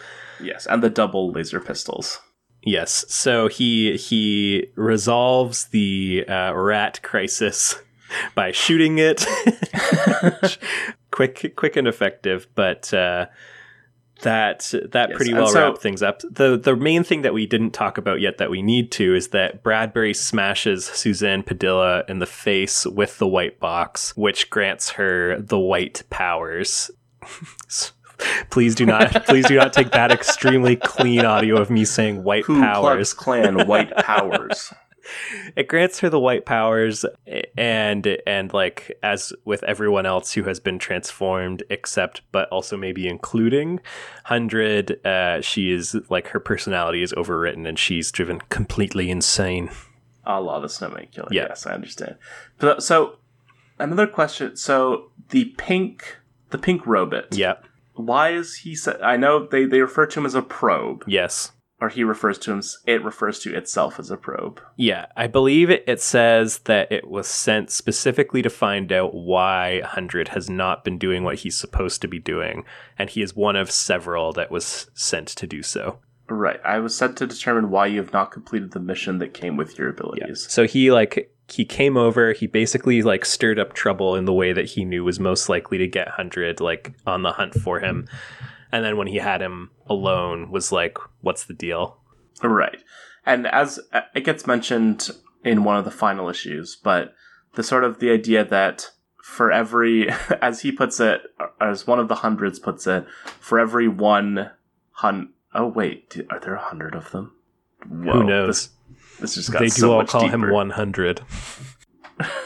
yes, 0.41 0.65
and 0.65 0.81
the 0.81 0.89
double 0.89 1.31
laser 1.31 1.59
pistols. 1.59 2.19
Yes. 2.65 3.03
So 3.09 3.49
he 3.49 3.97
he 3.97 4.67
resolves 4.75 5.65
the 5.65 6.23
uh, 6.29 6.53
rat 6.53 7.01
crisis 7.03 7.75
by 8.35 8.51
shooting 8.53 8.97
it. 8.99 9.25
quick, 11.11 11.53
quick 11.57 11.75
and 11.75 11.87
effective, 11.87 12.47
but 12.55 12.93
uh, 12.93 13.25
that 14.21 14.73
that 14.91 15.09
Yes, 15.09 15.17
pretty 15.17 15.33
well 15.33 15.47
so- 15.47 15.59
wrapped 15.69 15.81
things 15.81 16.01
up. 16.01 16.21
the 16.29 16.57
The 16.57 16.75
main 16.75 17.03
thing 17.03 17.23
that 17.23 17.33
we 17.33 17.45
didn't 17.45 17.71
talk 17.71 17.97
about 17.97 18.21
yet 18.21 18.37
that 18.37 18.49
we 18.49 18.61
need 18.61 18.91
to 18.93 19.13
is 19.15 19.29
that 19.29 19.63
Bradbury 19.63 20.13
smashes 20.13 20.85
Suzanne 20.85 21.43
Padilla 21.43 22.03
in 22.07 22.19
the 22.19 22.25
face 22.25 22.85
with 22.85 23.17
the 23.17 23.27
white 23.27 23.59
box, 23.59 24.15
which 24.15 24.49
grants 24.49 24.91
her 24.91 25.37
the 25.39 25.59
white 25.59 26.03
powers. 26.09 26.89
please 28.49 28.75
do 28.75 28.85
not 28.85 29.25
please 29.25 29.47
do 29.47 29.55
not 29.55 29.73
take 29.73 29.91
that 29.91 30.11
extremely 30.11 30.75
clean 30.75 31.25
audio 31.25 31.57
of 31.59 31.69
me 31.69 31.83
saying 31.83 32.23
white 32.23 32.45
Ku 32.45 32.59
powers 32.61 33.13
Klan 33.13 33.67
white 33.67 33.95
powers. 33.97 34.73
it 35.55 35.67
grants 35.67 35.99
her 35.99 36.09
the 36.09 36.19
white 36.19 36.45
powers 36.45 37.05
and 37.57 38.17
and 38.25 38.53
like 38.53 38.97
as 39.03 39.33
with 39.45 39.63
everyone 39.63 40.05
else 40.05 40.33
who 40.33 40.43
has 40.43 40.59
been 40.59 40.79
transformed 40.79 41.63
except 41.69 42.21
but 42.31 42.49
also 42.49 42.77
maybe 42.77 43.07
including 43.07 43.75
100 44.27 45.05
uh 45.05 45.41
she 45.41 45.71
is 45.71 45.95
like 46.09 46.27
her 46.27 46.39
personality 46.39 47.01
is 47.01 47.13
overwritten 47.13 47.67
and 47.67 47.77
she's 47.77 48.11
driven 48.11 48.39
completely 48.49 49.09
insane 49.09 49.69
a 50.25 50.39
la 50.39 50.59
the 50.59 50.69
Snowman 50.69 51.07
Killer. 51.11 51.27
Yeah. 51.31 51.47
Yes, 51.49 51.65
I 51.65 51.73
understand. 51.73 52.15
But, 52.59 52.83
so 52.83 53.17
another 53.79 54.07
question. 54.07 54.55
So 54.55 55.11
the 55.29 55.45
pink, 55.57 56.17
the 56.51 56.57
pink 56.57 56.85
robot. 56.85 57.35
yeah 57.35 57.55
Why 57.93 58.29
is 58.29 58.57
he? 58.57 58.75
Sa- 58.75 58.97
I 59.03 59.17
know 59.17 59.45
they 59.45 59.65
they 59.65 59.81
refer 59.81 60.05
to 60.05 60.19
him 60.19 60.25
as 60.25 60.35
a 60.35 60.41
probe, 60.41 61.03
yes 61.07 61.51
or 61.83 61.89
he 61.89 62.03
refers 62.05 62.37
to 62.39 62.51
him. 62.53 62.61
It 62.85 63.03
refers 63.03 63.39
to 63.39 63.53
itself 63.53 63.99
as 63.99 64.09
a 64.09 64.15
probe. 64.15 64.61
yeah 64.77 65.07
i 65.17 65.27
believe 65.27 65.69
it, 65.69 65.83
it 65.85 66.01
says 66.01 66.59
that 66.59 66.89
it 66.91 67.09
was 67.09 67.27
sent 67.27 67.69
specifically 67.69 68.41
to 68.41 68.49
find 68.49 68.91
out 68.93 69.13
why 69.13 69.79
100 69.81 70.29
has 70.29 70.49
not 70.49 70.85
been 70.85 70.97
doing 70.97 71.23
what 71.23 71.39
he's 71.39 71.57
supposed 71.57 72.01
to 72.01 72.07
be 72.07 72.19
doing 72.19 72.63
and 72.97 73.09
he 73.09 73.21
is 73.21 73.35
one 73.35 73.57
of 73.57 73.69
several 73.69 74.31
that 74.31 74.49
was 74.49 74.89
sent 74.93 75.27
to 75.27 75.45
do 75.45 75.61
so 75.61 75.99
Right. 76.29 76.59
I 76.63 76.79
was 76.79 76.95
sent 76.95 77.17
to 77.17 77.27
determine 77.27 77.69
why 77.69 77.87
you 77.87 77.99
have 77.99 78.13
not 78.13 78.31
completed 78.31 78.71
the 78.71 78.79
mission 78.79 79.19
that 79.19 79.33
came 79.33 79.57
with 79.57 79.77
your 79.77 79.89
abilities. 79.89 80.47
So 80.49 80.65
he 80.65 80.89
like 80.89 81.29
he 81.49 81.65
came 81.65 81.97
over, 81.97 82.31
he 82.31 82.47
basically 82.47 83.01
like 83.01 83.25
stirred 83.25 83.59
up 83.59 83.73
trouble 83.73 84.15
in 84.15 84.23
the 84.23 84.33
way 84.33 84.53
that 84.53 84.65
he 84.65 84.85
knew 84.85 85.03
was 85.03 85.19
most 85.19 85.49
likely 85.49 85.77
to 85.79 85.87
get 85.87 86.07
100 86.07 86.61
like 86.61 86.93
on 87.05 87.23
the 87.23 87.33
hunt 87.33 87.53
for 87.55 87.81
him. 87.81 88.07
And 88.73 88.83
then 88.83 88.97
when 88.97 89.07
he 89.07 89.17
had 89.17 89.41
him 89.41 89.69
alone 89.87 90.49
was 90.51 90.71
like 90.71 90.97
what's 91.21 91.45
the 91.45 91.53
deal? 91.53 91.99
Right. 92.41 92.83
And 93.25 93.45
as 93.47 93.79
uh, 93.93 94.01
it 94.15 94.25
gets 94.25 94.47
mentioned 94.47 95.11
in 95.45 95.63
one 95.63 95.77
of 95.77 95.85
the 95.85 95.91
final 95.91 96.27
issues, 96.27 96.75
but 96.75 97.13
the 97.53 97.63
sort 97.63 97.83
of 97.83 97.99
the 97.99 98.09
idea 98.09 98.43
that 98.43 98.89
for 99.23 99.51
every, 99.51 100.09
as 100.41 100.61
he 100.61 100.71
puts 100.71 100.99
it, 100.99 101.21
as 101.61 101.85
one 101.85 101.99
of 101.99 102.07
the 102.07 102.15
hundreds 102.15 102.57
puts 102.59 102.87
it, 102.87 103.05
for 103.39 103.59
every 103.59 103.87
one 103.87 104.49
hun, 104.91 105.29
oh 105.53 105.67
wait, 105.67 106.19
are 106.31 106.39
there 106.39 106.55
a 106.55 106.61
hundred 106.61 106.95
of 106.95 107.11
them? 107.11 107.31
Whoa, 107.87 108.13
Who 108.13 108.23
knows? 108.23 108.69
This, 108.89 109.19
this 109.19 109.35
just 109.35 109.51
got 109.51 109.59
They 109.59 109.65
do 109.65 109.71
so 109.71 109.93
all 109.93 110.05
call 110.05 110.21
deeper. 110.21 110.47
him 110.47 110.51
100. 110.51 111.21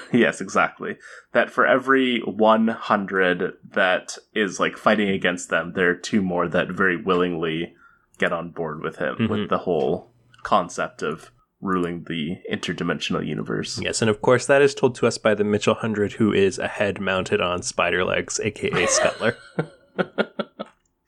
yes, 0.14 0.42
exactly. 0.42 0.98
That 1.34 1.50
for 1.50 1.66
every 1.66 2.20
100 2.22 3.54
that 3.72 4.18
is 4.34 4.60
like 4.60 4.78
fighting 4.78 5.10
against 5.10 5.50
them, 5.50 5.74
there 5.76 5.90
are 5.90 5.96
two 5.96 6.22
more 6.22 6.48
that 6.48 6.70
very 6.70 6.96
willingly 7.02 7.74
get 8.18 8.32
on 8.34 8.50
board 8.50 8.82
with 8.82 8.98
him 8.98 9.16
Mhm. 9.20 9.30
with 9.30 9.50
the 9.50 9.60
whole 9.60 10.12
concept 10.44 11.02
of 11.04 11.32
ruling 11.62 12.06
the 12.08 12.38
interdimensional 12.52 13.26
universe. 13.26 13.80
Yes, 13.82 14.02
and 14.02 14.10
of 14.10 14.22
course 14.22 14.46
that 14.46 14.62
is 14.62 14.76
told 14.76 14.96
to 14.96 15.08
us 15.08 15.18
by 15.18 15.34
the 15.34 15.44
Mitchell 15.44 15.74
100 15.76 16.14
who 16.14 16.32
is 16.32 16.60
a 16.60 16.68
head 16.68 17.00
mounted 17.02 17.42
on 17.42 17.62
spider 17.64 18.04
legs 18.04 18.40
aka 18.44 18.86
Scuttler. 18.88 19.36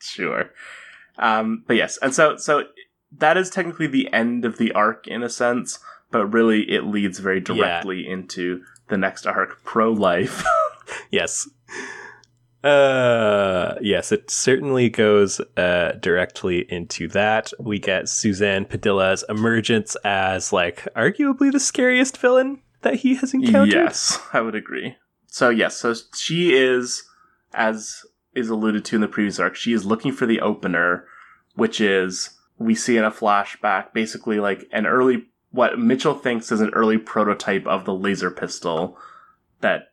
Sure. 0.01 0.51
Um, 1.17 1.63
but 1.67 1.75
yes, 1.75 1.97
and 2.01 2.13
so 2.13 2.37
so 2.37 2.63
that 3.17 3.37
is 3.37 3.49
technically 3.49 3.87
the 3.87 4.11
end 4.13 4.45
of 4.45 4.57
the 4.57 4.71
arc 4.71 5.07
in 5.07 5.21
a 5.23 5.29
sense, 5.29 5.79
but 6.11 6.25
really 6.27 6.61
it 6.71 6.85
leads 6.85 7.19
very 7.19 7.39
directly 7.41 8.07
into 8.07 8.63
the 8.89 8.97
next 8.97 9.25
arc, 9.25 9.63
pro 9.63 9.91
life. 9.91 10.43
yes. 11.11 11.47
Uh 12.63 13.75
yes, 13.79 14.11
it 14.11 14.29
certainly 14.29 14.89
goes 14.89 15.39
uh 15.55 15.93
directly 16.01 16.65
into 16.69 17.07
that. 17.09 17.53
We 17.57 17.79
get 17.79 18.09
Suzanne 18.09 18.65
Padilla's 18.65 19.23
emergence 19.29 19.95
as 20.03 20.51
like 20.51 20.85
arguably 20.93 21.51
the 21.51 21.59
scariest 21.59 22.17
villain 22.17 22.61
that 22.81 22.95
he 22.95 23.15
has 23.15 23.33
encountered. 23.33 23.73
Yes, 23.73 24.19
I 24.33 24.41
would 24.41 24.55
agree. 24.55 24.97
So 25.27 25.49
yes, 25.49 25.77
so 25.77 25.93
she 26.15 26.53
is, 26.53 27.03
as 27.53 28.03
is 28.35 28.49
alluded 28.49 28.83
to 28.85 28.95
in 28.95 29.01
the 29.01 29.07
previous 29.07 29.39
arc, 29.39 29.55
she 29.55 29.73
is 29.73 29.85
looking 29.85 30.11
for 30.11 30.25
the 30.25 30.41
opener, 30.41 31.05
which 31.55 31.79
is 31.79 32.31
we 32.57 32.75
see 32.75 32.97
in 32.97 33.05
a 33.05 33.11
flashback, 33.11 33.93
basically 33.93 34.39
like 34.39 34.67
an 34.71 34.85
early 34.85 35.27
what 35.51 35.79
Mitchell 35.79 36.13
thinks 36.13 36.51
is 36.51 36.61
an 36.61 36.69
early 36.71 36.97
prototype 36.97 37.65
of 37.65 37.85
the 37.85 37.93
laser 37.93 38.31
pistol 38.31 38.97
that 39.61 39.91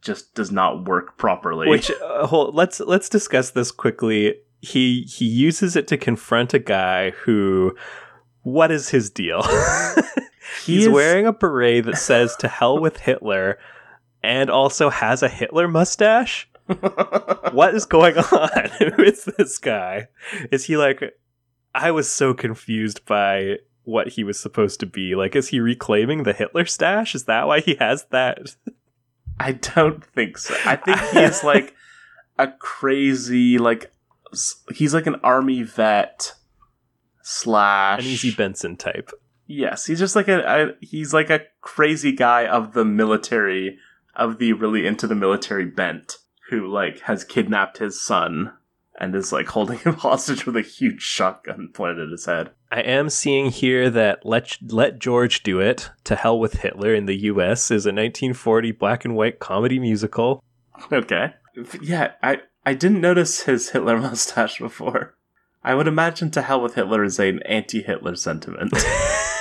just 0.00 0.34
does 0.34 0.50
not 0.50 0.84
work 0.86 1.16
properly. 1.16 1.68
Which 1.68 1.90
uh, 1.90 2.26
hold, 2.26 2.54
let's 2.54 2.80
let's 2.80 3.08
discuss 3.08 3.50
this 3.50 3.70
quickly. 3.70 4.34
He 4.60 5.02
he 5.02 5.24
uses 5.26 5.76
it 5.76 5.86
to 5.88 5.96
confront 5.96 6.54
a 6.54 6.58
guy 6.58 7.10
who 7.10 7.76
what 8.42 8.70
is 8.70 8.90
his 8.90 9.10
deal? 9.10 9.42
He 10.64 10.76
He's 10.76 10.86
is- 10.86 10.92
wearing 10.92 11.26
a 11.26 11.32
beret 11.32 11.84
that 11.84 11.96
says 11.96 12.36
to 12.36 12.48
hell 12.48 12.78
with 12.78 12.98
Hitler 12.98 13.58
and 14.22 14.50
also 14.50 14.90
has 14.90 15.22
a 15.22 15.28
Hitler 15.28 15.68
mustache. 15.68 16.48
what 17.52 17.74
is 17.74 17.84
going 17.84 18.16
on? 18.16 18.70
Who 18.78 19.02
is 19.02 19.24
this 19.24 19.58
guy? 19.58 20.08
Is 20.50 20.64
he 20.64 20.76
like 20.76 21.16
I 21.74 21.90
was 21.92 22.08
so 22.08 22.34
confused 22.34 23.04
by 23.06 23.56
what 23.86 24.08
he 24.08 24.24
was 24.24 24.38
supposed 24.38 24.80
to 24.80 24.86
be. 24.86 25.14
Like 25.14 25.34
is 25.34 25.48
he 25.48 25.60
reclaiming 25.60 26.24
the 26.24 26.32
Hitler 26.32 26.66
stash? 26.66 27.14
Is 27.14 27.24
that 27.24 27.46
why 27.46 27.60
he 27.60 27.76
has 27.76 28.04
that? 28.10 28.56
I 29.40 29.52
don't 29.52 30.04
think 30.04 30.38
so. 30.38 30.54
I 30.64 30.76
think 30.76 30.98
he 30.98 31.20
is 31.20 31.42
like 31.44 31.74
a 32.38 32.48
crazy 32.48 33.58
like 33.58 33.92
he's 34.74 34.92
like 34.92 35.06
an 35.06 35.16
army 35.22 35.62
vet 35.62 36.34
slash 37.22 38.00
An 38.00 38.06
easy 38.06 38.32
Benson 38.32 38.76
type. 38.76 39.10
Yes, 39.46 39.86
he's 39.86 40.00
just 40.00 40.16
like 40.16 40.28
a, 40.28 40.40
a 40.40 40.84
he's 40.84 41.14
like 41.14 41.30
a 41.30 41.42
crazy 41.60 42.12
guy 42.12 42.46
of 42.46 42.72
the 42.72 42.84
military 42.84 43.78
of 44.16 44.38
the 44.38 44.52
really 44.54 44.86
into 44.86 45.06
the 45.06 45.14
military 45.14 45.66
bent 45.66 46.18
who 46.50 46.66
like 46.66 47.00
has 47.00 47.24
kidnapped 47.24 47.78
his 47.78 48.02
son 48.02 48.52
and 48.98 49.14
is 49.14 49.32
like 49.32 49.48
holding 49.48 49.78
him 49.78 49.94
hostage 49.98 50.46
with 50.46 50.56
a 50.56 50.62
huge 50.62 51.02
shotgun 51.02 51.68
pointed 51.72 52.06
at 52.06 52.10
his 52.10 52.26
head. 52.26 52.50
I 52.70 52.80
am 52.80 53.10
seeing 53.10 53.50
here 53.50 53.90
that 53.90 54.24
Let 54.24 54.56
Let 54.62 54.98
George 54.98 55.42
Do 55.42 55.60
It 55.60 55.90
to 56.04 56.16
Hell 56.16 56.38
with 56.38 56.60
Hitler 56.60 56.94
in 56.94 57.06
the 57.06 57.16
US 57.16 57.70
is 57.70 57.86
a 57.86 57.90
1940 57.90 58.72
black 58.72 59.04
and 59.04 59.14
white 59.16 59.38
comedy 59.38 59.78
musical. 59.78 60.42
Okay. 60.92 61.34
Yeah, 61.80 62.12
I 62.22 62.40
I 62.64 62.74
didn't 62.74 63.00
notice 63.00 63.42
his 63.42 63.70
Hitler 63.70 63.98
mustache 64.00 64.58
before. 64.58 65.14
I 65.62 65.74
would 65.74 65.88
imagine 65.88 66.30
to 66.32 66.42
hell 66.42 66.60
with 66.60 66.74
Hitler 66.74 67.02
is 67.02 67.18
an 67.18 67.42
anti-Hitler 67.42 68.14
sentiment. 68.16 68.72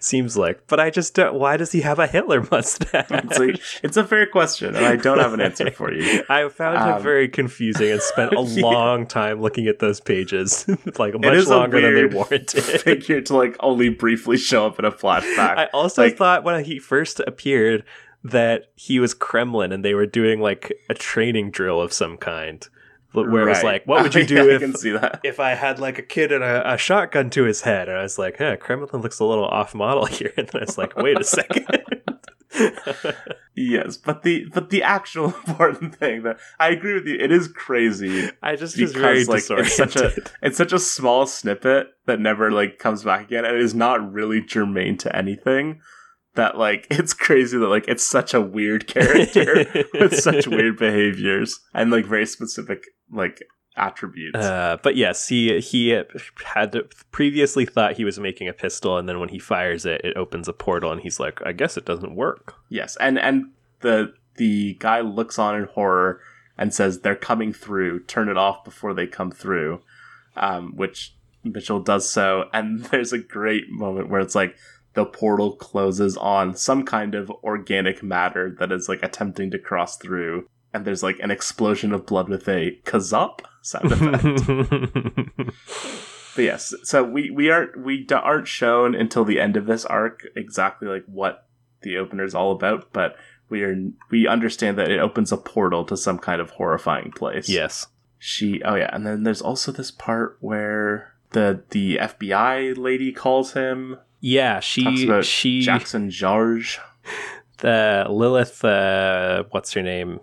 Seems 0.00 0.36
like, 0.36 0.66
but 0.66 0.78
I 0.80 0.90
just 0.90 1.14
don't. 1.14 1.34
Why 1.34 1.56
does 1.56 1.72
he 1.72 1.80
have 1.82 1.98
a 1.98 2.06
Hitler 2.06 2.46
mustache? 2.50 3.06
it's, 3.10 3.38
like, 3.38 3.60
it's 3.82 3.96
a 3.96 4.04
fair 4.04 4.26
question, 4.26 4.74
and 4.76 4.84
I 4.84 4.96
don't 4.96 5.18
have 5.18 5.32
an 5.32 5.40
answer 5.40 5.70
for 5.70 5.92
you. 5.92 6.22
I 6.28 6.48
found 6.48 6.78
Um, 6.78 6.98
it 6.98 7.02
very 7.02 7.28
confusing 7.28 7.90
and 7.90 8.02
spent 8.02 8.32
a 8.36 8.42
Yeah. 8.42 8.62
long 8.62 9.06
time 9.06 9.40
looking 9.40 9.66
at 9.66 9.78
those 9.78 10.00
pages, 10.00 10.66
like 10.98 11.14
much 11.20 11.46
longer 11.46 11.80
than 11.80 11.94
they 11.94 12.04
warranted. 12.14 12.62
Figure 12.62 13.20
to 13.22 13.36
like 13.36 13.56
only 13.60 13.88
briefly 13.88 14.36
show 14.36 14.66
up 14.66 14.78
in 14.78 14.84
a 14.84 14.92
flashback. 14.92 15.56
I 15.58 15.66
also 15.72 16.04
Like- 16.04 16.16
thought 16.16 16.44
when 16.44 16.64
he 16.64 16.78
first 16.78 17.20
appeared 17.26 17.84
that 18.24 18.66
he 18.76 19.00
was 19.00 19.14
Kremlin 19.14 19.72
and 19.72 19.84
they 19.84 19.94
were 19.94 20.06
doing 20.06 20.40
like 20.40 20.72
a 20.88 20.94
training 20.94 21.50
drill 21.50 21.80
of 21.80 21.92
some 21.92 22.16
kind, 22.16 22.66
where 23.12 23.42
it 23.42 23.48
was 23.48 23.62
like, 23.62 23.86
"What 23.86 24.02
would 24.02 24.14
you 24.14 24.24
do 24.26 24.34
Yeah, 24.36 24.42
I 24.42 24.54
if 24.54 24.60
can 24.60 24.74
see 24.76 24.90
that? 24.92 25.20
if 25.24 25.40
I 25.40 25.54
had 25.54 25.78
like 25.78 25.98
a 25.98 26.02
kid 26.02 26.32
and 26.32 26.42
a, 26.42 26.74
a 26.74 26.78
shotgun 26.78 27.30
to 27.30 27.44
his 27.44 27.62
head?" 27.62 27.88
And 27.88 27.98
I 27.98 28.02
was 28.02 28.18
like, 28.18 28.38
"Huh, 28.38 28.56
Kremlin 28.56 29.02
looks 29.02 29.18
a 29.20 29.24
little 29.24 29.46
off 29.46 29.74
model 29.74 30.04
here." 30.18 30.32
And 30.36 30.48
then 30.48 30.62
I 30.62 30.64
was 30.64 30.78
like, 30.78 30.96
"Wait 30.96 31.20
a 31.20 31.24
second. 31.24 31.66
Yes, 33.54 33.98
but 33.98 34.22
the 34.22 34.46
but 34.52 34.70
the 34.70 34.82
actual 34.82 35.26
important 35.26 35.94
thing 35.94 36.22
that 36.22 36.38
I 36.58 36.70
agree 36.70 36.94
with 36.94 37.06
you, 37.06 37.16
it 37.20 37.30
is 37.30 37.48
crazy 37.48 38.30
I 38.42 38.56
just 38.56 38.80
was 38.80 38.92
very 38.92 39.24
because 39.26 39.50
like 39.50 39.58
it's 39.60 39.76
such 39.76 39.94
a 39.96 40.10
it's 40.40 40.56
such 40.56 40.72
a 40.72 40.78
small 40.78 41.26
snippet 41.26 41.88
that 42.06 42.18
never 42.18 42.50
like 42.50 42.78
comes 42.78 43.04
back 43.04 43.26
again 43.26 43.44
and 43.44 43.54
it 43.54 43.60
is 43.60 43.74
not 43.74 44.10
really 44.10 44.40
germane 44.40 44.96
to 44.98 45.14
anything 45.14 45.80
that 46.34 46.56
like 46.56 46.86
it's 46.90 47.12
crazy 47.14 47.58
that 47.58 47.68
like 47.68 47.86
it's 47.88 48.04
such 48.04 48.34
a 48.34 48.40
weird 48.40 48.86
character 48.86 49.66
with 49.94 50.18
such 50.18 50.46
weird 50.46 50.78
behaviors 50.78 51.60
and 51.74 51.90
like 51.90 52.06
very 52.06 52.26
specific 52.26 52.86
like 53.10 53.42
attributes. 53.76 54.36
Uh, 54.36 54.76
but 54.82 54.96
yes, 54.96 55.28
he 55.28 55.60
he 55.60 55.88
had 55.90 56.08
previously 57.10 57.64
thought 57.66 57.96
he 57.96 58.04
was 58.04 58.18
making 58.18 58.48
a 58.48 58.52
pistol, 58.52 58.98
and 58.98 59.08
then 59.08 59.18
when 59.18 59.30
he 59.30 59.38
fires 59.38 59.86
it, 59.86 60.00
it 60.04 60.16
opens 60.16 60.48
a 60.48 60.52
portal, 60.52 60.92
and 60.92 61.00
he's 61.00 61.18
like, 61.18 61.40
"I 61.44 61.52
guess 61.52 61.76
it 61.76 61.84
doesn't 61.84 62.14
work." 62.14 62.54
yes 62.68 62.96
and 63.00 63.18
and 63.18 63.50
the 63.80 64.12
the 64.36 64.74
guy 64.80 65.00
looks 65.00 65.38
on 65.38 65.54
in 65.54 65.64
horror 65.64 66.20
and 66.56 66.72
says 66.72 67.00
they're 67.00 67.14
coming 67.14 67.52
through. 67.52 68.00
Turn 68.04 68.28
it 68.28 68.36
off 68.36 68.64
before 68.64 68.94
they 68.94 69.06
come 69.06 69.30
through. 69.30 69.82
Um 70.36 70.72
which 70.76 71.14
mitchell 71.44 71.80
does 71.80 72.08
so 72.10 72.48
and 72.52 72.84
there's 72.90 73.12
a 73.12 73.18
great 73.18 73.68
moment 73.68 74.08
where 74.08 74.20
it's 74.20 74.34
like 74.34 74.56
the 74.94 75.04
portal 75.04 75.56
closes 75.56 76.16
on 76.16 76.54
some 76.54 76.84
kind 76.84 77.14
of 77.14 77.30
organic 77.42 78.02
matter 78.02 78.54
that 78.58 78.70
is 78.72 78.88
like 78.88 79.02
attempting 79.02 79.50
to 79.50 79.58
cross 79.58 79.96
through 79.96 80.46
and 80.74 80.84
there's 80.84 81.02
like 81.02 81.18
an 81.20 81.30
explosion 81.30 81.92
of 81.92 82.06
blood 82.06 82.28
with 82.28 82.48
a 82.48 82.78
kazup 82.84 83.40
sound 83.62 83.92
effect. 83.92 85.50
But 86.34 86.44
yes 86.44 86.74
so 86.82 87.02
we 87.04 87.30
we 87.30 87.50
aren't 87.50 87.78
we 87.84 88.04
d- 88.04 88.14
aren't 88.14 88.48
shown 88.48 88.94
until 88.94 89.24
the 89.24 89.38
end 89.38 89.56
of 89.58 89.66
this 89.66 89.84
arc 89.84 90.22
exactly 90.34 90.88
like 90.88 91.04
what 91.06 91.46
the 91.82 91.98
opener 91.98 92.24
is 92.24 92.34
all 92.34 92.52
about 92.52 92.90
but 92.92 93.16
we 93.50 93.62
are 93.62 93.76
we 94.10 94.26
understand 94.26 94.78
that 94.78 94.90
it 94.90 94.98
opens 94.98 95.30
a 95.30 95.36
portal 95.36 95.84
to 95.84 95.96
some 95.96 96.18
kind 96.18 96.40
of 96.40 96.50
horrifying 96.52 97.10
place. 97.12 97.50
Yes. 97.50 97.86
she 98.18 98.62
oh 98.62 98.76
yeah 98.76 98.88
and 98.94 99.06
then 99.06 99.24
there's 99.24 99.42
also 99.42 99.72
this 99.72 99.90
part 99.90 100.38
where 100.40 101.12
the 101.32 101.62
the 101.68 101.98
fbi 102.00 102.76
lady 102.78 103.12
calls 103.12 103.52
him 103.52 103.98
Yeah, 104.22 104.60
she 104.60 105.22
she 105.22 105.60
jackson 105.60 106.08
george 106.08 106.80
the 107.58 108.06
Lilith 108.08 108.64
uh 108.64 109.44
what's 109.50 109.72
her 109.72 109.82
name? 109.82 110.20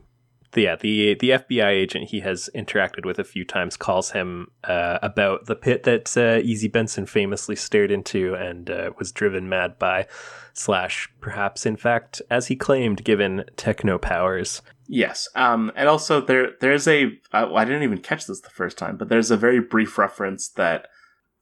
The, 0.51 0.61
yeah, 0.63 0.75
the 0.77 1.13
the 1.13 1.29
FBI 1.29 1.67
agent 1.67 2.09
he 2.09 2.21
has 2.21 2.49
interacted 2.55 3.05
with 3.05 3.19
a 3.19 3.23
few 3.23 3.45
times 3.45 3.77
calls 3.77 4.11
him 4.11 4.47
uh, 4.63 4.97
about 5.03 5.45
the 5.45 5.55
pit 5.55 5.83
that 5.83 6.17
uh, 6.17 6.41
Easy 6.43 6.67
Benson 6.67 7.05
famously 7.05 7.55
stared 7.55 7.91
into 7.91 8.33
and 8.33 8.67
uh, 8.69 8.91
was 8.97 9.11
driven 9.11 9.47
mad 9.47 9.77
by, 9.77 10.07
slash 10.53 11.07
perhaps 11.21 11.67
in 11.67 11.77
fact 11.77 12.23
as 12.31 12.47
he 12.47 12.55
claimed 12.55 13.03
given 13.03 13.45
techno 13.57 13.99
powers. 13.99 14.63
Yes, 14.87 15.29
um, 15.35 15.71
and 15.75 15.87
also 15.87 16.19
there 16.19 16.53
there's 16.61 16.87
a 16.87 17.11
I, 17.31 17.45
I 17.45 17.63
didn't 17.63 17.83
even 17.83 17.99
catch 17.99 18.25
this 18.25 18.41
the 18.41 18.49
first 18.49 18.75
time, 18.75 18.97
but 18.97 19.07
there's 19.07 19.29
a 19.29 19.37
very 19.37 19.59
brief 19.59 19.99
reference 19.99 20.49
that 20.49 20.87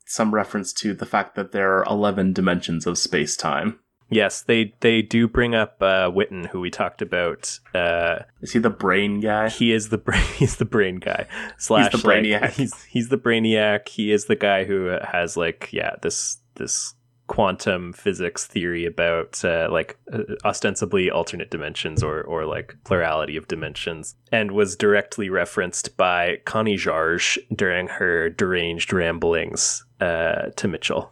some 0.07 0.33
reference 0.33 0.73
to 0.73 0.93
the 0.93 1.05
fact 1.05 1.35
that 1.35 1.51
there 1.51 1.77
are 1.77 1.85
eleven 1.85 2.33
dimensions 2.33 2.87
of 2.87 2.97
space 2.97 3.35
time. 3.37 3.79
Yes, 4.09 4.41
they 4.41 4.73
they 4.79 5.01
do 5.01 5.27
bring 5.27 5.53
up 5.53 5.75
uh, 5.81 6.09
Witten, 6.09 6.47
who 6.47 6.61
we 6.61 6.69
talked 6.69 7.01
about. 7.01 7.59
Uh, 7.75 8.19
Is 8.41 8.53
he 8.53 8.59
the 8.59 8.69
brain 8.69 9.19
guy? 9.19 9.49
he 9.49 9.73
is 9.73 9.89
the 9.89 9.97
brain. 9.97 10.23
He's 10.37 10.55
the 10.55 10.65
brain 10.65 10.97
guy. 10.97 11.27
Slash, 11.57 11.91
the 11.91 11.97
like, 12.07 12.23
brainiac. 12.23 12.51
he's 12.51 12.83
he's 12.85 13.09
the 13.09 13.17
brainiac. 13.17 13.89
He 13.89 14.11
is 14.11 14.25
the 14.25 14.35
guy 14.35 14.63
who 14.63 14.97
has 15.03 15.35
like 15.35 15.69
yeah 15.73 15.95
this 16.01 16.37
this 16.55 16.93
quantum 17.27 17.91
physics 17.91 18.45
theory 18.45 18.85
about 18.85 19.43
uh, 19.43 19.67
like 19.69 19.97
uh, 20.13 20.19
ostensibly 20.45 21.11
alternate 21.11 21.51
dimensions 21.51 22.01
or 22.01 22.21
or 22.21 22.45
like 22.45 22.75
plurality 22.85 23.35
of 23.35 23.49
dimensions, 23.49 24.15
and 24.31 24.51
was 24.53 24.77
directly 24.77 25.29
referenced 25.29 25.97
by 25.97 26.37
Connie 26.45 26.77
Jarge 26.77 27.37
during 27.53 27.87
her 27.87 28.29
deranged 28.29 28.93
ramblings 28.93 29.83
uh, 29.99 30.49
to 30.55 30.67
Mitchell. 30.67 31.11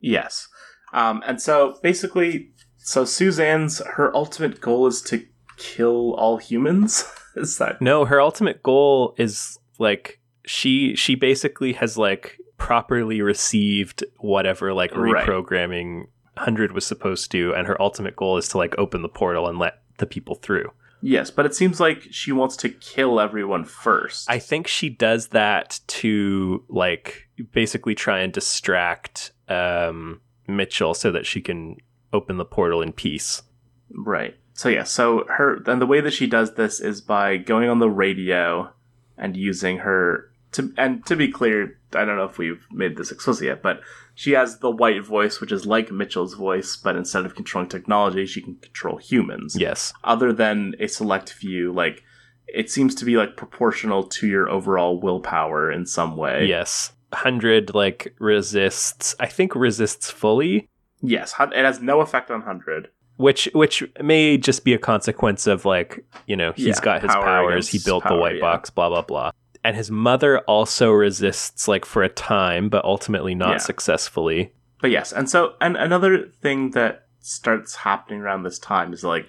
Yes, 0.00 0.48
um, 0.92 1.22
and 1.26 1.40
so 1.40 1.78
basically, 1.82 2.52
so 2.78 3.04
Suzanne's 3.04 3.80
her 3.94 4.14
ultimate 4.14 4.60
goal 4.60 4.86
is 4.86 5.02
to 5.02 5.24
kill 5.56 6.14
all 6.14 6.38
humans. 6.38 7.04
is 7.36 7.58
that 7.58 7.80
No, 7.80 8.04
her 8.04 8.20
ultimate 8.20 8.62
goal 8.62 9.14
is 9.18 9.58
like 9.78 10.20
she 10.46 10.96
she 10.96 11.14
basically 11.14 11.74
has 11.74 11.96
like 11.98 12.38
properly 12.56 13.22
received 13.22 14.04
whatever 14.18 14.72
like 14.74 14.94
Right. 14.94 15.26
reprogramming 15.26 16.06
100 16.34 16.72
was 16.72 16.84
supposed 16.86 17.30
to 17.30 17.54
and 17.54 17.66
her 17.66 17.80
ultimate 17.80 18.16
goal 18.16 18.36
is 18.36 18.48
to 18.48 18.58
like 18.58 18.74
open 18.78 19.02
the 19.02 19.08
portal 19.08 19.46
and 19.46 19.58
let 19.58 19.82
the 19.98 20.06
people 20.06 20.34
through. 20.36 20.70
Yes? 21.02 21.30
But 21.30 21.46
it 21.46 21.54
seems 21.54 21.80
like 21.80 22.06
she 22.10 22.32
wants 22.32 22.56
to 22.58 22.68
kill 22.68 23.20
everyone 23.20 23.64
first. 23.64 24.28
I 24.30 24.38
think 24.38 24.66
she 24.66 24.88
does 24.88 25.28
that 25.28 25.80
to 25.88 26.64
like 26.68 27.28
basically 27.52 27.94
try 27.94 28.20
and 28.20 28.32
distract 28.32 29.32
um 29.48 30.20
Mitchell 30.46 30.94
so 30.94 31.10
that 31.12 31.26
she 31.26 31.40
can 31.40 31.76
open 32.12 32.36
the 32.36 32.44
portal 32.44 32.82
in 32.82 32.92
peace. 32.92 33.42
Right. 33.90 34.36
So 34.52 34.68
yeah, 34.68 34.84
so 34.84 35.24
her 35.28 35.62
and 35.66 35.80
the 35.80 35.86
way 35.86 36.00
that 36.00 36.12
she 36.12 36.26
does 36.26 36.54
this 36.54 36.80
is 36.80 37.00
by 37.00 37.36
going 37.36 37.68
on 37.68 37.78
the 37.78 37.90
radio 37.90 38.72
and 39.16 39.36
using 39.36 39.78
her 39.78 40.30
to 40.52 40.72
and 40.76 41.04
to 41.06 41.16
be 41.16 41.28
clear, 41.28 41.78
I 41.94 42.04
don't 42.04 42.16
know 42.16 42.24
if 42.24 42.38
we've 42.38 42.66
made 42.70 42.96
this 42.96 43.10
explicit 43.10 43.46
yet, 43.46 43.62
but 43.62 43.80
she 44.20 44.32
has 44.32 44.58
the 44.58 44.70
white 44.70 45.02
voice, 45.02 45.40
which 45.40 45.50
is 45.50 45.64
like 45.64 45.90
Mitchell's 45.90 46.34
voice, 46.34 46.76
but 46.76 46.94
instead 46.94 47.24
of 47.24 47.34
controlling 47.34 47.70
technology, 47.70 48.26
she 48.26 48.42
can 48.42 48.56
control 48.56 48.98
humans. 48.98 49.56
Yes. 49.58 49.94
Other 50.04 50.30
than 50.30 50.74
a 50.78 50.88
select 50.88 51.32
few, 51.32 51.72
like 51.72 52.02
it 52.46 52.70
seems 52.70 52.94
to 52.96 53.06
be 53.06 53.16
like 53.16 53.34
proportional 53.38 54.02
to 54.16 54.26
your 54.26 54.46
overall 54.50 55.00
willpower 55.00 55.72
in 55.72 55.86
some 55.86 56.18
way. 56.18 56.44
Yes. 56.46 56.92
100 57.12 57.74
like 57.74 58.14
resists 58.20 59.14
I 59.18 59.26
think 59.26 59.54
resists 59.54 60.10
fully 60.10 60.68
Yes, 61.00 61.32
it 61.40 61.64
has 61.64 61.80
no 61.80 62.00
effect 62.02 62.30
on 62.30 62.42
hundred. 62.42 62.88
which 63.16 63.48
which 63.54 63.82
may 64.02 64.36
just 64.36 64.64
be 64.64 64.74
a 64.74 64.78
consequence 64.78 65.46
of 65.46 65.64
like 65.64 66.04
you 66.26 66.36
know 66.36 66.52
he's 66.54 66.66
Yeah, 66.66 66.84
got 66.84 67.02
his 67.02 67.10
power 67.10 67.24
powers 67.24 67.68
he 67.68 67.78
built 67.84 68.04
the 68.06 68.16
white 68.16 68.36
yeah. 68.36 68.40
box 68.42 68.68
blah 68.70 68.88
blah 68.90 69.02
blah 69.02 69.29
and 69.62 69.76
his 69.76 69.90
mother 69.90 70.38
also 70.40 70.90
resists 70.90 71.68
like 71.68 71.84
for 71.84 72.02
a 72.02 72.08
time 72.08 72.68
but 72.68 72.84
ultimately 72.84 73.34
not 73.34 73.52
Yeah. 73.52 73.56
successfully 73.58 74.52
But 74.80 74.90
yes, 74.90 75.12
and 75.12 75.28
so 75.28 75.54
and 75.60 75.76
another 75.76 76.28
thing 76.40 76.70
that 76.70 77.06
starts 77.20 77.76
happening 77.76 78.20
around 78.20 78.42
this 78.44 78.58
time 78.58 78.92
is 78.94 79.04
like 79.04 79.28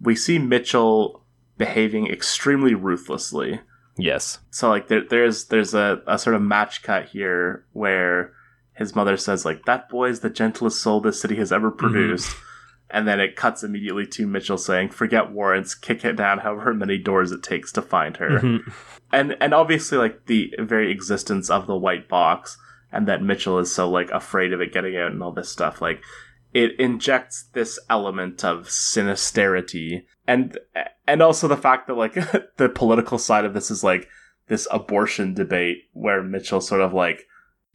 we 0.00 0.16
see 0.16 0.38
Mitchell 0.38 1.24
behaving 1.58 2.06
extremely 2.08 2.74
ruthlessly. 2.74 3.60
yes 3.96 4.38
So 4.50 4.68
like 4.68 4.88
there 4.88 5.04
there's 5.08 5.44
there's 5.46 5.74
a, 5.74 6.02
a 6.06 6.18
sort 6.18 6.34
of 6.36 6.42
match 6.42 6.82
cut 6.82 7.06
here 7.10 7.64
where 7.72 8.32
his 8.74 8.94
mother 8.96 9.16
says 9.16 9.44
like 9.44 9.64
that 9.66 9.88
boy 9.88 10.08
is 10.08 10.20
the 10.20 10.30
gentlest 10.30 10.80
soul 10.80 11.00
this 11.00 11.20
city 11.20 11.36
has 11.36 11.52
ever 11.52 11.70
mm-hmm. 11.70 11.78
produced. 11.78 12.34
And 12.92 13.06
then 13.06 13.20
it 13.20 13.36
cuts 13.36 13.62
immediately 13.62 14.06
to 14.08 14.26
Mitchell 14.26 14.58
saying, 14.58 14.90
"Forget 14.90 15.30
warrants, 15.30 15.74
kick 15.74 16.04
it 16.04 16.16
down 16.16 16.38
however 16.38 16.74
many 16.74 16.98
doors 16.98 17.30
it 17.32 17.42
takes 17.42 17.70
to 17.72 17.82
find 17.82 18.16
her." 18.16 18.40
Mhm. 18.40 18.72
and 19.12 19.36
and 19.40 19.52
obviously 19.54 19.98
like 19.98 20.26
the 20.26 20.54
very 20.58 20.90
existence 20.90 21.50
of 21.50 21.66
the 21.66 21.76
white 21.76 22.08
box 22.08 22.56
and 22.92 23.06
that 23.08 23.22
Mitchell 23.22 23.58
is 23.58 23.74
so 23.74 23.88
like 23.90 24.10
afraid 24.10 24.52
of 24.52 24.60
it 24.60 24.72
getting 24.72 24.96
out 24.96 25.12
and 25.12 25.22
all 25.22 25.32
this 25.32 25.48
stuff 25.48 25.80
like 25.80 26.02
it 26.52 26.78
injects 26.80 27.44
this 27.52 27.78
element 27.88 28.44
of 28.44 28.68
sinisterity 28.70 30.06
and 30.26 30.58
and 31.06 31.22
also 31.22 31.48
the 31.48 31.56
fact 31.56 31.86
that 31.86 31.96
like 31.96 32.14
the 32.56 32.68
political 32.68 33.18
side 33.18 33.44
of 33.44 33.54
this 33.54 33.70
is 33.70 33.82
like 33.84 34.08
this 34.48 34.66
abortion 34.70 35.34
debate 35.34 35.78
where 35.92 36.22
Mitchell 36.22 36.60
sort 36.60 36.80
of 36.80 36.92
like 36.92 37.26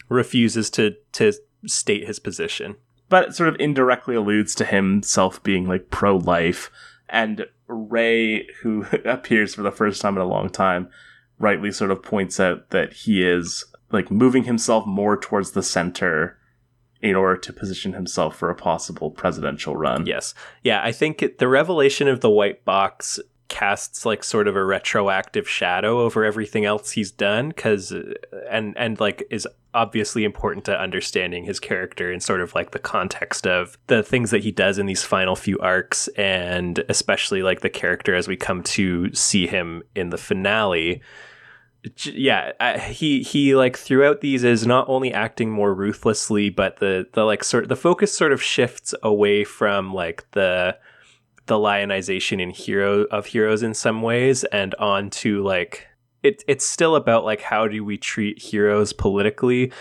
refuses 0.10 0.70
to 0.72 0.94
to 1.14 1.34
state 1.66 2.06
his 2.06 2.20
position 2.20 2.76
but 3.10 3.30
it 3.30 3.36
sort 3.36 3.50
of 3.50 3.56
indirectly 3.60 4.16
alludes 4.16 4.56
to 4.56 4.66
himself 4.66 5.42
being 5.44 5.68
like 5.68 5.90
pro 5.90 6.18
life. 6.18 6.72
And 7.10 7.46
Ray, 7.68 8.48
who 8.62 8.86
appears 9.06 9.56
for 9.56 9.62
the 9.62 9.72
first 9.72 10.02
time 10.02 10.16
in 10.16 10.22
a 10.22 10.28
long 10.28 10.50
time, 10.50 10.90
rightly 11.40 11.72
sort 11.72 11.92
of 11.92 12.04
points 12.04 12.40
out 12.40 12.70
that 12.70 12.94
he 12.94 13.24
is 13.24 13.66
like 13.92 14.10
moving 14.10 14.44
himself 14.44 14.86
more 14.86 15.18
towards 15.18 15.52
the 15.52 15.64
center 15.64 16.38
in 17.02 17.16
order 17.16 17.40
to 17.40 17.54
position 17.54 17.94
himself 17.94 18.36
for 18.36 18.50
a 18.50 18.56
possible 18.56 19.12
presidential 19.12 19.76
run. 19.76 20.06
Yes. 20.06 20.34
Yeah, 20.64 20.82
I 20.84 20.92
think 20.92 21.24
the 21.38 21.48
revelation 21.48 22.08
of 22.08 22.22
the 22.22 22.30
white 22.30 22.66
box 22.66 23.20
casts 23.48 24.06
like 24.06 24.24
sort 24.24 24.48
of 24.48 24.56
a 24.56 24.66
retroactive 24.66 25.48
shadow 25.48 26.00
over 26.00 26.26
everything 26.26 26.66
else 26.66 26.92
he's 26.92 27.12
done 27.12 27.52
cuz 27.52 27.92
uh, 27.92 28.14
and 28.50 28.76
and 28.78 29.00
like 29.00 29.24
is 29.30 29.48
obviously 29.76 30.24
important 30.24 30.66
to 30.66 30.80
understanding 30.80 31.44
his 31.44 31.60
character 31.60 32.12
and 32.12 32.24
sort 32.24 32.42
of 32.42 32.56
like 32.56 32.72
the 32.72 32.80
context 32.80 33.46
of 33.46 33.78
the 33.88 34.02
things 34.02 34.32
that 34.32 34.44
he 34.44 34.52
does 34.52 34.78
in 34.78 34.86
these 34.86 35.04
final 35.04 35.36
few 35.36 35.60
arcs 35.60 36.08
and 36.18 36.84
especially 36.88 37.44
like 37.44 37.60
the 37.60 37.70
character 37.70 38.16
as 38.16 38.28
we 38.28 38.38
come 38.38 38.64
to 38.64 39.14
see 39.14 39.46
him 39.46 39.84
in 39.94 40.10
the 40.10 40.18
finale. 40.18 41.02
Yeah 42.06 42.54
I, 42.60 42.80
he 42.80 43.22
he 43.22 43.54
like 43.54 43.78
throughout 43.78 44.22
these 44.22 44.44
is 44.44 44.66
not 44.66 44.90
only 44.90 45.14
acting 45.14 45.52
more 45.52 45.74
ruthlessly 45.74 46.50
but 46.50 46.78
the 46.78 47.06
the 47.12 47.26
like 47.26 47.44
sort 47.44 47.68
the 47.68 47.76
focus 47.76 48.18
sort 48.18 48.32
of 48.32 48.42
shifts 48.42 48.96
away 49.04 49.44
from 49.44 49.94
like 49.94 50.26
the 50.32 50.78
the 51.48 51.60
lionization 51.60 52.40
in 52.40 52.50
hero 52.50 53.04
of 53.06 53.28
heroes 53.28 53.64
in 53.64 53.74
some 53.74 54.02
ways 54.02 54.44
and 54.46 54.74
on 54.76 55.10
to 55.10 55.44
like 55.44 55.88
it, 56.24 56.44
it's 56.48 56.66
still 56.66 56.96
about 56.96 57.24
like 57.24 57.42
how 57.42 57.68
do 57.68 57.84
we 57.84 57.98
treat 57.98 58.42
heroes 58.42 58.94
politically 58.94 59.72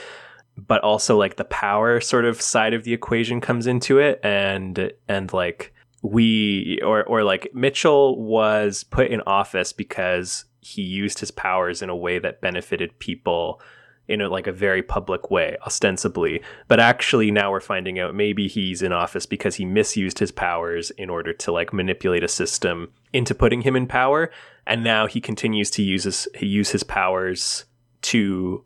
but 0.57 0.83
also 0.83 1.17
like 1.17 1.37
the 1.37 1.45
power 1.45 2.01
sort 2.01 2.25
of 2.25 2.41
side 2.41 2.75
of 2.75 2.85
the 2.85 2.93
equation 2.93 3.41
comes 3.41 3.67
into 3.67 3.99
it. 3.99 4.21
And 4.23 4.93
and 5.09 5.33
like 5.33 5.73
we 6.03 6.79
or 6.83 7.05
or 7.05 7.25
like 7.25 7.51
Mitchell 7.55 8.23
was 8.23 8.85
put 8.85 9.09
in 9.09 9.21
office 9.23 9.73
because 9.73 10.45
he 10.61 10.83
used 10.83 11.19
his 11.19 11.31
powers 11.31 11.83
in 11.83 11.91
a 11.91 11.97
way 11.97 12.19
that 12.19 12.41
benefited 12.41 12.99
people 12.99 13.61
in 14.09 14.21
a, 14.21 14.29
like 14.29 14.47
a 14.47 14.53
very 14.53 14.83
public 14.83 15.31
way, 15.31 15.57
ostensibly. 15.67 16.43
But 16.69 16.81
actually, 16.81 17.31
now 17.31 17.51
we're 17.51 17.61
finding 17.61 17.99
out 17.99 18.15
maybe 18.15 18.49
he's 18.49 18.83
in 18.83 18.93
office 18.93 19.27
because 19.27 19.57
he 19.57 19.65
misused 19.65 20.19
his 20.19 20.31
powers 20.31 20.91
in 20.93 21.09
order 21.09 21.33
to 21.33 21.53
like 21.53 21.73
manipulate 21.73 22.25
a 22.25 22.29
system 22.29 22.93
into 23.13 23.35
putting 23.35 23.63
him 23.63 23.77
in 23.77 23.87
power. 23.87 24.31
And 24.67 24.85
now 24.85 25.07
he 25.07 25.21
continues 25.21 25.71
to 25.73 25.83
use 25.83 26.05
his 26.05 26.29
use 26.41 26.71
his 26.71 26.83
powers 26.83 27.65
to 28.03 28.65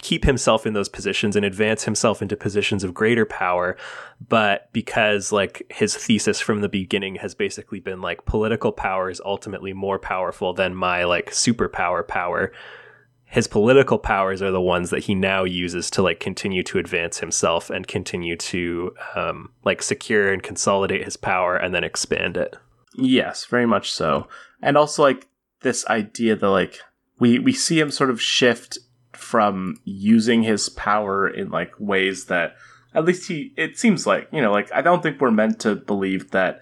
keep 0.00 0.24
himself 0.24 0.66
in 0.66 0.72
those 0.72 0.88
positions 0.88 1.36
and 1.36 1.44
advance 1.44 1.84
himself 1.84 2.22
into 2.22 2.36
positions 2.36 2.84
of 2.84 2.94
greater 2.94 3.26
power 3.26 3.76
but 4.26 4.72
because 4.72 5.32
like 5.32 5.62
his 5.70 5.94
thesis 5.94 6.40
from 6.40 6.60
the 6.60 6.68
beginning 6.68 7.16
has 7.16 7.34
basically 7.34 7.80
been 7.80 8.00
like 8.00 8.24
political 8.24 8.72
power 8.72 9.10
is 9.10 9.20
ultimately 9.24 9.74
more 9.74 9.98
powerful 9.98 10.54
than 10.54 10.74
my 10.74 11.04
like 11.04 11.30
superpower 11.30 12.06
power 12.06 12.52
his 13.26 13.48
political 13.48 13.98
powers 13.98 14.40
are 14.40 14.52
the 14.52 14.60
ones 14.60 14.90
that 14.90 15.04
he 15.04 15.14
now 15.14 15.42
uses 15.44 15.90
to 15.90 16.02
like 16.02 16.20
continue 16.20 16.62
to 16.62 16.78
advance 16.78 17.18
himself 17.18 17.70
and 17.70 17.86
continue 17.86 18.36
to 18.36 18.94
um, 19.14 19.50
like 19.64 19.82
secure 19.82 20.32
and 20.32 20.42
consolidate 20.42 21.04
his 21.04 21.16
power 21.16 21.56
and 21.56 21.74
then 21.74 21.84
expand 21.84 22.36
it. 22.36 22.56
Yes, 22.94 23.44
very 23.44 23.66
much 23.66 23.90
so. 23.90 24.28
And 24.62 24.76
also 24.76 25.02
like 25.02 25.26
this 25.60 25.84
idea 25.88 26.36
that 26.36 26.48
like 26.48 26.78
we 27.18 27.38
we 27.38 27.52
see 27.52 27.80
him 27.80 27.90
sort 27.90 28.10
of 28.10 28.22
shift 28.22 28.78
from 29.12 29.80
using 29.84 30.44
his 30.44 30.68
power 30.68 31.28
in 31.28 31.50
like 31.50 31.72
ways 31.78 32.26
that 32.26 32.54
at 32.94 33.04
least 33.04 33.28
he 33.28 33.52
it 33.56 33.76
seems 33.76 34.06
like, 34.06 34.28
you 34.32 34.40
know, 34.40 34.52
like 34.52 34.72
I 34.72 34.82
don't 34.82 35.02
think 35.02 35.20
we're 35.20 35.30
meant 35.32 35.58
to 35.60 35.74
believe 35.74 36.30
that 36.30 36.60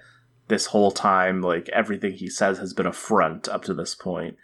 this 0.48 0.66
whole 0.66 0.90
time 0.90 1.42
like 1.42 1.68
everything 1.68 2.14
he 2.14 2.28
says 2.28 2.58
has 2.58 2.72
been 2.72 2.86
a 2.86 2.92
front 2.92 3.48
up 3.48 3.64
to 3.64 3.74
this 3.74 3.94
point 3.94 4.36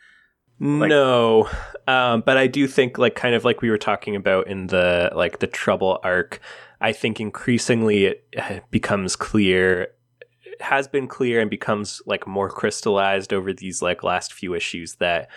like, 0.60 0.88
no, 0.88 1.48
um, 1.88 2.22
but 2.24 2.36
I 2.36 2.46
do 2.46 2.66
think, 2.66 2.98
like, 2.98 3.14
kind 3.14 3.34
of 3.34 3.44
like 3.44 3.62
we 3.62 3.70
were 3.70 3.78
talking 3.78 4.14
about 4.14 4.46
in 4.46 4.66
the 4.68 5.10
like 5.14 5.38
the 5.38 5.46
trouble 5.46 5.98
arc. 6.04 6.40
I 6.80 6.92
think 6.92 7.20
increasingly 7.20 8.06
it 8.06 8.24
becomes 8.70 9.16
clear, 9.16 9.88
has 10.60 10.86
been 10.88 11.08
clear, 11.08 11.40
and 11.40 11.50
becomes 11.50 12.02
like 12.06 12.26
more 12.26 12.50
crystallized 12.50 13.32
over 13.32 13.52
these 13.52 13.82
like 13.82 14.02
last 14.02 14.32
few 14.32 14.54
issues 14.54 14.96
that 14.96 15.28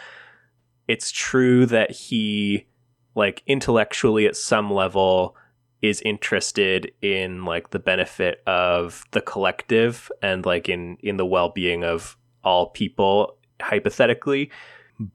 it's 0.88 1.12
true 1.12 1.66
that 1.68 1.91
he, 1.91 2.68
like, 3.16 3.44
intellectually 3.48 4.26
at 4.26 4.36
some 4.36 4.72
level 4.72 5.36
is 5.82 6.02
interested 6.02 6.91
in 7.02 7.44
like 7.44 7.72
the 7.72 7.80
benefit 7.80 8.41
of 8.48 9.04
the 9.12 9.22
collective 9.22 10.10
and 10.22 10.45
like 10.45 10.70
in 10.70 10.98
in 11.02 11.18
the 11.18 11.26
well-being 11.26 11.84
of 11.84 12.18
all 12.44 12.68
people 12.68 13.38
hypothetically 13.62 14.50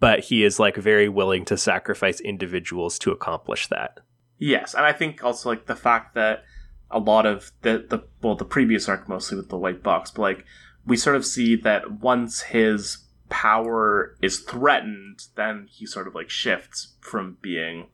but 0.00 0.20
he 0.20 0.44
is 0.44 0.58
like 0.58 0.76
very 0.76 1.08
willing 1.08 1.44
to 1.46 1.56
sacrifice 1.56 2.20
individuals 2.20 2.98
to 3.00 3.10
accomplish 3.10 3.68
that. 3.68 4.00
Yes, 4.38 4.74
and 4.74 4.84
I 4.84 4.92
think 4.92 5.24
also 5.24 5.48
like 5.48 5.66
the 5.66 5.76
fact 5.76 6.14
that 6.14 6.44
a 6.90 6.98
lot 6.98 7.26
of 7.26 7.52
the 7.62 7.84
the 7.88 8.04
well 8.22 8.34
the 8.34 8.44
previous 8.44 8.88
arc 8.88 9.08
mostly 9.08 9.36
with 9.36 9.48
the 9.48 9.58
white 9.58 9.82
box, 9.82 10.10
but 10.10 10.22
like 10.22 10.44
we 10.86 10.96
sort 10.96 11.16
of 11.16 11.26
see 11.26 11.56
that 11.56 12.00
once 12.00 12.42
his 12.42 12.98
power 13.28 14.16
is 14.22 14.40
threatened, 14.40 15.20
then 15.36 15.66
he 15.70 15.86
sort 15.86 16.06
of 16.06 16.14
like 16.14 16.30
shifts 16.30 16.94
from 17.00 17.36
being 17.42 17.88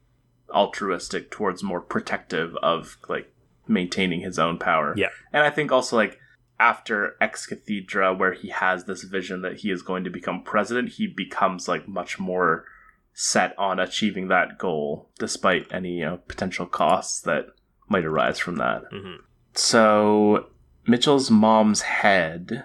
altruistic 0.51 1.31
towards 1.31 1.63
more 1.63 1.81
protective 1.81 2.55
of 2.63 2.99
like 3.09 3.33
maintaining 3.67 4.21
his 4.21 4.39
own 4.39 4.59
power. 4.59 4.95
Yeah. 4.97 5.09
And 5.33 5.43
I 5.43 5.51
think 5.51 5.73
also 5.73 5.97
like 5.97 6.19
after 6.65 7.15
Ex 7.21 7.45
Cathedra, 7.45 8.15
where 8.15 8.33
he 8.33 8.49
has 8.49 8.85
this 8.85 9.03
vision 9.03 9.43
that 9.43 9.59
he 9.59 9.71
is 9.71 9.83
going 9.83 10.03
to 10.05 10.11
become 10.11 10.43
president, 10.43 10.89
he 10.95 11.07
becomes 11.07 11.69
like 11.69 11.87
much 11.87 12.19
more 12.19 12.65
set 13.13 13.55
on 13.59 13.79
achieving 13.79 14.29
that 14.29 14.57
goal, 14.59 15.11
despite 15.19 15.67
any 15.71 15.99
you 15.99 16.07
know, 16.07 16.17
potential 16.27 16.65
costs 16.65 17.21
that 17.21 17.49
might 17.87 18.07
arise 18.07 18.39
from 18.39 18.57
that. 18.57 18.83
Mm-hmm. 18.91 19.23
So 19.53 20.47
Mitchell's 20.87 21.31
mom's 21.31 21.83
head 21.83 22.65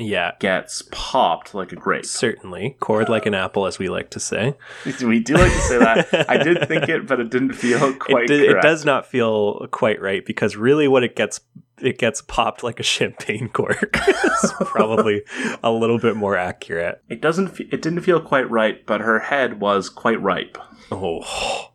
yeah 0.00 0.32
gets 0.38 0.82
popped 0.90 1.54
like 1.54 1.72
a 1.72 1.76
grape 1.76 2.04
certainly 2.04 2.76
cored 2.80 3.08
like 3.08 3.26
an 3.26 3.34
apple 3.34 3.66
as 3.66 3.78
we 3.78 3.88
like 3.88 4.10
to 4.10 4.18
say 4.18 4.54
we 5.02 5.20
do 5.20 5.34
like 5.34 5.52
to 5.52 5.60
say 5.60 5.78
that 5.78 6.30
i 6.30 6.36
did 6.36 6.58
think 6.68 6.88
it 6.88 7.06
but 7.06 7.20
it 7.20 7.30
didn't 7.30 7.52
feel 7.52 7.94
quite 7.94 8.30
it, 8.30 8.50
it 8.50 8.62
does 8.62 8.84
not 8.84 9.06
feel 9.06 9.66
quite 9.70 10.00
right 10.00 10.24
because 10.24 10.56
really 10.56 10.88
what 10.88 11.04
it 11.04 11.14
gets 11.14 11.40
it 11.82 11.98
gets 11.98 12.22
popped 12.22 12.62
like 12.62 12.80
a 12.80 12.82
champagne 12.82 13.48
cork. 13.52 13.96
it's 14.06 14.52
probably 14.60 15.22
a 15.62 15.70
little 15.70 15.98
bit 15.98 16.16
more 16.16 16.36
accurate. 16.36 17.02
It 17.08 17.20
doesn't. 17.20 17.58
it 17.60 17.82
didn't 17.82 18.02
feel 18.02 18.20
quite 18.20 18.50
right, 18.50 18.84
but 18.86 19.00
her 19.00 19.18
head 19.18 19.60
was 19.60 19.88
quite 19.88 20.20
ripe. 20.20 20.58
Oh, 20.90 21.70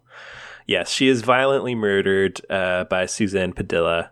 yes, 0.67 0.91
she 0.91 1.07
is 1.07 1.21
violently 1.21 1.75
murdered 1.75 2.41
uh, 2.49 2.83
by 2.85 3.05
Suzanne 3.05 3.53
Padilla, 3.53 4.11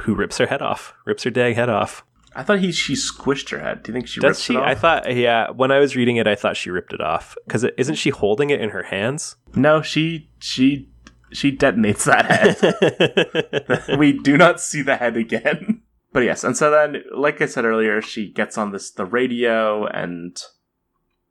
who 0.00 0.14
rips 0.14 0.38
her 0.38 0.46
head 0.46 0.62
off. 0.62 0.94
Rips 1.04 1.24
her 1.24 1.30
dang 1.30 1.54
head 1.54 1.68
off. 1.68 2.04
I 2.38 2.44
thought 2.44 2.60
he 2.60 2.70
she 2.70 2.94
squished 2.94 3.50
her 3.50 3.58
head. 3.58 3.82
Do 3.82 3.90
you 3.90 3.94
think 3.94 4.06
she 4.06 4.20
Does 4.20 4.40
she? 4.40 4.54
It 4.54 4.58
off? 4.58 4.66
I 4.68 4.74
thought 4.76 5.16
yeah. 5.16 5.50
When 5.50 5.72
I 5.72 5.80
was 5.80 5.96
reading 5.96 6.18
it, 6.18 6.28
I 6.28 6.36
thought 6.36 6.56
she 6.56 6.70
ripped 6.70 6.92
it 6.92 7.00
off 7.00 7.36
because 7.44 7.64
isn't 7.76 7.96
she 7.96 8.10
holding 8.10 8.50
it 8.50 8.60
in 8.60 8.70
her 8.70 8.84
hands? 8.84 9.34
No, 9.56 9.82
she 9.82 10.30
she 10.38 10.88
she 11.32 11.54
detonates 11.54 12.04
that 12.04 12.26
head. 12.26 13.98
we 13.98 14.12
do 14.12 14.36
not 14.36 14.60
see 14.60 14.82
the 14.82 14.96
head 14.96 15.16
again. 15.16 15.82
But 16.12 16.20
yes, 16.20 16.44
and 16.44 16.56
so 16.56 16.70
then, 16.70 17.02
like 17.12 17.42
I 17.42 17.46
said 17.46 17.64
earlier, 17.64 18.00
she 18.00 18.30
gets 18.30 18.56
on 18.56 18.70
this 18.70 18.92
the 18.92 19.04
radio 19.04 19.86
and 19.86 20.40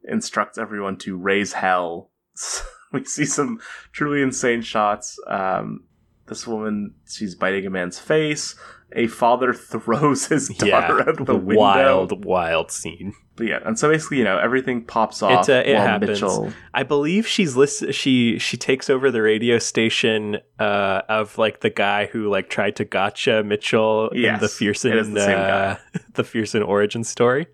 instructs 0.03 0.57
everyone 0.57 0.97
to 0.97 1.15
raise 1.15 1.53
hell. 1.53 2.11
we 2.91 3.05
see 3.05 3.25
some 3.25 3.61
truly 3.93 4.21
insane 4.21 4.61
shots. 4.61 5.17
Um, 5.25 5.85
this 6.27 6.45
woman, 6.45 6.95
she's 7.07 7.33
biting 7.33 7.65
a 7.65 7.69
man's 7.69 7.97
face. 7.97 8.55
A 8.93 9.07
father 9.07 9.53
throws 9.53 10.27
his 10.27 10.47
daughter 10.49 10.97
yeah, 10.97 11.09
out 11.09 11.25
the 11.25 11.35
window. 11.35 11.61
Wild, 11.61 12.25
wild 12.25 12.71
scene. 12.71 13.13
But 13.35 13.47
yeah, 13.47 13.59
and 13.65 13.77
so 13.77 13.89
basically, 13.89 14.17
you 14.17 14.23
know, 14.23 14.39
everything 14.39 14.83
pops 14.83 15.21
off. 15.21 15.47
Uh, 15.47 15.53
it 15.53 15.75
happens. 15.75 16.21
Mitchell... 16.21 16.51
I 16.73 16.83
believe 16.83 17.27
she's 17.27 17.55
list- 17.55 17.93
She 17.93 18.39
she 18.39 18.57
takes 18.57 18.89
over 18.89 19.11
the 19.11 19.21
radio 19.21 19.59
station 19.59 20.37
uh, 20.59 21.01
of 21.07 21.37
like 21.37 21.59
the 21.59 21.69
guy 21.69 22.07
who 22.07 22.29
like 22.29 22.49
tried 22.49 22.75
to 22.77 22.85
gotcha 22.85 23.43
Mitchell 23.43 24.09
yes, 24.13 24.35
in 24.35 24.41
the 24.41 24.49
Pherson 24.49 25.13
the, 25.13 25.37
uh, 25.37 25.77
the 26.13 26.23
Pherson 26.23 26.63
origin 26.63 27.03
story. 27.03 27.47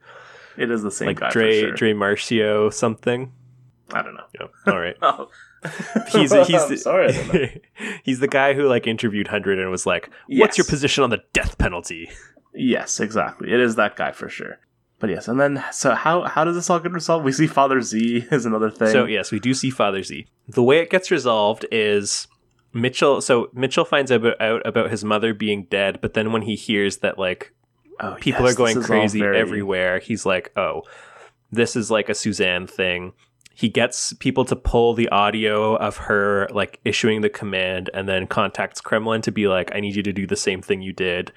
It 0.58 0.72
is 0.72 0.84
the 0.84 0.92
same 0.92 1.08
like 1.08 1.20
guy. 1.20 1.32
Dre 1.32 1.62
sure. 1.62 1.72
Dre 1.72 1.94
Marcio 1.94 2.72
something. 2.72 3.34
I 3.92 4.02
don't 4.02 4.14
know. 4.14 4.26
Yeah. 4.40 4.72
All 4.72 4.80
right. 4.80 4.96
oh. 5.02 5.30
he's 6.10 6.32
he's 6.48 6.82
sorry. 6.84 7.62
he's 8.04 8.20
the 8.20 8.28
guy 8.28 8.54
who 8.54 8.68
like 8.68 8.88
interviewed 8.88 9.28
Hundred 9.28 9.60
and 9.60 9.70
was 9.70 9.86
like, 9.86 10.10
"What's 10.28 10.58
yes. 10.58 10.60
your 10.60 10.66
position 10.66 11.04
on 11.04 11.10
the 11.10 11.24
death 11.34 11.58
penalty?" 11.58 12.10
Yes, 12.54 13.00
exactly. 13.00 13.52
It 13.52 13.60
is 13.60 13.76
that 13.76 13.96
guy 13.96 14.12
for 14.12 14.30
sure. 14.30 14.60
But 15.00 15.10
yes, 15.10 15.28
and 15.28 15.40
then 15.40 15.64
so 15.72 15.96
how 15.96 16.24
how 16.24 16.44
does 16.44 16.56
this 16.56 16.70
all 16.70 16.80
get 16.80 16.92
resolved? 16.92 17.26
We 17.26 17.32
see 17.32 17.48
Father 17.48 17.82
Z 17.82 18.28
is 18.32 18.46
another 18.46 18.72
thing. 18.72 18.90
So 18.90 19.06
yes, 19.06 19.32
we 19.32 19.40
do 19.40 19.54
see 19.54 19.70
Father 19.70 20.04
Z. 20.04 20.28
The 20.48 20.64
way 20.64 20.80
it 20.80 20.90
gets 20.90 21.12
resolved 21.12 21.66
is 21.72 22.28
Mitchell. 22.74 23.22
So 23.22 23.50
Mitchell 23.54 23.86
finds 23.86 24.12
out, 24.12 24.42
out 24.42 24.66
about 24.66 24.92
his 24.92 25.04
mother 25.04 25.34
being 25.34 25.66
dead, 25.66 26.00
but 26.02 26.14
then 26.14 26.32
when 26.32 26.44
he 26.44 26.56
hears 26.56 26.98
that 26.98 27.18
like 27.18 27.54
oh, 28.00 28.16
people 28.20 28.46
yes, 28.46 28.54
are 28.54 28.58
going 28.58 28.82
crazy 28.82 29.20
very... 29.20 29.38
everywhere, 29.38 30.00
he's 30.00 30.26
like, 30.26 30.52
oh, 30.58 30.84
this 31.52 31.76
is 31.76 31.92
like 31.92 32.10
a 32.10 32.16
Suzanne 32.16 32.68
thing. 32.68 33.14
He 33.56 33.70
gets 33.70 34.14
people 34.14 34.46
to 34.46 34.56
pull 34.56 34.94
the 34.94 35.10
audio 35.10 35.76
of 35.76 35.98
her 35.98 36.48
like 36.52 36.80
issuing 36.84 37.22
the 37.22 37.30
command 37.30 37.90
and 37.94 38.10
then 38.10 38.26
contacts 38.28 38.82
Kremlin 38.82 39.22
to 39.22 39.32
be 39.32 39.48
like, 39.48 39.74
I 39.76 39.80
need 39.80 39.96
you 39.96 40.04
to 40.04 40.14
do 40.14 40.26
the 40.26 40.36
same 40.36 40.62
thing 40.62 40.82
you 40.82 40.94
did 40.94 41.32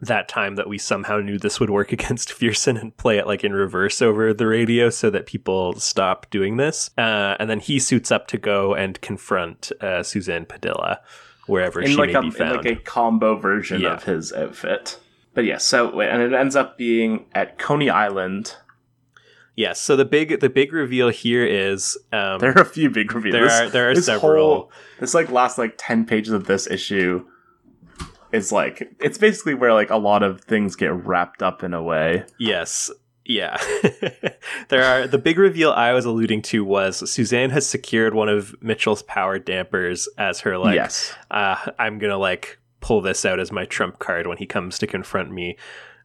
that 0.00 0.28
time 0.28 0.56
that 0.56 0.68
we 0.68 0.76
somehow 0.76 1.18
knew 1.18 1.38
this 1.38 1.60
would 1.60 1.70
work 1.70 1.92
against 1.98 2.32
Pherson 2.32 2.76
and 2.76 2.96
play 2.96 3.18
it 3.18 3.26
like 3.26 3.44
in 3.44 3.52
reverse 3.52 4.02
over 4.02 4.34
the 4.34 4.46
radio 4.46 4.90
so 4.90 5.08
that 5.10 5.26
people 5.26 5.74
stop 5.74 6.28
doing 6.30 6.56
this. 6.56 6.90
Uh, 6.98 7.36
and 7.38 7.48
then 7.48 7.60
he 7.60 7.78
suits 7.78 8.10
up 8.10 8.26
to 8.28 8.36
go 8.38 8.74
and 8.74 9.00
confront 9.00 9.70
uh, 9.80 10.02
Suzanne 10.02 10.46
Padilla 10.46 11.00
wherever 11.46 11.80
in 11.80 11.90
she 11.90 11.96
like 11.96 12.08
may 12.12 12.14
a 12.14 12.20
be 12.22 12.26
in 12.28 12.32
found. 12.32 12.56
like 12.56 12.66
a 12.66 12.76
combo 12.76 13.36
version 13.36 13.80
Yeah. 13.82 13.94
of 13.94 14.04
his 14.04 14.32
outfit. 14.32 14.98
But 15.34 15.44
yeah, 15.44 15.58
so 15.58 16.00
and 16.00 16.22
it 16.22 16.32
ends 16.32 16.56
up 16.56 16.76
being 16.78 17.26
at 17.34 17.58
Coney 17.58 17.90
Island. 17.90 18.56
Yes. 19.56 19.80
So 19.80 19.96
the 19.96 20.04
big 20.04 20.40
the 20.40 20.48
big 20.50 20.72
reveal 20.72 21.08
here 21.10 21.44
is 21.44 21.96
um, 22.12 22.38
There 22.38 22.50
are 22.56 22.62
a 22.62 22.64
few 22.64 22.90
big 22.90 23.12
reveals. 23.14 23.32
there 23.34 23.50
are 23.50 23.68
there 23.70 23.90
are 23.90 23.94
this 23.94 24.06
several. 24.06 24.54
whole- 24.54 24.72
this 25.00 25.14
like 25.14 25.30
last 25.30 25.58
like 25.58 25.74
10 25.78 26.04
pages 26.06 26.32
of 26.32 26.46
this 26.46 26.66
issue 26.66 27.26
is 28.32 28.50
like 28.50 28.94
it's 29.00 29.18
basically 29.18 29.54
where 29.54 29.72
like 29.72 29.90
a 29.90 29.96
lot 29.96 30.22
of 30.22 30.40
things 30.42 30.74
get 30.76 30.92
wrapped 30.92 31.42
up 31.42 31.62
in 31.62 31.72
a 31.74 31.82
way 31.82 32.24
Yes. 32.38 32.90
Yeah. 33.26 33.56
there 34.68 34.84
are 34.84 35.06
the 35.06 35.18
big 35.18 35.38
reveal 35.38 35.70
I 35.72 35.92
was 35.92 36.04
alluding 36.04 36.42
to 36.42 36.64
was 36.64 37.08
Suzanne 37.10 37.50
has 37.50 37.66
secured 37.66 38.14
one 38.14 38.28
of 38.28 38.54
Mitchell's 38.62 39.02
power 39.02 39.38
dampers 39.38 40.08
as 40.18 40.40
her 40.40 40.58
like 40.58 40.74
yes 40.74 41.14
uh, 41.30 41.56
I'm 41.78 41.98
gonna 41.98 42.18
like 42.18 42.58
pull 42.80 43.00
this 43.00 43.24
out 43.24 43.40
as 43.40 43.50
my 43.50 43.64
trump 43.64 43.98
card 43.98 44.26
when 44.26 44.36
he 44.38 44.44
comes 44.46 44.78
to 44.78 44.86
confront 44.86 45.30
me. 45.32 45.56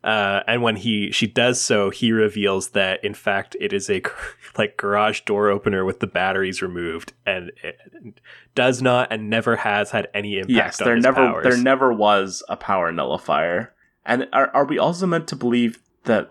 Uh, 0.03 0.41
and 0.47 0.61
when 0.61 0.77
he 0.77 1.11
she 1.11 1.27
does 1.27 1.59
so, 1.59 1.89
he 1.89 2.11
reveals 2.11 2.69
that 2.69 3.03
in 3.03 3.13
fact 3.13 3.55
it 3.59 3.73
is 3.73 3.89
a 3.89 4.01
like 4.57 4.77
garage 4.77 5.21
door 5.21 5.49
opener 5.49 5.83
with 5.83 5.99
the 5.99 6.07
batteries 6.07 6.61
removed, 6.61 7.13
and 7.25 7.51
it 7.63 8.21
does 8.55 8.81
not 8.81 9.11
and 9.11 9.29
never 9.29 9.57
has 9.57 9.91
had 9.91 10.07
any 10.13 10.37
impact. 10.37 10.51
yes 10.51 10.81
on 10.81 10.85
there 10.85 10.97
never 10.97 11.27
powers. 11.27 11.43
there 11.43 11.57
never 11.57 11.91
was 11.91 12.43
a 12.47 12.55
power 12.55 12.91
nullifier 12.91 13.73
and 14.05 14.27
are, 14.33 14.49
are 14.53 14.65
we 14.65 14.79
also 14.79 15.05
meant 15.05 15.27
to 15.27 15.35
believe 15.35 15.79
that 16.05 16.29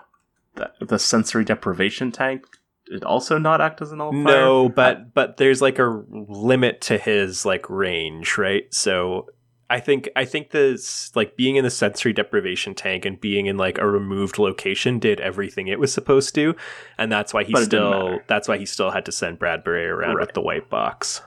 the, 0.57 0.71
the 0.81 0.99
sensory 0.99 1.45
deprivation 1.45 2.11
tank 2.11 2.45
did 2.91 3.05
also 3.05 3.39
not 3.39 3.61
act 3.61 3.81
as 3.81 3.93
a 3.93 3.97
nullifier 3.97 4.23
No, 4.23 4.69
but 4.69 5.15
but 5.15 5.37
there's 5.37 5.63
like 5.63 5.79
a 5.79 6.03
limit 6.11 6.81
to 6.83 6.99
his 6.99 7.45
like 7.45 7.69
range, 7.69 8.39
right? 8.39 8.73
So 8.75 9.29
I 9.71 9.81
think 9.81 10.09
I 10.17 10.25
think 10.25 10.51
this 10.51 11.15
like 11.15 11.37
being 11.37 11.57
in 11.57 11.65
the 11.65 11.71
sensory 11.71 12.13
deprivation 12.15 12.75
tank 12.75 13.05
and 13.05 13.21
being 13.21 13.47
in 13.47 13.57
like 13.59 13.77
a 13.79 13.87
removed 13.87 14.39
location 14.39 14.99
did 14.99 15.21
everything 15.21 15.69
it 15.69 15.79
was 15.79 15.93
supposed 15.93 16.35
to, 16.37 16.55
and 16.97 17.13
that's 17.13 17.35
why 17.35 17.45
he 17.45 17.53
But 17.53 17.65
still 17.65 18.21
that's 18.29 18.49
why 18.49 18.57
he 18.59 18.65
still 18.67 18.91
had 18.91 19.05
to 19.07 19.13
send 19.13 19.39
Bradbury 19.39 19.87
around 19.87 20.17
Right. 20.17 20.27
with 20.27 20.35
the 20.35 20.41
white 20.41 20.71
box. 20.71 21.21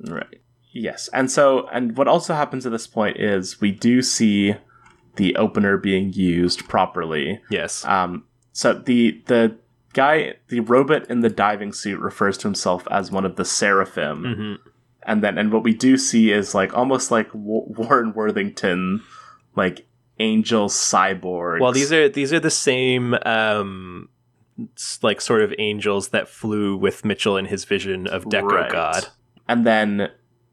Right. 0.00 0.40
Yes. 0.72 1.08
And 1.14 1.30
so, 1.30 1.66
and 1.68 1.96
what 1.96 2.06
also 2.06 2.34
happens 2.34 2.66
at 2.66 2.72
this 2.72 2.86
point 2.86 3.16
is 3.18 3.62
we 3.62 3.70
do 3.70 4.02
see 4.02 4.54
the 5.16 5.34
opener 5.36 5.78
being 5.78 6.12
used 6.12 6.68
properly. 6.68 7.40
Yes. 7.50 7.82
Um, 7.86 8.24
so 8.52 8.74
the 8.74 9.22
the 9.26 9.56
guy, 9.94 10.34
the 10.48 10.60
robot 10.60 11.08
in 11.08 11.20
the 11.20 11.30
diving 11.30 11.72
suit, 11.72 11.98
refers 11.98 12.36
to 12.38 12.48
himself 12.48 12.86
as 12.90 13.10
one 13.10 13.24
of 13.24 13.36
the 13.36 13.44
seraphim, 13.46 14.58
hmm 14.60 14.68
and 15.06 15.22
then 15.22 15.38
and 15.38 15.52
what 15.52 15.62
we 15.62 15.72
do 15.74 15.96
see 15.96 16.32
is 16.32 16.54
like 16.54 16.76
almost 16.76 17.10
like 17.10 17.28
W- 17.28 17.64
Warren 17.76 18.12
Worthington, 18.12 19.02
like 19.54 19.86
angel 20.18 20.68
cyborgs. 20.68 21.60
Well, 21.60 21.72
these 21.72 21.92
are 21.92 22.08
these 22.08 22.32
are 22.32 22.40
the 22.40 22.50
same 22.50 23.14
um 23.24 24.08
like 25.02 25.20
sort 25.20 25.42
of 25.42 25.52
angels 25.58 26.08
that 26.08 26.28
flew 26.28 26.76
with 26.76 27.04
Mitchell 27.04 27.36
in 27.36 27.46
his 27.46 27.64
vision 27.64 28.06
of 28.06 28.24
Deco 28.24 28.50
Right. 28.50 28.72
God. 28.72 29.08
And 29.48 29.66
then 29.66 30.10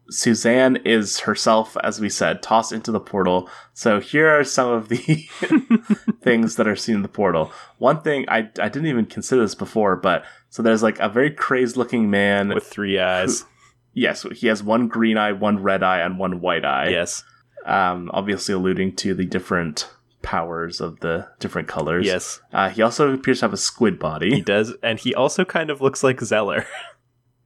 Suzanne 0.09 0.75
is 0.83 1.19
herself, 1.21 1.77
as 1.81 2.01
we 2.01 2.09
said, 2.09 2.43
tossed 2.43 2.73
into 2.73 2.91
the 2.91 2.99
portal. 2.99 3.49
So 3.73 4.01
here 4.01 4.29
are 4.29 4.43
some 4.43 4.69
of 4.69 4.89
the 4.89 4.97
things 6.21 6.57
that 6.57 6.67
are 6.67 6.75
seen 6.75 6.95
in 6.95 7.01
the 7.01 7.07
portal. 7.07 7.51
One 7.77 8.01
thing 8.01 8.25
I, 8.27 8.49
I 8.59 8.67
didn't 8.69 8.87
even 8.87 9.05
consider 9.05 9.41
this 9.41 9.55
before, 9.55 9.95
but 9.95 10.25
so 10.49 10.61
there's 10.61 10.83
like 10.83 10.99
a 10.99 11.07
very 11.09 11.31
crazed 11.31 11.77
looking 11.77 12.09
man. 12.09 12.49
with 12.49 12.65
three 12.65 12.99
eyes. 12.99 13.45
Yes, 13.93 14.25
he 14.35 14.47
has 14.47 14.61
one 14.63 14.87
green 14.87 15.17
eye, 15.17 15.31
one 15.31 15.61
red 15.61 15.83
eye, 15.83 15.99
and 15.99 16.17
one 16.19 16.41
white 16.41 16.65
eye. 16.65 16.89
yes. 16.89 17.23
Um, 17.65 18.11
obviously 18.13 18.53
alluding 18.53 18.95
to 18.97 19.13
the 19.13 19.25
different 19.25 19.89
powers 20.21 20.81
of 20.81 20.99
the 20.99 21.27
different 21.39 21.67
colors. 21.69 22.05
Yes. 22.05 22.41
Uh, 22.51 22.69
he 22.69 22.81
also 22.81 23.13
appears 23.13 23.39
to 23.39 23.45
have 23.45 23.53
a 23.53 23.57
squid 23.57 23.99
body. 23.99 24.35
He 24.35 24.41
does, 24.41 24.73
and 24.83 24.99
he 24.99 25.15
also 25.15 25.45
kind 25.45 25.69
of 25.69 25.79
looks 25.81 26.03
like 26.03 26.19
Zeller. 26.21 26.65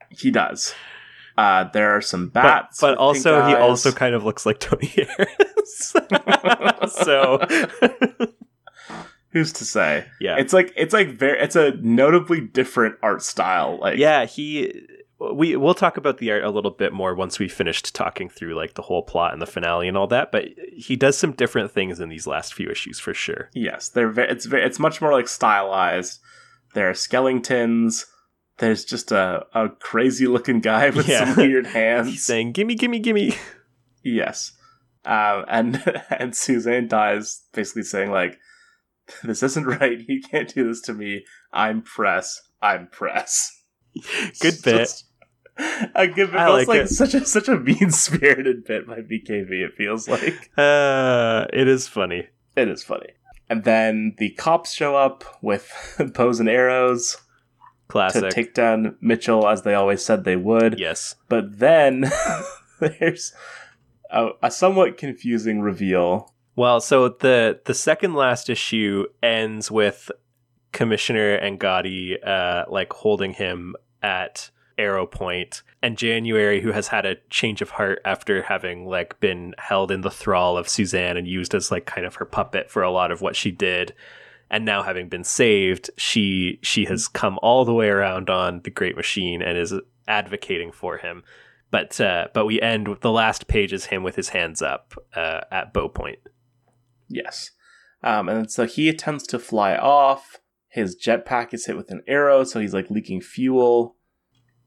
He 0.09 0.31
does. 0.31 0.73
Uh, 1.37 1.65
there 1.73 1.91
are 1.91 2.01
some 2.01 2.29
bats. 2.29 2.79
but 2.79 2.91
with 2.91 2.99
also, 2.99 3.45
he 3.45 3.53
also 3.53 3.91
kind 3.91 4.15
of 4.15 4.23
looks 4.23 4.45
like 4.45 4.59
Tony 4.59 4.87
Harris. 4.87 5.93
so, 7.03 7.39
Who's 9.31 9.51
to 9.53 9.65
say? 9.65 10.05
yeah, 10.21 10.37
It's 10.39 10.53
like 10.53 10.73
it's 10.77 10.93
like 10.93 11.09
very 11.19 11.37
it's 11.39 11.55
a 11.57 11.71
notably 11.81 12.39
different 12.41 12.95
art 13.03 13.21
style. 13.21 13.77
Like 13.79 13.97
yeah. 13.99 14.25
He, 14.25 14.87
we 15.19 15.55
we'll 15.55 15.73
talk 15.73 15.97
about 15.97 16.19
the 16.19 16.31
art 16.31 16.43
a 16.43 16.49
little 16.51 16.71
bit 16.71 16.93
more 16.93 17.15
once 17.15 17.39
we 17.39 17.47
finished 17.47 17.95
talking 17.95 18.29
through 18.29 18.55
like 18.55 18.75
the 18.75 18.83
whole 18.83 19.01
plot 19.03 19.33
and 19.33 19.41
the 19.41 19.45
finale 19.47 19.87
and 19.87 19.97
all 19.97 20.07
that. 20.07 20.31
But 20.31 20.49
he 20.75 20.95
does 20.95 21.17
some 21.17 21.31
different 21.31 21.71
things 21.71 21.99
in 21.99 22.09
these 22.09 22.27
last 22.27 22.53
few 22.53 22.69
issues 22.69 22.99
for 22.99 23.13
sure. 23.13 23.49
yes, 23.53 23.89
they're 23.89 24.09
very 24.11 24.29
it's 24.29 24.45
very 24.45 24.63
it's 24.63 24.79
much 24.79 25.01
more 25.01 25.11
like 25.11 25.27
stylized. 25.27 26.19
There 26.73 26.89
are 26.89 26.93
skeletons. 26.93 28.05
There's 28.59 28.85
just 28.85 29.11
a, 29.11 29.45
a 29.53 29.69
crazy 29.69 30.27
looking 30.27 30.59
guy 30.61 30.89
with 30.91 31.07
Yeah. 31.07 31.25
some 31.33 31.35
weird 31.37 31.65
He's 31.67 31.73
hands. 31.73 32.23
saying, 32.23 32.51
"Gimme, 32.53 32.75
gimme, 32.75 32.99
gimme." 32.99 33.33
yes. 34.03 34.51
Um, 35.05 35.45
and 35.47 36.03
and 36.11 36.35
Suzanne 36.35 36.87
dies 36.87 37.43
basically 37.53 37.83
saying 37.83 38.11
like 38.11 38.37
this 39.23 39.41
isn't 39.41 39.65
right. 39.65 39.97
You 40.07 40.21
can't 40.21 40.53
do 40.53 40.67
this 40.67 40.81
to 40.81 40.93
me. 40.93 41.23
I'm 41.53 41.81
press. 41.81 42.39
I'm 42.61 42.87
press. 42.87 43.51
Good 44.41 44.55
bit. 44.63 44.77
just- 44.77 45.05
A 45.95 46.07
good 46.07 46.31
bit. 46.31 46.39
I 46.39 46.49
like 46.49 46.67
like 46.67 46.81
it. 46.81 46.89
such 46.89 47.13
a 47.13 47.25
such 47.25 47.47
a 47.47 47.57
mean 47.57 47.91
spirited 47.91 48.65
bit 48.65 48.87
by 48.87 48.97
BKV. 49.01 49.51
It 49.51 49.73
feels 49.75 50.07
like 50.07 50.51
Uh, 50.57 51.45
it 51.53 51.67
is 51.67 51.87
funny. 51.87 52.27
it 52.55 52.67
is 52.67 52.83
funny. 52.83 53.09
And 53.49 53.63
then 53.63 54.15
the 54.17 54.29
cops 54.31 54.73
show 54.73 54.95
up 54.95 55.23
with 55.41 55.71
bows 56.15 56.39
and 56.39 56.49
arrows 56.49 57.17
Classic. 57.87 58.21
to 58.23 58.29
take 58.31 58.53
down 58.53 58.97
Mitchell, 58.99 59.47
as 59.47 59.61
they 59.61 59.73
always 59.73 60.03
said 60.03 60.23
they 60.25 60.35
would. 60.35 60.77
yes. 60.79 61.15
But 61.29 61.59
then 61.59 62.11
there's 62.79 63.33
a, 64.11 64.29
a 64.43 64.51
somewhat 64.51 64.97
confusing 64.97 65.61
reveal. 65.61 66.33
Well, 66.55 66.81
so 66.81 67.09
the 67.09 67.61
the 67.65 67.73
second 67.73 68.13
last 68.15 68.49
issue 68.49 69.05
ends 69.23 69.71
with 69.71 70.11
Commissioner 70.73 71.39
Angotti 71.39 72.17
uh 72.27 72.65
like 72.69 72.91
holding 72.93 73.33
him 73.33 73.75
at 74.03 74.49
Arrow 74.77 75.05
Point 75.05 75.63
and 75.81 75.97
January 75.97 76.61
who 76.61 76.71
has 76.71 76.87
had 76.87 77.05
a 77.05 77.17
change 77.29 77.61
of 77.61 77.71
heart 77.71 77.99
after 78.05 78.43
having 78.43 78.85
like 78.85 79.19
been 79.19 79.53
held 79.57 79.91
in 79.91 80.01
the 80.01 80.11
thrall 80.11 80.57
of 80.57 80.69
Suzanne 80.69 81.17
and 81.17 81.27
used 81.27 81.53
as 81.53 81.71
like 81.71 81.85
kind 81.85 82.05
of 82.05 82.15
her 82.15 82.25
puppet 82.25 82.69
for 82.69 82.83
a 82.83 82.91
lot 82.91 83.11
of 83.11 83.21
what 83.21 83.35
she 83.35 83.51
did 83.51 83.93
and 84.49 84.63
now 84.63 84.83
having 84.83 85.09
been 85.09 85.23
saved 85.23 85.89
she 85.97 86.59
she 86.61 86.85
has 86.85 87.07
come 87.07 87.39
all 87.41 87.65
the 87.65 87.73
way 87.73 87.89
around 87.89 88.29
on 88.29 88.61
the 88.63 88.69
great 88.69 88.95
machine 88.95 89.41
and 89.41 89.57
is 89.57 89.73
advocating 90.07 90.71
for 90.71 90.97
him 90.97 91.23
but 91.69 91.99
uh 91.99 92.27
but 92.33 92.45
we 92.45 92.61
end 92.61 92.87
with 92.87 93.01
the 93.01 93.11
last 93.11 93.47
page 93.47 93.73
is 93.73 93.85
him 93.85 94.03
with 94.03 94.15
his 94.15 94.29
hands 94.29 94.61
up 94.61 94.93
uh 95.15 95.41
at 95.51 95.73
bow 95.73 95.89
point 95.89 96.19
Yes. 97.09 97.51
Um, 98.03 98.29
and 98.29 98.51
so 98.51 98.65
he 98.65 98.89
attempts 98.89 99.25
to 99.27 99.39
fly 99.39 99.75
off. 99.75 100.37
His 100.69 100.95
jetpack 100.95 101.53
is 101.53 101.65
hit 101.65 101.77
with 101.77 101.89
an 101.89 102.01
arrow, 102.07 102.43
so 102.43 102.59
he's 102.59 102.73
like 102.73 102.89
leaking 102.89 103.21
fuel. 103.21 103.95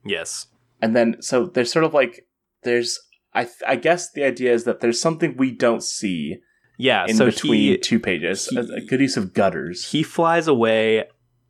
Yes 0.04 0.46
and 0.82 0.96
then 0.96 1.16
so 1.20 1.46
there's 1.46 1.70
sort 1.72 1.84
of 1.84 1.92
like 1.94 2.26
there's 2.62 2.98
I 3.32 3.44
th- 3.44 3.62
I 3.66 3.76
guess 3.76 4.10
the 4.12 4.24
idea 4.24 4.52
is 4.52 4.64
that 4.64 4.80
there's 4.80 5.00
something 5.00 5.36
we 5.36 5.52
don't 5.52 5.82
see 5.84 6.38
Yeah, 6.78 7.04
in 7.06 7.14
so 7.16 7.26
between 7.26 7.54
he 7.54 7.78
two 7.78 8.00
pages. 8.00 8.46
he- 8.48 8.56
a, 8.56 8.62
a 8.62 8.80
good 8.80 9.00
use 9.00 9.16
of 9.16 9.32
gutters. 9.34 9.90
he 9.92 10.02
flies 10.02 10.46
away 10.48 11.04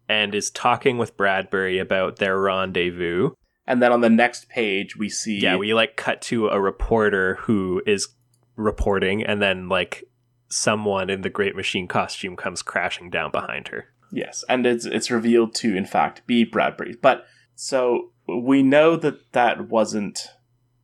and 0.08 0.34
is 0.34 0.50
talking 0.50 0.98
with 0.98 1.16
Bradbury 1.16 1.78
about 1.78 2.16
their 2.16 2.38
rendezvous. 2.40 3.30
and 3.66 3.80
then 3.80 3.92
on 3.92 4.00
the 4.02 4.10
next 4.10 4.48
page 4.48 4.96
we 4.96 5.08
see 5.08 5.38
Yeah, 5.38 5.56
we 5.56 5.72
like 5.72 5.96
cut 5.96 6.20
to 6.22 6.48
a 6.48 6.60
reporter 6.60 7.36
who 7.42 7.82
is 7.86 8.08
reporting 8.56 9.24
and 9.24 9.40
then 9.40 9.68
like 9.68 10.04
someone 10.48 11.08
in 11.08 11.20
the 11.22 11.30
great 11.30 11.54
machine 11.56 11.86
costume 11.86 12.36
comes 12.36 12.60
crashing 12.62 13.08
down 13.08 13.30
behind 13.30 13.68
her. 13.68 13.86
yes, 14.12 14.44
and 14.48 14.66
it's 14.66 14.84
it's 14.84 15.10
revealed 15.10 15.54
to 15.54 15.76
in 15.76 15.86
fact 15.86 16.26
be 16.26 16.44
Bradbury. 16.44 16.96
But 17.00 17.24
so 17.54 18.09
we 18.26 18.62
know 18.62 18.96
that 18.96 19.32
that 19.32 19.68
wasn't 19.68 20.28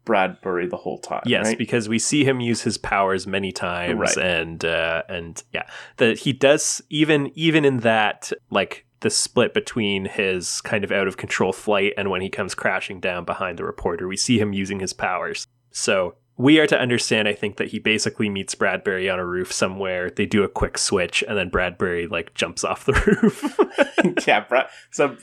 Bradbury 0.04 0.68
the 0.68 0.76
whole 0.76 0.98
time. 0.98 1.22
Yes, 1.26 1.46
right? 1.46 1.58
because 1.58 1.88
we 1.88 1.98
see 1.98 2.24
him 2.24 2.38
use 2.40 2.62
his 2.62 2.78
powers 2.78 3.26
many 3.26 3.50
times 3.50 3.98
Right. 3.98 4.16
and 4.16 4.64
uh 4.64 5.02
and 5.08 5.42
yeah, 5.52 5.64
that 5.96 6.18
he 6.20 6.32
does 6.32 6.80
even 6.90 7.32
even 7.34 7.64
in 7.64 7.78
that 7.78 8.30
like 8.50 8.86
the 9.00 9.10
split 9.10 9.52
between 9.52 10.04
his 10.06 10.60
kind 10.60 10.84
of 10.84 10.92
out 10.92 11.08
of 11.08 11.16
control 11.16 11.52
flight 11.52 11.92
and 11.98 12.08
when 12.10 12.22
he 12.22 12.30
comes 12.30 12.54
crashing 12.54 13.00
down 13.00 13.24
behind 13.24 13.58
the 13.58 13.64
reporter. 13.64 14.06
We 14.08 14.16
see 14.16 14.38
him 14.38 14.52
using 14.52 14.78
his 14.80 14.92
powers. 14.92 15.46
So 15.72 16.14
we 16.38 16.58
are 16.58 16.66
to 16.66 16.78
understand, 16.78 17.28
I 17.28 17.32
think, 17.32 17.56
that 17.56 17.68
he 17.68 17.78
basically 17.78 18.28
meets 18.28 18.54
Bradbury 18.54 19.08
on 19.08 19.18
a 19.18 19.24
roof 19.24 19.50
somewhere. 19.52 20.10
They 20.10 20.26
do 20.26 20.44
a 20.44 20.48
quick 20.48 20.76
switch, 20.76 21.24
and 21.26 21.36
then 21.36 21.48
Bradbury 21.48 22.06
like 22.06 22.34
jumps 22.34 22.62
off 22.62 22.84
the 22.84 22.92
roof. 23.22 24.26
yeah, 24.26 24.40
Brad. 24.40 24.68
So 24.90 25.16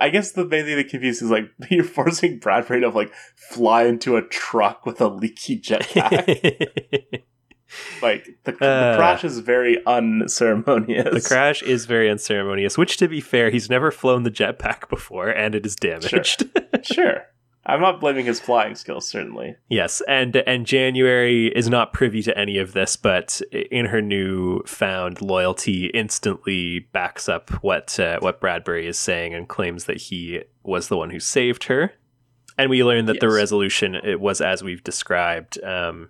I 0.00 0.08
guess 0.08 0.32
the 0.32 0.44
main 0.44 0.64
thing 0.64 0.76
that 0.76 0.88
confuses 0.88 1.22
is 1.22 1.30
like 1.30 1.48
you're 1.70 1.84
forcing 1.84 2.40
Bradbury 2.40 2.80
to 2.80 2.88
like 2.88 3.12
fly 3.36 3.84
into 3.84 4.16
a 4.16 4.22
truck 4.22 4.84
with 4.84 5.00
a 5.00 5.06
leaky 5.06 5.60
jetpack. 5.60 7.22
like 8.02 8.26
the, 8.42 8.52
uh, 8.54 8.92
the, 8.92 8.96
crash 8.96 9.22
is 9.22 9.38
very 9.38 9.78
unceremonious. 9.86 11.14
The 11.14 11.28
crash 11.28 11.62
is 11.62 11.86
very 11.86 12.10
unceremonious. 12.10 12.76
Which, 12.76 12.96
to 12.96 13.06
be 13.06 13.20
fair, 13.20 13.50
he's 13.50 13.70
never 13.70 13.92
flown 13.92 14.24
the 14.24 14.30
jetpack 14.30 14.88
before, 14.88 15.28
and 15.28 15.54
it 15.54 15.64
is 15.64 15.76
damaged. 15.76 16.48
Sure. 16.82 16.82
sure. 16.82 17.22
I'm 17.68 17.82
not 17.82 18.00
blaming 18.00 18.24
his 18.24 18.40
flying 18.40 18.74
skills, 18.74 19.06
certainly. 19.06 19.56
Yes, 19.68 20.00
and 20.08 20.34
and 20.34 20.66
January 20.66 21.48
is 21.48 21.68
not 21.68 21.92
privy 21.92 22.22
to 22.22 22.36
any 22.36 22.56
of 22.56 22.72
this, 22.72 22.96
but 22.96 23.42
in 23.52 23.86
her 23.86 24.00
new 24.00 24.62
found 24.64 25.20
loyalty, 25.20 25.86
instantly 25.88 26.80
backs 26.80 27.28
up 27.28 27.50
what 27.62 28.00
uh, 28.00 28.18
what 28.20 28.40
Bradbury 28.40 28.86
is 28.86 28.98
saying 28.98 29.34
and 29.34 29.46
claims 29.46 29.84
that 29.84 29.98
he 29.98 30.42
was 30.62 30.88
the 30.88 30.96
one 30.96 31.10
who 31.10 31.20
saved 31.20 31.64
her. 31.64 31.92
And 32.56 32.70
we 32.70 32.82
learn 32.82 33.04
that 33.04 33.16
yes. 33.16 33.20
the 33.20 33.28
resolution 33.28 33.94
it 33.94 34.18
was 34.18 34.40
as 34.40 34.64
we've 34.64 34.82
described. 34.82 35.62
Um, 35.62 36.08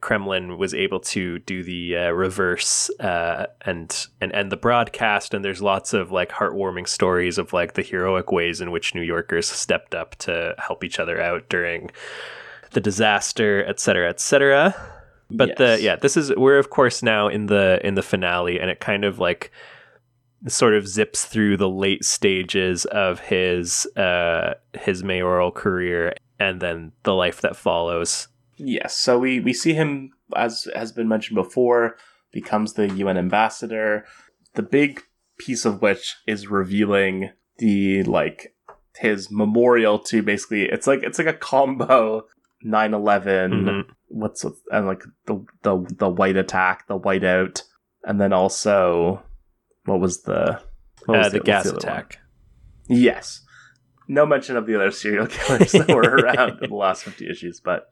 Kremlin 0.00 0.56
was 0.58 0.74
able 0.74 1.00
to 1.00 1.38
do 1.40 1.62
the 1.62 1.96
uh, 1.96 2.10
reverse 2.10 2.90
uh, 3.00 3.46
and 3.62 4.06
and 4.20 4.32
end 4.32 4.50
the 4.50 4.56
broadcast. 4.56 5.34
And 5.34 5.44
there's 5.44 5.62
lots 5.62 5.92
of 5.92 6.10
like 6.10 6.30
heartwarming 6.30 6.88
stories 6.88 7.38
of 7.38 7.52
like 7.52 7.74
the 7.74 7.82
heroic 7.82 8.32
ways 8.32 8.60
in 8.60 8.70
which 8.70 8.94
New 8.94 9.02
Yorkers 9.02 9.48
stepped 9.48 9.94
up 9.94 10.16
to 10.16 10.54
help 10.58 10.84
each 10.84 10.98
other 10.98 11.20
out 11.20 11.48
during 11.48 11.90
the 12.72 12.80
disaster, 12.80 13.64
et 13.66 13.80
cetera, 13.80 14.08
et 14.08 14.20
cetera. 14.20 14.74
But 15.30 15.50
yes. 15.50 15.58
the 15.58 15.82
yeah, 15.82 15.96
this 15.96 16.16
is 16.16 16.34
we're 16.36 16.58
of 16.58 16.70
course 16.70 17.02
now 17.02 17.28
in 17.28 17.46
the 17.46 17.80
in 17.84 17.94
the 17.94 18.02
finale, 18.02 18.58
and 18.58 18.70
it 18.70 18.80
kind 18.80 19.04
of 19.04 19.18
like 19.18 19.52
sort 20.48 20.74
of 20.74 20.88
zips 20.88 21.26
through 21.26 21.56
the 21.56 21.68
late 21.68 22.04
stages 22.04 22.86
of 22.86 23.20
his 23.20 23.86
uh 23.96 24.54
his 24.72 25.04
mayoral 25.04 25.50
career 25.50 26.14
and 26.38 26.62
then 26.62 26.92
the 27.02 27.14
life 27.14 27.42
that 27.42 27.54
follows 27.54 28.28
Yes. 28.62 28.94
So 28.94 29.18
we, 29.18 29.40
we 29.40 29.52
see 29.52 29.72
him, 29.72 30.10
as 30.36 30.68
has 30.74 30.92
been 30.92 31.08
mentioned 31.08 31.36
before, 31.36 31.96
becomes 32.32 32.74
the 32.74 32.88
UN 32.88 33.16
ambassador. 33.16 34.04
The 34.54 34.62
big 34.62 35.02
piece 35.38 35.64
of 35.64 35.80
which 35.80 36.16
is 36.26 36.48
revealing 36.48 37.30
the 37.58 38.02
like 38.04 38.54
his 38.96 39.30
memorial 39.30 39.98
to 39.98 40.22
basically 40.22 40.64
it's 40.64 40.86
like 40.86 41.02
it's 41.02 41.18
like 41.18 41.26
a 41.26 41.32
combo 41.32 42.22
9-11 42.66 43.24
mm-hmm. 43.24 43.90
what's 44.08 44.44
and 44.70 44.86
like 44.86 45.02
the 45.26 45.42
the 45.62 45.94
the 45.96 46.08
white 46.08 46.36
attack 46.36 46.86
the 46.88 46.98
whiteout 46.98 47.62
and 48.04 48.20
then 48.20 48.32
also 48.32 49.22
what 49.86 50.00
was 50.00 50.22
the 50.22 50.60
what 51.06 51.18
was 51.18 51.26
uh, 51.26 51.30
the, 51.30 51.38
the, 51.38 51.44
gas 51.44 51.64
the 51.64 51.76
attack 51.76 52.18
one? 52.88 53.00
yes 53.00 53.42
no 54.08 54.26
mention 54.26 54.56
of 54.56 54.66
the 54.66 54.74
other 54.74 54.90
serial 54.90 55.26
killers 55.28 55.72
that 55.72 55.88
were 55.88 56.02
around 56.02 56.62
in 56.62 56.68
the 56.68 56.76
last 56.76 57.04
50 57.04 57.30
issues 57.30 57.60
but 57.64 57.86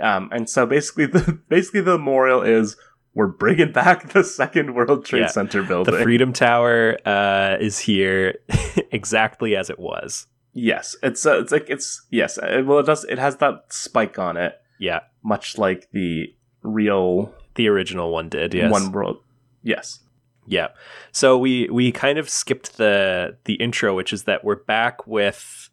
um, 0.00 0.28
and 0.32 0.48
so 0.48 0.66
basically, 0.66 1.06
the 1.06 1.38
basically 1.48 1.80
the 1.80 1.98
memorial 1.98 2.42
is 2.42 2.76
we're 3.14 3.26
bringing 3.26 3.72
back 3.72 4.12
the 4.12 4.24
second 4.24 4.74
World 4.74 5.04
Trade 5.04 5.20
yeah. 5.20 5.26
Center 5.26 5.62
building. 5.62 5.94
The 5.94 6.02
Freedom 6.02 6.32
Tower 6.32 6.96
uh, 7.04 7.56
is 7.60 7.78
here 7.78 8.38
exactly 8.90 9.54
as 9.54 9.68
it 9.68 9.78
was. 9.78 10.26
Yes, 10.54 10.96
it's 11.02 11.24
uh, 11.24 11.40
it's 11.40 11.52
like 11.52 11.68
it's 11.68 12.06
yes. 12.10 12.38
It, 12.38 12.60
uh, 12.60 12.64
well, 12.64 12.78
it 12.78 12.86
does. 12.86 13.04
It 13.04 13.18
has 13.18 13.36
that 13.36 13.64
spike 13.72 14.18
on 14.18 14.36
it. 14.36 14.54
Yeah, 14.78 15.00
much 15.22 15.58
like 15.58 15.88
the 15.92 16.34
real, 16.62 17.34
the 17.54 17.68
original 17.68 18.12
one 18.12 18.28
did. 18.28 18.54
Yes, 18.54 18.70
one 18.70 18.92
world. 18.92 19.18
Yes. 19.62 20.00
Yeah. 20.46 20.68
So 21.12 21.38
we 21.38 21.68
we 21.70 21.92
kind 21.92 22.18
of 22.18 22.28
skipped 22.28 22.76
the 22.76 23.38
the 23.44 23.54
intro, 23.54 23.94
which 23.94 24.12
is 24.12 24.24
that 24.24 24.44
we're 24.44 24.56
back 24.56 25.06
with 25.06 25.70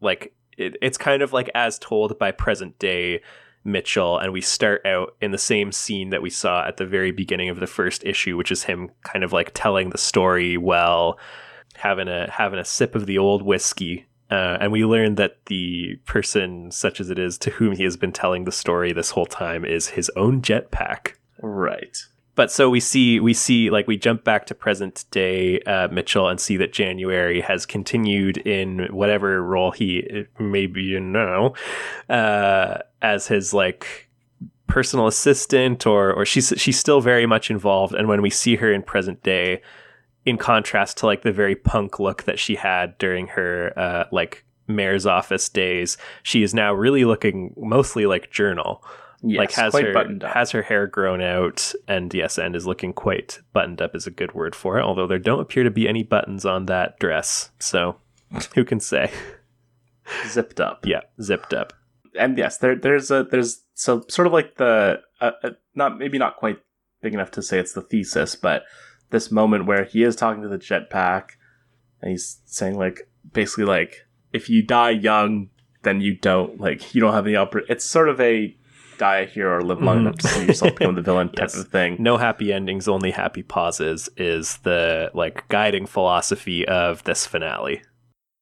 like 0.00 0.34
it, 0.60 0.76
it's 0.82 0.98
kind 0.98 1.22
of 1.22 1.32
like 1.32 1.50
as 1.54 1.78
told 1.78 2.18
by 2.18 2.30
present 2.30 2.78
day 2.78 3.22
Mitchell, 3.64 4.18
and 4.18 4.32
we 4.32 4.40
start 4.40 4.84
out 4.86 5.16
in 5.20 5.32
the 5.32 5.38
same 5.38 5.72
scene 5.72 6.10
that 6.10 6.22
we 6.22 6.30
saw 6.30 6.66
at 6.66 6.78
the 6.78 6.86
very 6.86 7.10
beginning 7.10 7.50
of 7.50 7.60
the 7.60 7.66
first 7.66 8.04
issue, 8.04 8.36
which 8.36 8.50
is 8.50 8.64
him 8.64 8.90
kind 9.02 9.22
of 9.22 9.32
like 9.32 9.50
telling 9.52 9.90
the 9.90 9.98
story 9.98 10.56
well, 10.56 11.18
having 11.74 12.08
a 12.08 12.30
having 12.30 12.58
a 12.58 12.64
sip 12.64 12.94
of 12.94 13.06
the 13.06 13.18
old 13.18 13.42
whiskey. 13.42 14.06
Uh, 14.30 14.56
and 14.60 14.70
we 14.70 14.84
learn 14.84 15.16
that 15.16 15.44
the 15.46 15.96
person, 16.06 16.70
such 16.70 17.00
as 17.00 17.10
it 17.10 17.18
is, 17.18 17.36
to 17.36 17.50
whom 17.50 17.72
he 17.74 17.82
has 17.82 17.96
been 17.96 18.12
telling 18.12 18.44
the 18.44 18.52
story 18.52 18.92
this 18.92 19.10
whole 19.10 19.26
time, 19.26 19.64
is 19.64 19.88
his 19.88 20.10
own 20.16 20.40
jetpack. 20.40 21.14
Right 21.42 21.96
but 22.40 22.50
so 22.50 22.70
we 22.70 22.80
see 22.80 23.20
we 23.20 23.34
see 23.34 23.68
like 23.68 23.86
we 23.86 23.98
jump 23.98 24.24
back 24.24 24.46
to 24.46 24.54
present 24.54 25.04
day 25.10 25.60
uh, 25.64 25.88
Mitchell 25.88 26.26
and 26.26 26.40
see 26.40 26.56
that 26.56 26.72
January 26.72 27.42
has 27.42 27.66
continued 27.66 28.38
in 28.38 28.88
whatever 28.92 29.42
role 29.42 29.72
he 29.72 30.24
maybe 30.38 30.82
you 30.82 30.98
know 30.98 31.52
uh, 32.08 32.78
as 33.02 33.26
his 33.26 33.52
like 33.52 34.08
personal 34.68 35.06
assistant 35.06 35.86
or 35.86 36.14
or 36.14 36.24
she's 36.24 36.54
she's 36.56 36.78
still 36.78 37.02
very 37.02 37.26
much 37.26 37.50
involved. 37.50 37.94
And 37.94 38.08
when 38.08 38.22
we 38.22 38.30
see 38.30 38.56
her 38.56 38.72
in 38.72 38.84
present 38.84 39.22
day 39.22 39.60
in 40.24 40.38
contrast 40.38 40.96
to 40.96 41.04
like 41.04 41.20
the 41.20 41.32
very 41.32 41.54
punk 41.54 42.00
look 42.00 42.22
that 42.22 42.38
she 42.38 42.54
had 42.54 42.96
during 42.96 43.26
her 43.26 43.78
uh, 43.78 44.04
like 44.12 44.46
mayor's 44.66 45.04
office 45.04 45.50
days 45.50 45.98
she 46.22 46.42
is 46.42 46.54
now 46.54 46.72
really 46.72 47.04
looking 47.04 47.52
mostly 47.58 48.06
like 48.06 48.30
journal 48.30 48.82
Yes, 49.22 49.38
like 49.38 49.52
has 49.52 49.74
her 49.74 50.28
has 50.28 50.50
her 50.52 50.62
hair 50.62 50.86
grown 50.86 51.20
out, 51.20 51.74
and 51.86 52.12
yes, 52.14 52.38
and 52.38 52.56
is 52.56 52.66
looking 52.66 52.94
quite 52.94 53.40
buttoned 53.52 53.82
up 53.82 53.94
is 53.94 54.06
a 54.06 54.10
good 54.10 54.34
word 54.34 54.54
for 54.54 54.78
it. 54.78 54.82
Although 54.82 55.06
there 55.06 55.18
don't 55.18 55.40
appear 55.40 55.62
to 55.62 55.70
be 55.70 55.86
any 55.86 56.02
buttons 56.02 56.46
on 56.46 56.66
that 56.66 56.98
dress, 56.98 57.50
so 57.58 57.96
who 58.54 58.64
can 58.64 58.80
say? 58.80 59.10
zipped 60.26 60.60
up. 60.60 60.86
Yeah, 60.86 61.00
zipped 61.20 61.52
up. 61.52 61.74
And 62.18 62.36
yes, 62.38 62.58
there 62.58 62.76
there's 62.76 63.10
a 63.10 63.24
there's 63.24 63.62
so 63.74 64.04
sort 64.08 64.26
of 64.26 64.32
like 64.32 64.56
the 64.56 65.00
uh, 65.20 65.30
uh, 65.42 65.50
not 65.74 65.98
maybe 65.98 66.18
not 66.18 66.36
quite 66.36 66.58
big 67.02 67.12
enough 67.12 67.30
to 67.32 67.42
say 67.42 67.58
it's 67.58 67.74
the 67.74 67.82
thesis, 67.82 68.36
but 68.36 68.64
this 69.10 69.30
moment 69.30 69.66
where 69.66 69.84
he 69.84 70.02
is 70.02 70.16
talking 70.16 70.42
to 70.42 70.48
the 70.48 70.58
jetpack, 70.58 71.30
and 72.00 72.10
he's 72.10 72.40
saying 72.46 72.78
like 72.78 73.08
basically 73.32 73.64
like 73.64 74.06
if 74.32 74.48
you 74.48 74.62
die 74.62 74.90
young, 74.90 75.50
then 75.82 76.00
you 76.00 76.16
don't 76.16 76.60
like 76.60 76.94
you 76.94 77.00
don't 77.00 77.12
have 77.14 77.26
any 77.26 77.34
oppor- 77.34 77.68
It's 77.68 77.84
sort 77.84 78.08
of 78.08 78.20
a 78.20 78.56
die 79.00 79.20
a 79.20 79.26
hero 79.26 79.56
or 79.56 79.62
live 79.62 79.80
long 79.80 79.96
mm. 79.96 80.00
enough 80.00 80.16
to 80.16 80.28
see 80.28 80.44
yourself 80.44 80.76
become 80.76 80.94
the 80.94 81.02
villain 81.02 81.28
type 81.32 81.38
yes. 81.38 81.56
of 81.56 81.68
thing. 81.68 81.96
No 81.98 82.18
happy 82.18 82.52
endings, 82.52 82.86
only 82.86 83.10
happy 83.10 83.42
pauses 83.42 84.10
is 84.18 84.58
the 84.58 85.10
like 85.14 85.48
guiding 85.48 85.86
philosophy 85.86 86.68
of 86.68 87.02
this 87.04 87.26
finale. 87.26 87.82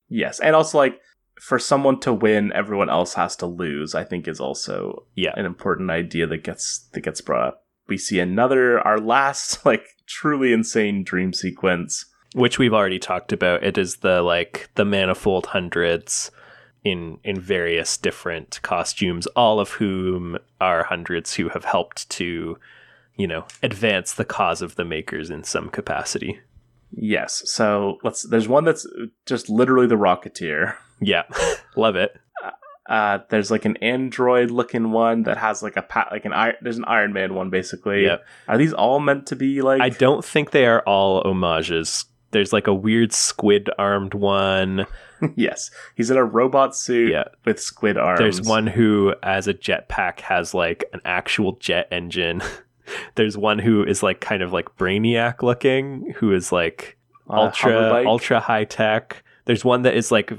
Yes, 0.09 0.41
and 0.41 0.57
also 0.57 0.77
like 0.79 1.01
for 1.41 1.61
someone 1.61 2.01
to 2.01 2.13
win, 2.13 2.53
everyone 2.53 2.91
else 2.91 3.15
has 3.15 3.37
to 3.37 3.47
lose. 3.47 3.95
I 3.95 4.03
think 4.03 4.27
is 4.27 4.41
also 4.41 5.07
yeah 5.15 5.33
an 5.37 5.47
important 5.47 5.91
idea 5.91 6.27
that 6.27 6.43
gets 6.43 6.89
that 6.93 7.03
gets 7.03 7.21
brought 7.21 7.49
up. 7.49 7.65
We 7.87 7.97
see 7.97 8.19
another 8.19 8.81
our 8.81 8.99
last 8.99 9.65
like 9.67 9.85
truly 10.07 10.53
insane 10.53 11.05
dream 11.05 11.33
sequence, 11.33 12.05
which 12.35 12.59
we've 12.59 12.75
already 12.75 12.99
talked 12.99 13.33
about. 13.33 13.63
It 13.63 13.79
is 13.79 13.99
the 13.99 14.23
like 14.23 14.71
the 14.75 14.85
manifold 14.85 15.47
hundreds 15.47 16.33
in 16.85 17.19
in 17.25 17.41
various 17.41 17.97
different 17.97 18.61
costumes, 18.63 19.27
all 19.29 19.61
of 19.61 19.73
whom 19.73 20.39
are 20.61 20.85
hundreds 20.85 21.35
who 21.35 21.49
have 21.51 21.65
helped 21.65 22.09
to, 22.11 22.59
you 23.17 23.27
know, 23.27 23.47
advance 23.63 24.15
the 24.15 24.25
cause 24.25 24.63
of 24.63 24.77
the 24.77 24.85
makers 24.85 25.31
in 25.31 25.45
some 25.45 25.69
capacity. 25.69 26.41
Yes. 26.91 27.43
So 27.47 27.99
let's. 28.03 28.23
There's 28.23 28.49
one 28.49 28.65
that's 28.65 28.87
just 29.27 29.49
literally 29.49 29.87
the 29.87 29.97
Rocketeer. 29.97 30.75
Yeah, 31.01 31.25
love 31.77 31.97
it. 31.97 32.17
Uh, 32.43 32.51
uh, 32.93 33.19
there's 33.29 33.51
like 33.51 33.65
an 33.65 33.77
android 33.79 34.51
looking 34.51 34.91
one 34.93 35.25
that 35.25 35.37
has 35.37 35.63
like 35.63 35.77
a 35.77 35.83
pat 35.83 36.09
like 36.11 36.25
an 36.25 36.33
iron. 36.33 36.55
There's 36.63 36.79
an 36.79 36.85
Iron 36.87 37.13
Man 37.13 37.35
one 37.35 37.51
basically. 37.51 38.05
Yeah. 38.05 38.19
Are 38.47 38.59
these 38.59 38.73
all 38.73 39.01
meant 39.01 39.27
to 39.27 39.37
be 39.37 39.63
like? 39.63 39.81
I 39.81 39.91
don't 39.91 40.25
think 40.25 40.53
they 40.53 40.67
are 40.67 40.81
all 40.81 41.23
homages. 41.23 42.07
There's 42.31 42.53
like 42.53 42.67
a 42.67 42.75
weird 42.75 43.13
squid 43.13 43.71
armed 43.79 44.15
one. 44.15 44.87
yes, 45.35 45.71
he's 45.95 46.11
in 46.11 46.17
a 46.17 46.25
robot 46.25 46.77
suit 46.77 47.11
yeah. 47.11 47.25
with 47.45 47.61
squid 47.61 47.97
arms. 47.97 48.21
There's 48.21 48.43
one 48.43 48.67
who, 48.67 49.15
as 49.23 49.49
a 49.49 49.55
jetpack, 49.55 50.21
has 50.21 50.55
like 50.55 50.85
an 50.93 51.01
actual 51.05 51.53
jet 51.53 51.89
engine. 51.91 52.43
There's 53.15 53.37
one 53.37 53.59
who 53.59 53.85
is 53.85 54.03
like 54.03 54.21
kind 54.21 54.43
of 54.43 54.53
like 54.53 54.77
brainiac 54.77 55.43
looking, 55.43 56.15
who 56.17 56.33
is 56.33 56.53
like 56.53 56.97
ultra 57.29 58.05
ultra 58.07 58.41
high 58.41 58.65
tech. 58.65 59.23
There's 59.45 59.65
one 59.65 59.83
that 59.83 59.95
is 59.95 60.11
like 60.11 60.33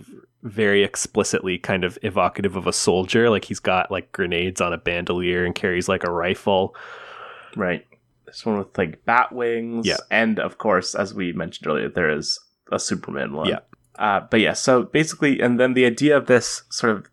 very 0.44 0.84
explicitly 0.84 1.57
kind 1.57 1.84
of 1.84 1.98
evocative 2.02 2.56
of 2.56 2.68
a 2.68 2.74
soldier. 2.74 3.30
Like 3.30 3.45
he's 3.45 3.60
got 3.60 3.91
like 3.91 4.11
grenades 4.11 4.61
on 4.61 4.74
a 4.74 4.78
bandolier 4.78 5.45
and 5.45 5.53
carries 5.53 5.90
like 5.90 6.03
a 6.03 6.11
rifle. 6.11 6.76
Right. 7.56 7.86
This 8.30 8.45
one 8.45 8.57
with 8.60 8.77
like 8.77 9.03
bat 9.06 9.31
wings. 9.31 9.85
Yeah. 9.88 9.97
And 10.11 10.39
of 10.39 10.57
course, 10.57 10.95
as 10.95 11.14
we 11.14 11.34
mentioned 11.34 11.68
earlier, 11.68 11.89
there 11.89 12.10
is 12.10 12.39
a 12.72 12.80
Superman 12.80 13.34
one. 13.34 13.47
Yeah. 13.49 13.60
Uh, 13.97 14.22
but 14.30 14.39
yeah, 14.39 14.53
so 14.53 14.84
basically, 14.84 15.41
and 15.41 15.60
then 15.60 15.73
the 15.73 15.85
idea 15.85 16.15
of 16.15 16.27
this 16.27 16.64
sort 16.69 16.95
of 16.95 17.06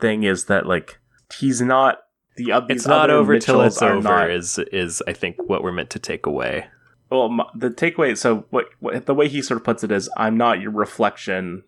thing 0.00 0.22
is 0.22 0.44
that 0.46 0.66
like 0.66 0.98
he's 1.38 1.60
not 1.60 1.98
the 2.36 2.52
other. 2.52 2.66
It's 2.70 2.86
not 2.86 3.10
over 3.10 3.38
till 3.38 3.60
it's 3.62 3.82
over. 3.82 4.00
not- 4.02 4.30
Is 4.30 4.58
is 4.72 5.02
I 5.08 5.12
think 5.12 5.36
what 5.46 5.62
we're 5.62 5.72
meant 5.72 5.90
to 5.90 5.98
take 5.98 6.26
away. 6.26 6.66
well, 7.10 7.26
m- 7.26 7.46
the 7.58 7.68
takeaway. 7.70 8.16
So 8.16 8.46
what, 8.50 8.66
what 8.80 9.04
the 9.06 9.14
way 9.14 9.28
he 9.28 9.42
sort 9.42 9.58
of 9.60 9.64
puts 9.64 9.84
it 9.84 9.90
is, 9.92 10.08
I'm 10.16 10.36
not 10.38 10.60
your 10.60 10.70
reflection. 10.70 11.64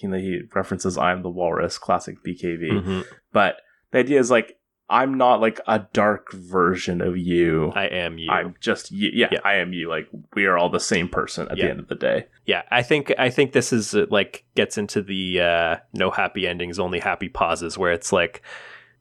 You 0.00 0.08
know, 0.08 0.16
he 0.18 0.40
references 0.54 0.96
I'm 0.96 1.22
the 1.22 1.28
walrus, 1.30 1.76
classic 1.78 2.16
BKV. 2.24 2.70
Mhm. 2.72 3.04
But 3.32 3.56
the 3.90 3.98
idea 3.98 4.18
is 4.18 4.30
like 4.30 4.58
I'm 4.90 5.18
not 5.18 5.40
like 5.40 5.60
a 5.66 5.80
dark 5.92 6.32
version 6.32 7.00
of 7.02 7.16
you. 7.18 7.72
I 7.74 7.84
am 7.86 8.16
you. 8.16 8.30
I'm 8.30 8.54
just 8.60 8.90
you. 8.90 9.10
Yeah, 9.12 9.28
Yeah. 9.32 9.40
I 9.44 9.56
am 9.56 9.72
you. 9.74 9.88
Like 9.88 10.08
we 10.34 10.46
are 10.46 10.56
all 10.56 10.70
the 10.70 10.80
same 10.80 11.08
person 11.08 11.46
at 11.50 11.58
Yeah. 11.58 11.64
the 11.66 11.70
end 11.72 11.80
of 11.80 11.88
the 11.88 11.94
day. 11.94 12.26
Yeah, 12.46 12.62
I 12.70 12.82
think 12.82 13.12
I 13.18 13.28
think 13.28 13.52
this 13.52 13.72
is 13.72 13.94
uh, 13.94 14.06
like 14.10 14.44
gets 14.54 14.78
into 14.78 15.02
the 15.02 15.40
uh, 15.40 15.76
no 15.92 16.10
happy 16.10 16.46
endings, 16.46 16.78
only 16.78 17.00
happy 17.00 17.28
pauses, 17.28 17.76
where 17.76 17.92
it's 17.92 18.12
like 18.12 18.42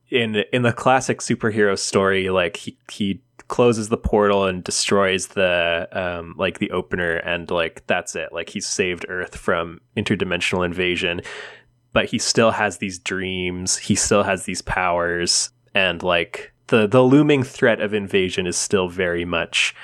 in 0.09 0.35
in 0.51 0.63
the 0.63 0.73
classic 0.73 1.19
superhero 1.19 1.77
story, 1.77 2.29
like 2.29 2.57
he 2.57 2.77
he 2.91 3.21
closes 3.47 3.87
the 3.87 3.97
portal 3.97 4.43
and 4.45 4.65
destroys 4.65 5.27
the 5.27 5.87
um 5.93 6.35
like 6.37 6.59
the 6.59 6.71
opener, 6.71 7.15
and 7.17 7.49
like 7.49 7.87
that's 7.87 8.13
it. 8.15 8.33
Like 8.33 8.49
he's 8.49 8.67
saved 8.67 9.05
Earth 9.07 9.37
from 9.37 9.79
interdimensional 9.95 10.65
invasion, 10.65 11.21
but 11.93 12.05
he 12.07 12.19
still 12.19 12.51
has 12.51 12.79
these 12.79 12.99
dreams. 12.99 13.77
He 13.77 13.95
still 13.95 14.23
has 14.23 14.43
these 14.43 14.61
powers, 14.61 15.49
and 15.77 16.01
like 16.01 16.51
the 16.67 16.87
the 16.87 17.03
looming 17.03 17.43
threat 17.43 17.79
of 17.79 17.93
invasion 17.93 18.47
is 18.47 18.57
still 18.57 18.89
very 18.89 19.25
much 19.25 19.75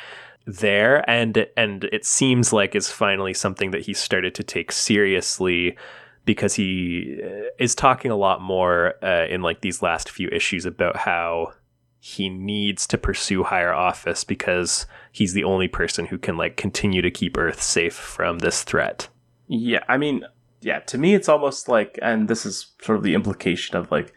there 0.46 1.08
and 1.10 1.46
and 1.56 1.86
it 1.86 2.04
seems 2.04 2.52
like 2.52 2.76
it's 2.76 2.92
finally 2.92 3.34
something 3.34 3.72
that 3.72 3.84
he 3.84 3.94
started 3.94 4.34
to 4.36 4.44
take 4.44 4.72
seriously 4.72 5.78
because 6.26 6.56
he 6.56 7.20
uh, 7.24 7.50
is 7.60 7.76
talking 7.76 8.10
a 8.10 8.16
lot 8.16 8.42
more 8.42 8.96
uh, 9.04 9.26
in 9.30 9.42
like 9.42 9.62
these 9.62 9.82
last 9.82 10.10
few 10.10 10.28
issues 10.30 10.66
about 10.66 10.98
how 10.98 11.54
he 12.00 12.28
needs 12.28 12.88
to 12.88 12.98
pursue 12.98 13.44
higher 13.44 13.74
office 13.74 14.24
because 14.24 14.86
he's 15.12 15.34
the 15.34 15.44
only 15.44 15.68
person 15.68 16.08
who 16.08 16.18
can 16.18 16.36
like 16.36 16.58
continue 16.58 17.02
to 17.02 17.12
keep 17.12 17.38
earth 17.38 17.62
safe 17.62 17.96
from 17.96 18.40
this 18.40 18.64
threat 18.64 19.08
Yeah, 19.48 19.84
I 19.88 19.98
mean, 19.98 20.26
yeah. 20.62 20.80
To 20.80 20.98
me, 20.98 21.14
it's 21.14 21.30
almost 21.30 21.68
like, 21.68 22.00
and 22.02 22.28
this 22.28 22.46
is 22.46 22.72
sort 22.82 22.98
of 22.98 23.04
the 23.04 23.14
implication 23.14 23.76
of 23.76 23.92
like 23.92 24.14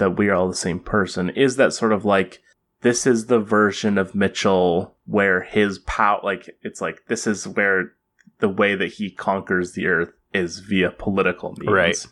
that 0.00 0.16
we 0.18 0.28
are 0.28 0.34
all 0.34 0.48
the 0.48 0.54
same 0.54 0.80
person. 0.80 1.30
Is 1.30 1.54
that 1.56 1.72
sort 1.72 1.92
of 1.92 2.04
like 2.04 2.42
this 2.82 3.06
is 3.06 3.26
the 3.26 3.38
version 3.38 3.96
of 3.96 4.14
Mitchell 4.14 4.96
where 5.06 5.42
his 5.42 5.78
power, 5.80 6.20
like 6.24 6.50
it's 6.62 6.80
like 6.80 7.02
this 7.08 7.26
is 7.26 7.46
where 7.46 7.92
the 8.40 8.48
way 8.48 8.74
that 8.74 8.94
he 8.94 9.10
conquers 9.10 9.72
the 9.72 9.86
earth 9.86 10.10
is 10.34 10.58
via 10.58 10.90
political 10.90 11.54
means. 11.58 11.70
Right. 11.72 12.06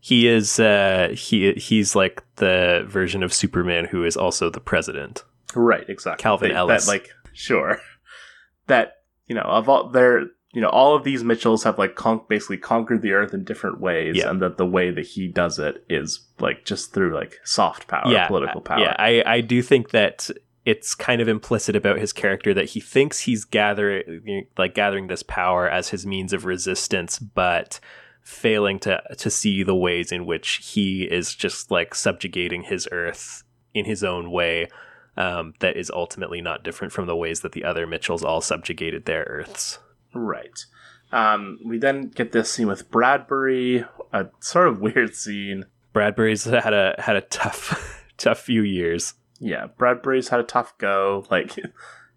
he 0.00 0.28
is 0.28 0.60
uh 0.60 1.08
he 1.14 1.52
he's 1.54 1.96
like 1.96 2.22
the 2.36 2.84
version 2.86 3.22
of 3.22 3.32
superman 3.32 3.86
who 3.86 4.04
is 4.04 4.16
also 4.16 4.50
the 4.50 4.60
president 4.60 5.24
Right, 5.56 5.88
exactly. 5.88 6.22
Calvin 6.22 6.48
They- 6.50 6.54
Ellis. 6.56 6.86
That, 6.86 6.90
like, 6.92 7.10
sure. 7.32 7.78
That, 8.66 8.94
you 9.26 9.34
know, 9.34 9.42
of 9.42 9.68
all 9.68 9.90
their, 9.90 10.22
you 10.54 10.60
know, 10.60 10.68
all 10.68 10.94
of 10.96 11.04
these 11.04 11.22
Mitchells 11.24 11.64
have 11.64 11.78
like 11.78 11.96
con- 11.96 12.22
basically 12.28 12.56
conquered 12.58 13.02
the 13.02 13.12
earth 13.12 13.34
in 13.34 13.44
different 13.44 13.80
ways, 13.80 14.16
Yeah. 14.16 14.30
and 14.30 14.40
that 14.40 14.56
the 14.56 14.64
way 14.66 14.90
that 14.90 15.04
he 15.06 15.28
does 15.28 15.58
it 15.58 15.84
is 15.88 16.20
like 16.38 16.64
just 16.64 16.94
through 16.94 17.14
like 17.14 17.40
soft 17.44 17.88
power, 17.88 18.10
yeah, 18.10 18.28
political 18.28 18.60
power. 18.60 18.78
Yeah, 18.80 18.94
I, 18.98 19.22
I 19.26 19.40
do 19.40 19.60
think 19.62 19.90
that 19.90 20.30
it's 20.64 20.94
kind 20.94 21.20
of 21.20 21.28
implicit 21.28 21.76
about 21.76 21.98
his 21.98 22.12
character 22.12 22.54
that 22.54 22.70
he 22.70 22.80
thinks 22.80 23.20
he's 23.20 23.44
gathering 23.44 24.46
like 24.56 24.74
gathering 24.74 25.08
this 25.08 25.22
power 25.22 25.68
as 25.68 25.88
his 25.90 26.06
means 26.06 26.32
of 26.32 26.44
resistance, 26.46 27.18
but 27.18 27.80
failing 28.22 28.78
to 28.78 29.02
to 29.18 29.28
see 29.30 29.62
the 29.62 29.74
ways 29.74 30.10
in 30.10 30.24
which 30.24 30.70
he 30.72 31.02
is 31.02 31.34
just 31.34 31.70
like 31.70 31.94
subjugating 31.94 32.62
his 32.62 32.88
earth 32.92 33.42
in 33.74 33.84
his 33.84 34.02
own 34.04 34.30
way. 34.30 34.68
Um, 35.16 35.54
that 35.60 35.76
is 35.76 35.90
ultimately 35.90 36.40
not 36.40 36.64
different 36.64 36.92
from 36.92 37.06
the 37.06 37.14
ways 37.14 37.40
that 37.42 37.52
the 37.52 37.62
other 37.64 37.86
Mitchells 37.86 38.24
all 38.24 38.40
subjugated 38.40 39.04
their 39.04 39.22
earths. 39.24 39.78
Right. 40.14 40.64
Um, 41.12 41.58
we 41.64 41.78
then 41.78 42.08
get 42.08 42.32
this 42.32 42.50
scene 42.50 42.66
with 42.66 42.90
Bradbury, 42.90 43.84
a 44.12 44.26
sort 44.40 44.68
of 44.68 44.80
weird 44.80 45.14
scene. 45.14 45.66
Bradbury's 45.92 46.44
had 46.44 46.74
a 46.74 46.94
had 46.98 47.16
a 47.16 47.20
tough 47.20 48.04
tough 48.16 48.40
few 48.40 48.62
years. 48.62 49.14
Yeah, 49.40 49.66
Bradbury's 49.78 50.28
had 50.28 50.40
a 50.40 50.44
tough 50.44 50.76
go. 50.78 51.24
Like 51.30 51.56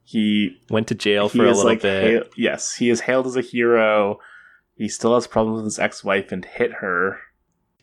he 0.03 0.57
Went 0.69 0.87
to 0.87 0.95
jail 0.95 1.29
for 1.29 1.43
a 1.43 1.47
little 1.47 1.63
like, 1.65 1.81
bit. 1.81 2.31
yes, 2.37 2.75
he 2.75 2.89
is 2.89 3.01
hailed 3.01 3.27
as 3.27 3.35
a 3.35 3.41
hero. 3.41 4.19
He 4.75 4.87
still 4.87 5.13
has 5.15 5.27
problems 5.27 5.57
with 5.57 5.65
his 5.65 5.79
ex-wife 5.79 6.31
and 6.31 6.45
hit 6.45 6.73
her. 6.73 7.19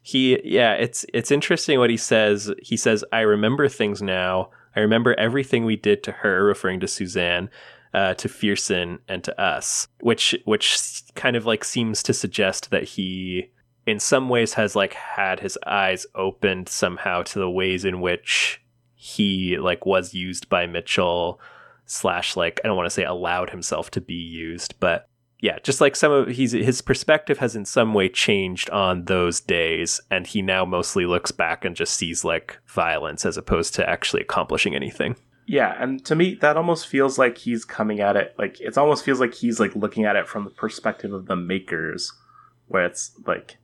he 0.02 0.38
yeah 0.44 0.74
it's 0.74 1.04
it's 1.14 1.30
interesting 1.30 1.78
what 1.78 1.90
he 1.90 1.96
says 1.96 2.52
he 2.62 2.76
says 2.76 3.02
i 3.10 3.20
remember 3.20 3.68
things 3.68 4.00
now 4.02 4.50
i 4.76 4.80
remember 4.80 5.14
everything 5.18 5.64
we 5.64 5.76
did 5.76 6.02
to 6.04 6.12
her 6.12 6.44
referring 6.44 6.78
to 6.80 6.86
suzanne 6.86 7.48
uh, 7.94 8.14
to 8.14 8.28
Pherson 8.28 8.98
and 9.08 9.22
to 9.24 9.40
us 9.40 9.88
which 10.00 10.34
which 10.44 11.02
kind 11.14 11.36
of 11.36 11.46
like 11.46 11.64
seems 11.64 12.02
to 12.02 12.12
suggest 12.12 12.70
that 12.70 12.84
he 12.84 13.50
in 13.86 14.00
some 14.00 14.28
ways 14.28 14.54
has 14.54 14.74
like 14.74 14.94
had 14.94 15.40
his 15.40 15.58
eyes 15.66 16.06
opened 16.14 16.68
somehow 16.68 17.22
to 17.22 17.38
the 17.38 17.50
ways 17.50 17.84
in 17.84 18.00
which 18.00 18.60
he 18.94 19.56
like 19.58 19.86
was 19.86 20.12
used 20.12 20.48
by 20.48 20.66
mitchell 20.66 21.40
slash 21.86 22.36
like 22.36 22.60
i 22.64 22.68
don't 22.68 22.76
want 22.76 22.86
to 22.86 22.90
say 22.90 23.04
allowed 23.04 23.50
himself 23.50 23.90
to 23.90 24.00
be 24.00 24.14
used 24.14 24.74
but 24.80 25.08
yeah, 25.44 25.58
just 25.62 25.78
like 25.78 25.94
some 25.94 26.10
of 26.10 26.28
he's 26.28 26.52
his 26.52 26.80
perspective 26.80 27.36
has 27.36 27.54
in 27.54 27.66
some 27.66 27.92
way 27.92 28.08
changed 28.08 28.70
on 28.70 29.04
those 29.04 29.42
days, 29.42 30.00
and 30.10 30.26
he 30.26 30.40
now 30.40 30.64
mostly 30.64 31.04
looks 31.04 31.32
back 31.32 31.66
and 31.66 31.76
just 31.76 31.92
sees 31.92 32.24
like 32.24 32.56
violence 32.66 33.26
as 33.26 33.36
opposed 33.36 33.74
to 33.74 33.86
actually 33.86 34.22
accomplishing 34.22 34.74
anything. 34.74 35.16
Yeah, 35.46 35.74
and 35.78 36.04
to 36.06 36.14
me 36.14 36.34
that 36.36 36.56
almost 36.56 36.86
feels 36.86 37.18
like 37.18 37.38
he's 37.38 37.64
coming 37.64 38.00
at 38.00 38.16
it 38.16 38.34
like 38.38 38.60
it 38.60 38.78
almost 38.78 39.04
feels 39.04 39.20
like 39.20 39.34
he's 39.34 39.60
like 39.60 39.74
looking 39.76 40.04
at 40.04 40.16
it 40.16 40.26
from 40.26 40.44
the 40.44 40.50
perspective 40.50 41.12
of 41.12 41.26
the 41.26 41.36
makers 41.36 42.12
where 42.66 42.84
it's 42.86 43.12
like 43.26 43.58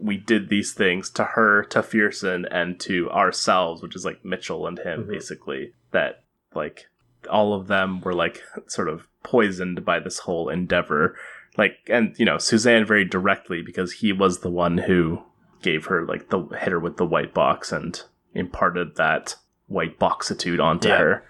we 0.00 0.16
did 0.16 0.48
these 0.48 0.72
things 0.72 1.10
to 1.10 1.24
her, 1.24 1.62
to 1.64 1.82
Pherson, 1.82 2.46
and 2.50 2.80
to 2.80 3.10
ourselves, 3.10 3.82
which 3.82 3.94
is 3.94 4.04
like 4.04 4.24
Mitchell 4.24 4.66
and 4.66 4.78
him 4.78 5.04
Mhm. 5.04 5.08
basically. 5.08 5.74
That 5.90 6.22
like 6.54 6.86
all 7.28 7.52
of 7.52 7.66
them 7.66 8.00
were 8.00 8.14
like 8.14 8.42
sort 8.66 8.88
of 8.88 9.06
poisoned 9.22 9.84
by 9.84 9.98
this 9.98 10.20
whole 10.20 10.48
endeavor. 10.48 11.16
Like 11.58 11.78
and 11.88 12.14
you 12.18 12.24
know, 12.24 12.38
Suzanne 12.38 12.86
very 12.86 13.04
directly 13.04 13.60
because 13.62 13.92
he 13.92 14.12
was 14.12 14.38
the 14.40 14.50
one 14.50 14.78
who 14.78 15.22
gave 15.60 15.86
her 15.86 16.06
like 16.06 16.30
the 16.30 16.44
hit 16.58 16.72
her 16.72 16.80
with 16.80 16.96
the 16.96 17.06
white 17.06 17.34
box 17.34 17.70
and 17.72 18.00
imparted 18.34 18.96
that 18.96 19.36
white 19.66 19.98
boxitude 19.98 20.62
onto 20.62 20.88
Yeah. 20.88 20.98
her. 20.98 21.24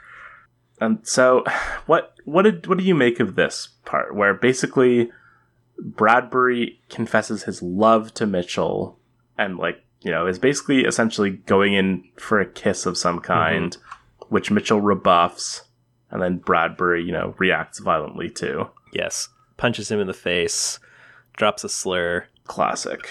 And 0.81 0.98
so 1.02 1.44
what 1.86 2.15
what 2.24 2.43
did 2.43 2.66
what 2.66 2.78
do 2.78 2.85
you 2.85 2.94
make 2.94 3.20
of 3.20 3.35
this 3.35 3.69
part 3.85 4.15
where 4.15 4.35
basically 4.35 5.11
Bradbury 5.78 6.81
confesses 6.89 7.44
his 7.44 7.62
love 7.62 8.15
to 8.15 8.27
Mitchell 8.27 8.98
and 9.36 9.59
like, 9.59 9.82
you 10.02 10.11
know, 10.11 10.27
is 10.27 10.39
basically 10.39 10.85
essentially 10.85 11.31
going 11.31 11.74
in 11.74 12.05
for 12.16 12.40
a 12.40 12.47
kiss 12.47 12.86
of 12.86 12.97
some 12.97 13.16
mm-hmm. 13.16 13.32
kind, 13.32 13.77
which 14.28 14.51
Mitchell 14.51 14.81
rebuffs, 14.81 15.62
and 16.11 16.23
then 16.23 16.39
Bradbury, 16.39 17.02
you 17.02 17.12
know, 17.12 17.35
reacts 17.39 17.78
violently 17.78 18.31
too. 18.31 18.69
Yes, 18.93 19.28
punches 19.56 19.90
him 19.90 20.01
in 20.01 20.06
the 20.06 20.15
face, 20.15 20.78
drops 21.36 21.65
a 21.65 21.69
slur. 21.69 22.27
Classic. 22.44 23.11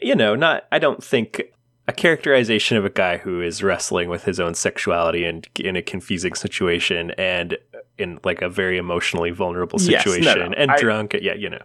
You 0.00 0.14
know, 0.14 0.34
not. 0.34 0.64
I 0.72 0.78
don't 0.78 1.04
think 1.04 1.42
a 1.88 1.92
characterization 1.92 2.76
of 2.76 2.84
a 2.84 2.90
guy 2.90 3.16
who 3.16 3.40
is 3.40 3.62
wrestling 3.62 4.08
with 4.08 4.24
his 4.24 4.38
own 4.38 4.54
sexuality 4.54 5.24
and 5.24 5.48
in 5.58 5.74
a 5.74 5.82
confusing 5.82 6.34
situation 6.34 7.10
and 7.12 7.56
in 7.96 8.20
like 8.24 8.42
a 8.42 8.48
very 8.48 8.76
emotionally 8.78 9.30
vulnerable 9.30 9.80
Yes, 9.80 10.04
no, 10.06 10.12
situation 10.12 10.50
no, 10.50 10.56
and 10.56 10.70
I- 10.70 10.76
drunk. 10.78 11.16
Yeah, 11.20 11.34
you 11.34 11.50
know, 11.50 11.58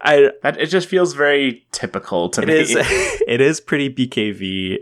I 0.00 0.30
it 0.42 0.66
just 0.66 0.88
feels 0.88 1.12
very 1.14 1.66
typical 1.70 2.28
to 2.30 2.42
It 2.42 2.48
me. 2.48 2.54
is. 2.54 2.70
it 3.28 3.40
is 3.40 3.60
pretty 3.60 3.88
BKV. 3.94 4.78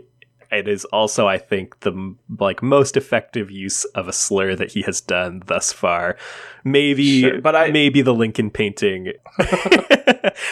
It 0.51 0.67
is 0.67 0.85
also, 0.85 1.27
I 1.27 1.37
think, 1.37 1.79
the 1.81 2.15
like 2.39 2.61
most 2.63 2.95
effective 2.97 3.51
use 3.51 3.83
of 3.95 4.07
a 4.07 4.13
slur 4.13 4.55
that 4.55 4.71
he 4.71 4.81
has 4.83 5.01
done 5.01 5.43
thus 5.45 5.73
far. 5.73 6.17
Maybe, 6.63 7.21
Sure, 7.21 7.41
but 7.41 7.55
I- 7.55 7.71
maybe 7.71 8.01
the 8.01 8.13
Lincoln 8.13 8.49
painting. 8.49 9.13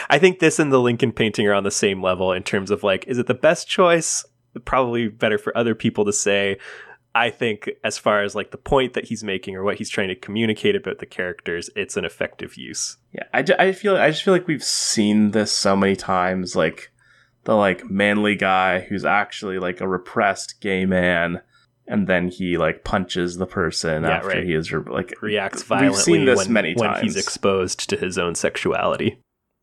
I 0.09 0.17
think 0.19 0.39
this 0.39 0.59
and 0.59 0.71
the 0.71 0.79
Lincoln 0.79 1.11
painting 1.11 1.47
are 1.47 1.53
on 1.53 1.63
the 1.63 1.71
same 1.71 2.01
level 2.01 2.31
in 2.31 2.43
terms 2.43 2.71
of 2.71 2.83
like, 2.83 3.05
is 3.07 3.17
it 3.17 3.27
the 3.27 3.33
best 3.33 3.67
choice? 3.67 4.25
Probably 4.65 5.07
better 5.07 5.37
for 5.37 5.55
other 5.57 5.75
people 5.75 6.05
to 6.05 6.13
say. 6.13 6.57
I 7.13 7.29
think, 7.29 7.69
as 7.83 7.97
far 7.97 8.23
as 8.23 8.35
like 8.35 8.51
the 8.51 8.57
point 8.57 8.93
that 8.93 9.05
he's 9.05 9.23
making 9.23 9.55
or 9.55 9.63
what 9.63 9.77
he's 9.77 9.89
trying 9.89 10.09
to 10.09 10.15
communicate 10.15 10.75
about 10.75 10.99
the 10.99 11.05
characters, 11.05 11.69
it's 11.73 11.95
an 11.95 12.03
effective 12.03 12.57
use. 12.57 12.97
Yeah, 13.13 13.23
I, 13.33 13.45
I 13.57 13.71
feel 13.71 13.95
I 13.95 14.09
just 14.11 14.23
feel 14.23 14.33
like 14.33 14.47
we've 14.47 14.63
seen 14.63 15.31
this 15.31 15.51
so 15.53 15.77
many 15.77 15.95
times, 15.95 16.57
like 16.57 16.91
the 17.45 17.55
like 17.55 17.89
manly 17.89 18.35
guy 18.35 18.81
who's 18.81 19.05
actually 19.05 19.57
like 19.59 19.81
a 19.81 19.87
repressed 19.87 20.59
gay 20.61 20.85
man, 20.85 21.41
and 21.87 22.07
then 22.07 22.27
he 22.27 22.57
like 22.57 22.83
punches 22.83 23.37
the 23.37 23.45
person 23.47 24.03
Yeah, 24.03 24.09
after 24.17 24.29
right. 24.29 24.43
he 24.43 24.53
is 24.53 24.71
like 24.71 25.13
Reacts 25.21 25.63
violently. 25.63 25.89
We've 25.95 26.01
seen 26.01 26.25
this 26.25 26.45
when, 26.45 26.53
many 26.53 26.73
when 26.73 27.01
he's 27.01 27.15
exposed 27.15 27.89
to 27.89 27.97
his 27.97 28.17
own 28.17 28.35
sexuality. 28.35 29.21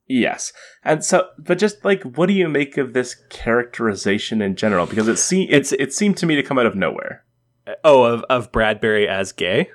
Yes. 0.08 0.52
And 0.84 1.04
so 1.04 1.28
but 1.38 1.58
just 1.58 1.84
like 1.84 2.02
what 2.02 2.26
do 2.26 2.32
you 2.32 2.48
make 2.48 2.76
of 2.76 2.92
this 2.92 3.14
characterization 3.30 4.42
in 4.42 4.56
general 4.56 4.86
because 4.86 5.08
it 5.08 5.16
se- 5.16 5.48
it's 5.50 5.72
it 5.72 5.92
seemed 5.92 6.16
to 6.18 6.26
me 6.26 6.36
to 6.36 6.42
come 6.42 6.58
out 6.58 6.66
of 6.66 6.74
nowhere. 6.74 7.24
Oh, 7.84 8.02
of, 8.04 8.24
of 8.28 8.50
Bradbury 8.52 9.08
as 9.08 9.32
gay? 9.32 9.70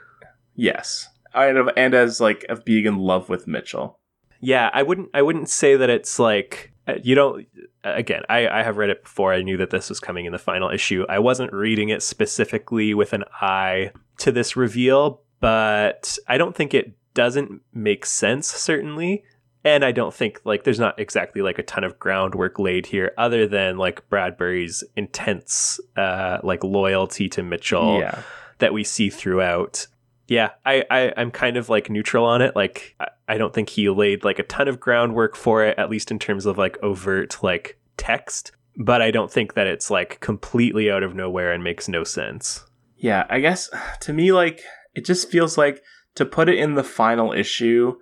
Yes. 0.56 1.08
And, 1.34 1.58
of, 1.58 1.70
and 1.78 1.94
as 1.94 2.20
like 2.20 2.46
of 2.50 2.66
being 2.66 2.86
in 2.86 2.98
love 2.98 3.30
with 3.30 3.48
Mitchell. 3.48 4.00
Yeah, 4.40 4.70
I 4.74 4.84
wouldn't 4.84 5.10
I 5.14 5.22
wouldn't 5.22 5.50
say 5.50 5.76
that 5.76 5.90
it's 5.90 6.20
like 6.20 6.72
uh, 6.72 6.77
you 7.03 7.15
don't 7.15 7.47
again, 7.84 8.23
I, 8.30 8.47
I 8.47 8.64
have 8.64 8.77
read 8.77 8.89
it 8.89 9.03
before. 9.03 9.34
I 9.34 9.41
knew 9.41 9.57
that 9.57 9.69
this 9.69 9.89
was 9.89 9.99
coming 9.99 10.26
in 10.26 10.31
the 10.31 10.39
final 10.39 10.69
issue. 10.69 11.05
I 11.09 11.19
wasn't 11.19 11.53
reading 11.53 11.89
it 11.89 12.01
specifically 12.03 12.93
with 12.93 13.14
an 13.14 13.23
eye 13.41 13.91
to 14.19 14.31
this 14.31 14.55
reveal, 14.55 15.22
but 15.39 16.18
I 16.27 16.38
don't 16.38 16.55
think 16.55 16.73
it 16.73 16.93
doesn't 17.14 17.61
make 17.73 18.05
sense, 18.05 18.47
certainly. 18.47 19.23
And 19.64 19.84
I 19.84 19.91
don't 19.91 20.14
think 20.14 20.39
like 20.45 20.64
there's 20.64 20.80
not 20.80 20.97
exactly 20.99 21.41
like 21.41 21.59
a 21.59 21.64
ton 21.64 21.84
of 21.84 21.99
groundwork 21.99 22.57
laid 22.59 22.85
here 22.85 23.11
other 23.18 23.47
than 23.47 23.77
like 23.77 24.07
Bradbury's 24.09 24.84
intense 24.95 25.80
uh 25.97 26.38
like 26.43 26.64
loyalty 26.64 27.27
to 27.30 27.43
Mitchell 27.43 27.99
Yeah. 27.99 28.22
that 28.59 28.72
we 28.72 28.84
see 28.85 29.09
throughout. 29.09 29.88
Yeah, 30.28 30.52
I, 30.66 30.84
I 30.90 31.14
I'm 31.16 31.32
kind 31.32 31.58
of 31.58 31.70
like 31.70 31.90
neutral 31.90 32.26
on 32.26 32.41
it. 32.41 32.56
Like 32.56 32.95
I, 32.99 33.08
I 33.30 33.38
don't 33.38 33.54
think 33.54 33.70
he 33.70 33.90
laid 33.90 34.24
like 34.24 34.40
a 34.40 34.44
ton 34.44 34.68
of 34.68 34.80
groundwork 34.80 35.36
for 35.36 35.64
it, 35.64 35.78
at 35.78 35.90
least 35.90 36.12
in 36.12 36.20
terms 36.20 36.45
of 36.45 36.58
like 36.58 36.78
overt 36.84 37.41
like 37.41 37.80
text. 37.98 38.52
But 38.80 39.02
I 39.02 39.10
don't 39.10 39.32
think 39.32 39.56
that 39.56 39.68
it's 39.68 39.90
like 39.90 40.20
completely 40.20 40.91
out 40.91 41.04
of 41.04 41.16
nowhere 41.16 41.52
and 41.52 41.64
makes 41.64 41.88
no 41.88 42.04
sense. 42.04 42.64
Yeah, 42.98 43.26
I 43.30 43.40
guess 43.40 43.70
to 44.02 44.14
me, 44.14 44.32
like, 44.32 44.62
it 44.94 45.06
just 45.06 45.30
feels 45.30 45.58
like 45.58 45.84
to 46.16 46.26
put 46.26 46.49
it 46.49 46.58
in 46.58 46.74
the 46.74 46.84
final 46.84 47.32
issue 47.32 47.95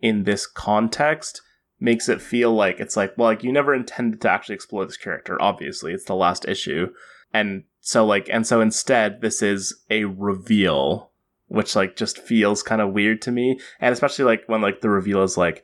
in 0.00 0.24
this 0.24 0.46
context 0.46 1.42
makes 1.78 2.08
it 2.08 2.22
feel 2.22 2.54
like 2.54 2.80
it's 2.80 2.96
like, 2.96 3.12
well, 3.16 3.28
like, 3.28 3.42
you 3.42 3.52
never 3.52 3.74
intended 3.74 4.20
to 4.20 4.30
actually 4.30 4.54
explore 4.54 4.86
this 4.86 4.96
character. 4.96 5.40
Obviously, 5.40 5.92
it's 5.92 6.04
the 6.04 6.14
last 6.14 6.46
issue. 6.46 6.88
And 7.34 7.64
so, 7.80 8.06
like, 8.06 8.28
and 8.30 8.46
so 8.46 8.60
instead, 8.60 9.20
this 9.20 9.42
is 9.42 9.82
a 9.90 10.04
reveal, 10.04 11.10
which, 11.48 11.76
like, 11.76 11.96
just 11.96 12.18
feels 12.18 12.62
kind 12.62 12.80
of 12.80 12.92
weird 12.92 13.22
to 13.22 13.32
me. 13.32 13.58
And 13.80 13.92
especially, 13.92 14.24
like, 14.24 14.44
when, 14.46 14.60
like, 14.60 14.80
the 14.80 14.90
reveal 14.90 15.22
is 15.22 15.36
like, 15.36 15.62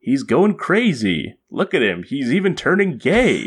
he's 0.00 0.22
going 0.22 0.54
crazy. 0.54 1.36
Look 1.50 1.74
at 1.74 1.82
him. 1.82 2.02
He's 2.02 2.32
even 2.32 2.54
turning 2.54 2.98
gay, 2.98 3.44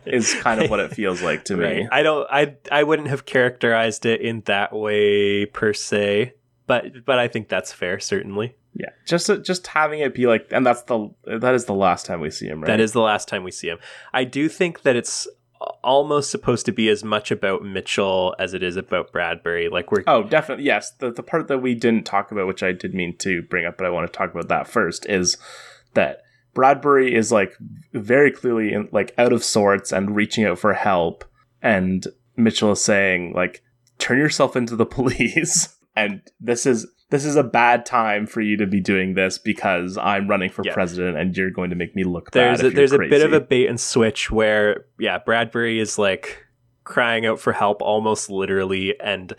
is 0.06 0.34
kind 0.34 0.62
of 0.62 0.70
what 0.70 0.80
it 0.80 0.92
feels 0.92 1.22
like 1.22 1.44
to 1.46 1.56
me. 1.56 1.88
I 1.90 2.02
don't 2.02 2.26
I 2.30 2.56
I 2.70 2.82
wouldn't 2.82 3.08
have 3.08 3.24
characterized 3.24 4.06
it 4.06 4.20
in 4.20 4.42
that 4.42 4.72
way 4.72 5.46
per 5.46 5.72
se, 5.72 6.34
but 6.66 7.04
but 7.04 7.18
I 7.18 7.28
think 7.28 7.48
that's 7.48 7.72
fair 7.72 8.00
certainly. 8.00 8.56
Yeah, 8.74 8.90
just 9.06 9.30
just 9.42 9.66
having 9.68 10.00
it 10.00 10.14
be 10.14 10.26
like, 10.26 10.48
and 10.52 10.64
that's 10.64 10.82
the 10.82 11.10
that 11.24 11.54
is 11.54 11.64
the 11.64 11.74
last 11.74 12.06
time 12.06 12.20
we 12.20 12.30
see 12.30 12.46
him, 12.46 12.60
right? 12.60 12.68
That 12.68 12.80
is 12.80 12.92
the 12.92 13.00
last 13.00 13.26
time 13.26 13.42
we 13.42 13.50
see 13.50 13.68
him. 13.68 13.78
I 14.12 14.24
do 14.24 14.48
think 14.48 14.82
that 14.82 14.94
it's 14.94 15.26
almost 15.82 16.30
supposed 16.30 16.66
to 16.66 16.72
be 16.72 16.88
as 16.88 17.02
much 17.02 17.30
about 17.30 17.64
Mitchell 17.64 18.34
as 18.38 18.54
it 18.54 18.62
is 18.62 18.76
about 18.76 19.12
Bradbury. 19.12 19.68
Like 19.68 19.90
we're 19.90 20.04
Oh, 20.06 20.22
definitely. 20.22 20.64
Yes, 20.64 20.90
the 20.92 21.10
the 21.10 21.22
part 21.22 21.48
that 21.48 21.58
we 21.58 21.74
didn't 21.74 22.04
talk 22.04 22.30
about, 22.30 22.46
which 22.46 22.62
I 22.62 22.72
did 22.72 22.94
mean 22.94 23.16
to 23.18 23.42
bring 23.42 23.66
up, 23.66 23.76
but 23.78 23.86
I 23.86 23.90
want 23.90 24.10
to 24.10 24.16
talk 24.16 24.30
about 24.30 24.48
that 24.48 24.68
first, 24.68 25.06
is 25.06 25.36
that 25.94 26.22
Bradbury 26.54 27.14
is 27.14 27.32
like 27.32 27.54
very 27.92 28.30
clearly 28.30 28.72
in, 28.72 28.88
like 28.92 29.14
out 29.18 29.32
of 29.32 29.44
sorts 29.44 29.92
and 29.92 30.16
reaching 30.16 30.44
out 30.44 30.58
for 30.58 30.74
help, 30.74 31.24
and 31.62 32.06
Mitchell 32.36 32.72
is 32.72 32.82
saying 32.82 33.32
like, 33.34 33.62
"Turn 33.98 34.18
yourself 34.18 34.56
into 34.56 34.76
the 34.76 34.86
police," 34.96 35.77
and 36.04 36.22
this 36.40 36.66
is 36.66 36.86
this 37.10 37.24
is 37.24 37.36
a 37.36 37.42
bad 37.42 37.86
time 37.86 38.26
for 38.26 38.42
you 38.42 38.56
to 38.58 38.66
be 38.66 38.80
doing 38.80 39.14
this 39.14 39.38
because 39.38 39.96
I'm 39.96 40.28
running 40.28 40.50
for 40.50 40.62
Yeah. 40.64 40.74
president 40.74 41.16
and 41.16 41.34
you're 41.36 41.50
going 41.50 41.70
to 41.70 41.76
make 41.76 41.96
me 41.96 42.04
look 42.04 42.30
there's 42.32 42.58
bad. 42.60 42.72
a, 42.72 42.74
there's 42.74 42.92
you're 42.92 43.02
a 43.04 43.08
bit 43.08 43.24
of 43.24 43.32
a 43.32 43.40
bait 43.40 43.66
and 43.66 43.80
switch 43.80 44.30
where 44.30 44.84
yeah 44.98 45.18
Bradbury 45.18 45.80
is 45.80 45.98
like 45.98 46.44
crying 46.84 47.24
out 47.26 47.40
for 47.40 47.52
help 47.52 47.80
almost 47.82 48.28
literally 48.30 48.98
and 49.00 49.34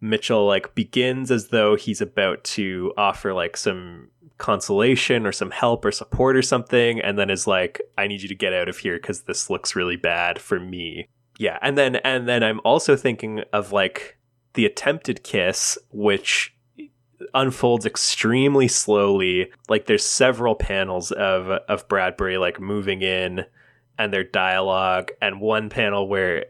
Mitchell 0.00 0.46
like 0.46 0.74
begins 0.74 1.30
as 1.30 1.48
though 1.48 1.76
he's 1.76 2.00
about 2.00 2.42
to 2.44 2.92
offer 2.96 3.34
like 3.34 3.56
some 3.56 4.08
consolation 4.38 5.26
or 5.26 5.32
some 5.32 5.50
help 5.50 5.84
or 5.84 5.92
support 5.92 6.36
or 6.36 6.42
something 6.42 7.00
and 7.00 7.18
then 7.18 7.28
is 7.28 7.46
like 7.46 7.80
I 7.98 8.06
need 8.06 8.22
you 8.22 8.28
to 8.28 8.34
get 8.34 8.54
out 8.54 8.68
of 8.70 8.78
here 8.78 8.98
cuz 8.98 9.22
this 9.22 9.50
looks 9.50 9.76
really 9.76 9.96
bad 9.96 10.38
for 10.38 10.58
me. 10.58 11.06
Yeah, 11.38 11.58
and 11.62 11.76
then 11.78 11.96
and 11.96 12.26
then 12.28 12.42
I'm 12.42 12.60
also 12.64 12.96
thinking 12.96 13.42
of 13.52 13.72
like 13.72 14.16
the 14.54 14.66
attempted 14.66 15.22
kiss 15.22 15.78
which 15.90 16.54
unfolds 17.34 17.86
extremely 17.86 18.68
slowly. 18.68 19.50
Like 19.68 19.86
there's 19.86 20.04
several 20.04 20.54
panels 20.54 21.12
of 21.12 21.48
of 21.48 21.88
Bradbury 21.88 22.38
like 22.38 22.60
moving 22.60 23.02
in 23.02 23.44
and 23.98 24.12
their 24.12 24.24
dialogue 24.24 25.10
and 25.20 25.40
one 25.40 25.68
panel 25.68 26.08
where 26.08 26.46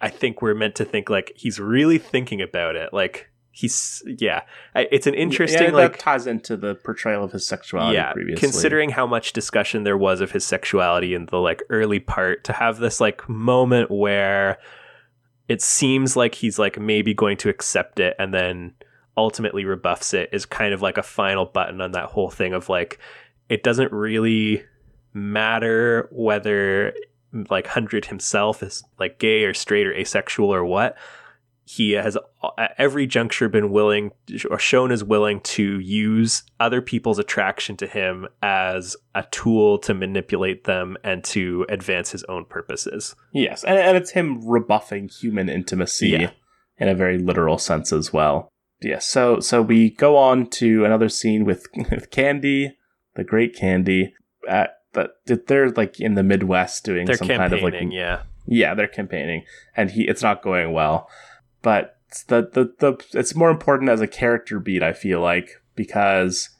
I 0.00 0.08
think 0.08 0.42
we're 0.42 0.54
meant 0.54 0.76
to 0.76 0.84
think 0.84 1.10
like 1.10 1.32
he's 1.34 1.58
really 1.58 1.98
thinking 1.98 2.40
about 2.40 2.76
it. 2.76 2.92
Like 2.92 3.30
he's 3.50 4.02
yeah, 4.06 4.42
it's 4.74 5.06
an 5.06 5.14
interesting 5.14 5.68
yeah, 5.68 5.72
like 5.72 5.98
ties 5.98 6.26
into 6.26 6.56
the 6.56 6.74
portrayal 6.74 7.24
of 7.24 7.32
his 7.32 7.46
sexuality 7.46 7.96
yeah, 7.96 8.12
previously. 8.12 8.40
considering 8.40 8.90
how 8.90 9.06
much 9.06 9.32
discussion 9.32 9.84
there 9.84 9.98
was 9.98 10.20
of 10.20 10.32
his 10.32 10.44
sexuality 10.44 11.14
in 11.14 11.26
the 11.26 11.38
like 11.38 11.62
early 11.70 12.00
part 12.00 12.44
to 12.44 12.52
have 12.52 12.78
this 12.78 13.00
like 13.00 13.28
moment 13.28 13.90
where 13.90 14.58
it 15.48 15.62
seems 15.62 16.16
like 16.16 16.34
he's 16.34 16.58
like 16.58 16.78
maybe 16.78 17.14
going 17.14 17.36
to 17.38 17.48
accept 17.48 18.00
it 18.00 18.16
and 18.18 18.32
then 18.32 18.72
ultimately 19.16 19.64
rebuffs 19.64 20.12
it 20.12 20.28
is 20.32 20.44
kind 20.44 20.74
of 20.74 20.82
like 20.82 20.98
a 20.98 21.02
final 21.02 21.44
button 21.44 21.80
on 21.80 21.92
that 21.92 22.06
whole 22.06 22.30
thing 22.30 22.52
of 22.52 22.68
like 22.68 22.98
it 23.48 23.62
doesn't 23.62 23.92
really 23.92 24.64
matter 25.12 26.08
whether 26.10 26.92
like 27.50 27.66
hundred 27.66 28.06
himself 28.06 28.62
is 28.62 28.82
like 28.98 29.18
gay 29.18 29.44
or 29.44 29.54
straight 29.54 29.86
or 29.86 29.94
asexual 29.94 30.52
or 30.52 30.64
what 30.64 30.96
he 31.66 31.92
has 31.92 32.16
uh, 32.16 32.48
at 32.58 32.74
every 32.76 33.06
juncture 33.06 33.48
been 33.48 33.70
willing 33.70 34.12
or 34.50 34.58
shown 34.58 34.92
as 34.92 35.02
willing 35.02 35.40
to 35.40 35.78
use 35.80 36.42
other 36.60 36.82
people's 36.82 37.18
attraction 37.18 37.76
to 37.78 37.86
him 37.86 38.26
as 38.42 38.96
a 39.14 39.24
tool 39.30 39.78
to 39.78 39.94
manipulate 39.94 40.64
them 40.64 40.96
and 41.02 41.24
to 41.24 41.64
advance 41.68 42.10
his 42.10 42.22
own 42.24 42.44
purposes. 42.44 43.14
Yes, 43.32 43.64
and, 43.64 43.78
and 43.78 43.96
it's 43.96 44.10
him 44.10 44.46
rebuffing 44.46 45.08
human 45.08 45.48
intimacy 45.48 46.08
Yeah. 46.10 46.30
in 46.78 46.88
a 46.88 46.94
very 46.94 47.18
literal 47.18 47.56
sense 47.58 47.92
as 47.92 48.12
well. 48.12 48.48
Yes, 48.82 49.06
so 49.06 49.40
so 49.40 49.62
we 49.62 49.90
go 49.90 50.16
on 50.16 50.46
to 50.50 50.84
another 50.84 51.08
scene 51.08 51.44
with, 51.44 51.66
with 51.90 52.10
Candy, 52.10 52.76
the 53.14 53.24
great 53.24 53.56
Candy. 53.56 54.12
At 54.46 54.76
but 54.92 55.16
they're 55.26 55.70
like 55.70 55.98
in 55.98 56.14
the 56.14 56.22
Midwest 56.22 56.84
doing 56.84 57.06
They're 57.06 57.16
some 57.16 57.28
kind 57.28 57.52
of 57.52 57.62
like 57.62 57.74
yeah. 57.90 58.22
yeah, 58.46 58.74
they're 58.74 58.86
campaigning, 58.86 59.44
and 59.76 59.90
he 59.90 60.06
it's 60.06 60.22
not 60.22 60.42
going 60.42 60.72
well. 60.72 61.08
But 61.64 61.98
it's 62.08 62.22
the, 62.22 62.48
the 62.52 62.72
the 62.78 63.18
it's 63.18 63.34
more 63.34 63.50
important 63.50 63.90
as 63.90 64.00
a 64.00 64.06
character 64.06 64.60
beat. 64.60 64.84
I 64.84 64.92
feel 64.92 65.20
like 65.20 65.60
because 65.74 66.50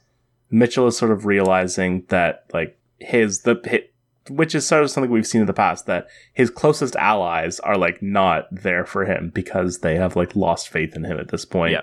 Mitchell 0.51 0.87
is 0.87 0.97
sort 0.97 1.11
of 1.11 1.25
realizing 1.25 2.03
that 2.09 2.45
like 2.53 2.77
his 2.99 3.43
the 3.43 3.61
hi 3.65 3.83
which 4.29 4.55
is 4.55 4.65
sort 4.65 4.81
of 4.81 4.89
something 4.89 5.11
we've 5.11 5.27
seen 5.27 5.41
in 5.41 5.47
the 5.47 5.53
past 5.53 5.85
that 5.85 6.07
his 6.33 6.49
closest 6.49 6.95
allies 6.95 7.59
are 7.59 7.77
like 7.77 8.01
not 8.01 8.47
there 8.51 8.83
for 8.83 9.05
him 9.05 9.31
because 9.35 9.79
they 9.79 9.95
have 9.95 10.15
like 10.15 10.35
lost 10.35 10.67
faith 10.67 10.95
in 10.95 11.03
him 11.03 11.19
at 11.19 11.27
this 11.27 11.45
point. 11.45 11.73
Yeah. 11.73 11.81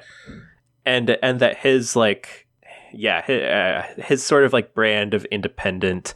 and 0.84 1.16
and 1.22 1.38
that 1.38 1.58
his 1.58 1.94
like 1.94 2.48
yeah 2.92 3.22
his, 3.22 3.42
uh, 3.42 3.86
his 4.02 4.24
sort 4.24 4.44
of 4.44 4.52
like 4.52 4.74
brand 4.74 5.14
of 5.14 5.24
independent 5.26 6.14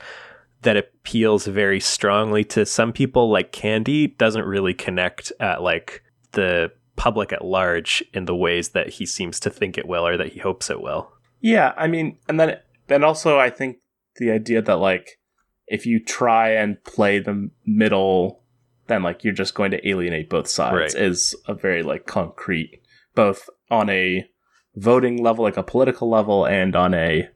that 0.62 0.76
appeals 0.76 1.46
very 1.46 1.78
strongly 1.78 2.42
to 2.42 2.66
some 2.66 2.92
people 2.92 3.30
like 3.30 3.52
candy 3.52 4.08
doesn't 4.08 4.44
really 4.44 4.74
connect 4.74 5.32
at 5.38 5.62
like 5.62 6.02
the 6.32 6.72
public 6.96 7.32
at 7.32 7.44
large 7.44 8.02
in 8.14 8.24
the 8.24 8.34
ways 8.34 8.70
that 8.70 8.88
he 8.88 9.06
seems 9.06 9.38
to 9.40 9.50
think 9.50 9.76
it 9.76 9.86
will 9.86 10.06
or 10.06 10.16
that 10.16 10.32
he 10.32 10.40
hopes 10.40 10.70
it 10.70 10.80
will 10.80 11.12
Yeah, 11.40 11.72
I 11.76 11.86
mean, 11.86 12.18
and 12.28 12.40
then 12.40 12.58
and 12.88 13.04
also 13.04 13.38
I 13.38 13.50
think 13.50 13.78
the 14.16 14.30
idea 14.30 14.62
that 14.62 14.76
like 14.76 15.18
if 15.68 15.84
you 15.84 16.02
try 16.02 16.50
and 16.50 16.82
play 16.84 17.18
the 17.18 17.50
middle, 17.66 18.42
then 18.86 19.02
like 19.02 19.24
you're 19.24 19.34
just 19.34 19.54
going 19.54 19.70
to 19.72 19.88
alienate 19.88 20.30
both 20.30 20.48
sides 20.48 20.94
Right. 20.94 21.02
is 21.02 21.34
a 21.46 21.54
very 21.54 21.82
like 21.82 22.06
concrete, 22.06 22.80
both 23.14 23.50
on 23.70 23.90
a 23.90 24.24
voting 24.74 25.22
level, 25.22 25.44
like 25.44 25.56
a 25.56 25.62
political 25.62 26.08
level, 26.08 26.46
and 26.46 26.74
on 26.76 26.94
a 26.94 27.28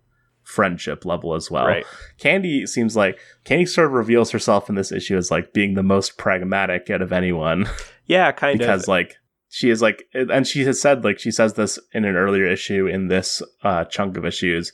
friendship 0.42 1.04
level 1.04 1.34
as 1.34 1.50
well. 1.50 1.66
right 1.66 1.84
Candy 2.18 2.66
seems 2.66 2.96
like 2.96 3.18
Candy 3.44 3.66
sort 3.66 3.86
of 3.86 3.92
reveals 3.92 4.30
herself 4.30 4.68
in 4.68 4.74
this 4.74 4.90
issue 4.90 5.16
as 5.16 5.30
like 5.30 5.52
being 5.52 5.74
the 5.74 5.82
most 5.82 6.16
pragmatic 6.18 6.90
out 6.90 7.02
of 7.02 7.12
anyone 7.12 7.68
yeah 8.06 8.32
kind 8.32 8.58
because 8.58 8.68
of 8.68 8.78
because 8.80 8.88
like 8.88 9.16
she 9.50 9.68
is 9.68 9.82
like 9.82 10.04
and 10.14 10.46
she 10.46 10.64
has 10.64 10.80
said 10.80 11.04
like 11.04 11.18
she 11.18 11.30
says 11.30 11.54
this 11.54 11.78
in 11.92 12.04
an 12.04 12.16
earlier 12.16 12.46
issue 12.46 12.86
in 12.86 13.08
this 13.08 13.42
uh 13.62 13.84
chunk 13.84 14.16
of 14.16 14.24
issues 14.24 14.72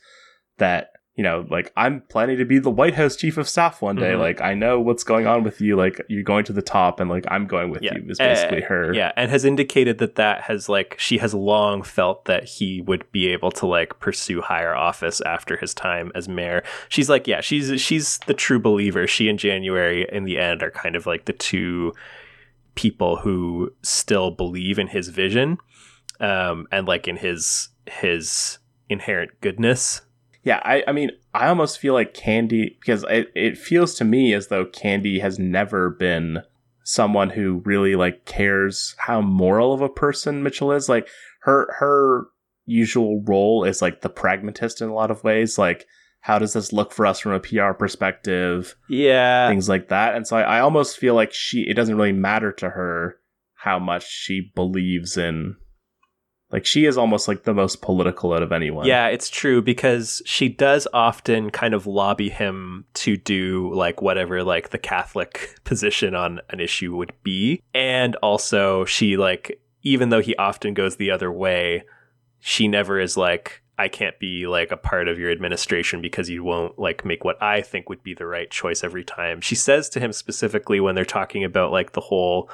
that 0.59 0.90
you 1.19 1.23
know, 1.23 1.47
like 1.51 1.73
I'm 1.78 2.03
planning 2.11 2.36
to 2.36 2.44
be 2.44 2.59
the 2.59 2.69
White 2.70 2.93
House 2.94 3.16
chief 3.16 3.39
of 3.39 3.48
staff 3.48 3.81
one 3.81 3.97
day. 3.97 4.12
Mhm. 4.12 4.19
Like 4.19 4.43
I 4.43 4.53
know 4.53 4.78
what's 4.82 5.03
going 5.03 5.27
on 5.27 5.44
with 5.44 5.62
you. 5.62 5.74
Like 5.74 5.98
you're 6.11 6.23
going 6.23 6.44
to 6.44 6.53
the 6.53 6.61
top, 6.61 7.01
and 7.01 7.09
like 7.09 7.24
I'm 7.31 7.47
going 7.47 7.70
with 7.70 7.81
Yeah. 7.81 7.94
you. 7.97 8.05
Is 8.11 8.19
basically 8.19 8.62
Uh, 8.65 8.66
her. 8.69 8.93
Yeah, 8.93 9.12
and 9.16 9.31
has 9.31 9.47
indicated 9.47 9.97
that 9.97 10.16
that 10.16 10.43
has 10.43 10.69
like 10.69 10.94
she 10.98 11.16
has 11.16 11.32
long 11.32 11.82
felt 11.82 12.27
that 12.27 12.44
he 12.44 12.82
would 12.82 13.11
be 13.12 13.28
able 13.28 13.51
to 13.53 13.65
like 13.65 13.98
pursue 13.98 14.43
higher 14.43 14.74
office 14.74 15.23
after 15.23 15.57
his 15.57 15.73
time 15.73 16.12
as 16.15 16.28
mayor. 16.28 16.62
She's 16.90 17.09
like, 17.09 17.27
yeah, 17.27 17.40
she's 17.40 17.81
she's 17.81 18.19
the 18.27 18.35
true 18.35 18.59
believer. 18.61 19.07
She 19.07 19.31
and 19.31 19.39
January 19.39 20.07
in 20.12 20.24
the 20.24 20.36
end 20.36 20.62
are 20.62 20.70
kind 20.70 20.94
of 20.94 21.07
like 21.07 21.24
the 21.24 21.32
two 21.32 21.94
people 22.77 23.16
who 23.16 23.73
still 23.82 24.31
believe 24.31 24.78
in 24.78 24.86
his 24.86 25.09
vision 25.09 25.59
um 26.20 26.66
and 26.70 26.86
like 26.86 27.09
in 27.09 27.16
his 27.16 27.70
his 27.86 28.59
inherent 28.89 29.31
goodness. 29.40 30.03
Yeah, 30.43 30.61
I, 30.65 30.85
I 30.86 30.93
mean, 30.93 31.11
I 31.35 31.48
almost 31.48 31.81
feel 31.81 31.94
like 31.94 32.15
Candy 32.15 32.77
because 32.81 33.05
it, 33.09 33.32
it 33.35 33.59
feels 33.59 33.94
to 33.97 34.05
me 34.05 34.32
as 34.32 34.47
though 34.47 34.65
Candy 34.65 35.19
has 35.19 35.39
never 35.39 35.90
been 35.90 36.43
someone 36.85 37.31
who 37.31 37.62
really 37.65 37.97
like 37.97 38.24
cares 38.27 38.94
how 38.98 39.20
moral 39.20 39.73
of 39.73 39.81
a 39.81 39.89
person 39.89 40.43
Mitchell 40.43 40.73
is. 40.73 40.89
Like 40.89 41.09
her 41.40 41.74
her 41.78 42.28
usual 42.65 43.23
role 43.23 43.65
is 43.65 43.82
like 43.82 44.03
the 44.03 44.09
pragmatist 44.09 44.81
in 44.81 44.89
a 44.89 44.94
lot 44.94 45.11
of 45.11 45.24
ways. 45.24 45.59
Like 45.59 45.86
how 46.27 46.40
does 46.40 46.55
this 46.55 46.73
look 46.73 46.93
for 46.93 47.07
us 47.07 47.20
from 47.20 47.31
a 47.31 47.39
PR 47.39 47.70
perspective? 47.70 48.74
Yeah. 48.89 49.48
things 49.48 49.69
like 49.69 49.90
that. 49.90 50.16
And 50.16 50.27
so 50.27 50.36
I, 50.36 50.57
I 50.57 50.61
almost 50.61 50.98
feel 50.98 51.15
like 51.15 51.32
she 51.32 51.61
it 51.69 51.74
doesn't 51.74 51.97
really 51.97 52.11
matter 52.11 52.51
to 52.51 52.70
her 52.70 53.20
how 53.55 53.78
much 53.78 54.11
she 54.11 54.51
believes 54.57 55.16
in 55.16 55.55
like 56.51 56.66
she 56.66 56.85
is 56.85 56.98
almost 56.98 57.28
like 57.28 57.44
the 57.44 57.55
most 57.55 57.81
political 57.81 58.32
out 58.32 58.43
of 58.43 58.51
anyone. 58.51 58.86
Yeah, 58.86 59.07
it's 59.07 59.31
true 59.31 59.62
because 59.62 60.20
she 60.27 60.48
does 60.48 60.89
often 60.93 61.51
kind 61.51 61.74
of 61.74 61.86
lobby 61.86 62.28
him 62.28 62.86
to 62.94 63.16
do 63.16 63.73
like 63.73 64.03
whatever 64.03 64.43
like 64.43 64.70
the 64.70 64.78
Catholic 64.78 65.61
position 65.65 66.16
on 66.16 66.40
an 66.51 66.59
issue 66.59 66.97
would 66.97 67.12
be. 67.23 67.62
And 67.73 68.16
also 68.16 68.85
she 68.85 69.16
like 69.16 69.61
even 69.82 70.09
though 70.09 70.23
he 70.23 70.35
often 70.35 70.74
goes 70.74 70.97
the 70.97 71.12
other 71.12 71.31
way, 71.31 71.85
she 72.40 72.66
never 72.66 72.98
is 72.98 73.16
like 73.16 73.62
I 73.78 73.89
can't 73.89 74.19
be 74.19 74.47
like 74.47 74.73
a 74.73 74.77
part 74.77 75.07
of 75.07 75.19
your 75.19 75.31
administration 75.31 76.01
because 76.01 76.31
you 76.31 76.43
won't 76.43 76.78
like 76.78 77.05
make 77.05 77.24
what 77.24 77.43
I 77.43 77.61
think 77.61 77.89
would 77.89 78.03
be 78.03 78.15
the 78.15 78.27
right 78.27 78.51
choice 78.51 78.82
every 78.82 79.05
time. 79.05 79.40
She 79.40 79.55
says 79.55 79.89
to 79.90 80.01
him 80.01 80.12
specifically 80.12 80.81
when 80.81 80.94
they're 80.94 81.05
talking 81.05 81.44
about 81.44 81.73
like 81.73 81.93
the 81.93 82.01
whole 82.01 82.51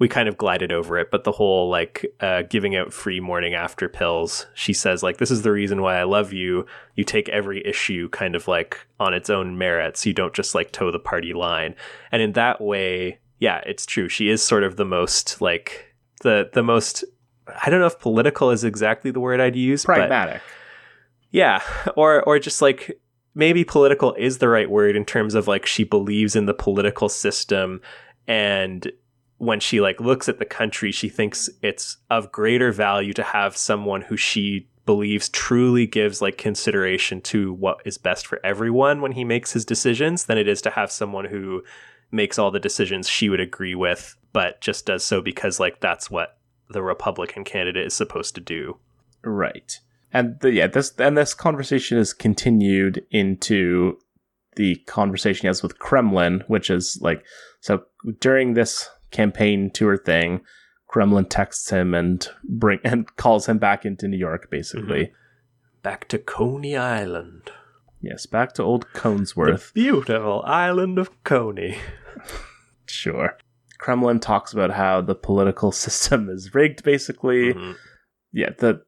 we 0.00 0.08
kind 0.08 0.28
of 0.28 0.36
glided 0.36 0.72
over 0.72 0.98
it, 0.98 1.12
but 1.12 1.22
the 1.22 1.32
whole 1.32 1.68
like 1.68 2.04
uh, 2.20 2.42
giving 2.42 2.74
out 2.74 2.92
free 2.92 3.20
morning 3.20 3.54
after 3.54 3.88
pills, 3.88 4.46
she 4.54 4.72
says 4.72 5.02
like 5.02 5.18
this 5.18 5.30
is 5.30 5.42
the 5.42 5.52
reason 5.52 5.80
why 5.80 5.96
I 5.96 6.02
love 6.02 6.32
you. 6.32 6.66
You 6.96 7.04
take 7.04 7.28
every 7.28 7.64
issue 7.64 8.08
kind 8.08 8.34
of 8.34 8.48
like 8.48 8.84
on 8.98 9.14
its 9.14 9.30
own 9.30 9.56
merits. 9.56 10.04
You 10.04 10.12
don't 10.12 10.34
just 10.34 10.54
like 10.54 10.72
toe 10.72 10.90
the 10.90 10.98
party 10.98 11.32
line. 11.32 11.76
And 12.10 12.20
in 12.20 12.32
that 12.32 12.60
way, 12.60 13.20
yeah, 13.38 13.60
it's 13.66 13.86
true. 13.86 14.08
She 14.08 14.28
is 14.28 14.42
sort 14.42 14.64
of 14.64 14.76
the 14.76 14.84
most 14.84 15.40
like 15.40 15.94
the 16.22 16.50
the 16.52 16.62
most. 16.62 17.04
I 17.62 17.70
don't 17.70 17.80
know 17.80 17.86
if 17.86 17.98
political 18.00 18.50
is 18.50 18.64
exactly 18.64 19.10
the 19.10 19.20
word 19.20 19.40
I'd 19.40 19.54
use, 19.54 19.84
but 19.84 19.96
pragmatic. 19.96 20.42
Yeah, 21.34 21.62
or 21.96 22.22
or 22.22 22.38
just 22.38 22.62
like 22.62 22.98
maybe 23.34 23.64
political 23.64 24.14
is 24.14 24.38
the 24.38 24.48
right 24.48 24.70
word 24.70 24.94
in 24.96 25.04
terms 25.04 25.34
of 25.34 25.48
like 25.48 25.66
she 25.66 25.82
believes 25.82 26.36
in 26.36 26.46
the 26.46 26.54
political 26.54 27.08
system 27.08 27.80
and 28.28 28.90
when 29.38 29.58
she 29.58 29.80
like 29.80 30.00
looks 30.00 30.28
at 30.28 30.38
the 30.38 30.44
country 30.44 30.92
she 30.92 31.08
thinks 31.08 31.50
it's 31.60 31.96
of 32.08 32.30
greater 32.30 32.70
value 32.70 33.12
to 33.12 33.24
have 33.24 33.56
someone 33.56 34.02
who 34.02 34.16
she 34.16 34.68
believes 34.86 35.28
truly 35.30 35.84
gives 35.84 36.22
like 36.22 36.38
consideration 36.38 37.20
to 37.20 37.52
what 37.54 37.80
is 37.84 37.98
best 37.98 38.24
for 38.24 38.38
everyone 38.46 39.00
when 39.00 39.10
he 39.10 39.24
makes 39.24 39.52
his 39.52 39.64
decisions 39.64 40.26
than 40.26 40.38
it 40.38 40.46
is 40.46 40.62
to 40.62 40.70
have 40.70 40.92
someone 40.92 41.24
who 41.24 41.60
makes 42.12 42.38
all 42.38 42.52
the 42.52 42.60
decisions 42.60 43.08
she 43.08 43.28
would 43.28 43.40
agree 43.40 43.74
with 43.74 44.16
but 44.32 44.60
just 44.60 44.86
does 44.86 45.04
so 45.04 45.20
because 45.20 45.58
like 45.58 45.80
that's 45.80 46.08
what 46.08 46.38
the 46.70 46.82
republican 46.82 47.42
candidate 47.42 47.84
is 47.84 47.94
supposed 47.94 48.36
to 48.36 48.40
do 48.40 48.78
Right. 49.24 49.80
And 50.14 50.36
the, 50.40 50.52
yeah, 50.52 50.68
this 50.68 50.94
and 50.98 51.18
this 51.18 51.34
conversation 51.34 51.98
is 51.98 52.14
continued 52.14 53.04
into 53.10 53.98
the 54.56 54.76
conversation 54.86 55.42
he 55.42 55.46
has 55.48 55.62
with 55.62 55.78
Kremlin, 55.78 56.44
which 56.46 56.70
is 56.70 56.98
like 57.02 57.24
so 57.60 57.82
during 58.20 58.54
this 58.54 58.88
campaign 59.10 59.70
tour 59.70 59.98
thing, 59.98 60.40
Kremlin 60.88 61.26
texts 61.26 61.68
him 61.70 61.92
and 61.94 62.26
bring 62.48 62.78
and 62.84 63.14
calls 63.16 63.48
him 63.48 63.58
back 63.58 63.84
into 63.84 64.08
New 64.08 64.16
York, 64.16 64.48
basically. 64.50 65.12
back 65.82 66.08
to 66.08 66.18
coney 66.18 66.76
island 66.76 67.50
Yes, 68.00 68.26
back 68.26 68.52
to 68.54 68.62
old 68.62 68.86
Conesworth. 68.92 69.72
The 69.72 69.80
beautiful 69.80 70.42
island 70.46 70.98
of 70.98 71.10
Coney. 71.24 71.78
Sure. 72.86 73.36
Kremlin 73.78 74.20
talks 74.20 74.52
about 74.52 74.70
how 74.70 75.00
the 75.00 75.14
political 75.14 75.72
system 75.84 76.28
is 76.28 76.54
rigged, 76.54 76.84
basically. 76.84 77.54
Mhm. 77.54 77.76
Yeah, 78.32 78.50
the 78.58 78.82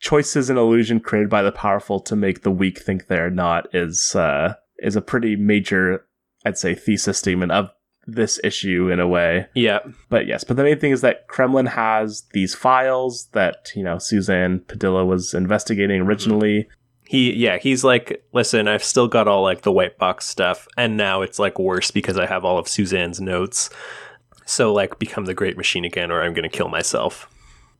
choices 0.00 0.48
and 0.48 0.58
illusion 0.58 1.00
created 1.00 1.30
by 1.30 1.42
the 1.42 1.52
powerful 1.52 2.00
to 2.00 2.16
make 2.16 2.42
the 2.42 2.50
weak 2.50 2.78
think 2.78 3.06
they're 3.06 3.30
not 3.30 3.72
is 3.74 4.14
uh, 4.14 4.54
is 4.78 4.96
a 4.96 5.02
pretty 5.02 5.36
major, 5.36 6.06
I'd 6.44 6.58
say, 6.58 6.74
thesis 6.74 7.18
statement 7.18 7.52
of 7.52 7.70
this 8.06 8.40
issue 8.42 8.90
in 8.90 9.00
a 9.00 9.06
way. 9.06 9.46
Yeah. 9.54 9.80
But 10.08 10.26
yes, 10.26 10.42
but 10.42 10.56
the 10.56 10.64
main 10.64 10.80
thing 10.80 10.92
is 10.92 11.02
that 11.02 11.28
Kremlin 11.28 11.66
has 11.66 12.22
these 12.32 12.54
files 12.54 13.28
that 13.32 13.70
you 13.76 13.82
know 13.82 13.98
Suzanne 13.98 14.60
Padilla 14.60 15.04
was 15.04 15.34
investigating 15.34 16.00
originally. 16.00 16.68
He 17.04 17.32
yeah, 17.34 17.58
he's 17.58 17.84
like, 17.84 18.24
listen, 18.32 18.68
I've 18.68 18.84
still 18.84 19.08
got 19.08 19.28
all 19.28 19.42
like 19.42 19.62
the 19.62 19.72
white 19.72 19.98
box 19.98 20.26
stuff, 20.26 20.66
and 20.76 20.96
now 20.96 21.22
it's 21.22 21.38
like 21.38 21.58
worse 21.58 21.90
because 21.90 22.18
I 22.18 22.26
have 22.26 22.44
all 22.44 22.58
of 22.58 22.68
Suzanne's 22.68 23.20
notes. 23.20 23.70
So 24.46 24.72
like 24.72 24.98
become 24.98 25.26
the 25.26 25.34
great 25.34 25.58
machine 25.58 25.84
again 25.84 26.10
or 26.10 26.22
I'm 26.22 26.32
gonna 26.32 26.48
kill 26.48 26.68
myself. 26.68 27.28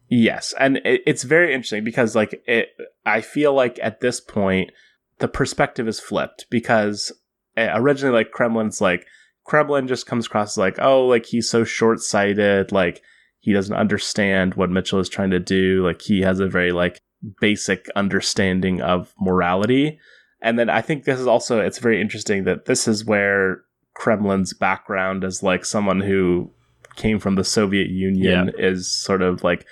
Yes, 0.08 0.54
and 0.58 0.78
it, 0.78 1.02
it's 1.06 1.22
very 1.22 1.52
interesting 1.52 1.84
because 1.84 2.14
like 2.14 2.42
it, 2.46 2.70
I 3.04 3.20
feel 3.20 3.52
like 3.52 3.78
at 3.82 4.00
this 4.00 4.20
point 4.20 4.70
the 5.18 5.28
perspective 5.28 5.88
is 5.88 6.00
flipped 6.00 6.46
because 6.50 7.12
uh, 7.56 7.70
originally 7.74 8.14
like 8.14 8.30
Kremlin's 8.30 8.80
like 8.80 9.06
Kremlin 9.44 9.88
just 9.88 10.06
comes 10.06 10.26
across 10.26 10.54
as 10.54 10.58
like 10.58 10.78
oh 10.80 11.06
like 11.06 11.26
he's 11.26 11.50
so 11.50 11.64
short 11.64 12.00
sighted 12.00 12.72
like 12.72 13.02
he 13.40 13.52
doesn't 13.52 13.74
understand 13.74 14.54
what 14.54 14.70
Mitchell 14.70 15.00
is 15.00 15.08
trying 15.08 15.30
to 15.30 15.40
do 15.40 15.84
like 15.84 16.02
he 16.02 16.22
has 16.22 16.40
a 16.40 16.48
very 16.48 16.72
like 16.72 17.00
basic 17.40 17.88
understanding 17.96 18.80
of 18.80 19.12
morality. 19.20 19.98
And 20.40 20.58
then 20.58 20.70
I 20.70 20.80
think 20.80 21.04
this 21.04 21.18
is 21.18 21.26
also 21.26 21.60
it's 21.60 21.78
very 21.78 22.00
interesting 22.00 22.44
that 22.44 22.66
this 22.66 22.86
is 22.86 23.04
where 23.04 23.62
Kremlin's 23.94 24.54
background 24.54 25.24
as 25.24 25.42
like 25.42 25.64
someone 25.64 26.00
who 26.00 26.50
came 26.96 27.18
from 27.18 27.34
the 27.34 27.44
Soviet 27.44 27.88
Union 27.88 28.52
is 28.56 28.92
sort 28.92 29.22
of 29.22 29.42
like 29.42 29.66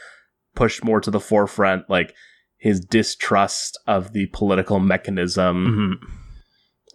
pushed 0.56 0.82
more 0.84 1.00
to 1.00 1.10
the 1.10 1.20
forefront 1.20 1.88
like 1.88 2.12
his 2.58 2.80
distrust 2.80 3.78
of 3.86 4.12
the 4.12 4.26
political 4.32 4.80
mechanism 4.80 6.00
Mhm. 6.02 6.08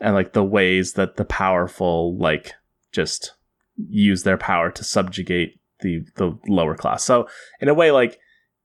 and 0.02 0.14
like 0.16 0.34
the 0.34 0.44
ways 0.44 0.94
that 0.94 1.16
the 1.16 1.24
powerful 1.26 2.18
like 2.18 2.54
just 2.92 3.34
use 3.78 4.24
their 4.24 4.38
power 4.38 4.70
to 4.72 4.84
subjugate 4.84 5.60
the 5.80 6.04
the 6.18 6.38
lower 6.48 6.76
class. 6.76 7.04
So 7.06 7.28
in 7.62 7.70
a 7.70 7.74
way 7.74 7.92
like 7.92 8.20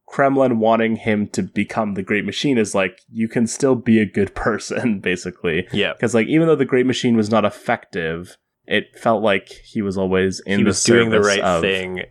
Kremlin 0.09 0.59
wanting 0.61 0.97
him 0.97 1.27
to 1.29 1.43
become 1.43 1.95
the 1.95 2.03
great 2.03 2.25
machine 2.25 2.59
is 2.59 2.75
like 2.75 3.01
you 3.11 3.29
can 3.29 3.47
still 3.47 3.75
be 3.75 4.01
a 4.01 4.07
good 4.07 4.35
person 4.47 5.01
basically 5.01 5.67
Yeah. 5.73 5.93
because 5.93 6.15
like 6.15 6.27
even 6.29 6.47
though 6.47 6.57
the 6.57 6.65
great 6.65 6.87
machine 6.87 7.17
was 7.17 7.31
not 7.31 7.45
effective 7.45 8.37
it 8.67 8.99
felt 8.99 9.23
like 9.23 9.49
he 9.49 9.81
was 9.83 9.97
always 9.99 10.41
in 10.41 10.59
he 10.59 10.65
the 10.65 10.69
was 10.69 10.83
doing 10.85 11.11
the 11.11 11.21
right 11.21 11.41
of- 11.41 11.61
thing 11.63 12.03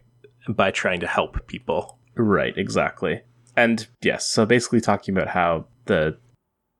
by 0.48 0.70
trying 0.72 1.00
to 1.00 1.08
help 1.08 1.48
people. 1.48 1.95
Right, 2.16 2.58
exactly. 2.58 3.22
And 3.58 3.88
yes, 4.02 4.28
so 4.28 4.46
basically 4.46 4.82
talking 4.82 5.16
about 5.16 5.30
how 5.30 5.68
the 5.86 6.18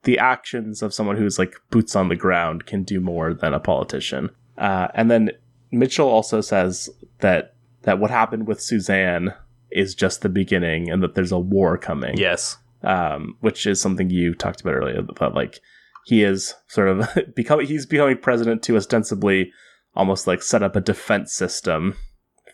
the 0.04 0.20
actions 0.20 0.84
of 0.84 0.94
someone 0.94 1.18
who's 1.18 1.40
like 1.40 1.56
boots 1.72 1.96
on 1.96 2.10
the 2.10 2.16
ground 2.16 2.66
can 2.68 2.84
do 2.84 3.00
more 3.00 3.34
than 3.34 3.54
a 3.54 3.60
politician. 3.60 4.30
Uh, 4.58 4.88
and 4.94 5.10
then 5.10 5.32
Mitchell 5.72 6.08
also 6.08 6.42
says 6.42 6.90
that 7.20 7.56
that 7.84 8.00
what 8.00 8.12
happened 8.12 8.48
with 8.48 8.62
Suzanne 8.62 9.34
is 9.72 9.96
just 9.96 10.22
the 10.22 10.30
beginning, 10.30 10.90
and 10.90 11.02
that 11.04 11.16
there's 11.16 11.32
a 11.32 11.40
war 11.40 11.78
coming. 11.78 12.18
Yes. 12.18 12.58
um, 12.84 13.36
which 13.42 13.66
is 13.66 13.82
something 13.82 14.10
you 14.10 14.34
talked 14.36 14.62
about 14.62 14.76
earlier. 14.76 15.02
That 15.20 15.34
like 15.34 15.60
he 16.06 16.24
is 16.24 16.54
sort 16.68 16.88
of 16.88 17.08
becoming 17.36 17.66
he's 17.66 17.86
becoming 17.86 18.18
president 18.18 18.64
to 18.64 18.78
ostensibly 18.78 19.52
almost 19.96 20.28
like 20.28 20.44
set 20.44 20.62
up 20.62 20.76
a 20.76 20.82
defense 20.82 21.34
system 21.34 21.96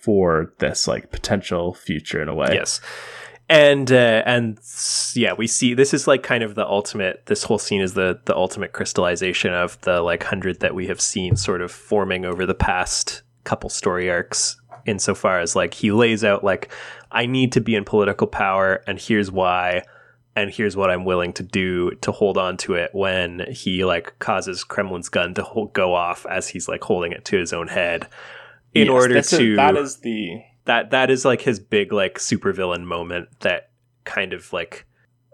for 0.01 0.53
this 0.59 0.87
like 0.87 1.11
potential 1.11 1.73
future 1.73 2.21
in 2.21 2.27
a 2.27 2.35
way. 2.35 2.49
Yes. 2.51 2.81
And 3.47 3.91
uh, 3.91 4.23
and 4.25 4.59
yeah, 5.13 5.33
we 5.33 5.45
see 5.45 5.73
this 5.73 5.93
is 5.93 6.07
like 6.07 6.23
kind 6.23 6.43
of 6.43 6.55
the 6.55 6.65
ultimate. 6.65 7.25
This 7.25 7.43
whole 7.43 7.59
scene 7.59 7.81
is 7.81 7.93
the 7.93 8.19
the 8.25 8.35
ultimate 8.35 8.71
crystallization 8.71 9.53
of 9.53 9.79
the 9.81 10.01
like 10.01 10.23
hundred 10.23 10.61
that 10.61 10.73
we 10.73 10.87
have 10.87 11.01
seen 11.01 11.35
sort 11.35 11.61
of 11.61 11.71
forming 11.71 12.25
over 12.25 12.45
the 12.45 12.53
past 12.53 13.23
couple 13.43 13.69
story 13.69 14.09
arcs. 14.09 14.57
Insofar 14.85 15.39
as 15.39 15.55
like 15.55 15.73
he 15.75 15.91
lays 15.91 16.23
out 16.23 16.43
like 16.43 16.71
I 17.11 17.25
need 17.25 17.51
to 17.51 17.61
be 17.61 17.75
in 17.75 17.83
political 17.83 18.25
power, 18.25 18.83
and 18.87 18.97
here's 18.99 19.29
why. 19.29 19.83
and 20.35 20.49
here's 20.49 20.77
what 20.77 20.89
I'm 20.89 21.03
willing 21.05 21.33
to 21.33 21.43
do 21.43 21.91
to 22.01 22.11
hold 22.11 22.37
on 22.37 22.55
to 22.57 22.75
it 22.75 22.91
when 22.93 23.45
he 23.51 23.83
like 23.83 24.17
causes 24.19 24.63
Kremlin's 24.63 25.09
gun 25.09 25.33
to 25.33 25.69
go 25.73 25.93
off 25.93 26.25
as 26.25 26.47
he's 26.47 26.69
like 26.69 26.83
holding 26.83 27.11
it 27.11 27.25
to 27.25 27.37
his 27.37 27.51
own 27.51 27.67
head 27.67 28.07
in 28.73 28.87
Yes, 28.87 28.93
order 28.93 29.21
to 29.21 29.53
a, 29.53 29.55
that 29.55 29.77
is 29.77 29.97
the 29.97 30.41
that 30.65 30.91
that 30.91 31.09
is 31.09 31.25
like 31.25 31.41
his 31.41 31.59
big 31.59 31.91
like 31.91 32.17
supervillain 32.17 32.83
moment 32.83 33.27
that 33.41 33.71
kind 34.03 34.33
of 34.33 34.53
like 34.53 34.85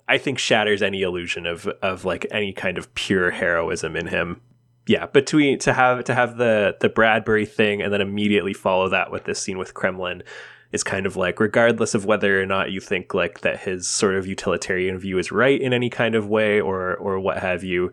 I 0.08 0.18
think 0.18 0.40
shatters 0.40 0.82
any 0.82 1.02
illusion 1.02 1.46
of 1.46 1.68
of 1.82 2.06
like 2.06 2.26
any 2.32 2.54
kind 2.54 2.78
of 2.78 2.94
pure 2.96 3.32
heroism 3.32 3.96
in 3.96 4.08
him. 4.08 4.42
Yeah, 4.88 5.08
between 5.08 5.60
to 5.60 5.74
have 5.74 6.06
to 6.06 6.16
have 6.16 6.38
the 6.38 6.78
the 6.80 6.90
Bradbury 6.90 7.46
thing 7.46 7.82
and 7.82 7.92
then 7.92 8.02
immediately 8.02 8.54
follow 8.54 8.90
that 8.90 9.12
with 9.12 9.26
this 9.26 9.42
scene 9.42 9.58
with 9.58 9.74
Kremlin 9.74 10.24
is 10.72 10.84
kind 10.84 11.06
of 11.06 11.16
like 11.16 11.40
regardless 11.40 11.94
of 11.94 12.06
whether 12.06 12.42
or 12.42 12.46
not 12.46 12.72
you 12.72 12.80
think 12.80 13.14
like 13.14 13.42
that 13.42 13.60
his 13.60 13.88
sort 13.88 14.16
of 14.16 14.28
utilitarian 14.28 14.98
view 14.98 15.18
is 15.18 15.32
right 15.32 15.62
in 15.62 15.74
any 15.74 15.90
kind 15.90 16.16
of 16.16 16.28
way 16.28 16.60
or 16.60 16.96
or 16.96 17.20
what 17.20 17.40
have 17.40 17.64
you, 17.66 17.92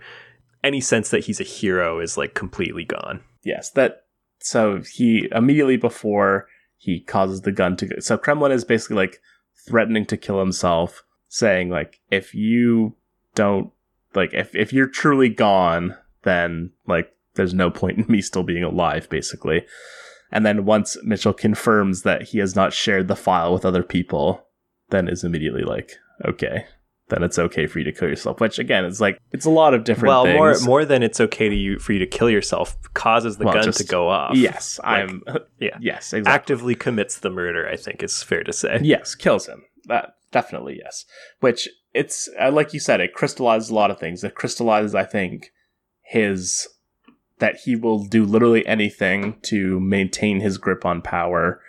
any 0.63 0.81
sense 0.81 1.11
that 1.11 1.25
he's 1.25 1.41
a 1.41 1.45
hero 1.45 1.99
is 1.99 2.17
like 2.17 2.35
completely 2.35 2.85
gone. 2.85 3.21
yes 3.43 3.71
that 3.71 4.04
so 4.45 4.81
he 4.93 5.29
immediately 5.33 5.77
before 5.77 6.47
he 6.77 7.01
causes 7.01 7.43
the 7.43 7.53
gun 7.53 7.77
to 7.77 7.87
go 7.87 7.99
so 7.99 8.17
kremlin 8.17 8.53
is 8.53 8.65
basically 8.65 8.97
like 8.97 9.21
threatening 9.67 10.05
to 10.05 10.17
kill 10.17 10.39
himself 10.39 11.05
saying 11.29 11.71
like 11.71 12.01
if 12.11 12.35
you 12.35 12.95
don't 13.35 13.73
like 14.15 14.33
if, 14.33 14.55
if 14.55 14.73
you're 14.73 14.87
truly 14.87 15.29
gone 15.29 15.97
then 16.23 16.71
like 16.87 17.15
there's 17.35 17.55
no 17.55 17.71
point 17.71 17.99
in 17.99 18.07
me 18.09 18.21
still 18.21 18.43
being 18.43 18.65
alive 18.65 19.09
basically. 19.09 19.67
And 20.31 20.45
then 20.45 20.65
once 20.65 20.97
mitchell 21.05 21.33
confirms 21.33 22.03
that 22.03 22.23
he 22.23 22.39
has 22.39 22.57
not 22.57 22.73
shared 22.73 23.09
the 23.09 23.17
file 23.17 23.53
with 23.53 23.65
other 23.65 23.83
people 23.83 24.47
then 24.91 25.09
is 25.09 25.25
immediately 25.25 25.63
like 25.63 25.93
okay 26.25 26.67
then 27.09 27.23
it's 27.23 27.39
okay 27.39 27.67
for 27.67 27.79
you 27.79 27.85
to 27.85 27.93
kill 27.93 28.09
yourself 28.09 28.41
which 28.41 28.59
again 28.59 28.85
it's 28.85 29.01
like 29.01 29.19
it's 29.33 29.45
a 29.45 29.51
lot 29.51 29.75
of 29.75 29.85
different 29.85 30.09
well, 30.09 30.25
things 30.25 30.37
more 30.67 30.81
more 30.81 30.85
than 30.85 31.03
it's 31.03 31.21
okay 31.21 31.49
to 31.49 31.55
you 31.55 31.79
for 31.79 31.93
you 31.93 31.99
to 31.99 32.07
kill 32.07 32.31
yourself 32.31 32.77
causes 32.95 33.37
the 33.37 33.45
Well, 33.45 33.55
gun 33.55 33.65
just- 33.65 33.79
to 33.79 33.85
go 33.85 34.09
off. 34.09 34.37
yes 34.37 34.81
Like, 34.83 35.09
i'm 35.11 35.23
yeah. 35.61 35.77
yes 35.81 36.13
exactly 36.13 36.33
actively 36.33 36.75
commits 36.75 37.19
the 37.19 37.31
murder. 37.31 37.69
I 37.69 37.77
think 37.77 38.03
is 38.03 38.23
fair 38.23 38.43
to 38.45 38.53
say. 38.53 38.79
Yes, 38.83 39.15
kills 39.15 39.47
him. 39.47 39.65
That 39.87 40.15
definitely 40.33 40.81
yes. 40.83 41.05
Which 41.41 41.69
it's 41.93 42.29
uh, 42.41 42.51
like 42.51 42.73
you 42.75 42.81
said, 42.81 43.01
it 43.01 43.13
crystallizes 43.15 43.71
a 43.71 43.75
lot 43.75 43.91
of 43.91 43.99
things. 44.01 44.25
It 44.25 44.35
crystallizes, 44.35 44.95
I 44.95 45.05
think, 45.05 45.53
his 46.03 46.67
that 47.39 47.57
he 47.65 47.77
will 47.77 48.05
do 48.05 48.25
literally 48.25 48.67
anything 48.67 49.37
to 49.43 49.79
maintain 49.81 50.41
his 50.41 50.57
grip 50.59 50.85
on 50.85 51.03
power, 51.03 51.61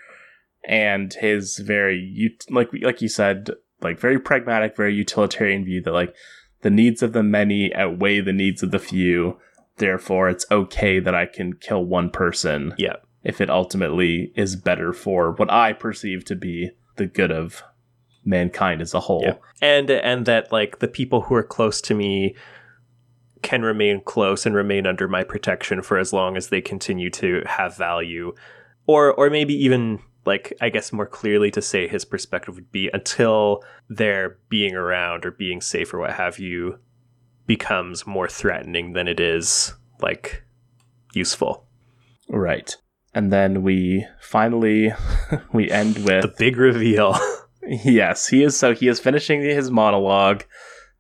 and 0.68 1.14
his 1.14 1.58
very 1.60 2.32
like 2.50 2.70
like 2.82 3.02
you 3.02 3.10
said, 3.10 3.52
like 3.82 4.00
very 4.00 4.20
pragmatic, 4.20 4.76
very 4.76 4.94
utilitarian 4.94 5.66
view 5.66 5.82
that 5.82 5.92
like 5.94 6.16
the 6.62 6.70
needs 6.70 7.04
of 7.04 7.14
the 7.14 7.24
many 7.24 7.74
outweigh 7.76 8.22
the 8.22 8.34
needs 8.34 8.64
of 8.64 8.72
the 8.72 8.80
few. 8.80 9.38
Therefore, 9.78 10.30
it's 10.30 10.46
okay 10.50 11.00
that 11.00 11.14
I 11.14 11.26
can 11.26 11.54
kill 11.54 11.84
one 11.84 12.10
person 12.10 12.74
Yeah. 12.78 12.96
if 13.24 13.42
it 13.42 13.50
ultimately 13.50 14.32
is 14.36 14.56
better 14.56 14.94
for 14.94 15.32
what 15.34 15.52
I 15.52 15.74
perceive 15.74 16.24
to 16.26 16.36
be 16.36 16.72
the 16.96 17.06
good 17.06 17.32
of 17.32 17.62
mankind 18.24 18.82
as 18.82 18.94
a 18.94 19.02
whole. 19.02 19.22
Yeah. 19.24 19.36
And 19.62 19.90
and 19.92 20.26
that 20.26 20.52
like 20.52 20.80
the 20.80 20.88
people 20.88 21.22
who 21.24 21.36
are 21.36 21.44
close 21.44 21.82
to 21.82 21.94
me 21.94 22.36
can 23.42 23.62
remain 23.62 24.02
close 24.02 24.46
and 24.46 24.56
remain 24.56 24.88
under 24.88 25.08
my 25.08 25.24
protection 25.24 25.82
for 25.84 26.00
as 26.00 26.12
long 26.14 26.36
as 26.36 26.50
they 26.50 26.62
continue 26.62 27.10
to 27.12 27.44
have 27.46 27.78
value 27.78 28.34
or 28.88 29.14
or 29.14 29.30
maybe 29.30 29.54
even 29.54 30.00
like 30.26 30.54
I 30.62 30.70
guess 30.70 30.92
more 30.92 31.06
clearly 31.06 31.52
to 31.52 31.62
say 31.62 31.88
his 31.88 32.06
perspective 32.06 32.56
would 32.56 32.72
be 32.72 32.90
until 32.94 33.64
their 33.90 34.38
being 34.50 34.76
around 34.76 35.26
or 35.26 35.32
being 35.32 35.62
safe 35.62 35.94
or 35.94 36.00
what 36.00 36.14
have 36.14 36.40
you 36.40 36.80
becomes 37.48 38.08
more 38.08 38.28
threatening 38.28 38.94
than 38.94 39.08
it 39.08 39.20
is 39.20 39.74
like 40.02 40.44
useful. 41.14 41.68
Right. 42.30 42.76
And 43.14 43.32
then 43.32 43.64
we 43.64 44.06
finally 44.20 44.92
we 45.54 45.70
end 45.72 45.98
with 46.00 46.24
The 46.24 46.34
big 46.38 46.58
reveal. 46.58 47.18
yes, 47.68 48.28
he 48.28 48.44
is 48.44 48.58
so 48.58 48.74
he 48.74 48.88
is 48.88 49.00
finishing 49.00 49.42
his 49.42 49.72
monologue 49.72 50.44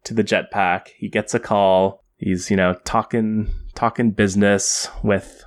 to 0.05 0.13
the 0.13 0.23
jetpack. 0.23 0.87
He 0.97 1.09
gets 1.09 1.33
a 1.33 1.39
call. 1.39 2.03
He's, 2.17 2.49
you 2.49 2.55
know, 2.55 2.75
talking 2.85 3.53
talking 3.73 4.11
business 4.11 4.89
with 5.03 5.43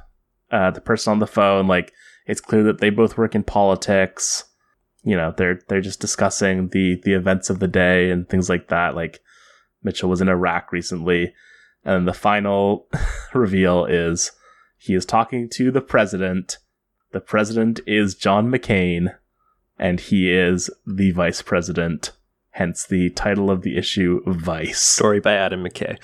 uh, 0.50 0.70
the 0.70 0.80
person 0.80 1.12
on 1.12 1.18
the 1.18 1.26
phone. 1.26 1.66
Like 1.66 1.92
it's 2.28 2.42
clear 2.42 2.62
that 2.64 2.78
they 2.78 2.90
both 2.90 3.16
work 3.16 3.34
in 3.34 3.42
politics. 3.42 4.44
You 5.02 5.16
know, 5.16 5.34
they're 5.36 5.60
they're 5.68 5.80
just 5.80 6.00
discussing 6.00 6.68
the 6.68 7.00
the 7.02 7.14
events 7.14 7.50
of 7.50 7.58
the 7.58 7.66
day 7.66 8.10
and 8.10 8.28
things 8.28 8.48
like 8.48 8.68
that. 8.68 8.94
Like 8.94 9.20
Mitchell 9.82 10.10
was 10.10 10.20
in 10.20 10.28
Iraq 10.28 10.70
recently, 10.70 11.34
and 11.84 12.06
the 12.06 12.12
final 12.12 12.86
reveal 13.34 13.86
is 13.86 14.30
he 14.76 14.94
is 14.94 15.06
talking 15.06 15.48
to 15.54 15.70
the 15.72 15.80
president. 15.80 16.58
The 17.12 17.20
president 17.20 17.80
is 17.86 18.14
John 18.14 18.52
McCain, 18.52 19.14
and 19.78 19.98
he 19.98 20.30
is 20.30 20.70
the 20.86 21.10
vice 21.12 21.40
president. 21.40 22.12
Hence 22.58 22.88
the 22.88 23.10
title 23.10 23.52
of 23.52 23.62
the 23.62 23.76
issue, 23.76 24.20
Vice. 24.26 24.80
Story 24.80 25.20
by 25.20 25.34
Adam 25.34 25.62
McKay. 25.62 25.96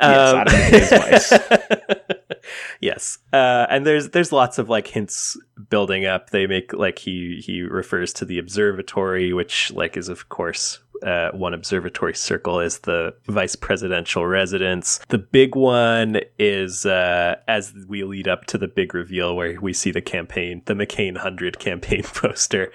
Yes, 0.00 0.34
Adam 0.34 0.54
McKay's 0.54 1.30
Vice. 1.30 2.48
yes, 2.80 3.18
uh, 3.32 3.66
and 3.68 3.84
there's 3.84 4.10
there's 4.10 4.30
lots 4.30 4.58
of 4.58 4.68
like 4.68 4.86
hints 4.86 5.36
building 5.68 6.06
up. 6.06 6.30
They 6.30 6.46
make 6.46 6.72
like 6.72 7.00
he 7.00 7.42
he 7.44 7.62
refers 7.62 8.12
to 8.12 8.24
the 8.24 8.38
observatory, 8.38 9.32
which 9.32 9.72
like 9.72 9.96
is 9.96 10.08
of 10.08 10.28
course 10.28 10.78
uh, 11.02 11.32
one 11.32 11.54
observatory 11.54 12.14
circle 12.14 12.60
is 12.60 12.78
the 12.78 13.12
vice 13.26 13.56
presidential 13.56 14.28
residence. 14.28 15.00
The 15.08 15.18
big 15.18 15.56
one 15.56 16.20
is 16.38 16.86
uh, 16.86 17.34
as 17.48 17.74
we 17.88 18.04
lead 18.04 18.28
up 18.28 18.44
to 18.46 18.58
the 18.58 18.68
big 18.68 18.94
reveal 18.94 19.34
where 19.34 19.60
we 19.60 19.72
see 19.72 19.90
the 19.90 20.02
campaign, 20.02 20.62
the 20.66 20.74
McCain 20.74 21.16
hundred 21.16 21.58
campaign 21.58 22.02
poster, 22.14 22.70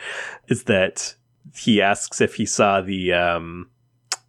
is 0.49 0.63
that 0.63 1.15
he 1.55 1.81
asks 1.81 2.21
if 2.21 2.35
he 2.35 2.45
saw 2.45 2.81
the 2.81 3.13
um, 3.13 3.69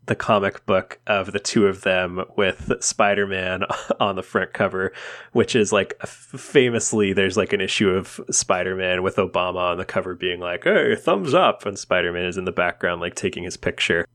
the 0.06 0.16
comic 0.16 0.66
book 0.66 1.00
of 1.06 1.32
the 1.32 1.38
two 1.38 1.66
of 1.66 1.82
them 1.82 2.24
with 2.36 2.72
Spider-Man 2.80 3.64
on 4.00 4.16
the 4.16 4.22
front 4.22 4.52
cover, 4.52 4.92
which 5.32 5.54
is 5.54 5.72
like 5.72 6.00
famously 6.06 7.12
there's 7.12 7.36
like 7.36 7.52
an 7.52 7.60
issue 7.60 7.90
of 7.90 8.20
Spider-Man 8.30 9.02
with 9.02 9.16
Obama 9.16 9.70
on 9.70 9.78
the 9.78 9.84
cover 9.84 10.14
being 10.14 10.40
like, 10.40 10.64
"Hey, 10.64 10.96
thumbs 10.96 11.34
up," 11.34 11.64
and 11.66 11.78
Spider-Man 11.78 12.24
is 12.24 12.36
in 12.36 12.44
the 12.44 12.52
background 12.52 13.00
like 13.00 13.14
taking 13.14 13.44
his 13.44 13.56
picture. 13.56 14.06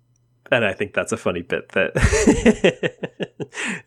And 0.52 0.64
I 0.64 0.74
think 0.74 0.94
that's 0.94 1.12
a 1.12 1.18
funny 1.18 1.42
bit 1.42 1.70
that 1.70 1.92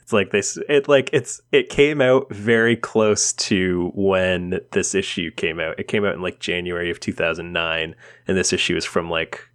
it's 0.03 0.13
like 0.13 0.31
this 0.31 0.59
it 0.69 0.89
like 0.89 1.11
it's 1.13 1.41
it 1.53 1.69
came 1.69 2.01
out 2.01 2.33
very 2.33 2.77
close 2.77 3.33
to 3.35 3.91
when 3.95 4.61
this 4.73 4.95
issue 4.95 5.31
came 5.31 5.59
out. 5.59 5.79
It 5.79 5.89
came 5.89 6.05
out 6.05 6.15
in 6.15 6.23
like 6.23 6.39
January 6.39 6.91
of 6.91 7.01
2009 7.01 7.95
and 8.27 8.37
this 8.37 8.53
issue 8.53 8.77
is 8.77 8.85
from 8.85 9.09
like 9.09 9.49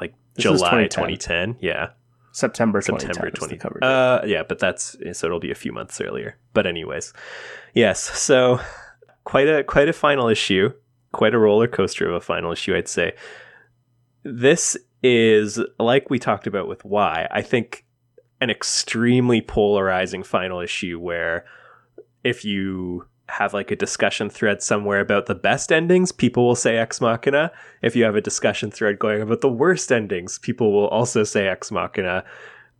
like 0.00 0.14
This 0.34 0.44
July 0.44 0.86
2010. 0.88 1.54
2010. 1.54 1.56
Yeah. 1.60 1.90
September 2.32 2.80
2010 2.80 3.14
September 3.14 3.28
is 3.28 3.32
the 3.34 3.38
20. 3.38 3.56
cover. 3.58 3.84
Uh, 3.84 4.24
yeah, 4.24 4.42
but 4.42 4.58
that's 4.58 4.96
so 5.12 5.26
it'll 5.26 5.38
be 5.38 5.50
a 5.50 5.54
few 5.54 5.70
months 5.72 6.00
earlier. 6.00 6.38
But 6.54 6.66
anyways, 6.66 7.12
yes. 7.74 8.00
So 8.00 8.58
quite 9.24 9.48
a 9.48 9.62
quite 9.64 9.88
a 9.88 9.92
final 9.92 10.28
issue, 10.28 10.72
quite 11.12 11.34
a 11.34 11.38
roller 11.38 11.68
coaster 11.68 12.08
of 12.08 12.14
a 12.14 12.20
final 12.20 12.52
issue, 12.52 12.74
I'd 12.74 12.88
say. 12.88 13.12
This 14.24 14.78
is 15.02 15.60
like 15.78 16.10
we 16.10 16.18
talked 16.18 16.46
about 16.46 16.68
with 16.68 16.84
why 16.84 17.28
I 17.30 17.42
think 17.42 17.84
an 18.40 18.50
extremely 18.50 19.40
polarizing 19.40 20.22
final 20.22 20.60
issue 20.60 20.98
where 20.98 21.44
if 22.24 22.44
you 22.44 23.06
have 23.28 23.54
like 23.54 23.70
a 23.70 23.76
discussion 23.76 24.28
thread 24.28 24.62
somewhere 24.62 25.00
about 25.00 25.26
the 25.26 25.34
best 25.34 25.72
endings, 25.72 26.12
people 26.12 26.46
will 26.46 26.54
say 26.54 26.76
Ex 26.76 27.00
Machina. 27.00 27.50
If 27.80 27.96
you 27.96 28.04
have 28.04 28.16
a 28.16 28.20
discussion 28.20 28.70
thread 28.70 28.98
going 28.98 29.22
about 29.22 29.40
the 29.40 29.48
worst 29.48 29.90
endings, 29.90 30.38
people 30.38 30.72
will 30.72 30.88
also 30.88 31.24
say 31.24 31.46
Ex 31.46 31.70
Machina. 31.70 32.24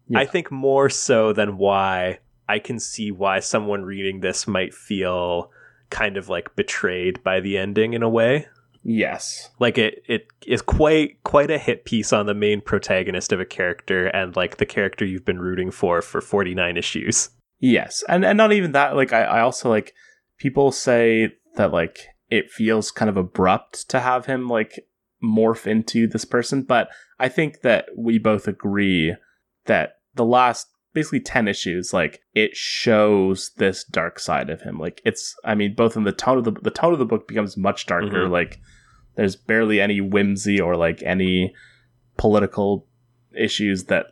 Yeah. 0.08 0.18
I 0.18 0.26
think 0.26 0.50
more 0.50 0.90
so 0.90 1.32
than 1.32 1.56
why 1.56 2.18
I 2.48 2.58
can 2.58 2.78
see 2.78 3.10
why 3.10 3.40
someone 3.40 3.82
reading 3.82 4.20
this 4.20 4.46
might 4.46 4.74
feel 4.74 5.50
kind 5.90 6.16
of 6.16 6.28
like 6.28 6.54
betrayed 6.56 7.22
by 7.22 7.40
the 7.40 7.56
ending 7.56 7.94
in 7.94 8.02
a 8.02 8.08
way. 8.08 8.48
Yes. 8.82 9.50
Like 9.58 9.78
it 9.78 10.02
it 10.08 10.26
is 10.46 10.62
quite 10.62 11.22
quite 11.22 11.50
a 11.50 11.58
hit 11.58 11.84
piece 11.84 12.12
on 12.12 12.26
the 12.26 12.34
main 12.34 12.60
protagonist 12.60 13.32
of 13.32 13.40
a 13.40 13.44
character 13.44 14.06
and 14.08 14.34
like 14.36 14.56
the 14.56 14.66
character 14.66 15.04
you've 15.04 15.24
been 15.24 15.40
rooting 15.40 15.70
for 15.70 16.02
for 16.02 16.20
49 16.20 16.76
issues. 16.76 17.30
Yes. 17.60 18.02
And 18.08 18.24
and 18.24 18.36
not 18.36 18.52
even 18.52 18.72
that, 18.72 18.96
like 18.96 19.12
I, 19.12 19.22
I 19.22 19.40
also 19.40 19.68
like 19.68 19.94
people 20.38 20.72
say 20.72 21.32
that 21.56 21.72
like 21.72 21.98
it 22.28 22.50
feels 22.50 22.90
kind 22.90 23.08
of 23.08 23.16
abrupt 23.16 23.88
to 23.90 24.00
have 24.00 24.26
him 24.26 24.48
like 24.48 24.80
morph 25.22 25.66
into 25.66 26.06
this 26.08 26.24
person, 26.24 26.62
but 26.62 26.88
I 27.20 27.28
think 27.28 27.60
that 27.60 27.86
we 27.96 28.18
both 28.18 28.48
agree 28.48 29.14
that 29.66 29.98
the 30.14 30.24
last 30.24 30.66
basically 30.94 31.20
10 31.20 31.48
issues 31.48 31.94
like 31.94 32.20
it 32.34 32.54
shows 32.54 33.50
this 33.56 33.82
dark 33.84 34.18
side 34.18 34.50
of 34.50 34.60
him 34.60 34.78
like 34.78 35.00
it's 35.06 35.34
i 35.42 35.54
mean 35.54 35.74
both 35.74 35.96
in 35.96 36.04
the 36.04 36.12
tone 36.12 36.36
of 36.36 36.44
the 36.44 36.50
the 36.50 36.70
tone 36.70 36.92
of 36.92 36.98
the 36.98 37.06
book 37.06 37.26
becomes 37.26 37.56
much 37.56 37.86
darker 37.86 38.26
Mhm. 38.26 38.30
like 38.30 38.60
there's 39.14 39.36
barely 39.36 39.80
any 39.80 40.00
whimsy 40.00 40.60
or 40.60 40.76
like 40.76 41.02
any 41.02 41.54
political 42.16 42.86
issues 43.34 43.84
that 43.84 44.06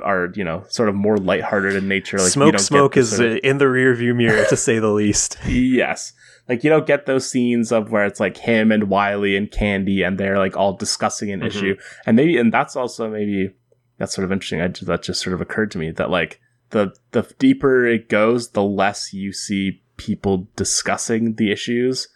are 0.00 0.32
you 0.34 0.42
know 0.44 0.64
sort 0.68 0.88
of 0.88 0.94
more 0.94 1.16
lighthearted 1.16 1.74
in 1.76 1.88
nature. 1.88 2.18
Like 2.18 2.32
smoke, 2.32 2.52
don't 2.52 2.60
smoke 2.60 2.96
is 2.96 3.10
sort 3.16 3.28
of- 3.28 3.36
uh, 3.36 3.40
in 3.42 3.58
the 3.58 3.66
rearview 3.66 4.14
mirror, 4.14 4.44
to 4.48 4.56
say 4.56 4.78
the 4.78 4.90
least. 4.90 5.38
yes, 5.46 6.12
like 6.48 6.64
you 6.64 6.70
don't 6.70 6.86
get 6.86 7.06
those 7.06 7.28
scenes 7.30 7.70
of 7.72 7.90
where 7.92 8.04
it's 8.04 8.20
like 8.20 8.36
him 8.36 8.72
and 8.72 8.84
Wylie 8.84 9.36
and 9.36 9.50
Candy 9.50 10.02
and 10.02 10.18
they're 10.18 10.38
like 10.38 10.56
all 10.56 10.72
discussing 10.76 11.30
an 11.30 11.40
Mhm. 11.40 11.46
issue, 11.46 11.76
and 12.06 12.16
maybe 12.16 12.36
and 12.36 12.52
that's 12.52 12.76
also 12.76 13.08
maybe 13.08 13.50
that's 13.98 14.14
sort 14.14 14.24
of 14.24 14.32
interesting. 14.32 14.60
I 14.60 14.68
that 14.68 15.02
just 15.02 15.22
sort 15.22 15.34
of 15.34 15.40
occurred 15.40 15.70
to 15.72 15.78
me 15.78 15.90
that 15.92 16.10
like 16.10 16.40
the 16.70 16.92
the 17.12 17.22
deeper 17.38 17.86
it 17.86 18.08
goes, 18.08 18.50
the 18.50 18.64
less 18.64 19.12
you 19.12 19.32
see 19.32 19.80
people 19.96 20.48
discussing 20.56 21.36
the 21.36 21.52
issues 21.52 22.08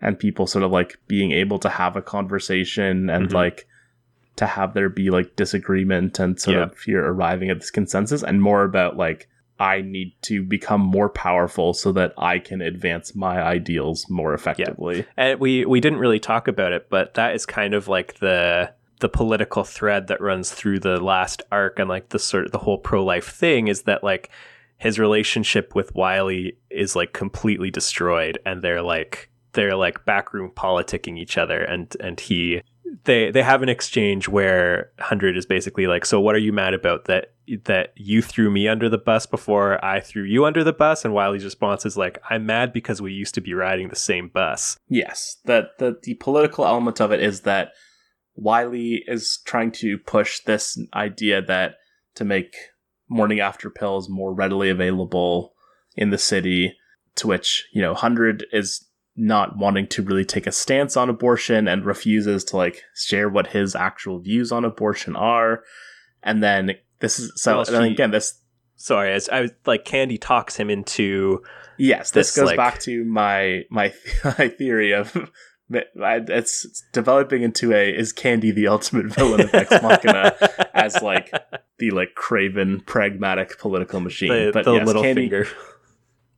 and 0.00 0.18
people 0.18 0.46
sort 0.46 0.62
of 0.64 0.70
like 0.70 0.98
being 1.08 1.32
able 1.32 1.58
to 1.58 1.68
have 1.68 1.96
a 1.96 2.02
conversation 2.02 3.08
and 3.10 3.28
Mhm. 3.28 3.32
like 3.34 3.66
to 4.36 4.46
have 4.46 4.74
there 4.74 4.90
be 4.90 5.08
like 5.10 5.34
disagreement 5.36 6.18
and 6.18 6.38
sort 6.38 6.56
Yeah. 6.58 6.62
of 6.64 6.86
you're 6.86 7.10
arriving 7.12 7.48
at 7.48 7.60
this 7.60 7.70
consensus 7.70 8.22
and 8.22 8.42
more 8.42 8.64
about 8.64 8.96
like 8.96 9.28
I 9.58 9.80
need 9.80 10.12
to 10.22 10.42
become 10.42 10.82
more 10.82 11.08
powerful 11.08 11.72
so 11.72 11.90
that 11.92 12.12
I 12.18 12.38
can 12.40 12.60
advance 12.60 13.16
my 13.16 13.40
ideals 13.40 14.04
more 14.10 14.34
effectively. 14.34 15.06
And 15.16 15.40
we 15.40 15.64
we 15.64 15.80
didn't 15.80 15.98
really 16.00 16.20
talk 16.20 16.46
about 16.46 16.72
it, 16.72 16.88
but 16.90 17.14
that 17.14 17.34
is 17.34 17.46
kind 17.46 17.72
of 17.72 17.88
like 17.88 18.18
the 18.18 18.72
the 19.00 19.08
political 19.08 19.64
thread 19.64 20.08
that 20.08 20.20
runs 20.20 20.52
through 20.52 20.80
the 20.80 21.00
last 21.02 21.40
arc 21.50 21.78
and 21.78 21.88
like 21.88 22.10
the 22.10 22.18
sort 22.18 22.44
of 22.44 22.52
the 22.52 22.58
whole 22.58 22.76
pro 22.78 23.02
life 23.02 23.28
thing 23.28 23.68
is 23.68 23.82
that 23.82 24.04
like 24.04 24.28
his 24.76 24.98
relationship 24.98 25.74
with 25.74 25.94
Wylie 25.94 26.58
is 26.70 26.94
like 26.94 27.14
completely 27.14 27.70
destroyed 27.70 28.38
and 28.44 28.60
they're 28.62 28.82
like 28.82 29.30
they're 29.56 29.74
like 29.74 30.04
backroom 30.04 30.52
politicking 30.54 31.18
each 31.18 31.36
other 31.36 31.60
and 31.60 31.96
and 31.98 32.20
he 32.20 32.62
they 33.04 33.30
they 33.30 33.42
have 33.42 33.62
an 33.62 33.68
exchange 33.68 34.28
where 34.28 34.90
100 34.98 35.36
is 35.36 35.46
basically 35.46 35.86
like 35.86 36.04
so 36.04 36.20
what 36.20 36.34
are 36.34 36.40
you 36.40 36.52
mad 36.52 36.74
about? 36.74 37.06
That 37.06 37.32
that 37.64 37.92
you 37.96 38.22
threw 38.22 38.50
me 38.50 38.68
under 38.68 38.88
the 38.88 38.98
bus 38.98 39.26
before 39.26 39.84
I 39.84 40.00
threw 40.00 40.24
you 40.24 40.44
under 40.44 40.64
the 40.64 40.72
bus? 40.72 41.04
And 41.04 41.14
Wylie's 41.14 41.44
response 41.44 41.86
is 41.86 41.96
like 41.96 42.18
I'm 42.30 42.46
mad 42.46 42.72
because 42.72 43.02
we 43.02 43.12
used 43.12 43.34
to 43.34 43.40
be 43.40 43.54
riding 43.54 43.88
the 43.88 43.96
same 43.96 44.28
bus. 44.28 44.76
Yes, 44.88 45.38
that 45.44 45.78
the 45.78 45.96
the 46.02 46.14
political 46.14 46.64
element 46.64 47.00
of 47.00 47.12
it 47.12 47.20
is 47.20 47.42
that 47.42 47.72
Wylie 48.34 49.02
is 49.06 49.40
trying 49.44 49.72
to 49.72 49.98
push 49.98 50.40
this 50.40 50.78
idea 50.94 51.40
that 51.42 51.76
to 52.16 52.24
make 52.24 52.54
morning 53.08 53.40
after 53.40 53.70
pills 53.70 54.08
more 54.08 54.34
readily 54.34 54.68
available 54.68 55.54
in 55.96 56.10
the 56.10 56.18
city, 56.18 56.76
to 57.16 57.26
which 57.26 57.66
you 57.72 57.82
know 57.82 57.94
Hundred 57.94 58.46
is 58.52 58.85
not 59.16 59.56
wanting 59.56 59.86
to 59.88 60.02
really 60.02 60.24
take 60.24 60.46
a 60.46 60.52
stance 60.52 60.96
on 60.96 61.08
abortion 61.08 61.66
and 61.68 61.84
refuses 61.84 62.44
to 62.44 62.56
like 62.56 62.82
share 62.94 63.28
what 63.28 63.48
his 63.48 63.74
actual 63.74 64.18
views 64.18 64.52
on 64.52 64.64
abortion 64.64 65.16
are, 65.16 65.62
and 66.22 66.42
then 66.42 66.72
this 67.00 67.18
is 67.18 67.32
so 67.36 67.56
Well, 67.56 67.66
and 67.66 67.74
then 67.74 67.84
again 67.84 68.10
this 68.10 68.40
sorry 68.76 69.12
as 69.12 69.28
I 69.28 69.42
was 69.42 69.52
like 69.64 69.84
Candy 69.84 70.18
talks 70.18 70.56
him 70.56 70.70
into 70.70 71.42
Yes, 71.78 72.10
this, 72.10 72.28
this, 72.28 72.36
goes 72.36 72.46
like- 72.46 72.56
back 72.56 72.78
to 72.80 73.04
my 73.04 73.64
my 73.70 73.92
my 74.24 74.48
theory 74.48 74.92
of 74.92 75.30
it's, 75.68 76.64
it's 76.64 76.84
developing 76.92 77.42
into 77.42 77.72
a 77.72 77.90
is 77.90 78.12
Candy 78.12 78.52
the 78.52 78.68
ultimate 78.68 79.06
villain 79.06 79.40
of 79.40 79.54
Ex 79.54 79.70
Machina 79.82 80.36
as 80.74 81.02
like 81.02 81.32
the 81.78 81.90
like 81.90 82.14
craven 82.14 82.80
pragmatic 82.80 83.58
political 83.58 84.00
machine. 84.00 84.28
the, 84.28 84.50
but 84.52 84.64
the 84.64 84.74
yes, 84.74 84.86
little 84.86 85.02
Candy, 85.02 85.22
finger 85.22 85.48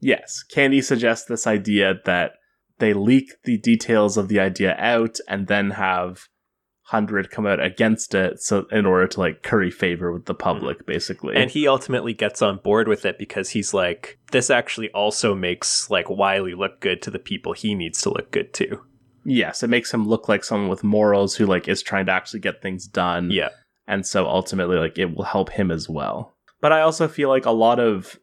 yes, 0.00 0.42
Candy 0.42 0.80
suggests 0.80 1.26
this 1.26 1.46
idea 1.46 1.94
that 2.04 2.32
they 2.78 2.92
leak 2.92 3.32
the 3.44 3.58
details 3.58 4.16
of 4.16 4.28
the 4.28 4.40
idea 4.40 4.74
out 4.78 5.18
and 5.28 5.46
then 5.46 5.70
have 5.70 6.28
hundred 6.82 7.30
come 7.30 7.46
out 7.46 7.60
against 7.60 8.14
it 8.14 8.40
so 8.40 8.64
in 8.70 8.86
order 8.86 9.06
to 9.06 9.20
like 9.20 9.42
curry 9.42 9.70
favor 9.70 10.10
with 10.10 10.24
the 10.24 10.32
mm-hmm. 10.32 10.42
public 10.42 10.86
basically 10.86 11.36
and 11.36 11.50
he 11.50 11.68
ultimately 11.68 12.14
gets 12.14 12.40
on 12.40 12.56
board 12.64 12.88
with 12.88 13.04
it 13.04 13.18
because 13.18 13.50
he's 13.50 13.74
like 13.74 14.18
this 14.32 14.48
actually 14.48 14.90
also 14.92 15.34
makes 15.34 15.90
like 15.90 16.08
Wylie 16.08 16.54
look 16.54 16.80
good 16.80 17.02
to 17.02 17.10
the 17.10 17.18
people 17.18 17.52
he 17.52 17.74
needs 17.74 18.00
to 18.02 18.08
look 18.08 18.30
good 18.30 18.54
to 18.54 18.80
Yes, 19.28 19.62
it 19.62 19.68
makes 19.68 19.92
him 19.92 20.08
look 20.08 20.28
like 20.28 20.42
someone 20.42 20.70
with 20.70 20.82
morals 20.82 21.36
who 21.36 21.46
like 21.46 21.68
is 21.68 21.82
trying 21.82 22.06
to 22.06 22.12
actually 22.12 22.40
get 22.40 22.62
things 22.62 22.86
done. 22.86 23.30
yeah 23.30 23.50
And 23.86 24.06
so 24.06 24.26
ultimately 24.26 24.78
like 24.78 24.98
it 24.98 25.14
will 25.14 25.24
help 25.24 25.50
him 25.50 25.70
as 25.70 25.88
well. 25.88 26.34
But 26.60 26.72
I 26.72 26.80
also 26.80 27.06
feel 27.06 27.28
like 27.28 27.46
a 27.46 27.50
lot 27.50 27.78
of 27.78 28.18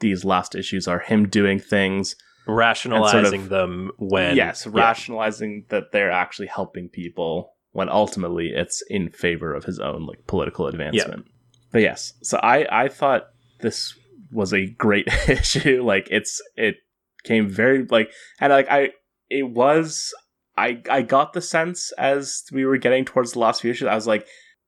these 0.00 0.24
last 0.24 0.54
issues 0.54 0.86
are 0.88 0.98
him 0.98 1.28
doing 1.28 1.58
things 1.58 2.16
rationalizing 2.48 3.42
of- 3.42 3.48
them 3.48 3.90
when 3.98 4.36
yes, 4.36 4.66
yeah. 4.66 4.80
rationalizing 4.80 5.66
that 5.68 5.92
they're 5.92 6.10
actually 6.10 6.48
helping 6.48 6.88
people 6.88 7.52
when 7.72 7.88
ultimately 7.88 8.48
it's 8.48 8.82
in 8.88 9.10
favor 9.10 9.54
of 9.54 9.64
his 9.64 9.78
own 9.78 10.06
like 10.06 10.26
political 10.26 10.66
advancement. 10.66 11.26
But 11.70 11.82
yes, 11.82 12.14
so 12.22 12.38
I 12.38 12.84
I 12.84 12.88
thought 12.88 13.28
this 13.60 13.94
was 14.32 14.52
a 14.52 14.66
great 14.66 15.06
issue. 15.28 15.82
Like 15.84 16.08
it's 16.10 16.40
it 16.56 16.76
came 17.24 17.48
very 17.48 17.84
like 17.84 18.10
and 18.40 18.52
like 18.52 18.68
I 18.70 18.90
it 19.28 19.50
was 19.50 20.14
I 20.56 20.82
I 20.90 21.02
got 21.02 21.32
the 21.32 21.42
sense 21.42 21.92
as 21.98 22.44
we 22.52 22.64
were 22.64 22.78
getting 22.78 23.04
towards 23.04 23.32
the 23.32 23.38
last 23.38 23.62
few 23.62 23.70
issues 23.70 23.88
I 23.88 23.94
was 23.94 24.06
like 24.06 24.26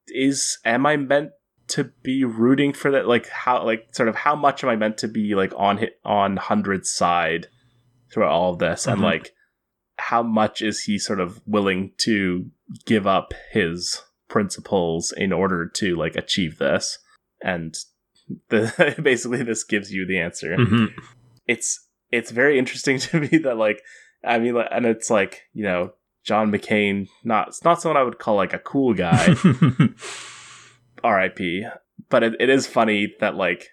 is 0.08 0.58
am 0.64 0.84
I 0.86 0.96
meant 0.96 1.30
to 1.68 1.84
be 2.02 2.24
rooting 2.24 2.72
for 2.72 2.90
that 2.90 3.06
like 3.06 3.28
how 3.28 3.64
like 3.64 3.86
sort 3.92 4.08
of 4.08 4.16
how 4.16 4.34
much 4.34 4.64
am 4.64 4.70
I 4.70 4.76
meant 4.76 4.98
to 4.98 5.08
be 5.08 5.34
like 5.34 5.52
on 5.56 5.78
hit 5.78 6.00
on 6.04 6.36
hundred's 6.36 6.90
side 6.90 7.46
throughout 8.12 8.30
all 8.30 8.52
of 8.52 8.58
this 8.58 8.86
and 8.86 9.00
Mhm. 9.00 9.04
like 9.04 9.32
how 9.98 10.22
much 10.22 10.62
is 10.62 10.84
he 10.84 10.98
sort 10.98 11.20
of 11.20 11.40
willing 11.46 11.92
to 11.98 12.50
give 12.86 13.06
up 13.06 13.32
his 13.52 14.02
principles 14.28 15.12
in 15.16 15.32
order 15.32 15.66
to 15.66 15.94
like 15.96 16.16
achieve 16.16 16.58
this 16.58 16.98
and 17.42 17.74
the 18.48 18.94
basically 19.02 19.42
this 19.42 19.64
gives 19.64 19.92
you 19.92 20.06
the 20.06 20.18
answer 20.18 20.56
Mhm. 20.56 20.92
it's 21.46 21.86
it's 22.10 22.30
very 22.30 22.58
interesting 22.58 22.98
to 23.06 23.20
me 23.20 23.38
that 23.38 23.56
like 23.56 23.82
I 24.24 24.38
mean 24.38 24.56
and 24.56 24.86
it's 24.86 25.10
like 25.10 25.42
you 25.52 25.64
know 25.64 25.92
John 26.24 26.50
McCain 26.52 27.08
not 27.24 27.48
it's 27.48 27.64
not 27.64 27.80
someone 27.80 27.96
I 27.96 28.02
would 28.04 28.18
call 28.18 28.36
like 28.36 28.52
a 28.52 28.58
cool 28.58 28.94
guy 28.94 29.34
R.I.P. 31.02 31.66
But 32.08 32.22
it, 32.22 32.34
it 32.40 32.48
is 32.50 32.66
funny 32.66 33.14
that 33.20 33.36
like 33.36 33.68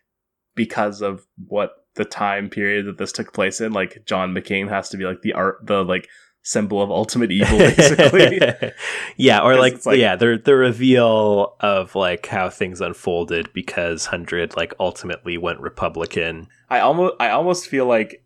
because 0.55 1.01
of 1.01 1.25
what 1.47 1.71
the 1.97 2.05
time 2.05 2.49
period 2.49 2.85
that 2.85 2.97
this 2.97 3.11
took 3.11 3.33
place 3.33 3.59
in, 3.59 3.73
like 3.73 4.03
John 4.05 4.33
McCain 4.33 4.69
has 4.69 4.89
to 4.89 4.97
be 4.97 5.03
like 5.03 5.21
the 5.21 5.33
art 5.33 5.59
the 5.61 5.83
like 5.83 6.07
symbol 6.43 6.81
of 6.81 6.89
ultimate 6.89 7.31
evil 7.31 7.57
basically. 7.57 8.39
yeah, 9.17 9.41
or 9.41 9.57
like, 9.57 9.85
like- 9.85 9.99
yeah, 9.99 10.15
the 10.15 10.41
the 10.43 10.55
reveal 10.55 11.55
of 11.59 11.93
like 11.95 12.25
how 12.27 12.49
things 12.49 12.79
unfolded 12.79 13.51
because 13.53 14.05
Hundred 14.05 14.55
like 14.55 14.73
ultimately 14.79 15.37
went 15.37 15.59
Republican. 15.59 16.47
I 16.69 16.79
almost 16.79 17.15
I 17.19 17.31
almost 17.31 17.67
feel 17.67 17.85
like 17.85 18.23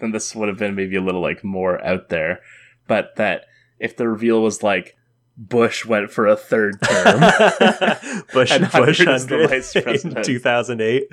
and 0.00 0.14
this 0.14 0.34
would 0.34 0.48
have 0.48 0.58
been 0.58 0.74
maybe 0.74 0.96
a 0.96 1.02
little 1.02 1.22
like 1.22 1.42
more 1.42 1.84
out 1.84 2.08
there, 2.10 2.40
but 2.86 3.16
that 3.16 3.46
if 3.80 3.96
the 3.96 4.08
reveal 4.08 4.40
was 4.40 4.62
like 4.62 4.96
Bush 5.36 5.84
went 5.84 6.10
for 6.10 6.26
a 6.26 6.36
third 6.36 6.80
term. 6.80 7.20
Bush 8.32 8.52
And 8.52 8.70
Bush 8.70 9.00
100 9.00 9.28
the 9.28 9.72
hundred 9.74 10.04
in 10.04 10.22
two 10.22 10.38
thousand 10.38 10.80
eight. 10.80 11.08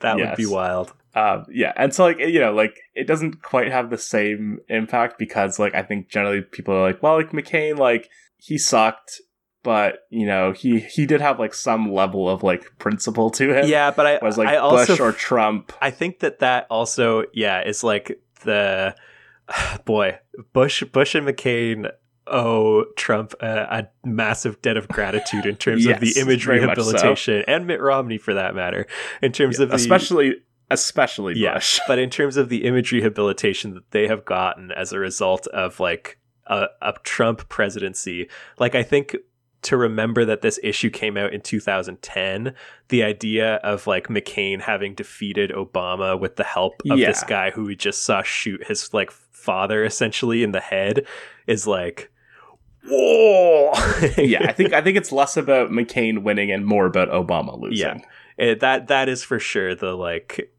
That 0.00 0.16
would 0.16 0.36
be 0.36 0.46
wild. 0.46 0.92
Um, 1.18 1.46
yeah, 1.50 1.72
and 1.76 1.92
so 1.92 2.04
like 2.04 2.18
you 2.18 2.38
know, 2.38 2.52
like 2.52 2.78
it 2.94 3.06
doesn't 3.06 3.42
quite 3.42 3.72
have 3.72 3.90
the 3.90 3.98
same 3.98 4.60
impact 4.68 5.18
because 5.18 5.58
like 5.58 5.74
I 5.74 5.82
think 5.82 6.08
generally 6.08 6.42
people 6.42 6.74
are 6.74 6.82
like, 6.82 7.02
well, 7.02 7.16
like 7.16 7.32
McCain, 7.32 7.76
like 7.76 8.08
he 8.36 8.56
sucked, 8.56 9.20
but 9.64 10.00
you 10.10 10.26
know 10.26 10.52
he 10.52 10.78
he 10.78 11.06
did 11.06 11.20
have 11.20 11.40
like 11.40 11.54
some 11.54 11.92
level 11.92 12.28
of 12.28 12.44
like 12.44 12.78
principle 12.78 13.30
to 13.30 13.52
him. 13.52 13.68
Yeah, 13.68 13.90
but 13.90 14.06
I 14.06 14.18
was 14.22 14.38
like 14.38 14.48
I 14.48 14.56
also 14.56 14.92
Bush 14.92 15.00
or 15.00 15.12
Trump, 15.12 15.72
I 15.82 15.90
think 15.90 16.20
that 16.20 16.38
that 16.38 16.66
also, 16.70 17.24
yeah, 17.32 17.66
is 17.66 17.82
like 17.82 18.20
the 18.44 18.94
boy 19.84 20.18
Bush, 20.52 20.84
Bush 20.84 21.16
and 21.16 21.26
McCain 21.26 21.90
owe 22.28 22.84
Trump 22.96 23.34
a, 23.40 23.48
a 23.70 23.88
massive 24.06 24.60
debt 24.62 24.76
of 24.76 24.86
gratitude 24.88 25.46
in 25.46 25.56
terms 25.56 25.86
of 25.86 25.98
the 25.98 26.12
image 26.18 26.46
much 26.46 26.60
so. 26.60 26.64
rehabilitation, 26.64 27.44
and 27.48 27.66
Mitt 27.66 27.80
Romney 27.80 28.18
for 28.18 28.34
that 28.34 28.54
matter, 28.54 28.86
in 29.20 29.32
terms 29.32 29.58
of 29.58 29.70
the 29.70 29.74
especially 29.74 30.34
especially 30.70 31.34
Yeah. 31.36 31.60
But 31.86 31.98
in 31.98 32.10
terms 32.10 32.36
of 32.36 32.48
the 32.48 32.64
image 32.64 32.92
rehabilitation 32.92 33.74
that 33.74 33.90
they 33.90 34.06
have 34.08 34.24
gotten 34.24 34.70
as 34.72 34.92
a 34.92 34.98
result 34.98 35.46
of 35.48 35.80
like 35.80 36.18
a, 36.46 36.66
a 36.82 36.94
Trump 37.02 37.48
presidency, 37.48 38.28
like 38.58 38.74
I 38.74 38.82
think 38.82 39.16
to 39.62 39.76
remember 39.76 40.24
that 40.24 40.40
this 40.40 40.60
issue 40.62 40.90
came 40.90 41.16
out 41.16 41.32
in 41.32 41.40
2010, 41.40 42.54
the 42.88 43.02
idea 43.02 43.56
of 43.56 43.86
like 43.86 44.08
McCain 44.08 44.60
having 44.60 44.94
defeated 44.94 45.50
Obama 45.50 46.18
with 46.18 46.36
the 46.36 46.44
help 46.44 46.80
of 46.88 46.98
this 46.98 47.24
guy 47.24 47.50
who 47.50 47.64
we 47.64 47.74
just 47.74 48.04
saw 48.04 48.22
shoot 48.22 48.64
his 48.66 48.92
like 48.94 49.10
father 49.10 49.84
essentially 49.84 50.42
in 50.42 50.52
the 50.52 50.60
head 50.60 51.06
is 51.46 51.66
like 51.66 52.10
whoa 52.86 53.72
yeah, 54.18 54.46
I 54.48 54.52
think 54.52 54.72
I 54.72 54.80
think 54.80 54.96
it's 54.96 55.12
less 55.12 55.36
about 55.36 55.70
McCain 55.70 56.22
winning 56.22 56.50
and 56.50 56.64
more 56.64 56.86
about 56.86 57.08
Obama 57.08 57.58
losing. 57.58 57.78
Yeah. 57.78 57.98
It, 58.36 58.60
that 58.60 58.86
that 58.86 59.08
is 59.08 59.24
for 59.24 59.38
sure 59.40 59.74
the 59.74 59.94
like 59.94 60.52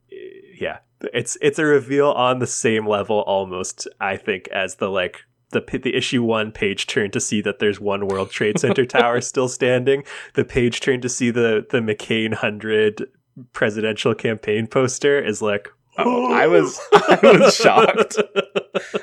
yeah 0.59 0.79
it's 1.13 1.37
it's 1.41 1.59
a 1.59 1.65
reveal 1.65 2.11
on 2.11 2.39
the 2.39 2.47
same 2.47 2.85
level 2.85 3.19
almost 3.21 3.87
i 3.99 4.17
think 4.17 4.47
as 4.49 4.75
the 4.75 4.89
like 4.89 5.21
the 5.51 5.79
the 5.83 5.95
issue 5.95 6.23
one 6.23 6.51
page 6.51 6.87
turn 6.87 7.11
to 7.11 7.19
see 7.19 7.41
that 7.41 7.59
there's 7.59 7.79
one 7.79 8.07
World 8.07 8.29
Trade 8.29 8.59
Center 8.59 8.85
tower 8.85 9.21
still 9.21 9.47
standing. 9.47 10.03
The 10.35 10.45
page 10.45 10.79
turn 10.79 11.01
to 11.01 11.09
see 11.09 11.31
the 11.31 11.65
the 11.69 11.79
McCain 11.79 12.33
hundred 12.35 13.07
presidential 13.53 14.13
campaign 14.13 14.67
poster 14.67 15.19
is 15.19 15.41
like. 15.41 15.69
Oh, 15.97 16.31
I 16.31 16.47
was 16.47 16.79
I 16.93 17.19
was 17.23 17.55
shocked. 17.55 18.17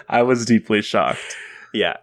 I 0.08 0.22
was 0.22 0.46
deeply 0.46 0.80
shocked. 0.80 1.36
Yeah, 1.74 1.96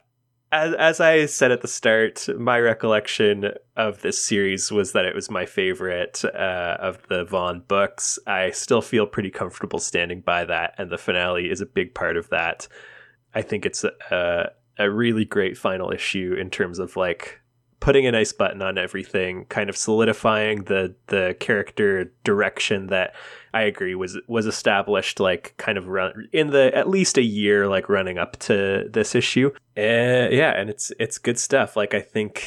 as, 0.54 0.74
as 0.76 1.00
I 1.00 1.26
said 1.26 1.52
at 1.52 1.62
the 1.62 1.68
start, 1.68 2.28
my 2.38 2.60
recollection 2.60 3.54
of 3.76 4.02
this 4.04 4.24
series 4.24 4.72
was 4.72 4.92
that 4.92 5.04
it 5.04 5.16
was 5.16 5.32
my 5.32 5.48
favorite 5.48 6.24
uh, 6.24 6.78
of 6.80 7.00
the 7.08 7.26
Vaughan 7.26 7.62
books. 7.68 8.20
I 8.28 8.52
still 8.52 8.84
feel 8.84 9.08
pretty 9.08 9.32
comfortable 9.32 9.80
standing 9.80 10.22
by 10.22 10.46
that, 10.46 10.76
and 10.78 10.92
the 10.92 11.00
finale 11.00 11.50
is 11.50 11.60
a 11.60 11.66
big 11.66 11.96
part 11.96 12.18
of 12.18 12.30
that. 12.30 12.68
I 13.34 13.42
think 13.42 13.66
it's 13.66 13.84
a, 13.84 14.52
a 14.78 14.92
really 14.92 15.26
great 15.26 15.58
final 15.58 15.92
issue 15.92 16.36
in 16.40 16.52
terms 16.52 16.78
of 16.78 16.96
like 16.96 17.42
putting 17.80 18.06
a 18.06 18.12
nice 18.12 18.32
button 18.32 18.62
on 18.62 18.78
everything, 18.78 19.46
kind 19.46 19.72
of 19.72 19.76
solidifying 19.76 20.66
the 20.66 20.96
the 21.08 21.36
character 21.40 22.14
direction 22.24 22.88
that 22.88 23.16
I 23.54 23.64
agree 23.64 23.96
was 23.96 24.18
was 24.28 24.46
established 24.46 25.20
like 25.20 25.54
kind 25.58 25.78
of 25.78 25.88
run 25.88 26.28
in 26.34 26.50
the 26.50 26.76
at 26.76 26.90
least 26.90 27.18
a 27.18 27.22
year 27.22 27.68
like 27.68 27.88
running 27.88 28.18
up 28.18 28.38
to 28.40 28.90
this 28.92 29.16
issue. 29.16 29.52
Uh, 29.78 30.30
yeah, 30.32 30.54
and 30.56 30.70
it's 30.70 30.92
it's 31.00 31.18
good 31.18 31.38
stuff. 31.38 31.76
Like 31.76 31.94
I 31.94 32.02
think 32.02 32.46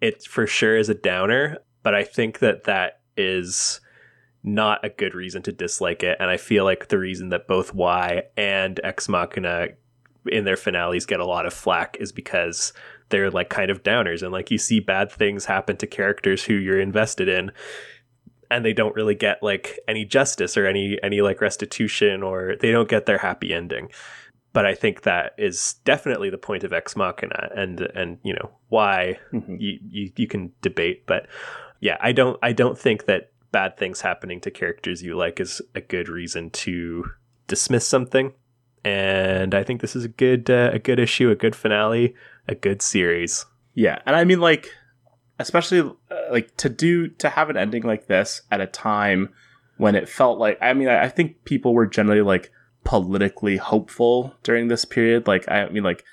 it 0.00 0.24
for 0.24 0.46
sure 0.46 0.76
is 0.76 0.88
a 0.88 0.94
downer, 0.94 1.58
but 1.82 1.94
I 1.94 2.04
think 2.04 2.40
that 2.40 2.64
that 2.64 3.00
is 3.16 3.80
not 4.42 4.84
a 4.84 4.88
good 4.88 5.14
reason 5.14 5.42
to 5.42 5.52
dislike 5.52 6.02
it 6.02 6.16
and 6.18 6.30
I 6.30 6.38
feel 6.38 6.64
like 6.64 6.88
the 6.88 6.98
reason 6.98 7.28
that 7.28 7.46
both 7.46 7.74
Y 7.74 8.22
and 8.38 8.80
Ex 8.82 9.06
Machina 9.06 9.68
in 10.26 10.44
their 10.44 10.56
finales 10.56 11.04
get 11.04 11.20
a 11.20 11.26
lot 11.26 11.44
of 11.46 11.52
flack 11.52 11.96
is 12.00 12.10
because 12.10 12.72
they're 13.10 13.30
like 13.30 13.50
kind 13.50 13.70
of 13.70 13.82
downers 13.82 14.22
and 14.22 14.32
like 14.32 14.50
you 14.50 14.58
see 14.58 14.80
bad 14.80 15.10
things 15.12 15.44
happen 15.44 15.76
to 15.76 15.86
characters 15.86 16.44
who 16.44 16.54
you're 16.54 16.80
invested 16.80 17.28
in 17.28 17.50
and 18.50 18.64
they 18.64 18.72
don't 18.72 18.94
really 18.94 19.14
get 19.14 19.42
like 19.42 19.78
any 19.88 20.04
justice 20.04 20.56
or 20.56 20.66
any 20.66 20.98
any 21.02 21.20
like 21.20 21.40
restitution 21.40 22.22
or 22.22 22.56
they 22.60 22.70
don't 22.70 22.88
get 22.88 23.06
their 23.06 23.18
happy 23.18 23.52
ending 23.52 23.88
but 24.52 24.66
i 24.66 24.74
think 24.74 25.02
that 25.02 25.34
is 25.38 25.74
definitely 25.84 26.30
the 26.30 26.38
point 26.38 26.64
of 26.64 26.72
ex 26.72 26.96
machina 26.96 27.50
and 27.56 27.80
and 27.94 28.18
you 28.22 28.34
know 28.34 28.50
why 28.68 29.18
mm-hmm. 29.32 29.56
you, 29.58 29.78
you 29.82 30.12
you 30.16 30.26
can 30.26 30.52
debate 30.62 31.06
but 31.06 31.26
yeah 31.80 31.96
i 32.00 32.12
don't 32.12 32.38
i 32.42 32.52
don't 32.52 32.78
think 32.78 33.06
that 33.06 33.32
bad 33.52 33.76
things 33.76 34.00
happening 34.00 34.40
to 34.40 34.50
characters 34.50 35.02
you 35.02 35.16
like 35.16 35.40
is 35.40 35.60
a 35.74 35.80
good 35.80 36.08
reason 36.08 36.50
to 36.50 37.04
dismiss 37.46 37.86
something 37.86 38.32
and 38.84 39.54
i 39.54 39.62
think 39.62 39.80
this 39.80 39.96
is 39.96 40.04
a 40.04 40.08
good 40.08 40.48
uh, 40.48 40.70
a 40.72 40.78
good 40.78 40.98
issue 40.98 41.30
a 41.30 41.34
good 41.34 41.56
finale 41.56 42.14
a 42.50 42.54
good 42.54 42.82
series. 42.82 43.46
Yeah, 43.74 44.00
and 44.04 44.16
I 44.16 44.24
mean 44.24 44.40
like 44.40 44.68
especially 45.40 45.80
uh, 45.80 46.14
like 46.30 46.54
to 46.58 46.68
do 46.68 47.08
to 47.08 47.30
have 47.30 47.50
an 47.50 47.56
ending 47.56 47.82
like 47.82 48.06
this 48.06 48.42
at 48.50 48.60
a 48.60 48.66
time 48.66 49.30
when 49.78 49.94
it 49.94 50.08
felt 50.08 50.38
like 50.38 50.58
I 50.60 50.74
mean 50.74 50.88
I, 50.88 51.04
I 51.04 51.08
think 51.08 51.44
people 51.44 51.72
were 51.74 51.86
generally 51.86 52.20
like 52.20 52.52
politically 52.84 53.56
hopeful 53.56 54.34
during 54.42 54.68
this 54.68 54.84
period. 54.84 55.26
Like 55.26 55.48
I 55.48 55.68
mean 55.70 55.82
like 55.82 56.04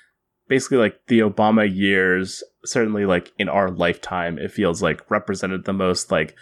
basically 0.48 0.78
like 0.78 0.98
the 1.08 1.20
Obama 1.20 1.72
years 1.72 2.42
certainly 2.64 3.04
like 3.04 3.32
in 3.38 3.48
our 3.48 3.70
lifetime 3.70 4.38
it 4.38 4.50
feels 4.50 4.82
like 4.82 5.10
represented 5.10 5.64
the 5.64 5.72
most 5.74 6.10
like 6.10 6.34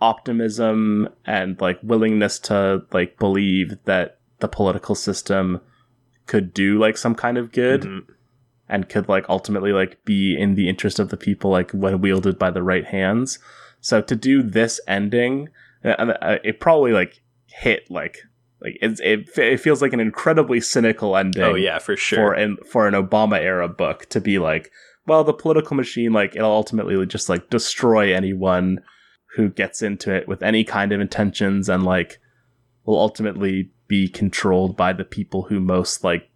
optimism 0.00 1.08
and 1.26 1.60
like 1.60 1.80
willingness 1.82 2.38
to 2.38 2.82
like 2.92 3.18
believe 3.18 3.76
that 3.84 4.20
the 4.38 4.48
political 4.48 4.94
system 4.94 5.60
could 6.26 6.54
do 6.54 6.78
like 6.78 6.96
some 6.96 7.16
kind 7.16 7.36
of 7.36 7.50
good. 7.50 7.82
Mm-hmm 7.82 8.12
and 8.68 8.88
could 8.88 9.08
like 9.08 9.24
ultimately 9.28 9.72
like 9.72 10.04
be 10.04 10.36
in 10.38 10.54
the 10.54 10.68
interest 10.68 10.98
of 10.98 11.08
the 11.08 11.16
people 11.16 11.50
like 11.50 11.70
when 11.72 12.00
wielded 12.00 12.38
by 12.38 12.50
the 12.50 12.62
right 12.62 12.84
hands. 12.84 13.38
So 13.80 14.00
to 14.02 14.16
do 14.16 14.42
this 14.42 14.80
ending, 14.86 15.48
uh, 15.84 15.88
uh, 16.20 16.38
it 16.44 16.60
probably 16.60 16.92
like 16.92 17.22
hit 17.46 17.90
like 17.90 18.18
like 18.60 18.76
it, 18.80 19.00
it, 19.00 19.38
it 19.38 19.60
feels 19.60 19.80
like 19.80 19.92
an 19.92 20.00
incredibly 20.00 20.60
cynical 20.60 21.16
ending. 21.16 21.42
Oh 21.42 21.54
yeah, 21.54 21.78
for 21.78 21.96
sure. 21.96 22.18
For 22.18 22.34
an 22.34 22.56
for 22.70 22.88
an 22.88 22.94
Obama 22.94 23.38
era 23.38 23.68
book 23.68 24.06
to 24.10 24.20
be 24.20 24.38
like, 24.38 24.70
well, 25.06 25.24
the 25.24 25.32
political 25.32 25.76
machine 25.76 26.12
like 26.12 26.34
it'll 26.36 26.50
ultimately 26.50 27.04
just 27.06 27.28
like 27.28 27.50
destroy 27.50 28.14
anyone 28.14 28.80
who 29.36 29.48
gets 29.48 29.82
into 29.82 30.12
it 30.12 30.26
with 30.26 30.42
any 30.42 30.64
kind 30.64 30.92
of 30.92 31.00
intentions 31.00 31.68
and 31.68 31.84
like 31.84 32.18
will 32.84 32.98
ultimately 32.98 33.70
be 33.86 34.08
controlled 34.08 34.76
by 34.76 34.92
the 34.92 35.04
people 35.04 35.44
who 35.44 35.60
most 35.60 36.02
like 36.02 36.27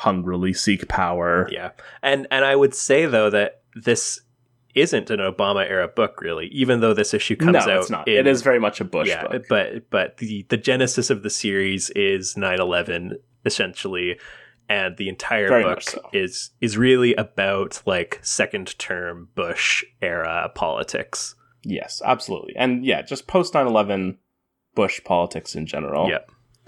hungrily 0.00 0.52
seek 0.52 0.88
power. 0.88 1.48
Yeah. 1.52 1.70
And 2.02 2.26
and 2.30 2.44
I 2.44 2.56
would 2.56 2.74
say 2.74 3.06
though 3.06 3.30
that 3.30 3.62
this 3.74 4.20
isn't 4.74 5.10
an 5.10 5.18
Obama 5.18 5.68
era 5.68 5.88
book 5.88 6.20
really, 6.20 6.46
even 6.46 6.80
though 6.80 6.94
this 6.94 7.12
issue 7.12 7.36
comes 7.36 7.66
no, 7.66 7.72
out. 7.72 7.80
It's 7.80 7.90
not. 7.90 8.08
In, 8.08 8.14
it 8.14 8.26
is 8.26 8.42
very 8.42 8.58
much 8.58 8.80
a 8.80 8.84
Bush 8.84 9.08
yeah, 9.08 9.26
book. 9.26 9.44
But 9.48 9.90
but 9.90 10.16
the 10.16 10.46
the 10.48 10.56
genesis 10.56 11.10
of 11.10 11.22
the 11.22 11.30
series 11.30 11.90
is 11.90 12.34
9/11 12.34 13.16
essentially 13.44 14.18
and 14.68 14.96
the 14.98 15.08
entire 15.08 15.48
very 15.48 15.64
book 15.64 15.82
so. 15.82 16.00
is 16.12 16.50
is 16.60 16.78
really 16.78 17.14
about 17.16 17.82
like 17.84 18.20
second 18.22 18.78
term 18.78 19.28
Bush 19.34 19.84
era 20.00 20.50
politics. 20.54 21.34
Yes, 21.62 22.00
absolutely. 22.04 22.54
And 22.56 22.86
yeah, 22.86 23.02
just 23.02 23.26
post 23.26 23.52
9/11 23.52 24.16
Bush 24.74 25.02
politics 25.04 25.54
in 25.54 25.66
general. 25.66 26.08
Yeah. 26.08 26.20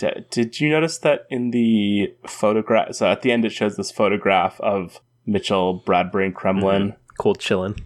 D- 0.03 0.25
did 0.31 0.61
you 0.61 0.69
notice 0.69 0.99
that 0.99 1.27
in 1.31 1.53
the 1.53 2.13
photograph? 2.27 2.97
So 2.97 3.07
at 3.07 3.23
the 3.23 3.31
end, 3.31 3.45
it 3.45 3.51
shows 3.51 3.77
this 3.77 3.93
photograph 3.93 4.61
of 4.61 5.01
Mitchell, 5.27 5.75
Bradbury, 5.75 6.27
and 6.27 6.35
Kremlin. 6.35 6.83
Mm-hmm. 6.83 7.17
Cold 7.21 7.39
chillin'. 7.39 7.81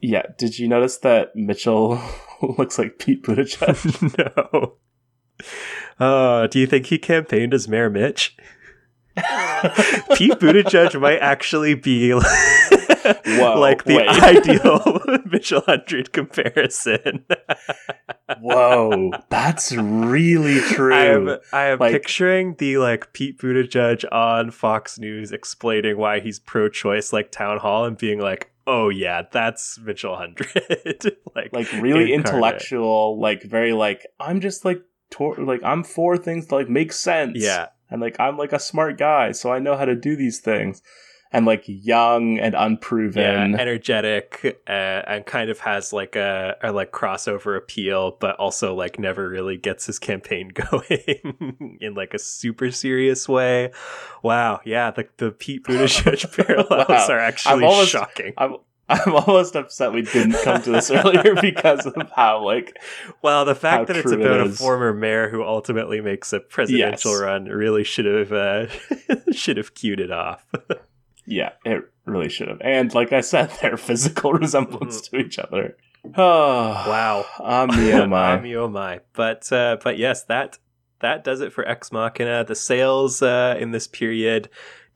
Yeah. 0.00 0.22
Did 0.38 0.58
you 0.58 0.68
notice 0.68 0.96
that 0.98 1.36
Mitchell 1.36 2.00
looks 2.42 2.78
like 2.78 2.98
Pete 2.98 3.22
Buttigieg? 3.22 4.16
no. 4.48 4.76
Uh, 6.00 6.46
do 6.46 6.58
you 6.58 6.66
think 6.66 6.86
he 6.86 6.98
campaigned 6.98 7.52
as 7.52 7.68
Mayor 7.68 7.90
Mitch? 7.90 8.34
Pete 10.14 10.38
Buttigieg 10.38 10.98
might 10.98 11.18
actually 11.18 11.74
be 11.74 12.18
Whoa, 13.26 13.58
like 13.58 13.84
the 13.84 13.96
wait. 13.96 14.08
ideal 14.22 15.20
Mitchell 15.30 15.62
Hundred 15.62 16.12
comparison. 16.12 17.24
Whoa, 18.40 19.12
that's 19.30 19.72
really 19.72 20.60
true. 20.60 20.94
I 20.94 21.04
am, 21.06 21.38
I 21.52 21.64
am 21.66 21.78
like, 21.78 21.92
picturing 21.92 22.54
the 22.58 22.78
like 22.78 23.12
Pete 23.12 23.38
Buttigieg 23.38 24.04
on 24.12 24.50
Fox 24.50 24.98
News 24.98 25.32
explaining 25.32 25.96
why 25.96 26.20
he's 26.20 26.38
pro-choice, 26.38 27.12
like 27.12 27.30
town 27.30 27.58
hall, 27.58 27.84
and 27.84 27.96
being 27.96 28.20
like, 28.20 28.52
"Oh 28.66 28.88
yeah, 28.88 29.22
that's 29.30 29.78
Mitchell 29.78 30.16
Hundred." 30.16 30.48
like, 31.34 31.52
like 31.52 31.72
really 31.72 32.12
incarnate. 32.12 32.12
intellectual, 32.12 33.18
like 33.18 33.42
very 33.42 33.72
like 33.72 34.06
I'm 34.20 34.40
just 34.40 34.64
like 34.64 34.82
tor- 35.10 35.36
like 35.36 35.62
I'm 35.62 35.84
for 35.84 36.16
things 36.16 36.46
to 36.48 36.56
like 36.56 36.68
make 36.68 36.92
sense. 36.92 37.38
Yeah, 37.40 37.68
and 37.90 38.00
like 38.00 38.18
I'm 38.20 38.36
like 38.36 38.52
a 38.52 38.60
smart 38.60 38.98
guy, 38.98 39.32
so 39.32 39.52
I 39.52 39.58
know 39.58 39.76
how 39.76 39.84
to 39.84 39.94
do 39.94 40.16
these 40.16 40.40
things 40.40 40.82
and 41.32 41.44
like 41.44 41.64
young 41.66 42.38
and 42.38 42.54
unproven, 42.54 43.52
yeah, 43.52 43.60
energetic, 43.60 44.62
uh, 44.66 44.70
and 44.70 45.26
kind 45.26 45.50
of 45.50 45.60
has 45.60 45.92
like 45.92 46.16
a, 46.16 46.56
a 46.62 46.72
like 46.72 46.90
crossover 46.90 47.56
appeal, 47.56 48.16
but 48.18 48.36
also 48.36 48.74
like 48.74 48.98
never 48.98 49.28
really 49.28 49.56
gets 49.56 49.86
his 49.86 49.98
campaign 49.98 50.48
going 50.70 51.78
in 51.80 51.94
like 51.94 52.14
a 52.14 52.18
super 52.18 52.70
serious 52.70 53.28
way. 53.28 53.72
Wow, 54.22 54.60
yeah, 54.64 54.90
the 54.90 55.08
the 55.18 55.30
Pete 55.30 55.64
Buttigieg 55.64 56.34
parallels 56.46 56.88
wow. 56.88 57.06
are 57.08 57.18
actually 57.18 57.64
almost, 57.64 57.90
shocking. 57.90 58.32
I'm, 58.38 58.56
I'm 58.88 59.14
almost 59.14 59.54
upset 59.54 59.92
we 59.92 60.02
didn't 60.02 60.42
come 60.42 60.62
to 60.62 60.70
this 60.70 60.90
earlier 60.90 61.34
because 61.40 61.84
of 61.84 61.94
how 62.16 62.42
like 62.42 62.78
well 63.20 63.44
the 63.44 63.54
fact 63.54 63.88
that 63.88 63.96
it's 63.96 64.10
about 64.10 64.40
it 64.40 64.46
a 64.46 64.50
former 64.50 64.94
mayor 64.94 65.28
who 65.28 65.44
ultimately 65.44 66.00
makes 66.00 66.32
a 66.32 66.40
presidential 66.40 67.12
yes. 67.12 67.20
run 67.20 67.44
really 67.46 67.84
should 67.84 68.06
have 68.06 68.32
uh, 68.32 68.66
should 69.30 69.58
have 69.58 69.74
cued 69.74 70.00
it 70.00 70.10
off. 70.10 70.46
Yeah, 71.28 71.52
it 71.64 71.82
really 72.06 72.30
should 72.30 72.48
have. 72.48 72.60
And 72.62 72.92
like 72.94 73.12
I 73.12 73.20
said, 73.20 73.50
their 73.62 73.76
physical 73.76 74.32
resemblance 74.44 75.00
mm-hmm. 75.02 75.16
to 75.16 75.22
each 75.22 75.38
other. 75.38 75.76
Oh 76.16 76.68
wow, 76.68 77.26
I'm 77.44 77.70
oh 77.70 78.06
my, 78.06 78.30
I'm 78.30 78.56
oh 78.56 78.68
my. 78.68 79.00
But 79.14 79.52
uh, 79.52 79.78
but 79.82 79.98
yes, 79.98 80.22
that 80.24 80.56
that 81.00 81.24
does 81.24 81.40
it 81.40 81.52
for 81.52 81.68
Ex 81.68 81.90
Machina. 81.90 82.44
The 82.44 82.54
sales 82.54 83.20
uh, 83.20 83.56
in 83.58 83.72
this 83.72 83.88
period 83.88 84.48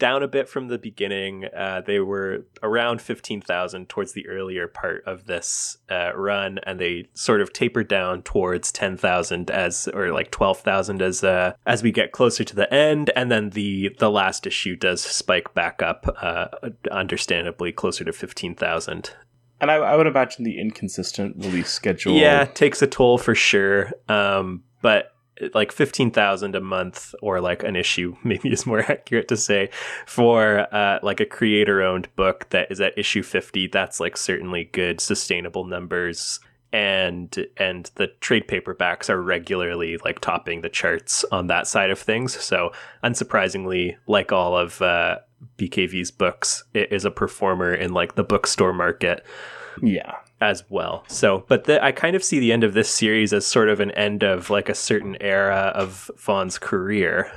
down 0.03 0.24
a 0.24 0.27
bit 0.27 0.49
from 0.49 0.66
the 0.66 0.79
beginning. 0.79 1.45
Uh, 1.57 1.81
they 1.81 2.01
were 2.01 2.45
around 2.61 3.01
15,000 3.01 3.89
towards 3.89 4.15
the 4.15 4.27
earlier 4.27 4.66
part 4.66 5.05
of 5.07 5.27
this 5.27 5.79
uh, 5.93 6.11
run, 6.16 6.59
and 6.65 6.81
they 6.81 7.07
sort 7.15 7.41
of 7.41 7.53
tapered 7.53 7.87
down 7.87 8.20
towards 8.23 8.73
10,000 8.73 9.49
as, 9.49 9.87
or 9.95 10.11
like 10.11 10.33
12,000 10.33 11.01
as 11.01 11.23
uh, 11.23 11.53
as 11.66 11.85
we 11.85 11.93
get 11.93 12.11
closer 12.11 12.43
to 12.43 12.57
the 12.57 12.74
end. 12.74 13.12
And 13.15 13.31
then 13.31 13.51
the 13.51 13.95
the 14.01 14.11
last 14.11 14.45
issue 14.45 14.74
does 14.74 15.01
spike 15.01 15.55
back 15.55 15.81
up, 15.83 16.12
uh, 16.20 16.49
understandably 16.91 17.70
closer 17.70 18.03
to 18.03 18.12
15,000. 18.12 19.11
And 19.61 19.70
I, 19.70 19.74
I, 19.74 19.95
would 19.95 20.09
imagine 20.09 20.43
the 20.43 20.59
inconsistent 20.59 21.37
release 21.37 21.70
schedule. 21.70 22.15
Yeah, 22.15 22.47
takes 22.47 22.83
a 22.83 22.89
toll 22.89 23.19
for 23.19 23.37
sure. 23.37 23.93
Um, 24.09 24.65
but 24.81 25.11
like 25.55 25.73
15,000 25.73 26.55
a 26.55 26.61
month 26.61 27.15
or 27.23 27.41
like 27.41 27.63
an 27.63 27.77
issue 27.77 28.17
maybe 28.25 28.53
is 28.53 28.67
more 28.67 28.81
accurate 28.91 29.29
to 29.29 29.37
say 29.37 29.71
for 30.07 30.67
uh, 30.75 30.99
like 31.03 31.21
a 31.21 31.27
creator 31.27 31.83
owned 31.83 32.15
book 32.17 32.49
that 32.51 32.71
is 32.71 32.81
at 32.81 32.97
issue 32.99 33.23
50 33.23 33.69
that's 33.69 34.01
like 34.01 34.17
certainly 34.17 34.65
good 34.65 35.01
sustainable 35.01 35.65
numbers. 35.65 36.41
And 36.75 37.47
and 37.59 37.91
the 37.97 38.07
trade 38.21 38.49
paperbacks 38.49 39.11
are 39.11 39.21
regularly 39.21 39.99
like 40.07 40.21
topping 40.21 40.63
the 40.63 40.71
charts 40.71 41.23
on 41.31 41.49
that 41.49 41.67
side 41.67 41.91
of 41.91 41.99
things. 41.99 42.41
So 42.43 42.73
unsurprisingly 43.05 43.97
like 44.07 44.33
all 44.33 44.57
of 44.57 44.81
uh, 44.81 45.19
BKV's 45.59 46.11
books 46.11 46.65
it 46.73 46.91
is 46.91 47.05
a 47.05 47.11
performer 47.11 47.75
in 47.75 47.93
like 47.93 48.15
the 48.15 48.25
bookstore 48.25 48.73
market. 48.73 49.23
Yeah. 49.83 50.17
As 50.43 50.64
well. 50.69 51.05
So, 51.06 51.44
but 51.47 51.64
the, 51.64 51.82
I 51.82 51.93
kind 51.93 52.16
of 52.16 52.24
see 52.24 52.40
the 52.40 52.52
end 52.52 52.64
of 52.64 52.74
this 52.74 52.90
series 52.90 53.32
as 53.32 53.47
sort 53.47 53.69
of 53.69 53.78
an 53.78 53.93
end 53.93 54.24
of 54.24 54.51
like 54.51 54.69
a 54.69 54.74
certain 54.74 55.16
era 55.20 55.70
of 55.77 56.10
Vaughan's 56.19 56.59
career 56.59 57.31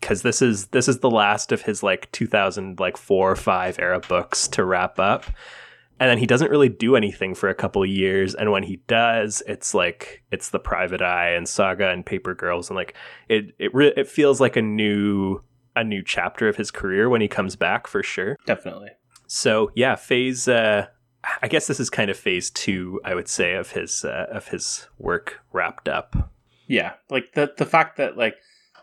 because 0.00 0.22
this 0.22 0.40
is 0.40 0.68
this 0.68 0.88
is 0.88 1.00
the 1.00 1.10
last 1.10 1.52
of 1.52 1.60
his 1.62 1.82
like 1.82 2.10
2000 2.12 2.80
like 2.80 2.96
4 2.96 3.32
or 3.32 3.36
5 3.36 3.78
era 3.78 4.00
books 4.00 4.48
to 4.48 4.64
wrap 4.64 4.98
up. 4.98 5.26
And 6.00 6.10
then 6.10 6.16
he 6.16 6.26
doesn't 6.26 6.50
really 6.50 6.70
do 6.70 6.96
anything 6.96 7.34
for 7.34 7.50
a 7.50 7.54
couple 7.54 7.82
of 7.82 7.90
years 7.90 8.34
and 8.34 8.50
when 8.50 8.62
he 8.62 8.76
does, 8.86 9.42
it's 9.46 9.74
like 9.74 10.22
it's 10.32 10.48
the 10.48 10.58
Private 10.58 11.02
Eye 11.02 11.32
and 11.32 11.46
Saga 11.46 11.90
and 11.90 12.06
Paper 12.06 12.34
Girls 12.34 12.70
and 12.70 12.76
like 12.76 12.94
it 13.28 13.54
it 13.58 13.74
re- 13.74 13.92
it 13.98 14.08
feels 14.08 14.40
like 14.40 14.56
a 14.56 14.62
new 14.62 15.42
a 15.74 15.84
new 15.84 16.02
chapter 16.02 16.48
of 16.48 16.56
his 16.56 16.70
career 16.70 17.10
when 17.10 17.20
he 17.20 17.28
comes 17.28 17.54
back 17.54 17.86
for 17.86 18.02
sure. 18.02 18.38
Definitely. 18.46 18.90
So 19.26 19.70
yeah, 19.74 19.94
phase. 19.94 20.48
Uh, 20.48 20.86
I 21.42 21.48
guess 21.48 21.66
this 21.66 21.80
is 21.80 21.90
kind 21.90 22.10
of 22.10 22.16
phase 22.16 22.50
two, 22.50 23.00
I 23.04 23.14
would 23.14 23.28
say, 23.28 23.54
of 23.54 23.72
his 23.72 24.04
uh, 24.04 24.26
of 24.30 24.48
his 24.48 24.86
work 24.98 25.40
wrapped 25.52 25.88
up. 25.88 26.30
Yeah. 26.66 26.94
Like 27.10 27.32
the 27.34 27.52
the 27.56 27.66
fact 27.66 27.96
that 27.96 28.16
like 28.16 28.36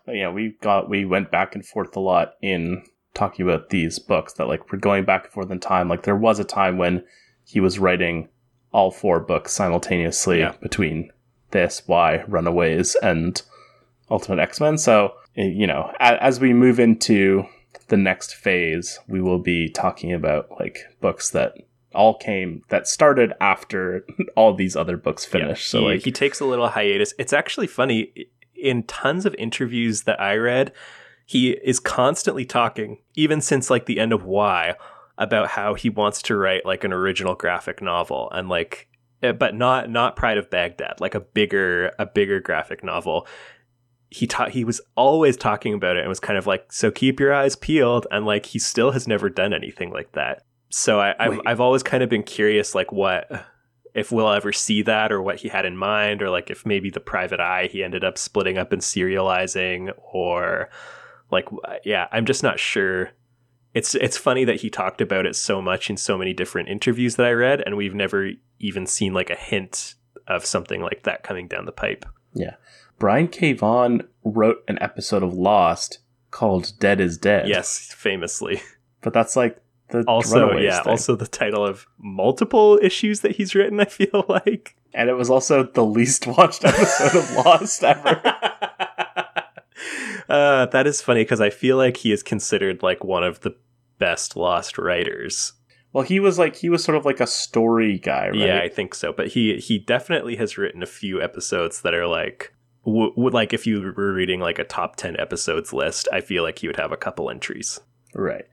you 0.07 0.21
know, 0.21 0.31
we 0.31 0.55
got 0.61 0.89
we 0.89 1.05
went 1.05 1.31
back 1.31 1.55
and 1.55 1.65
forth 1.65 1.95
a 1.95 1.99
lot 1.99 2.33
in 2.41 2.83
talking 3.13 3.47
about 3.47 3.69
these 3.69 3.99
books 3.99 4.33
that 4.33 4.47
like 4.47 4.71
we're 4.71 4.79
going 4.79 5.05
back 5.05 5.25
and 5.25 5.33
forth 5.33 5.51
in 5.51 5.59
time. 5.59 5.87
Like 5.87 6.03
there 6.03 6.15
was 6.15 6.39
a 6.39 6.43
time 6.43 6.77
when 6.77 7.03
he 7.45 7.59
was 7.59 7.79
writing 7.79 8.29
all 8.71 8.91
four 8.91 9.19
books 9.19 9.51
simultaneously 9.53 10.39
Yeah. 10.39 10.53
between 10.61 11.11
this, 11.51 11.83
Y, 11.87 12.23
Runaways, 12.27 12.95
and 12.95 13.41
Ultimate 14.09 14.39
X 14.39 14.59
Men. 14.59 14.77
So 14.77 15.13
eh, 15.37 15.43
you 15.45 15.67
know, 15.67 15.93
as 15.99 16.39
we 16.39 16.53
move 16.53 16.79
into 16.79 17.45
the 17.87 17.97
next 17.97 18.33
phase, 18.35 18.99
we 19.07 19.21
will 19.21 19.39
be 19.39 19.69
talking 19.69 20.11
about 20.11 20.49
like 20.59 20.79
books 21.01 21.29
that 21.31 21.53
all 21.93 22.17
came 22.17 22.63
that 22.69 22.87
started 22.87 23.33
after 23.39 24.05
all 24.35 24.53
these 24.53 24.75
other 24.75 24.97
books 24.97 25.25
finished. 25.25 25.73
Yeah, 25.73 25.79
so 25.79 25.79
he, 25.79 25.85
like 25.85 26.03
he 26.03 26.11
takes 26.11 26.39
a 26.39 26.45
little 26.45 26.69
hiatus. 26.69 27.13
It's 27.17 27.33
actually 27.33 27.67
funny 27.67 28.27
in 28.55 28.83
tons 28.83 29.25
of 29.25 29.35
interviews 29.35 30.03
that 30.03 30.19
I 30.19 30.37
read, 30.37 30.71
he 31.25 31.51
is 31.51 31.79
constantly 31.79 32.45
talking, 32.45 32.99
even 33.15 33.41
since 33.41 33.69
like 33.69 33.85
the 33.85 33.99
end 33.99 34.13
of 34.13 34.23
Y 34.23 34.75
about 35.17 35.49
how 35.49 35.73
he 35.73 35.89
wants 35.89 36.21
to 36.23 36.35
write 36.35 36.65
like 36.65 36.83
an 36.83 36.93
original 36.93 37.35
graphic 37.35 37.81
novel 37.81 38.29
and 38.31 38.49
like 38.49 38.87
eh, 39.21 39.31
but 39.31 39.53
not 39.53 39.89
not 39.89 40.15
Pride 40.15 40.37
of 40.37 40.49
Baghdad, 40.49 40.99
like 40.99 41.13
a 41.13 41.19
bigger 41.19 41.91
a 41.99 42.05
bigger 42.05 42.39
graphic 42.39 42.83
novel. 42.83 43.27
He 44.09 44.27
ta- 44.27 44.49
he 44.49 44.63
was 44.63 44.79
always 44.95 45.37
talking 45.37 45.73
about 45.73 45.97
it 45.97 46.01
and 46.01 46.09
was 46.09 46.19
kind 46.19 46.37
of 46.37 46.45
like, 46.45 46.71
so 46.71 46.91
keep 46.91 47.19
your 47.19 47.33
eyes 47.33 47.55
peeled, 47.55 48.07
and 48.11 48.25
like 48.25 48.45
he 48.47 48.59
still 48.59 48.91
has 48.91 49.07
never 49.07 49.29
done 49.29 49.53
anything 49.53 49.91
like 49.91 50.11
that. 50.13 50.45
So 50.75 50.99
I, 50.99 51.13
I've 51.19 51.39
I've 51.45 51.59
always 51.59 51.83
kind 51.83 52.01
of 52.01 52.09
been 52.09 52.23
curious, 52.23 52.73
like 52.73 52.91
what 52.91 53.29
if 53.93 54.11
we'll 54.11 54.31
ever 54.31 54.51
see 54.51 54.81
that 54.81 55.11
or 55.11 55.21
what 55.21 55.39
he 55.39 55.47
had 55.47 55.65
in 55.65 55.77
mind, 55.77 56.23
or 56.23 56.31
like 56.31 56.49
if 56.49 56.65
maybe 56.65 56.89
the 56.89 56.99
private 56.99 57.39
eye 57.39 57.69
he 57.71 57.83
ended 57.83 58.03
up 58.03 58.17
splitting 58.17 58.57
up 58.57 58.71
and 58.71 58.81
serializing, 58.81 59.93
or 59.97 60.69
like 61.29 61.47
yeah, 61.85 62.07
I'm 62.11 62.25
just 62.25 62.41
not 62.41 62.59
sure. 62.59 63.11
It's 63.75 63.93
it's 63.93 64.17
funny 64.17 64.45
that 64.45 64.61
he 64.61 64.69
talked 64.71 64.99
about 64.99 65.27
it 65.27 65.35
so 65.35 65.61
much 65.61 65.91
in 65.91 65.97
so 65.97 66.17
many 66.17 66.33
different 66.33 66.69
interviews 66.69 67.17
that 67.17 67.27
I 67.27 67.33
read, 67.33 67.61
and 67.61 67.77
we've 67.77 67.93
never 67.93 68.31
even 68.59 68.87
seen 68.87 69.13
like 69.13 69.29
a 69.29 69.35
hint 69.35 69.93
of 70.27 70.45
something 70.45 70.81
like 70.81 71.03
that 71.03 71.21
coming 71.21 71.47
down 71.47 71.65
the 71.65 71.71
pipe. 71.71 72.05
Yeah 72.33 72.55
brian 72.99 73.27
K. 73.27 73.51
Vaughan 73.51 74.07
wrote 74.23 74.63
an 74.67 74.81
episode 74.81 75.23
of 75.23 75.33
Lost 75.33 75.99
called 76.31 76.71
Dead 76.79 77.01
is 77.01 77.17
Dead. 77.17 77.47
Yes, 77.47 77.93
famously. 77.95 78.61
But 79.01 79.11
that's 79.11 79.35
like 79.35 79.61
the 79.89 80.03
Also, 80.07 80.53
yeah, 80.57 80.81
thing. 80.83 80.91
also 80.91 81.15
the 81.15 81.27
title 81.27 81.65
of 81.65 81.85
multiple 81.97 82.79
issues 82.81 83.21
that 83.21 83.35
he's 83.35 83.53
written. 83.55 83.79
I 83.79 83.85
feel 83.85 84.25
like. 84.29 84.75
And 84.93 85.09
it 85.09 85.13
was 85.13 85.29
also 85.29 85.63
the 85.63 85.85
least 85.85 86.27
watched 86.27 86.63
episode 86.63 87.17
of 87.17 87.31
Lost 87.45 87.83
ever. 87.83 88.21
uh, 90.29 90.65
that 90.67 90.87
is 90.87 91.01
funny 91.01 91.21
because 91.21 91.41
I 91.41 91.49
feel 91.49 91.77
like 91.77 91.97
he 91.97 92.11
is 92.11 92.23
considered 92.23 92.83
like 92.83 93.03
one 93.03 93.23
of 93.23 93.41
the 93.41 93.55
best 93.99 94.35
lost 94.35 94.77
writers. 94.77 95.53
Well, 95.91 96.03
he 96.03 96.19
was 96.19 96.39
like 96.39 96.55
he 96.55 96.69
was 96.69 96.83
sort 96.83 96.97
of 96.97 97.05
like 97.05 97.19
a 97.19 97.27
story 97.27 97.99
guy, 97.99 98.27
right? 98.29 98.35
Yeah, 98.35 98.61
I 98.61 98.69
think 98.69 98.95
so. 98.95 99.13
But 99.13 99.27
he 99.27 99.57
he 99.57 99.77
definitely 99.79 100.35
has 100.37 100.57
written 100.57 100.81
a 100.81 100.87
few 100.87 101.21
episodes 101.21 101.81
that 101.81 101.93
are 101.93 102.07
like 102.07 102.53
w- 102.85 103.11
w- 103.11 103.29
like 103.29 103.53
if 103.53 103.67
you 103.67 103.79
were 103.95 104.13
reading 104.13 104.39
like 104.39 104.57
a 104.59 104.63
top 104.63 104.95
10 104.95 105.19
episodes 105.19 105.71
list, 105.71 106.07
I 106.11 106.21
feel 106.21 106.41
like 106.43 106.59
he 106.59 106.67
would 106.67 106.77
have 106.77 106.91
a 106.91 106.97
couple 106.97 107.29
entries. 107.29 107.79
Right. 108.15 108.45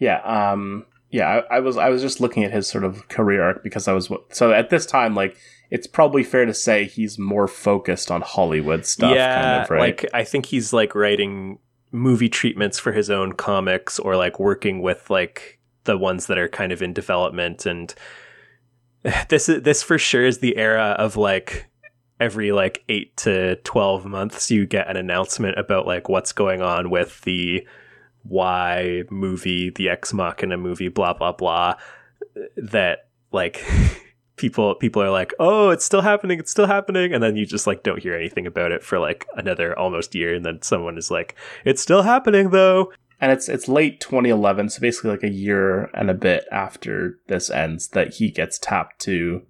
Yeah. 0.00 0.20
Um. 0.22 0.86
Yeah. 1.10 1.42
I, 1.48 1.56
I 1.56 1.60
was. 1.60 1.76
I 1.76 1.88
was 1.90 2.02
just 2.02 2.20
looking 2.20 2.42
at 2.42 2.52
his 2.52 2.66
sort 2.66 2.82
of 2.82 3.06
career 3.06 3.42
arc 3.42 3.62
because 3.62 3.86
I 3.86 3.92
was. 3.92 4.10
So 4.32 4.52
at 4.52 4.70
this 4.70 4.84
time, 4.84 5.14
like, 5.14 5.36
it's 5.70 5.86
probably 5.86 6.24
fair 6.24 6.44
to 6.44 6.54
say 6.54 6.86
he's 6.86 7.18
more 7.18 7.46
focused 7.46 8.10
on 8.10 8.22
Hollywood 8.22 8.84
stuff. 8.84 9.14
yeah, 9.14 9.42
Kind 9.42 9.62
of, 9.62 9.70
right. 9.70 9.80
like 9.80 10.06
I 10.12 10.24
think 10.24 10.46
he's 10.46 10.72
like 10.72 10.96
writing 10.96 11.60
movie 11.92 12.28
treatments 12.28 12.78
for 12.78 12.92
his 12.92 13.10
own 13.10 13.32
comics 13.32 13.98
or 13.98 14.16
like 14.16 14.38
working 14.38 14.80
with 14.82 15.10
like 15.10 15.58
the 15.84 15.96
ones 15.96 16.26
that 16.26 16.38
are 16.38 16.48
kind 16.48 16.72
of 16.72 16.82
in 16.82 16.92
development 16.92 17.66
and 17.66 17.94
this 19.28 19.48
is 19.48 19.62
this 19.62 19.82
for 19.82 19.98
sure 19.98 20.24
is 20.24 20.38
the 20.38 20.56
era 20.56 20.94
of 20.98 21.16
like 21.16 21.66
every 22.20 22.52
like 22.52 22.84
8 22.88 23.16
to 23.16 23.56
12 23.56 24.04
months 24.04 24.50
you 24.50 24.66
get 24.66 24.88
an 24.88 24.96
announcement 24.96 25.58
about 25.58 25.86
like 25.86 26.08
what's 26.08 26.32
going 26.32 26.60
on 26.62 26.90
with 26.90 27.20
the 27.22 27.66
Y 28.24 29.02
movie, 29.10 29.70
the 29.70 29.88
Ex 29.88 30.12
Machina 30.12 30.56
movie, 30.56 30.88
blah 30.88 31.12
blah 31.12 31.32
blah 31.32 31.74
that 32.56 33.08
like 33.32 33.64
people 34.36 34.74
people 34.76 35.02
are 35.02 35.10
like, 35.10 35.32
"Oh, 35.38 35.70
it's 35.70 35.84
still 35.84 36.02
happening, 36.02 36.38
it's 36.38 36.50
still 36.50 36.66
happening." 36.66 37.12
And 37.12 37.22
then 37.22 37.36
you 37.36 37.46
just 37.46 37.66
like 37.66 37.82
don't 37.82 38.02
hear 38.02 38.14
anything 38.14 38.46
about 38.46 38.72
it 38.72 38.82
for 38.82 38.98
like 38.98 39.26
another 39.36 39.78
almost 39.78 40.14
year 40.14 40.34
and 40.34 40.44
then 40.44 40.62
someone 40.62 40.98
is 40.98 41.10
like, 41.10 41.36
"It's 41.64 41.82
still 41.82 42.02
happening 42.02 42.50
though." 42.50 42.92
and 43.20 43.30
it's 43.30 43.48
it's 43.48 43.68
late 43.68 44.00
2011, 44.00 44.70
so 44.70 44.80
basically 44.80 45.10
like 45.10 45.22
a 45.22 45.28
year 45.28 45.90
and 45.94 46.10
a 46.10 46.14
bit 46.14 46.46
after 46.50 47.18
this 47.28 47.50
ends 47.50 47.88
that 47.88 48.14
he 48.14 48.30
gets 48.30 48.58
tapped 48.58 48.98
to 49.00 49.42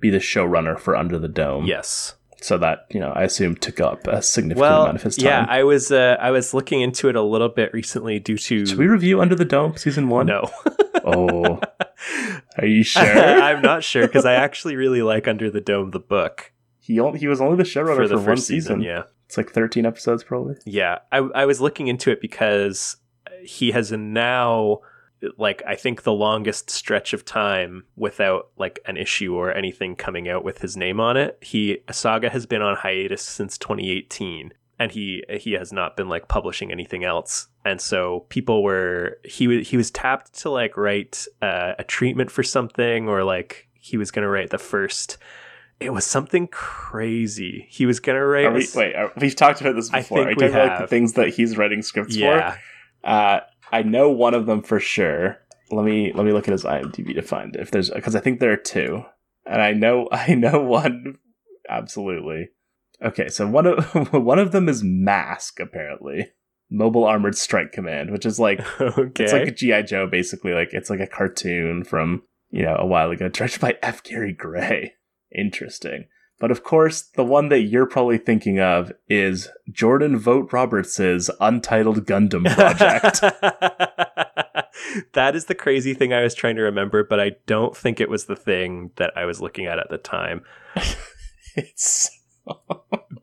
be 0.00 0.10
the 0.10 0.18
showrunner 0.18 0.78
for 0.78 0.96
Under 0.96 1.18
the 1.18 1.28
Dome. 1.28 1.64
Yes. 1.64 2.16
So 2.42 2.58
that 2.58 2.86
you 2.90 3.00
know, 3.00 3.12
I 3.14 3.22
assume 3.22 3.56
took 3.56 3.80
up 3.80 4.06
a 4.06 4.20
significant 4.20 4.60
Well, 4.60 4.82
amount 4.82 4.96
of 4.96 5.02
his 5.02 5.16
time. 5.16 5.26
yeah, 5.26 5.46
I 5.48 5.62
was 5.62 5.90
uh, 5.92 6.16
I 6.20 6.30
was 6.30 6.52
looking 6.52 6.80
into 6.80 7.08
it 7.08 7.16
a 7.16 7.22
little 7.22 7.48
bit 7.48 7.72
recently 7.72 8.18
due 8.18 8.36
to 8.38 8.66
Should 8.66 8.78
we 8.78 8.86
review 8.86 9.20
Under 9.20 9.34
the 9.34 9.44
Dome 9.44 9.76
season 9.76 10.08
one? 10.08 10.26
No. 10.26 10.50
Oh, 11.04 11.58
are 12.58 12.64
you 12.66 12.84
sure? 12.84 13.02
I'm 13.02 13.60
not 13.60 13.82
sure 13.82 14.06
because 14.06 14.24
I 14.24 14.34
actually 14.34 14.76
really 14.76 15.02
like 15.02 15.26
Under 15.26 15.50
the 15.50 15.60
Dome 15.60 15.90
the 15.90 15.98
book 15.98 16.52
he 16.82 16.98
only, 16.98 17.20
he 17.20 17.28
was 17.28 17.40
only 17.40 17.56
the 17.56 17.62
showrunner 17.62 17.96
for 17.96 18.02
for, 18.02 18.08
the 18.08 18.16
one 18.16 18.24
first 18.24 18.46
season. 18.46 18.80
season. 18.80 18.82
Yeah. 18.82 19.02
It's 19.26 19.36
like 19.36 19.50
13 19.50 19.86
episodes 19.86 20.24
probably. 20.24 20.56
Yeah, 20.66 20.98
I, 21.10 21.18
I 21.18 21.46
was 21.46 21.60
looking 21.60 21.86
into 21.86 22.10
it 22.10 22.20
because 22.20 22.96
he 23.44 23.70
has 23.70 23.92
now, 23.92 24.80
like, 25.36 25.62
I 25.66 25.76
think 25.76 26.02
the 26.02 26.12
longest 26.12 26.70
stretch 26.70 27.12
of 27.12 27.24
time 27.24 27.84
without 27.96 28.48
like 28.56 28.80
an 28.86 28.96
issue 28.96 29.34
or 29.34 29.52
anything 29.52 29.96
coming 29.96 30.28
out 30.28 30.44
with 30.44 30.58
his 30.58 30.76
name 30.76 31.00
on 31.00 31.16
it. 31.16 31.38
He 31.40 31.78
Saga 31.90 32.30
has 32.30 32.46
been 32.46 32.62
on 32.62 32.76
hiatus 32.76 33.22
since 33.22 33.58
2018, 33.58 34.52
and 34.78 34.92
he 34.92 35.24
he 35.30 35.52
has 35.52 35.72
not 35.72 35.96
been 35.96 36.08
like 36.08 36.28
publishing 36.28 36.72
anything 36.72 37.04
else. 37.04 37.48
And 37.64 37.80
so 37.80 38.26
people 38.28 38.62
were 38.62 39.18
he 39.24 39.46
was 39.46 39.68
he 39.68 39.76
was 39.76 39.90
tapped 39.90 40.34
to 40.40 40.50
like 40.50 40.76
write 40.76 41.26
uh, 41.40 41.74
a 41.78 41.84
treatment 41.84 42.30
for 42.30 42.42
something 42.42 43.08
or 43.08 43.24
like 43.24 43.68
he 43.82 43.96
was 43.96 44.10
going 44.10 44.22
to 44.22 44.28
write 44.28 44.50
the 44.50 44.58
first. 44.58 45.18
It 45.80 45.92
was 45.92 46.04
something 46.04 46.46
crazy. 46.46 47.66
He 47.68 47.86
was 47.86 47.98
going 47.98 48.16
to 48.16 48.24
write. 48.24 48.44
Are 48.44 48.52
we, 48.52 48.62
s- 48.62 48.76
wait, 48.76 48.94
are, 48.94 49.12
we've 49.16 49.34
talked 49.34 49.60
about 49.60 49.74
this 49.74 49.90
before. 49.90 50.20
I 50.20 50.24
think 50.26 50.40
you 50.40 50.46
we 50.46 50.52
about 50.52 50.62
like, 50.62 50.72
the 50.74 50.80
have. 50.82 50.90
things 50.90 51.14
that 51.14 51.30
he's 51.30 51.56
writing 51.56 51.82
scripts 51.82 52.16
yeah. 52.16 52.52
for? 52.52 52.58
Uh, 53.04 53.40
I 53.72 53.82
know 53.82 54.10
one 54.10 54.34
of 54.34 54.46
them 54.46 54.62
for 54.62 54.78
sure. 54.78 55.38
Let 55.70 55.84
me 55.86 56.12
let 56.12 56.26
me 56.26 56.32
look 56.32 56.46
at 56.46 56.52
his 56.52 56.64
IMDb 56.64 57.14
to 57.14 57.22
find 57.22 57.56
if 57.56 57.70
there's 57.70 57.90
because 57.90 58.14
I 58.14 58.20
think 58.20 58.38
there 58.38 58.52
are 58.52 58.58
two, 58.58 59.02
and 59.46 59.62
I 59.62 59.72
know 59.72 60.08
I 60.12 60.34
know 60.34 60.60
one 60.62 61.18
absolutely. 61.68 62.50
Okay, 63.02 63.28
so 63.28 63.48
one 63.48 63.66
of 63.66 64.12
one 64.12 64.38
of 64.38 64.52
them 64.52 64.68
is 64.68 64.84
Mask 64.84 65.58
apparently, 65.58 66.30
Mobile 66.70 67.04
Armored 67.04 67.36
Strike 67.36 67.72
Command, 67.72 68.10
which 68.10 68.26
is 68.26 68.38
like 68.38 68.60
okay. 68.80 69.24
it's 69.24 69.32
like 69.32 69.48
a 69.48 69.52
GI 69.52 69.84
Joe 69.84 70.06
basically. 70.06 70.52
Like 70.52 70.68
it's 70.72 70.90
like 70.90 71.00
a 71.00 71.06
cartoon 71.06 71.82
from 71.82 72.22
you 72.50 72.62
know 72.62 72.76
a 72.78 72.86
while 72.86 73.10
ago, 73.10 73.28
directed 73.28 73.60
by 73.60 73.78
F. 73.82 74.02
Gary 74.02 74.34
Gray. 74.34 74.94
Interesting. 75.34 76.04
But 76.42 76.50
of 76.50 76.64
course, 76.64 77.02
the 77.02 77.22
one 77.22 77.50
that 77.50 77.60
you're 77.60 77.86
probably 77.86 78.18
thinking 78.18 78.58
of 78.58 78.90
is 79.08 79.48
Jordan 79.70 80.18
Vogt 80.18 80.52
Roberts' 80.52 81.30
Untitled 81.38 82.04
Gundam 82.04 82.52
project. 82.52 83.20
that 85.12 85.36
is 85.36 85.44
the 85.44 85.54
crazy 85.54 85.94
thing 85.94 86.12
I 86.12 86.24
was 86.24 86.34
trying 86.34 86.56
to 86.56 86.62
remember, 86.62 87.04
but 87.04 87.20
I 87.20 87.36
don't 87.46 87.76
think 87.76 88.00
it 88.00 88.10
was 88.10 88.24
the 88.24 88.34
thing 88.34 88.90
that 88.96 89.12
I 89.16 89.24
was 89.24 89.40
looking 89.40 89.66
at 89.66 89.78
at 89.78 89.88
the 89.88 89.98
time. 89.98 90.42
it's 91.54 92.10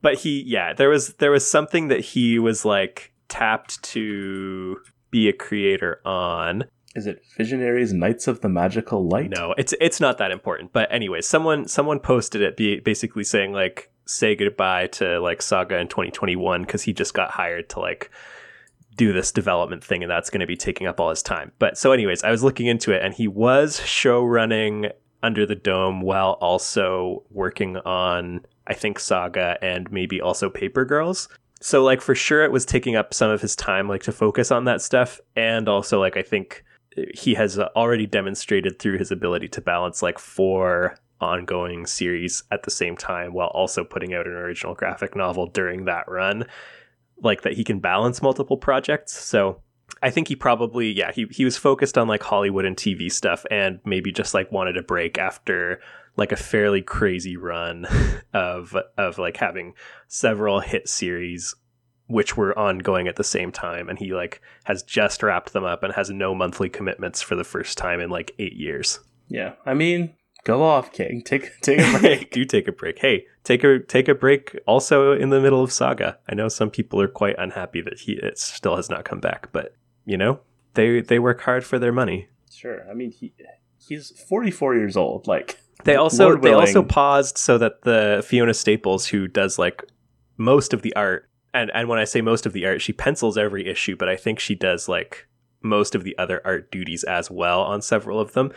but 0.02 0.20
he 0.20 0.42
yeah, 0.48 0.72
there 0.72 0.88
was 0.88 1.16
there 1.16 1.32
was 1.32 1.46
something 1.46 1.90
that 1.90 2.00
he 2.00 2.40
was 2.40 2.64
like 2.64 3.12
tapped 3.28 3.84
to 3.84 4.78
be 5.12 5.28
a 5.28 5.34
creator 5.34 6.00
on. 6.06 6.64
Is 6.96 7.06
it 7.06 7.24
Visionaries 7.38 7.94
Knights 7.94 8.28
of 8.28 8.42
the 8.42 8.50
Magical 8.50 9.08
Light? 9.08 9.30
No, 9.30 9.54
it's 9.58 9.74
it's 9.80 10.00
not 10.00 10.18
that 10.18 10.32
important. 10.32 10.74
But 10.74 10.92
anyway, 10.92 11.22
someone 11.22 11.68
someone 11.68 12.00
posted 12.00 12.42
it 12.42 12.84
basically 12.84 13.24
saying 13.24 13.54
like 13.54 13.92
say 14.06 14.36
goodbye 14.36 14.88
to 14.88 15.20
like 15.20 15.42
Saga 15.42 15.78
in 15.78 15.88
2021 15.88 16.64
because 16.64 16.82
he 16.82 16.94
just 16.94 17.14
got 17.14 17.30
hired 17.30 17.70
to 17.70 17.80
like 17.80 18.10
do 18.96 19.14
this 19.14 19.32
development 19.32 19.84
thing 19.84 20.04
and 20.04 20.12
that's 20.12 20.32
going 20.32 20.42
to 20.42 20.48
be 20.48 20.58
taking 20.58 20.88
up 20.88 21.00
all 21.00 21.12
his 21.12 21.22
time. 21.22 21.52
But 21.60 21.78
so 21.78 21.92
anyways, 21.92 22.24
I 22.24 22.32
was 22.32 22.44
looking 22.44 22.66
into 22.66 22.92
it 22.92 23.04
and 23.04 23.14
he 23.14 23.28
was 23.28 23.80
show 23.86 24.24
running 24.24 24.88
under 25.22 25.46
the 25.46 25.56
dome 25.56 26.02
while 26.02 26.34
also 26.42 27.24
working 27.30 27.78
on 27.78 28.42
I 28.66 28.74
think 28.74 29.00
Saga 29.00 29.58
and 29.62 29.92
maybe 29.92 30.20
also 30.20 30.50
Paper 30.50 30.86
Girls. 30.86 31.30
So 31.62 31.84
like 31.84 32.02
for 32.02 32.16
sure 32.16 32.44
it 32.44 32.52
was 32.52 32.66
taking 32.66 32.96
up 32.96 33.14
some 33.14 33.30
of 33.30 33.42
his 33.42 33.56
time 33.56 33.88
like 33.88 34.04
to 34.04 34.12
focus 34.12 34.50
on 34.50 34.66
that 34.66 34.82
stuff 34.82 35.20
and 35.36 35.70
also 35.70 36.00
like 36.00 36.18
I 36.18 36.24
think 36.24 36.64
he 37.14 37.34
has 37.36 37.58
uh, 37.60 37.70
already 37.76 38.06
demonstrated 38.06 38.80
through 38.80 38.98
his 38.98 39.12
ability 39.12 39.48
to 39.50 39.62
balance 39.62 40.02
like 40.02 40.20
four 40.20 40.98
ongoing 41.22 41.86
series 41.86 42.44
at 42.52 42.64
the 42.64 42.72
same 42.72 42.96
time 42.96 43.34
while 43.34 43.50
also 43.50 43.84
putting 43.84 44.14
out 44.14 44.26
an 44.26 44.34
original 44.34 44.74
graphic 44.74 45.16
novel 45.16 45.48
during 45.48 45.86
that 45.86 46.08
run 46.08 46.46
like 47.22 47.42
that 47.42 47.54
he 47.54 47.64
can 47.64 47.80
balance 47.80 48.22
multiple 48.22 48.58
projects. 48.58 49.18
So 49.18 49.62
i 50.02 50.10
think 50.10 50.28
he 50.28 50.36
probably 50.36 50.92
yeah 50.92 51.12
he, 51.12 51.26
he 51.32 51.44
was 51.44 51.58
focused 51.58 51.98
on 51.98 52.08
like 52.08 52.22
hollywood 52.22 52.64
and 52.64 52.78
tv 52.78 53.12
stuff 53.12 53.44
and 53.50 53.80
maybe 53.86 54.12
just 54.12 54.34
like 54.34 54.52
wanted 54.52 54.78
a 54.78 54.84
break 54.84 55.18
after 55.18 55.82
like 56.16 56.32
a 56.32 56.38
fairly 56.38 56.82
crazy 56.82 57.36
run 57.38 57.88
of 58.34 58.76
of 58.98 59.18
like 59.18 59.38
having 59.38 59.74
several 60.08 60.60
hit 60.60 60.88
series 60.88 61.56
which 62.10 62.36
were 62.36 62.58
ongoing 62.58 63.08
at 63.08 63.16
the 63.18 63.24
same 63.24 63.52
time 63.52 63.88
and 63.88 64.00
he 64.00 64.14
like 64.14 64.42
has 64.64 64.82
just 64.82 65.22
wrapped 65.22 65.54
them 65.54 65.64
up 65.64 65.84
and 65.84 65.94
has 65.94 66.10
no 66.10 66.34
monthly 66.34 66.68
commitments 66.68 67.22
for 67.22 67.36
the 67.36 67.44
first 67.44 67.78
time 67.78 68.00
in 68.00 68.10
like 68.10 68.34
8 68.40 68.54
years. 68.54 69.00
Yeah. 69.28 69.54
I 69.64 69.76
mean, 69.76 70.16
go 70.44 70.64
off, 70.64 70.92
King. 70.92 71.22
Take 71.26 71.62
take 71.62 71.80
a 71.80 72.00
break. 72.00 72.32
Do 72.32 72.44
take 72.46 72.68
a 72.68 72.72
break. 72.72 72.98
Hey, 73.00 73.28
take 73.44 73.64
a 73.64 73.80
take 73.80 74.08
a 74.08 74.16
break 74.16 74.58
also 74.66 75.14
in 75.14 75.30
the 75.30 75.40
middle 75.40 75.64
of 75.64 75.72
Saga. 75.72 76.18
I 76.28 76.34
know 76.34 76.48
some 76.48 76.72
people 76.72 77.00
are 77.00 77.08
quite 77.08 77.36
unhappy 77.38 77.82
that 77.82 78.00
he 78.00 78.14
it 78.14 78.40
still 78.40 78.76
has 78.76 78.90
not 78.90 79.06
come 79.06 79.20
back, 79.20 79.52
but 79.52 79.76
you 80.06 80.18
know, 80.18 80.40
they 80.74 81.02
they 81.02 81.20
work 81.20 81.42
hard 81.42 81.64
for 81.64 81.78
their 81.78 81.92
money. 81.92 82.28
Sure. 82.52 82.90
I 82.90 82.96
mean, 82.96 83.12
he 83.12 83.34
he's 83.78 84.10
44 84.28 84.76
years 84.76 84.98
old. 84.98 85.28
Like 85.28 85.60
they 85.84 85.96
also 85.96 86.36
they 86.38 86.54
also 86.54 86.82
paused 86.82 87.38
so 87.38 87.60
that 87.60 87.84
the 87.84 88.26
Fiona 88.26 88.56
Staples 88.56 89.06
who 89.06 89.28
does 89.28 89.60
like 89.60 89.84
most 90.38 90.74
of 90.74 90.82
the 90.82 90.96
art 90.96 91.30
and 91.54 91.72
and 91.74 91.88
when 91.88 92.00
I 92.00 92.04
say 92.04 92.22
most 92.22 92.46
of 92.46 92.54
the 92.54 92.66
art, 92.66 92.82
she 92.82 92.94
pencils 92.94 93.38
every 93.38 93.68
issue, 93.68 93.96
but 93.96 94.10
I 94.10 94.16
think 94.16 94.40
she 94.40 94.56
does 94.56 94.88
like 94.88 95.28
most 95.62 95.96
of 95.96 96.04
the 96.04 96.18
other 96.18 96.42
art 96.46 96.72
duties 96.72 97.04
as 97.04 97.30
well 97.30 97.62
on 97.62 97.82
several 97.82 98.20
of 98.20 98.34
them. 98.34 98.52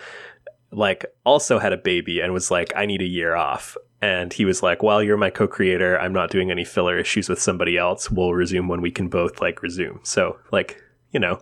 Like 0.71 1.05
also 1.25 1.59
had 1.59 1.73
a 1.73 1.79
baby 1.79 2.21
and 2.21 2.33
was 2.33 2.51
like, 2.51 2.73
I 2.75 2.87
need 2.87 3.03
a 3.03 3.07
year 3.07 3.35
off. 3.35 3.77
And 4.01 4.33
he 4.33 4.45
was 4.45 4.63
like, 4.63 4.83
Well, 4.83 5.03
you're 5.03 5.17
my 5.17 5.31
co-creator. 5.31 5.99
I'm 5.99 6.13
not 6.13 6.31
doing 6.31 6.51
any 6.51 6.65
filler 6.65 6.99
issues 6.99 7.29
with 7.29 7.41
somebody 7.41 7.77
else. 7.77 8.11
We'll 8.11 8.35
resume 8.35 8.69
when 8.69 8.81
we 8.81 8.91
can 8.91 9.09
both 9.09 9.41
like 9.41 9.63
resume. 9.63 10.01
So 10.03 10.39
like, 10.51 10.83
you 11.13 11.21
know, 11.21 11.41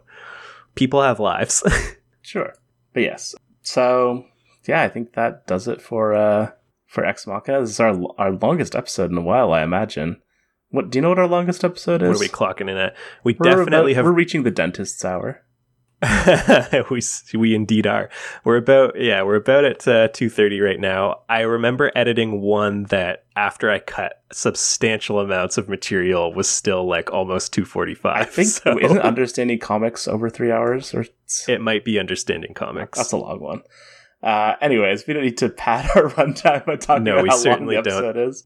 people 0.74 1.02
have 1.02 1.20
lives. 1.20 1.62
sure. 2.22 2.54
But 2.92 3.02
yes. 3.02 3.34
So 3.62 4.24
yeah, 4.66 4.82
I 4.82 4.88
think 4.88 5.14
that 5.14 5.46
does 5.46 5.68
it 5.68 5.80
for 5.80 6.14
uh 6.14 6.50
for 6.86 7.04
Ex 7.04 7.26
Machina. 7.26 7.60
This 7.60 7.70
is 7.70 7.80
our 7.80 7.98
our 8.18 8.32
longest 8.32 8.74
episode 8.74 9.10
in 9.10 9.18
a 9.18 9.22
while, 9.22 9.52
I 9.52 9.62
imagine. 9.62 10.20
What 10.70 10.90
do 10.90 10.98
you 10.98 11.02
know? 11.02 11.10
What 11.10 11.18
our 11.18 11.26
longest 11.26 11.64
episode 11.64 12.02
is? 12.02 12.08
What 12.08 12.16
are 12.16 12.20
we 12.20 12.28
clocking 12.28 12.70
in 12.70 12.76
at? 12.76 12.96
We 13.24 13.36
we're 13.38 13.50
definitely 13.50 13.92
about, 13.92 13.96
have. 13.96 14.04
We're 14.04 14.12
reaching 14.12 14.44
the 14.44 14.50
dentist's 14.50 15.04
hour. 15.04 15.42
we 16.90 17.02
we 17.34 17.54
indeed 17.54 17.86
are. 17.86 18.08
We're 18.44 18.56
about 18.56 18.98
yeah, 18.98 19.22
we're 19.22 19.36
about 19.36 19.64
at 19.64 19.86
uh, 19.86 20.08
two 20.08 20.30
thirty 20.30 20.60
right 20.60 20.80
now. 20.80 21.20
I 21.28 21.40
remember 21.40 21.90
editing 21.94 22.40
one 22.40 22.84
that 22.84 23.24
after 23.36 23.70
I 23.70 23.80
cut 23.80 24.22
substantial 24.32 25.20
amounts 25.20 25.58
of 25.58 25.68
material 25.68 26.32
was 26.32 26.48
still 26.48 26.86
like 26.86 27.12
almost 27.12 27.52
two 27.52 27.66
forty 27.66 27.94
five. 27.94 28.22
I 28.22 28.24
think 28.24 28.48
so. 28.48 28.78
isn't 28.78 28.98
understanding 29.00 29.58
comics 29.58 30.08
over 30.08 30.30
three 30.30 30.50
hours 30.50 30.94
or 30.94 31.04
it 31.48 31.60
might 31.60 31.84
be 31.84 31.98
understanding 31.98 32.54
comics. 32.54 32.96
That's 32.96 33.12
a 33.12 33.18
long 33.18 33.40
one. 33.40 33.62
Uh, 34.22 34.54
anyways, 34.62 35.06
we 35.06 35.12
don't 35.14 35.24
need 35.24 35.38
to 35.38 35.48
pad 35.50 35.90
our 35.96 36.08
runtime 36.10 36.64
by 36.64 36.76
talking 36.76 37.04
no, 37.04 37.18
about 37.18 37.28
how 37.28 37.44
long 37.44 37.66
the 37.66 37.76
episode 37.76 38.12
don't. 38.12 38.28
is 38.28 38.44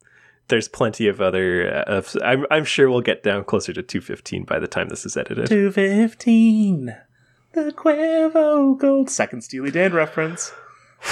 there's 0.49 0.69
plenty 0.69 1.09
of 1.09 1.21
other. 1.21 1.85
Uh, 1.87 2.03
I'm 2.23 2.47
I'm 2.51 2.65
sure 2.65 2.91
we'll 2.91 3.01
get 3.01 3.23
down 3.23 3.45
closer 3.45 3.73
to 3.73 3.83
215 3.83 4.45
by 4.45 4.59
the 4.59 4.67
time 4.67 4.89
this 4.89 5.07
is 5.07 5.17
edited. 5.17 5.49
215, 5.49 6.97
the 7.53 7.73
Cuervo 7.73 8.79
Gold 8.79 9.11
second 9.11 9.43
Steely 9.43 9.71
Dan 9.71 9.93
reference. 9.93 10.53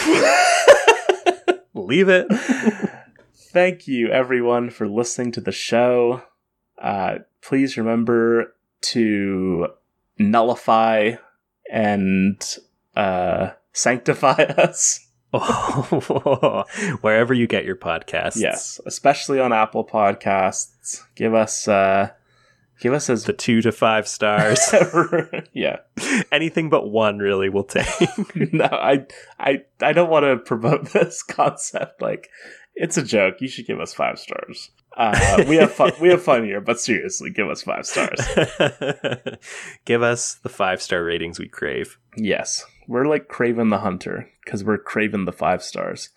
Leave 1.75 2.09
it. 2.09 2.27
Thank 3.35 3.87
you, 3.87 4.09
everyone, 4.09 4.71
for 4.71 4.89
listening 4.89 5.33
to 5.33 5.41
the 5.41 5.53
show. 5.53 6.23
Uh, 6.79 7.19
please 7.43 7.77
remember 7.77 8.55
to 8.81 9.69
nullify 10.19 11.13
and 11.71 12.59
uh, 12.97 13.51
sanctify 13.73 14.33
us 14.59 15.07
Oh, 15.33 16.65
wherever 17.01 17.33
you 17.33 17.47
get 17.47 17.65
your 17.65 17.77
podcasts. 17.77 18.41
Yes, 18.41 18.81
especially 18.87 19.41
on 19.41 19.53
Apple 19.53 19.85
Podcasts. 19.85 21.03
Give 21.15 21.35
us 21.35 21.67
uh 21.69 22.11
give 22.81 22.93
us 22.93 23.09
as 23.09 23.25
the 23.25 23.33
2 23.33 23.63
to 23.63 23.71
5 23.71 24.09
stars. 24.09 24.75
yeah. 25.53 25.77
Anything 26.33 26.69
but 26.69 26.91
one 26.91 27.19
really 27.19 27.49
will 27.49 27.65
take. 27.65 27.87
no, 28.53 28.69
I 28.71 29.07
I 29.39 29.63
I 29.81 29.93
don't 29.93 30.11
want 30.11 30.25
to 30.25 30.37
promote 30.37 30.93
this 30.93 31.23
concept 31.23 32.03
like 32.03 32.29
it's 32.75 32.97
a 32.97 33.03
joke. 33.03 33.41
You 33.41 33.49
should 33.49 33.67
give 33.67 33.81
us 33.81 33.95
5 33.95 34.19
stars. 34.19 34.71
Uh, 34.95 35.45
we 35.49 35.57
have 35.57 35.73
fun. 35.73 35.93
We 36.01 36.11
have 36.11 36.23
fun 36.23 36.45
here, 36.45 36.61
but 36.61 36.79
seriously, 36.79 37.31
give 37.31 37.49
us 37.49 37.63
five 37.63 37.87
stars. 37.87 38.21
give 39.87 40.03
us 40.03 40.35
the 40.35 40.51
five 40.51 40.83
star 40.83 41.03
ratings 41.03 41.39
we 41.39 41.49
crave. 41.49 41.99
Yes, 42.15 42.67
we're 42.87 43.07
like 43.07 43.29
Kraven 43.29 43.71
the 43.71 43.79
Hunter 43.79 44.29
because 44.45 44.65
we're 44.65 44.79
Craven 44.79 45.25
the 45.25 45.33
five 45.33 45.63
stars. 45.63 46.11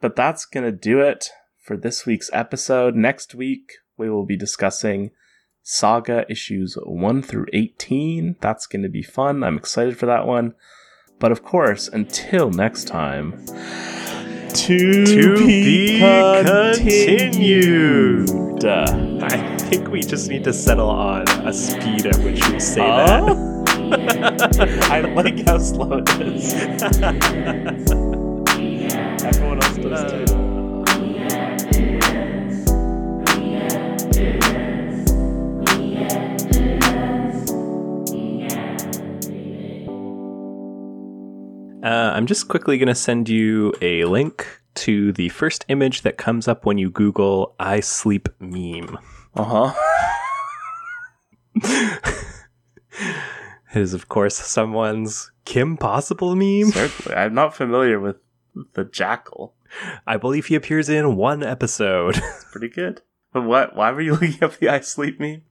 But 0.00 0.16
that's 0.16 0.44
gonna 0.44 0.72
do 0.72 1.00
it 1.00 1.30
for 1.62 1.76
this 1.76 2.06
week's 2.06 2.30
episode. 2.32 2.94
Next 2.94 3.34
week 3.34 3.72
we 3.96 4.10
will 4.10 4.24
be 4.24 4.36
discussing 4.36 5.10
Saga 5.62 6.24
issues 6.30 6.76
one 6.84 7.22
through 7.22 7.46
eighteen. 7.52 8.36
That's 8.40 8.66
gonna 8.66 8.88
be 8.88 9.02
fun. 9.02 9.44
I'm 9.44 9.58
excited 9.58 9.98
for 9.98 10.06
that 10.06 10.26
one. 10.26 10.54
But 11.18 11.32
of 11.32 11.42
course, 11.42 11.88
until 11.88 12.50
next 12.50 12.84
time 12.84 13.44
to, 14.54 15.04
to 15.04 15.36
be, 15.36 15.64
be 15.64 15.98
continued. 15.98 18.28
continued. 18.28 18.64
I 18.64 19.56
think 19.58 19.90
we 19.90 20.00
just 20.00 20.28
need 20.28 20.44
to 20.44 20.52
settle 20.52 20.88
on 20.88 21.28
a 21.46 21.52
speed 21.52 22.06
at 22.06 22.16
which 22.24 22.48
we 22.48 22.58
say 22.58 22.80
uh? 22.80 23.06
that. 23.06 23.59
I 23.92 25.00
like 25.00 25.46
how 25.46 25.58
slow 25.58 25.98
it 25.98 26.08
is. 26.20 26.54
Everyone 29.24 29.62
else 29.62 29.76
does 29.78 30.28
too. 30.28 30.50
Uh, 41.82 42.12
I'm 42.14 42.26
just 42.26 42.48
quickly 42.48 42.76
going 42.76 42.88
to 42.88 42.94
send 42.94 43.28
you 43.28 43.72
a 43.80 44.04
link 44.04 44.46
to 44.74 45.12
the 45.12 45.30
first 45.30 45.64
image 45.68 46.02
that 46.02 46.18
comes 46.18 46.46
up 46.46 46.66
when 46.66 46.78
you 46.78 46.90
Google 46.90 47.54
I 47.58 47.80
sleep 47.80 48.28
meme. 48.38 48.98
Uh 49.34 49.72
huh. 49.72 49.72
it 53.74 53.80
is, 53.80 53.94
of 53.94 54.08
course, 54.08 54.36
someone's 54.36 55.30
Kim 55.44 55.76
Possible 55.76 56.34
meme. 56.36 56.70
Certainly. 56.72 57.16
I'm 57.16 57.34
not 57.34 57.54
familiar 57.54 57.98
with 58.00 58.16
the 58.74 58.84
jackal. 58.84 59.54
I 60.06 60.16
believe 60.16 60.46
he 60.46 60.54
appears 60.56 60.88
in 60.88 61.16
one 61.16 61.42
episode. 61.42 62.16
It's 62.22 62.46
pretty 62.50 62.68
good. 62.68 63.02
But 63.32 63.42
what? 63.42 63.76
Why 63.76 63.92
were 63.92 64.00
you 64.00 64.12
looking 64.20 64.42
up 64.42 64.56
the 64.56 64.68
I 64.68 64.80
sleep 64.80 65.20
meme? 65.20 65.42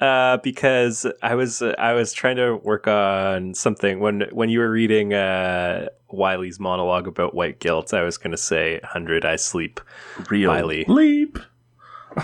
uh, 0.00 0.36
because 0.44 1.04
I 1.22 1.34
was 1.34 1.60
I 1.60 1.92
was 1.94 2.12
trying 2.12 2.36
to 2.36 2.54
work 2.56 2.86
on 2.86 3.54
something 3.54 3.98
when 3.98 4.26
when 4.30 4.48
you 4.48 4.60
were 4.60 4.70
reading 4.70 5.12
uh, 5.12 5.88
Wylie's 6.12 6.60
monologue 6.60 7.08
about 7.08 7.34
white 7.34 7.58
guilt. 7.58 7.92
I 7.92 8.02
was 8.02 8.16
going 8.16 8.30
to 8.30 8.36
say 8.36 8.78
hundred 8.84 9.24
I 9.24 9.34
sleep 9.34 9.80
Real 10.30 10.50
Wylie. 10.50 10.84
leap. 10.86 11.38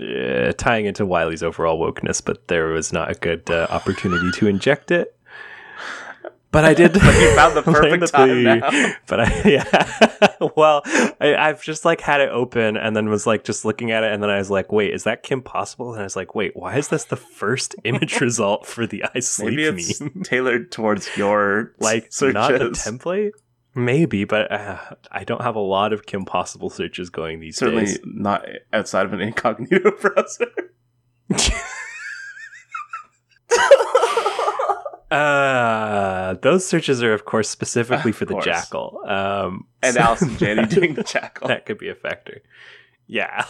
uh, 0.00 0.52
tying 0.56 0.86
into 0.86 1.04
Wylie's 1.06 1.42
overall 1.42 1.78
wokeness, 1.80 2.24
but 2.24 2.48
there 2.48 2.66
was 2.68 2.92
not 2.92 3.10
a 3.10 3.14
good 3.14 3.50
uh, 3.50 3.66
opportunity 3.70 4.30
to 4.36 4.46
inject 4.46 4.90
it. 4.90 5.12
But 6.52 6.64
I 6.64 6.72
did. 6.74 6.92
But 6.94 7.20
you 7.20 7.34
found 7.34 7.54
the 7.56 7.62
perfect 7.70 8.12
time 8.12 8.42
now. 8.42 8.94
But 9.06 9.20
I, 9.20 9.42
yeah. 9.44 10.46
well, 10.56 10.82
I, 11.20 11.34
I've 11.36 11.62
just 11.62 11.84
like 11.84 12.00
had 12.00 12.20
it 12.22 12.30
open 12.30 12.76
and 12.78 12.96
then 12.96 13.08
was 13.10 13.26
like 13.26 13.44
just 13.44 13.64
looking 13.66 13.90
at 13.90 14.04
it, 14.04 14.12
and 14.12 14.22
then 14.22 14.30
I 14.30 14.38
was 14.38 14.50
like, 14.50 14.72
wait, 14.72 14.94
is 14.94 15.04
that 15.04 15.22
Kim 15.22 15.42
Possible? 15.42 15.92
And 15.92 16.00
I 16.00 16.04
was 16.04 16.16
like, 16.16 16.34
wait, 16.34 16.56
why 16.56 16.76
is 16.76 16.88
this 16.88 17.04
the 17.04 17.16
first 17.16 17.74
image 17.84 18.20
result 18.20 18.64
for 18.66 18.86
the 18.86 19.04
I 19.14 19.20
sleep 19.20 19.56
Maybe 19.56 19.82
it's 19.82 20.00
meme? 20.00 20.22
tailored 20.22 20.72
towards 20.72 21.14
your 21.16 21.72
Like 21.78 22.10
searches. 22.10 22.34
not 22.34 22.52
the 22.52 22.70
template. 22.70 23.32
Maybe, 23.76 24.24
but 24.24 24.50
uh, 24.50 24.78
I 25.12 25.22
don't 25.24 25.42
have 25.42 25.54
a 25.54 25.60
lot 25.60 25.92
of 25.92 26.06
Kim 26.06 26.24
Possible 26.24 26.70
searches 26.70 27.10
going 27.10 27.40
these 27.40 27.56
Certainly 27.58 27.84
days. 27.84 27.98
not 28.04 28.44
outside 28.72 29.04
of 29.06 29.12
an 29.12 29.20
incognito 29.20 29.90
browser. 30.00 30.50
Uh, 35.10 36.34
those 36.42 36.66
searches 36.66 37.02
are, 37.02 37.12
of 37.12 37.24
course, 37.24 37.48
specifically 37.48 38.10
for 38.12 38.24
the 38.24 38.38
jackal. 38.40 39.00
Um, 39.06 39.66
and 39.82 39.94
so- 39.94 40.00
Allison 40.00 40.36
Janney 40.36 40.66
doing 40.68 40.94
the 40.94 41.04
jackal. 41.04 41.48
that 41.48 41.64
could 41.64 41.78
be 41.78 41.88
a 41.88 41.94
factor. 41.94 42.42
Yeah. 43.06 43.44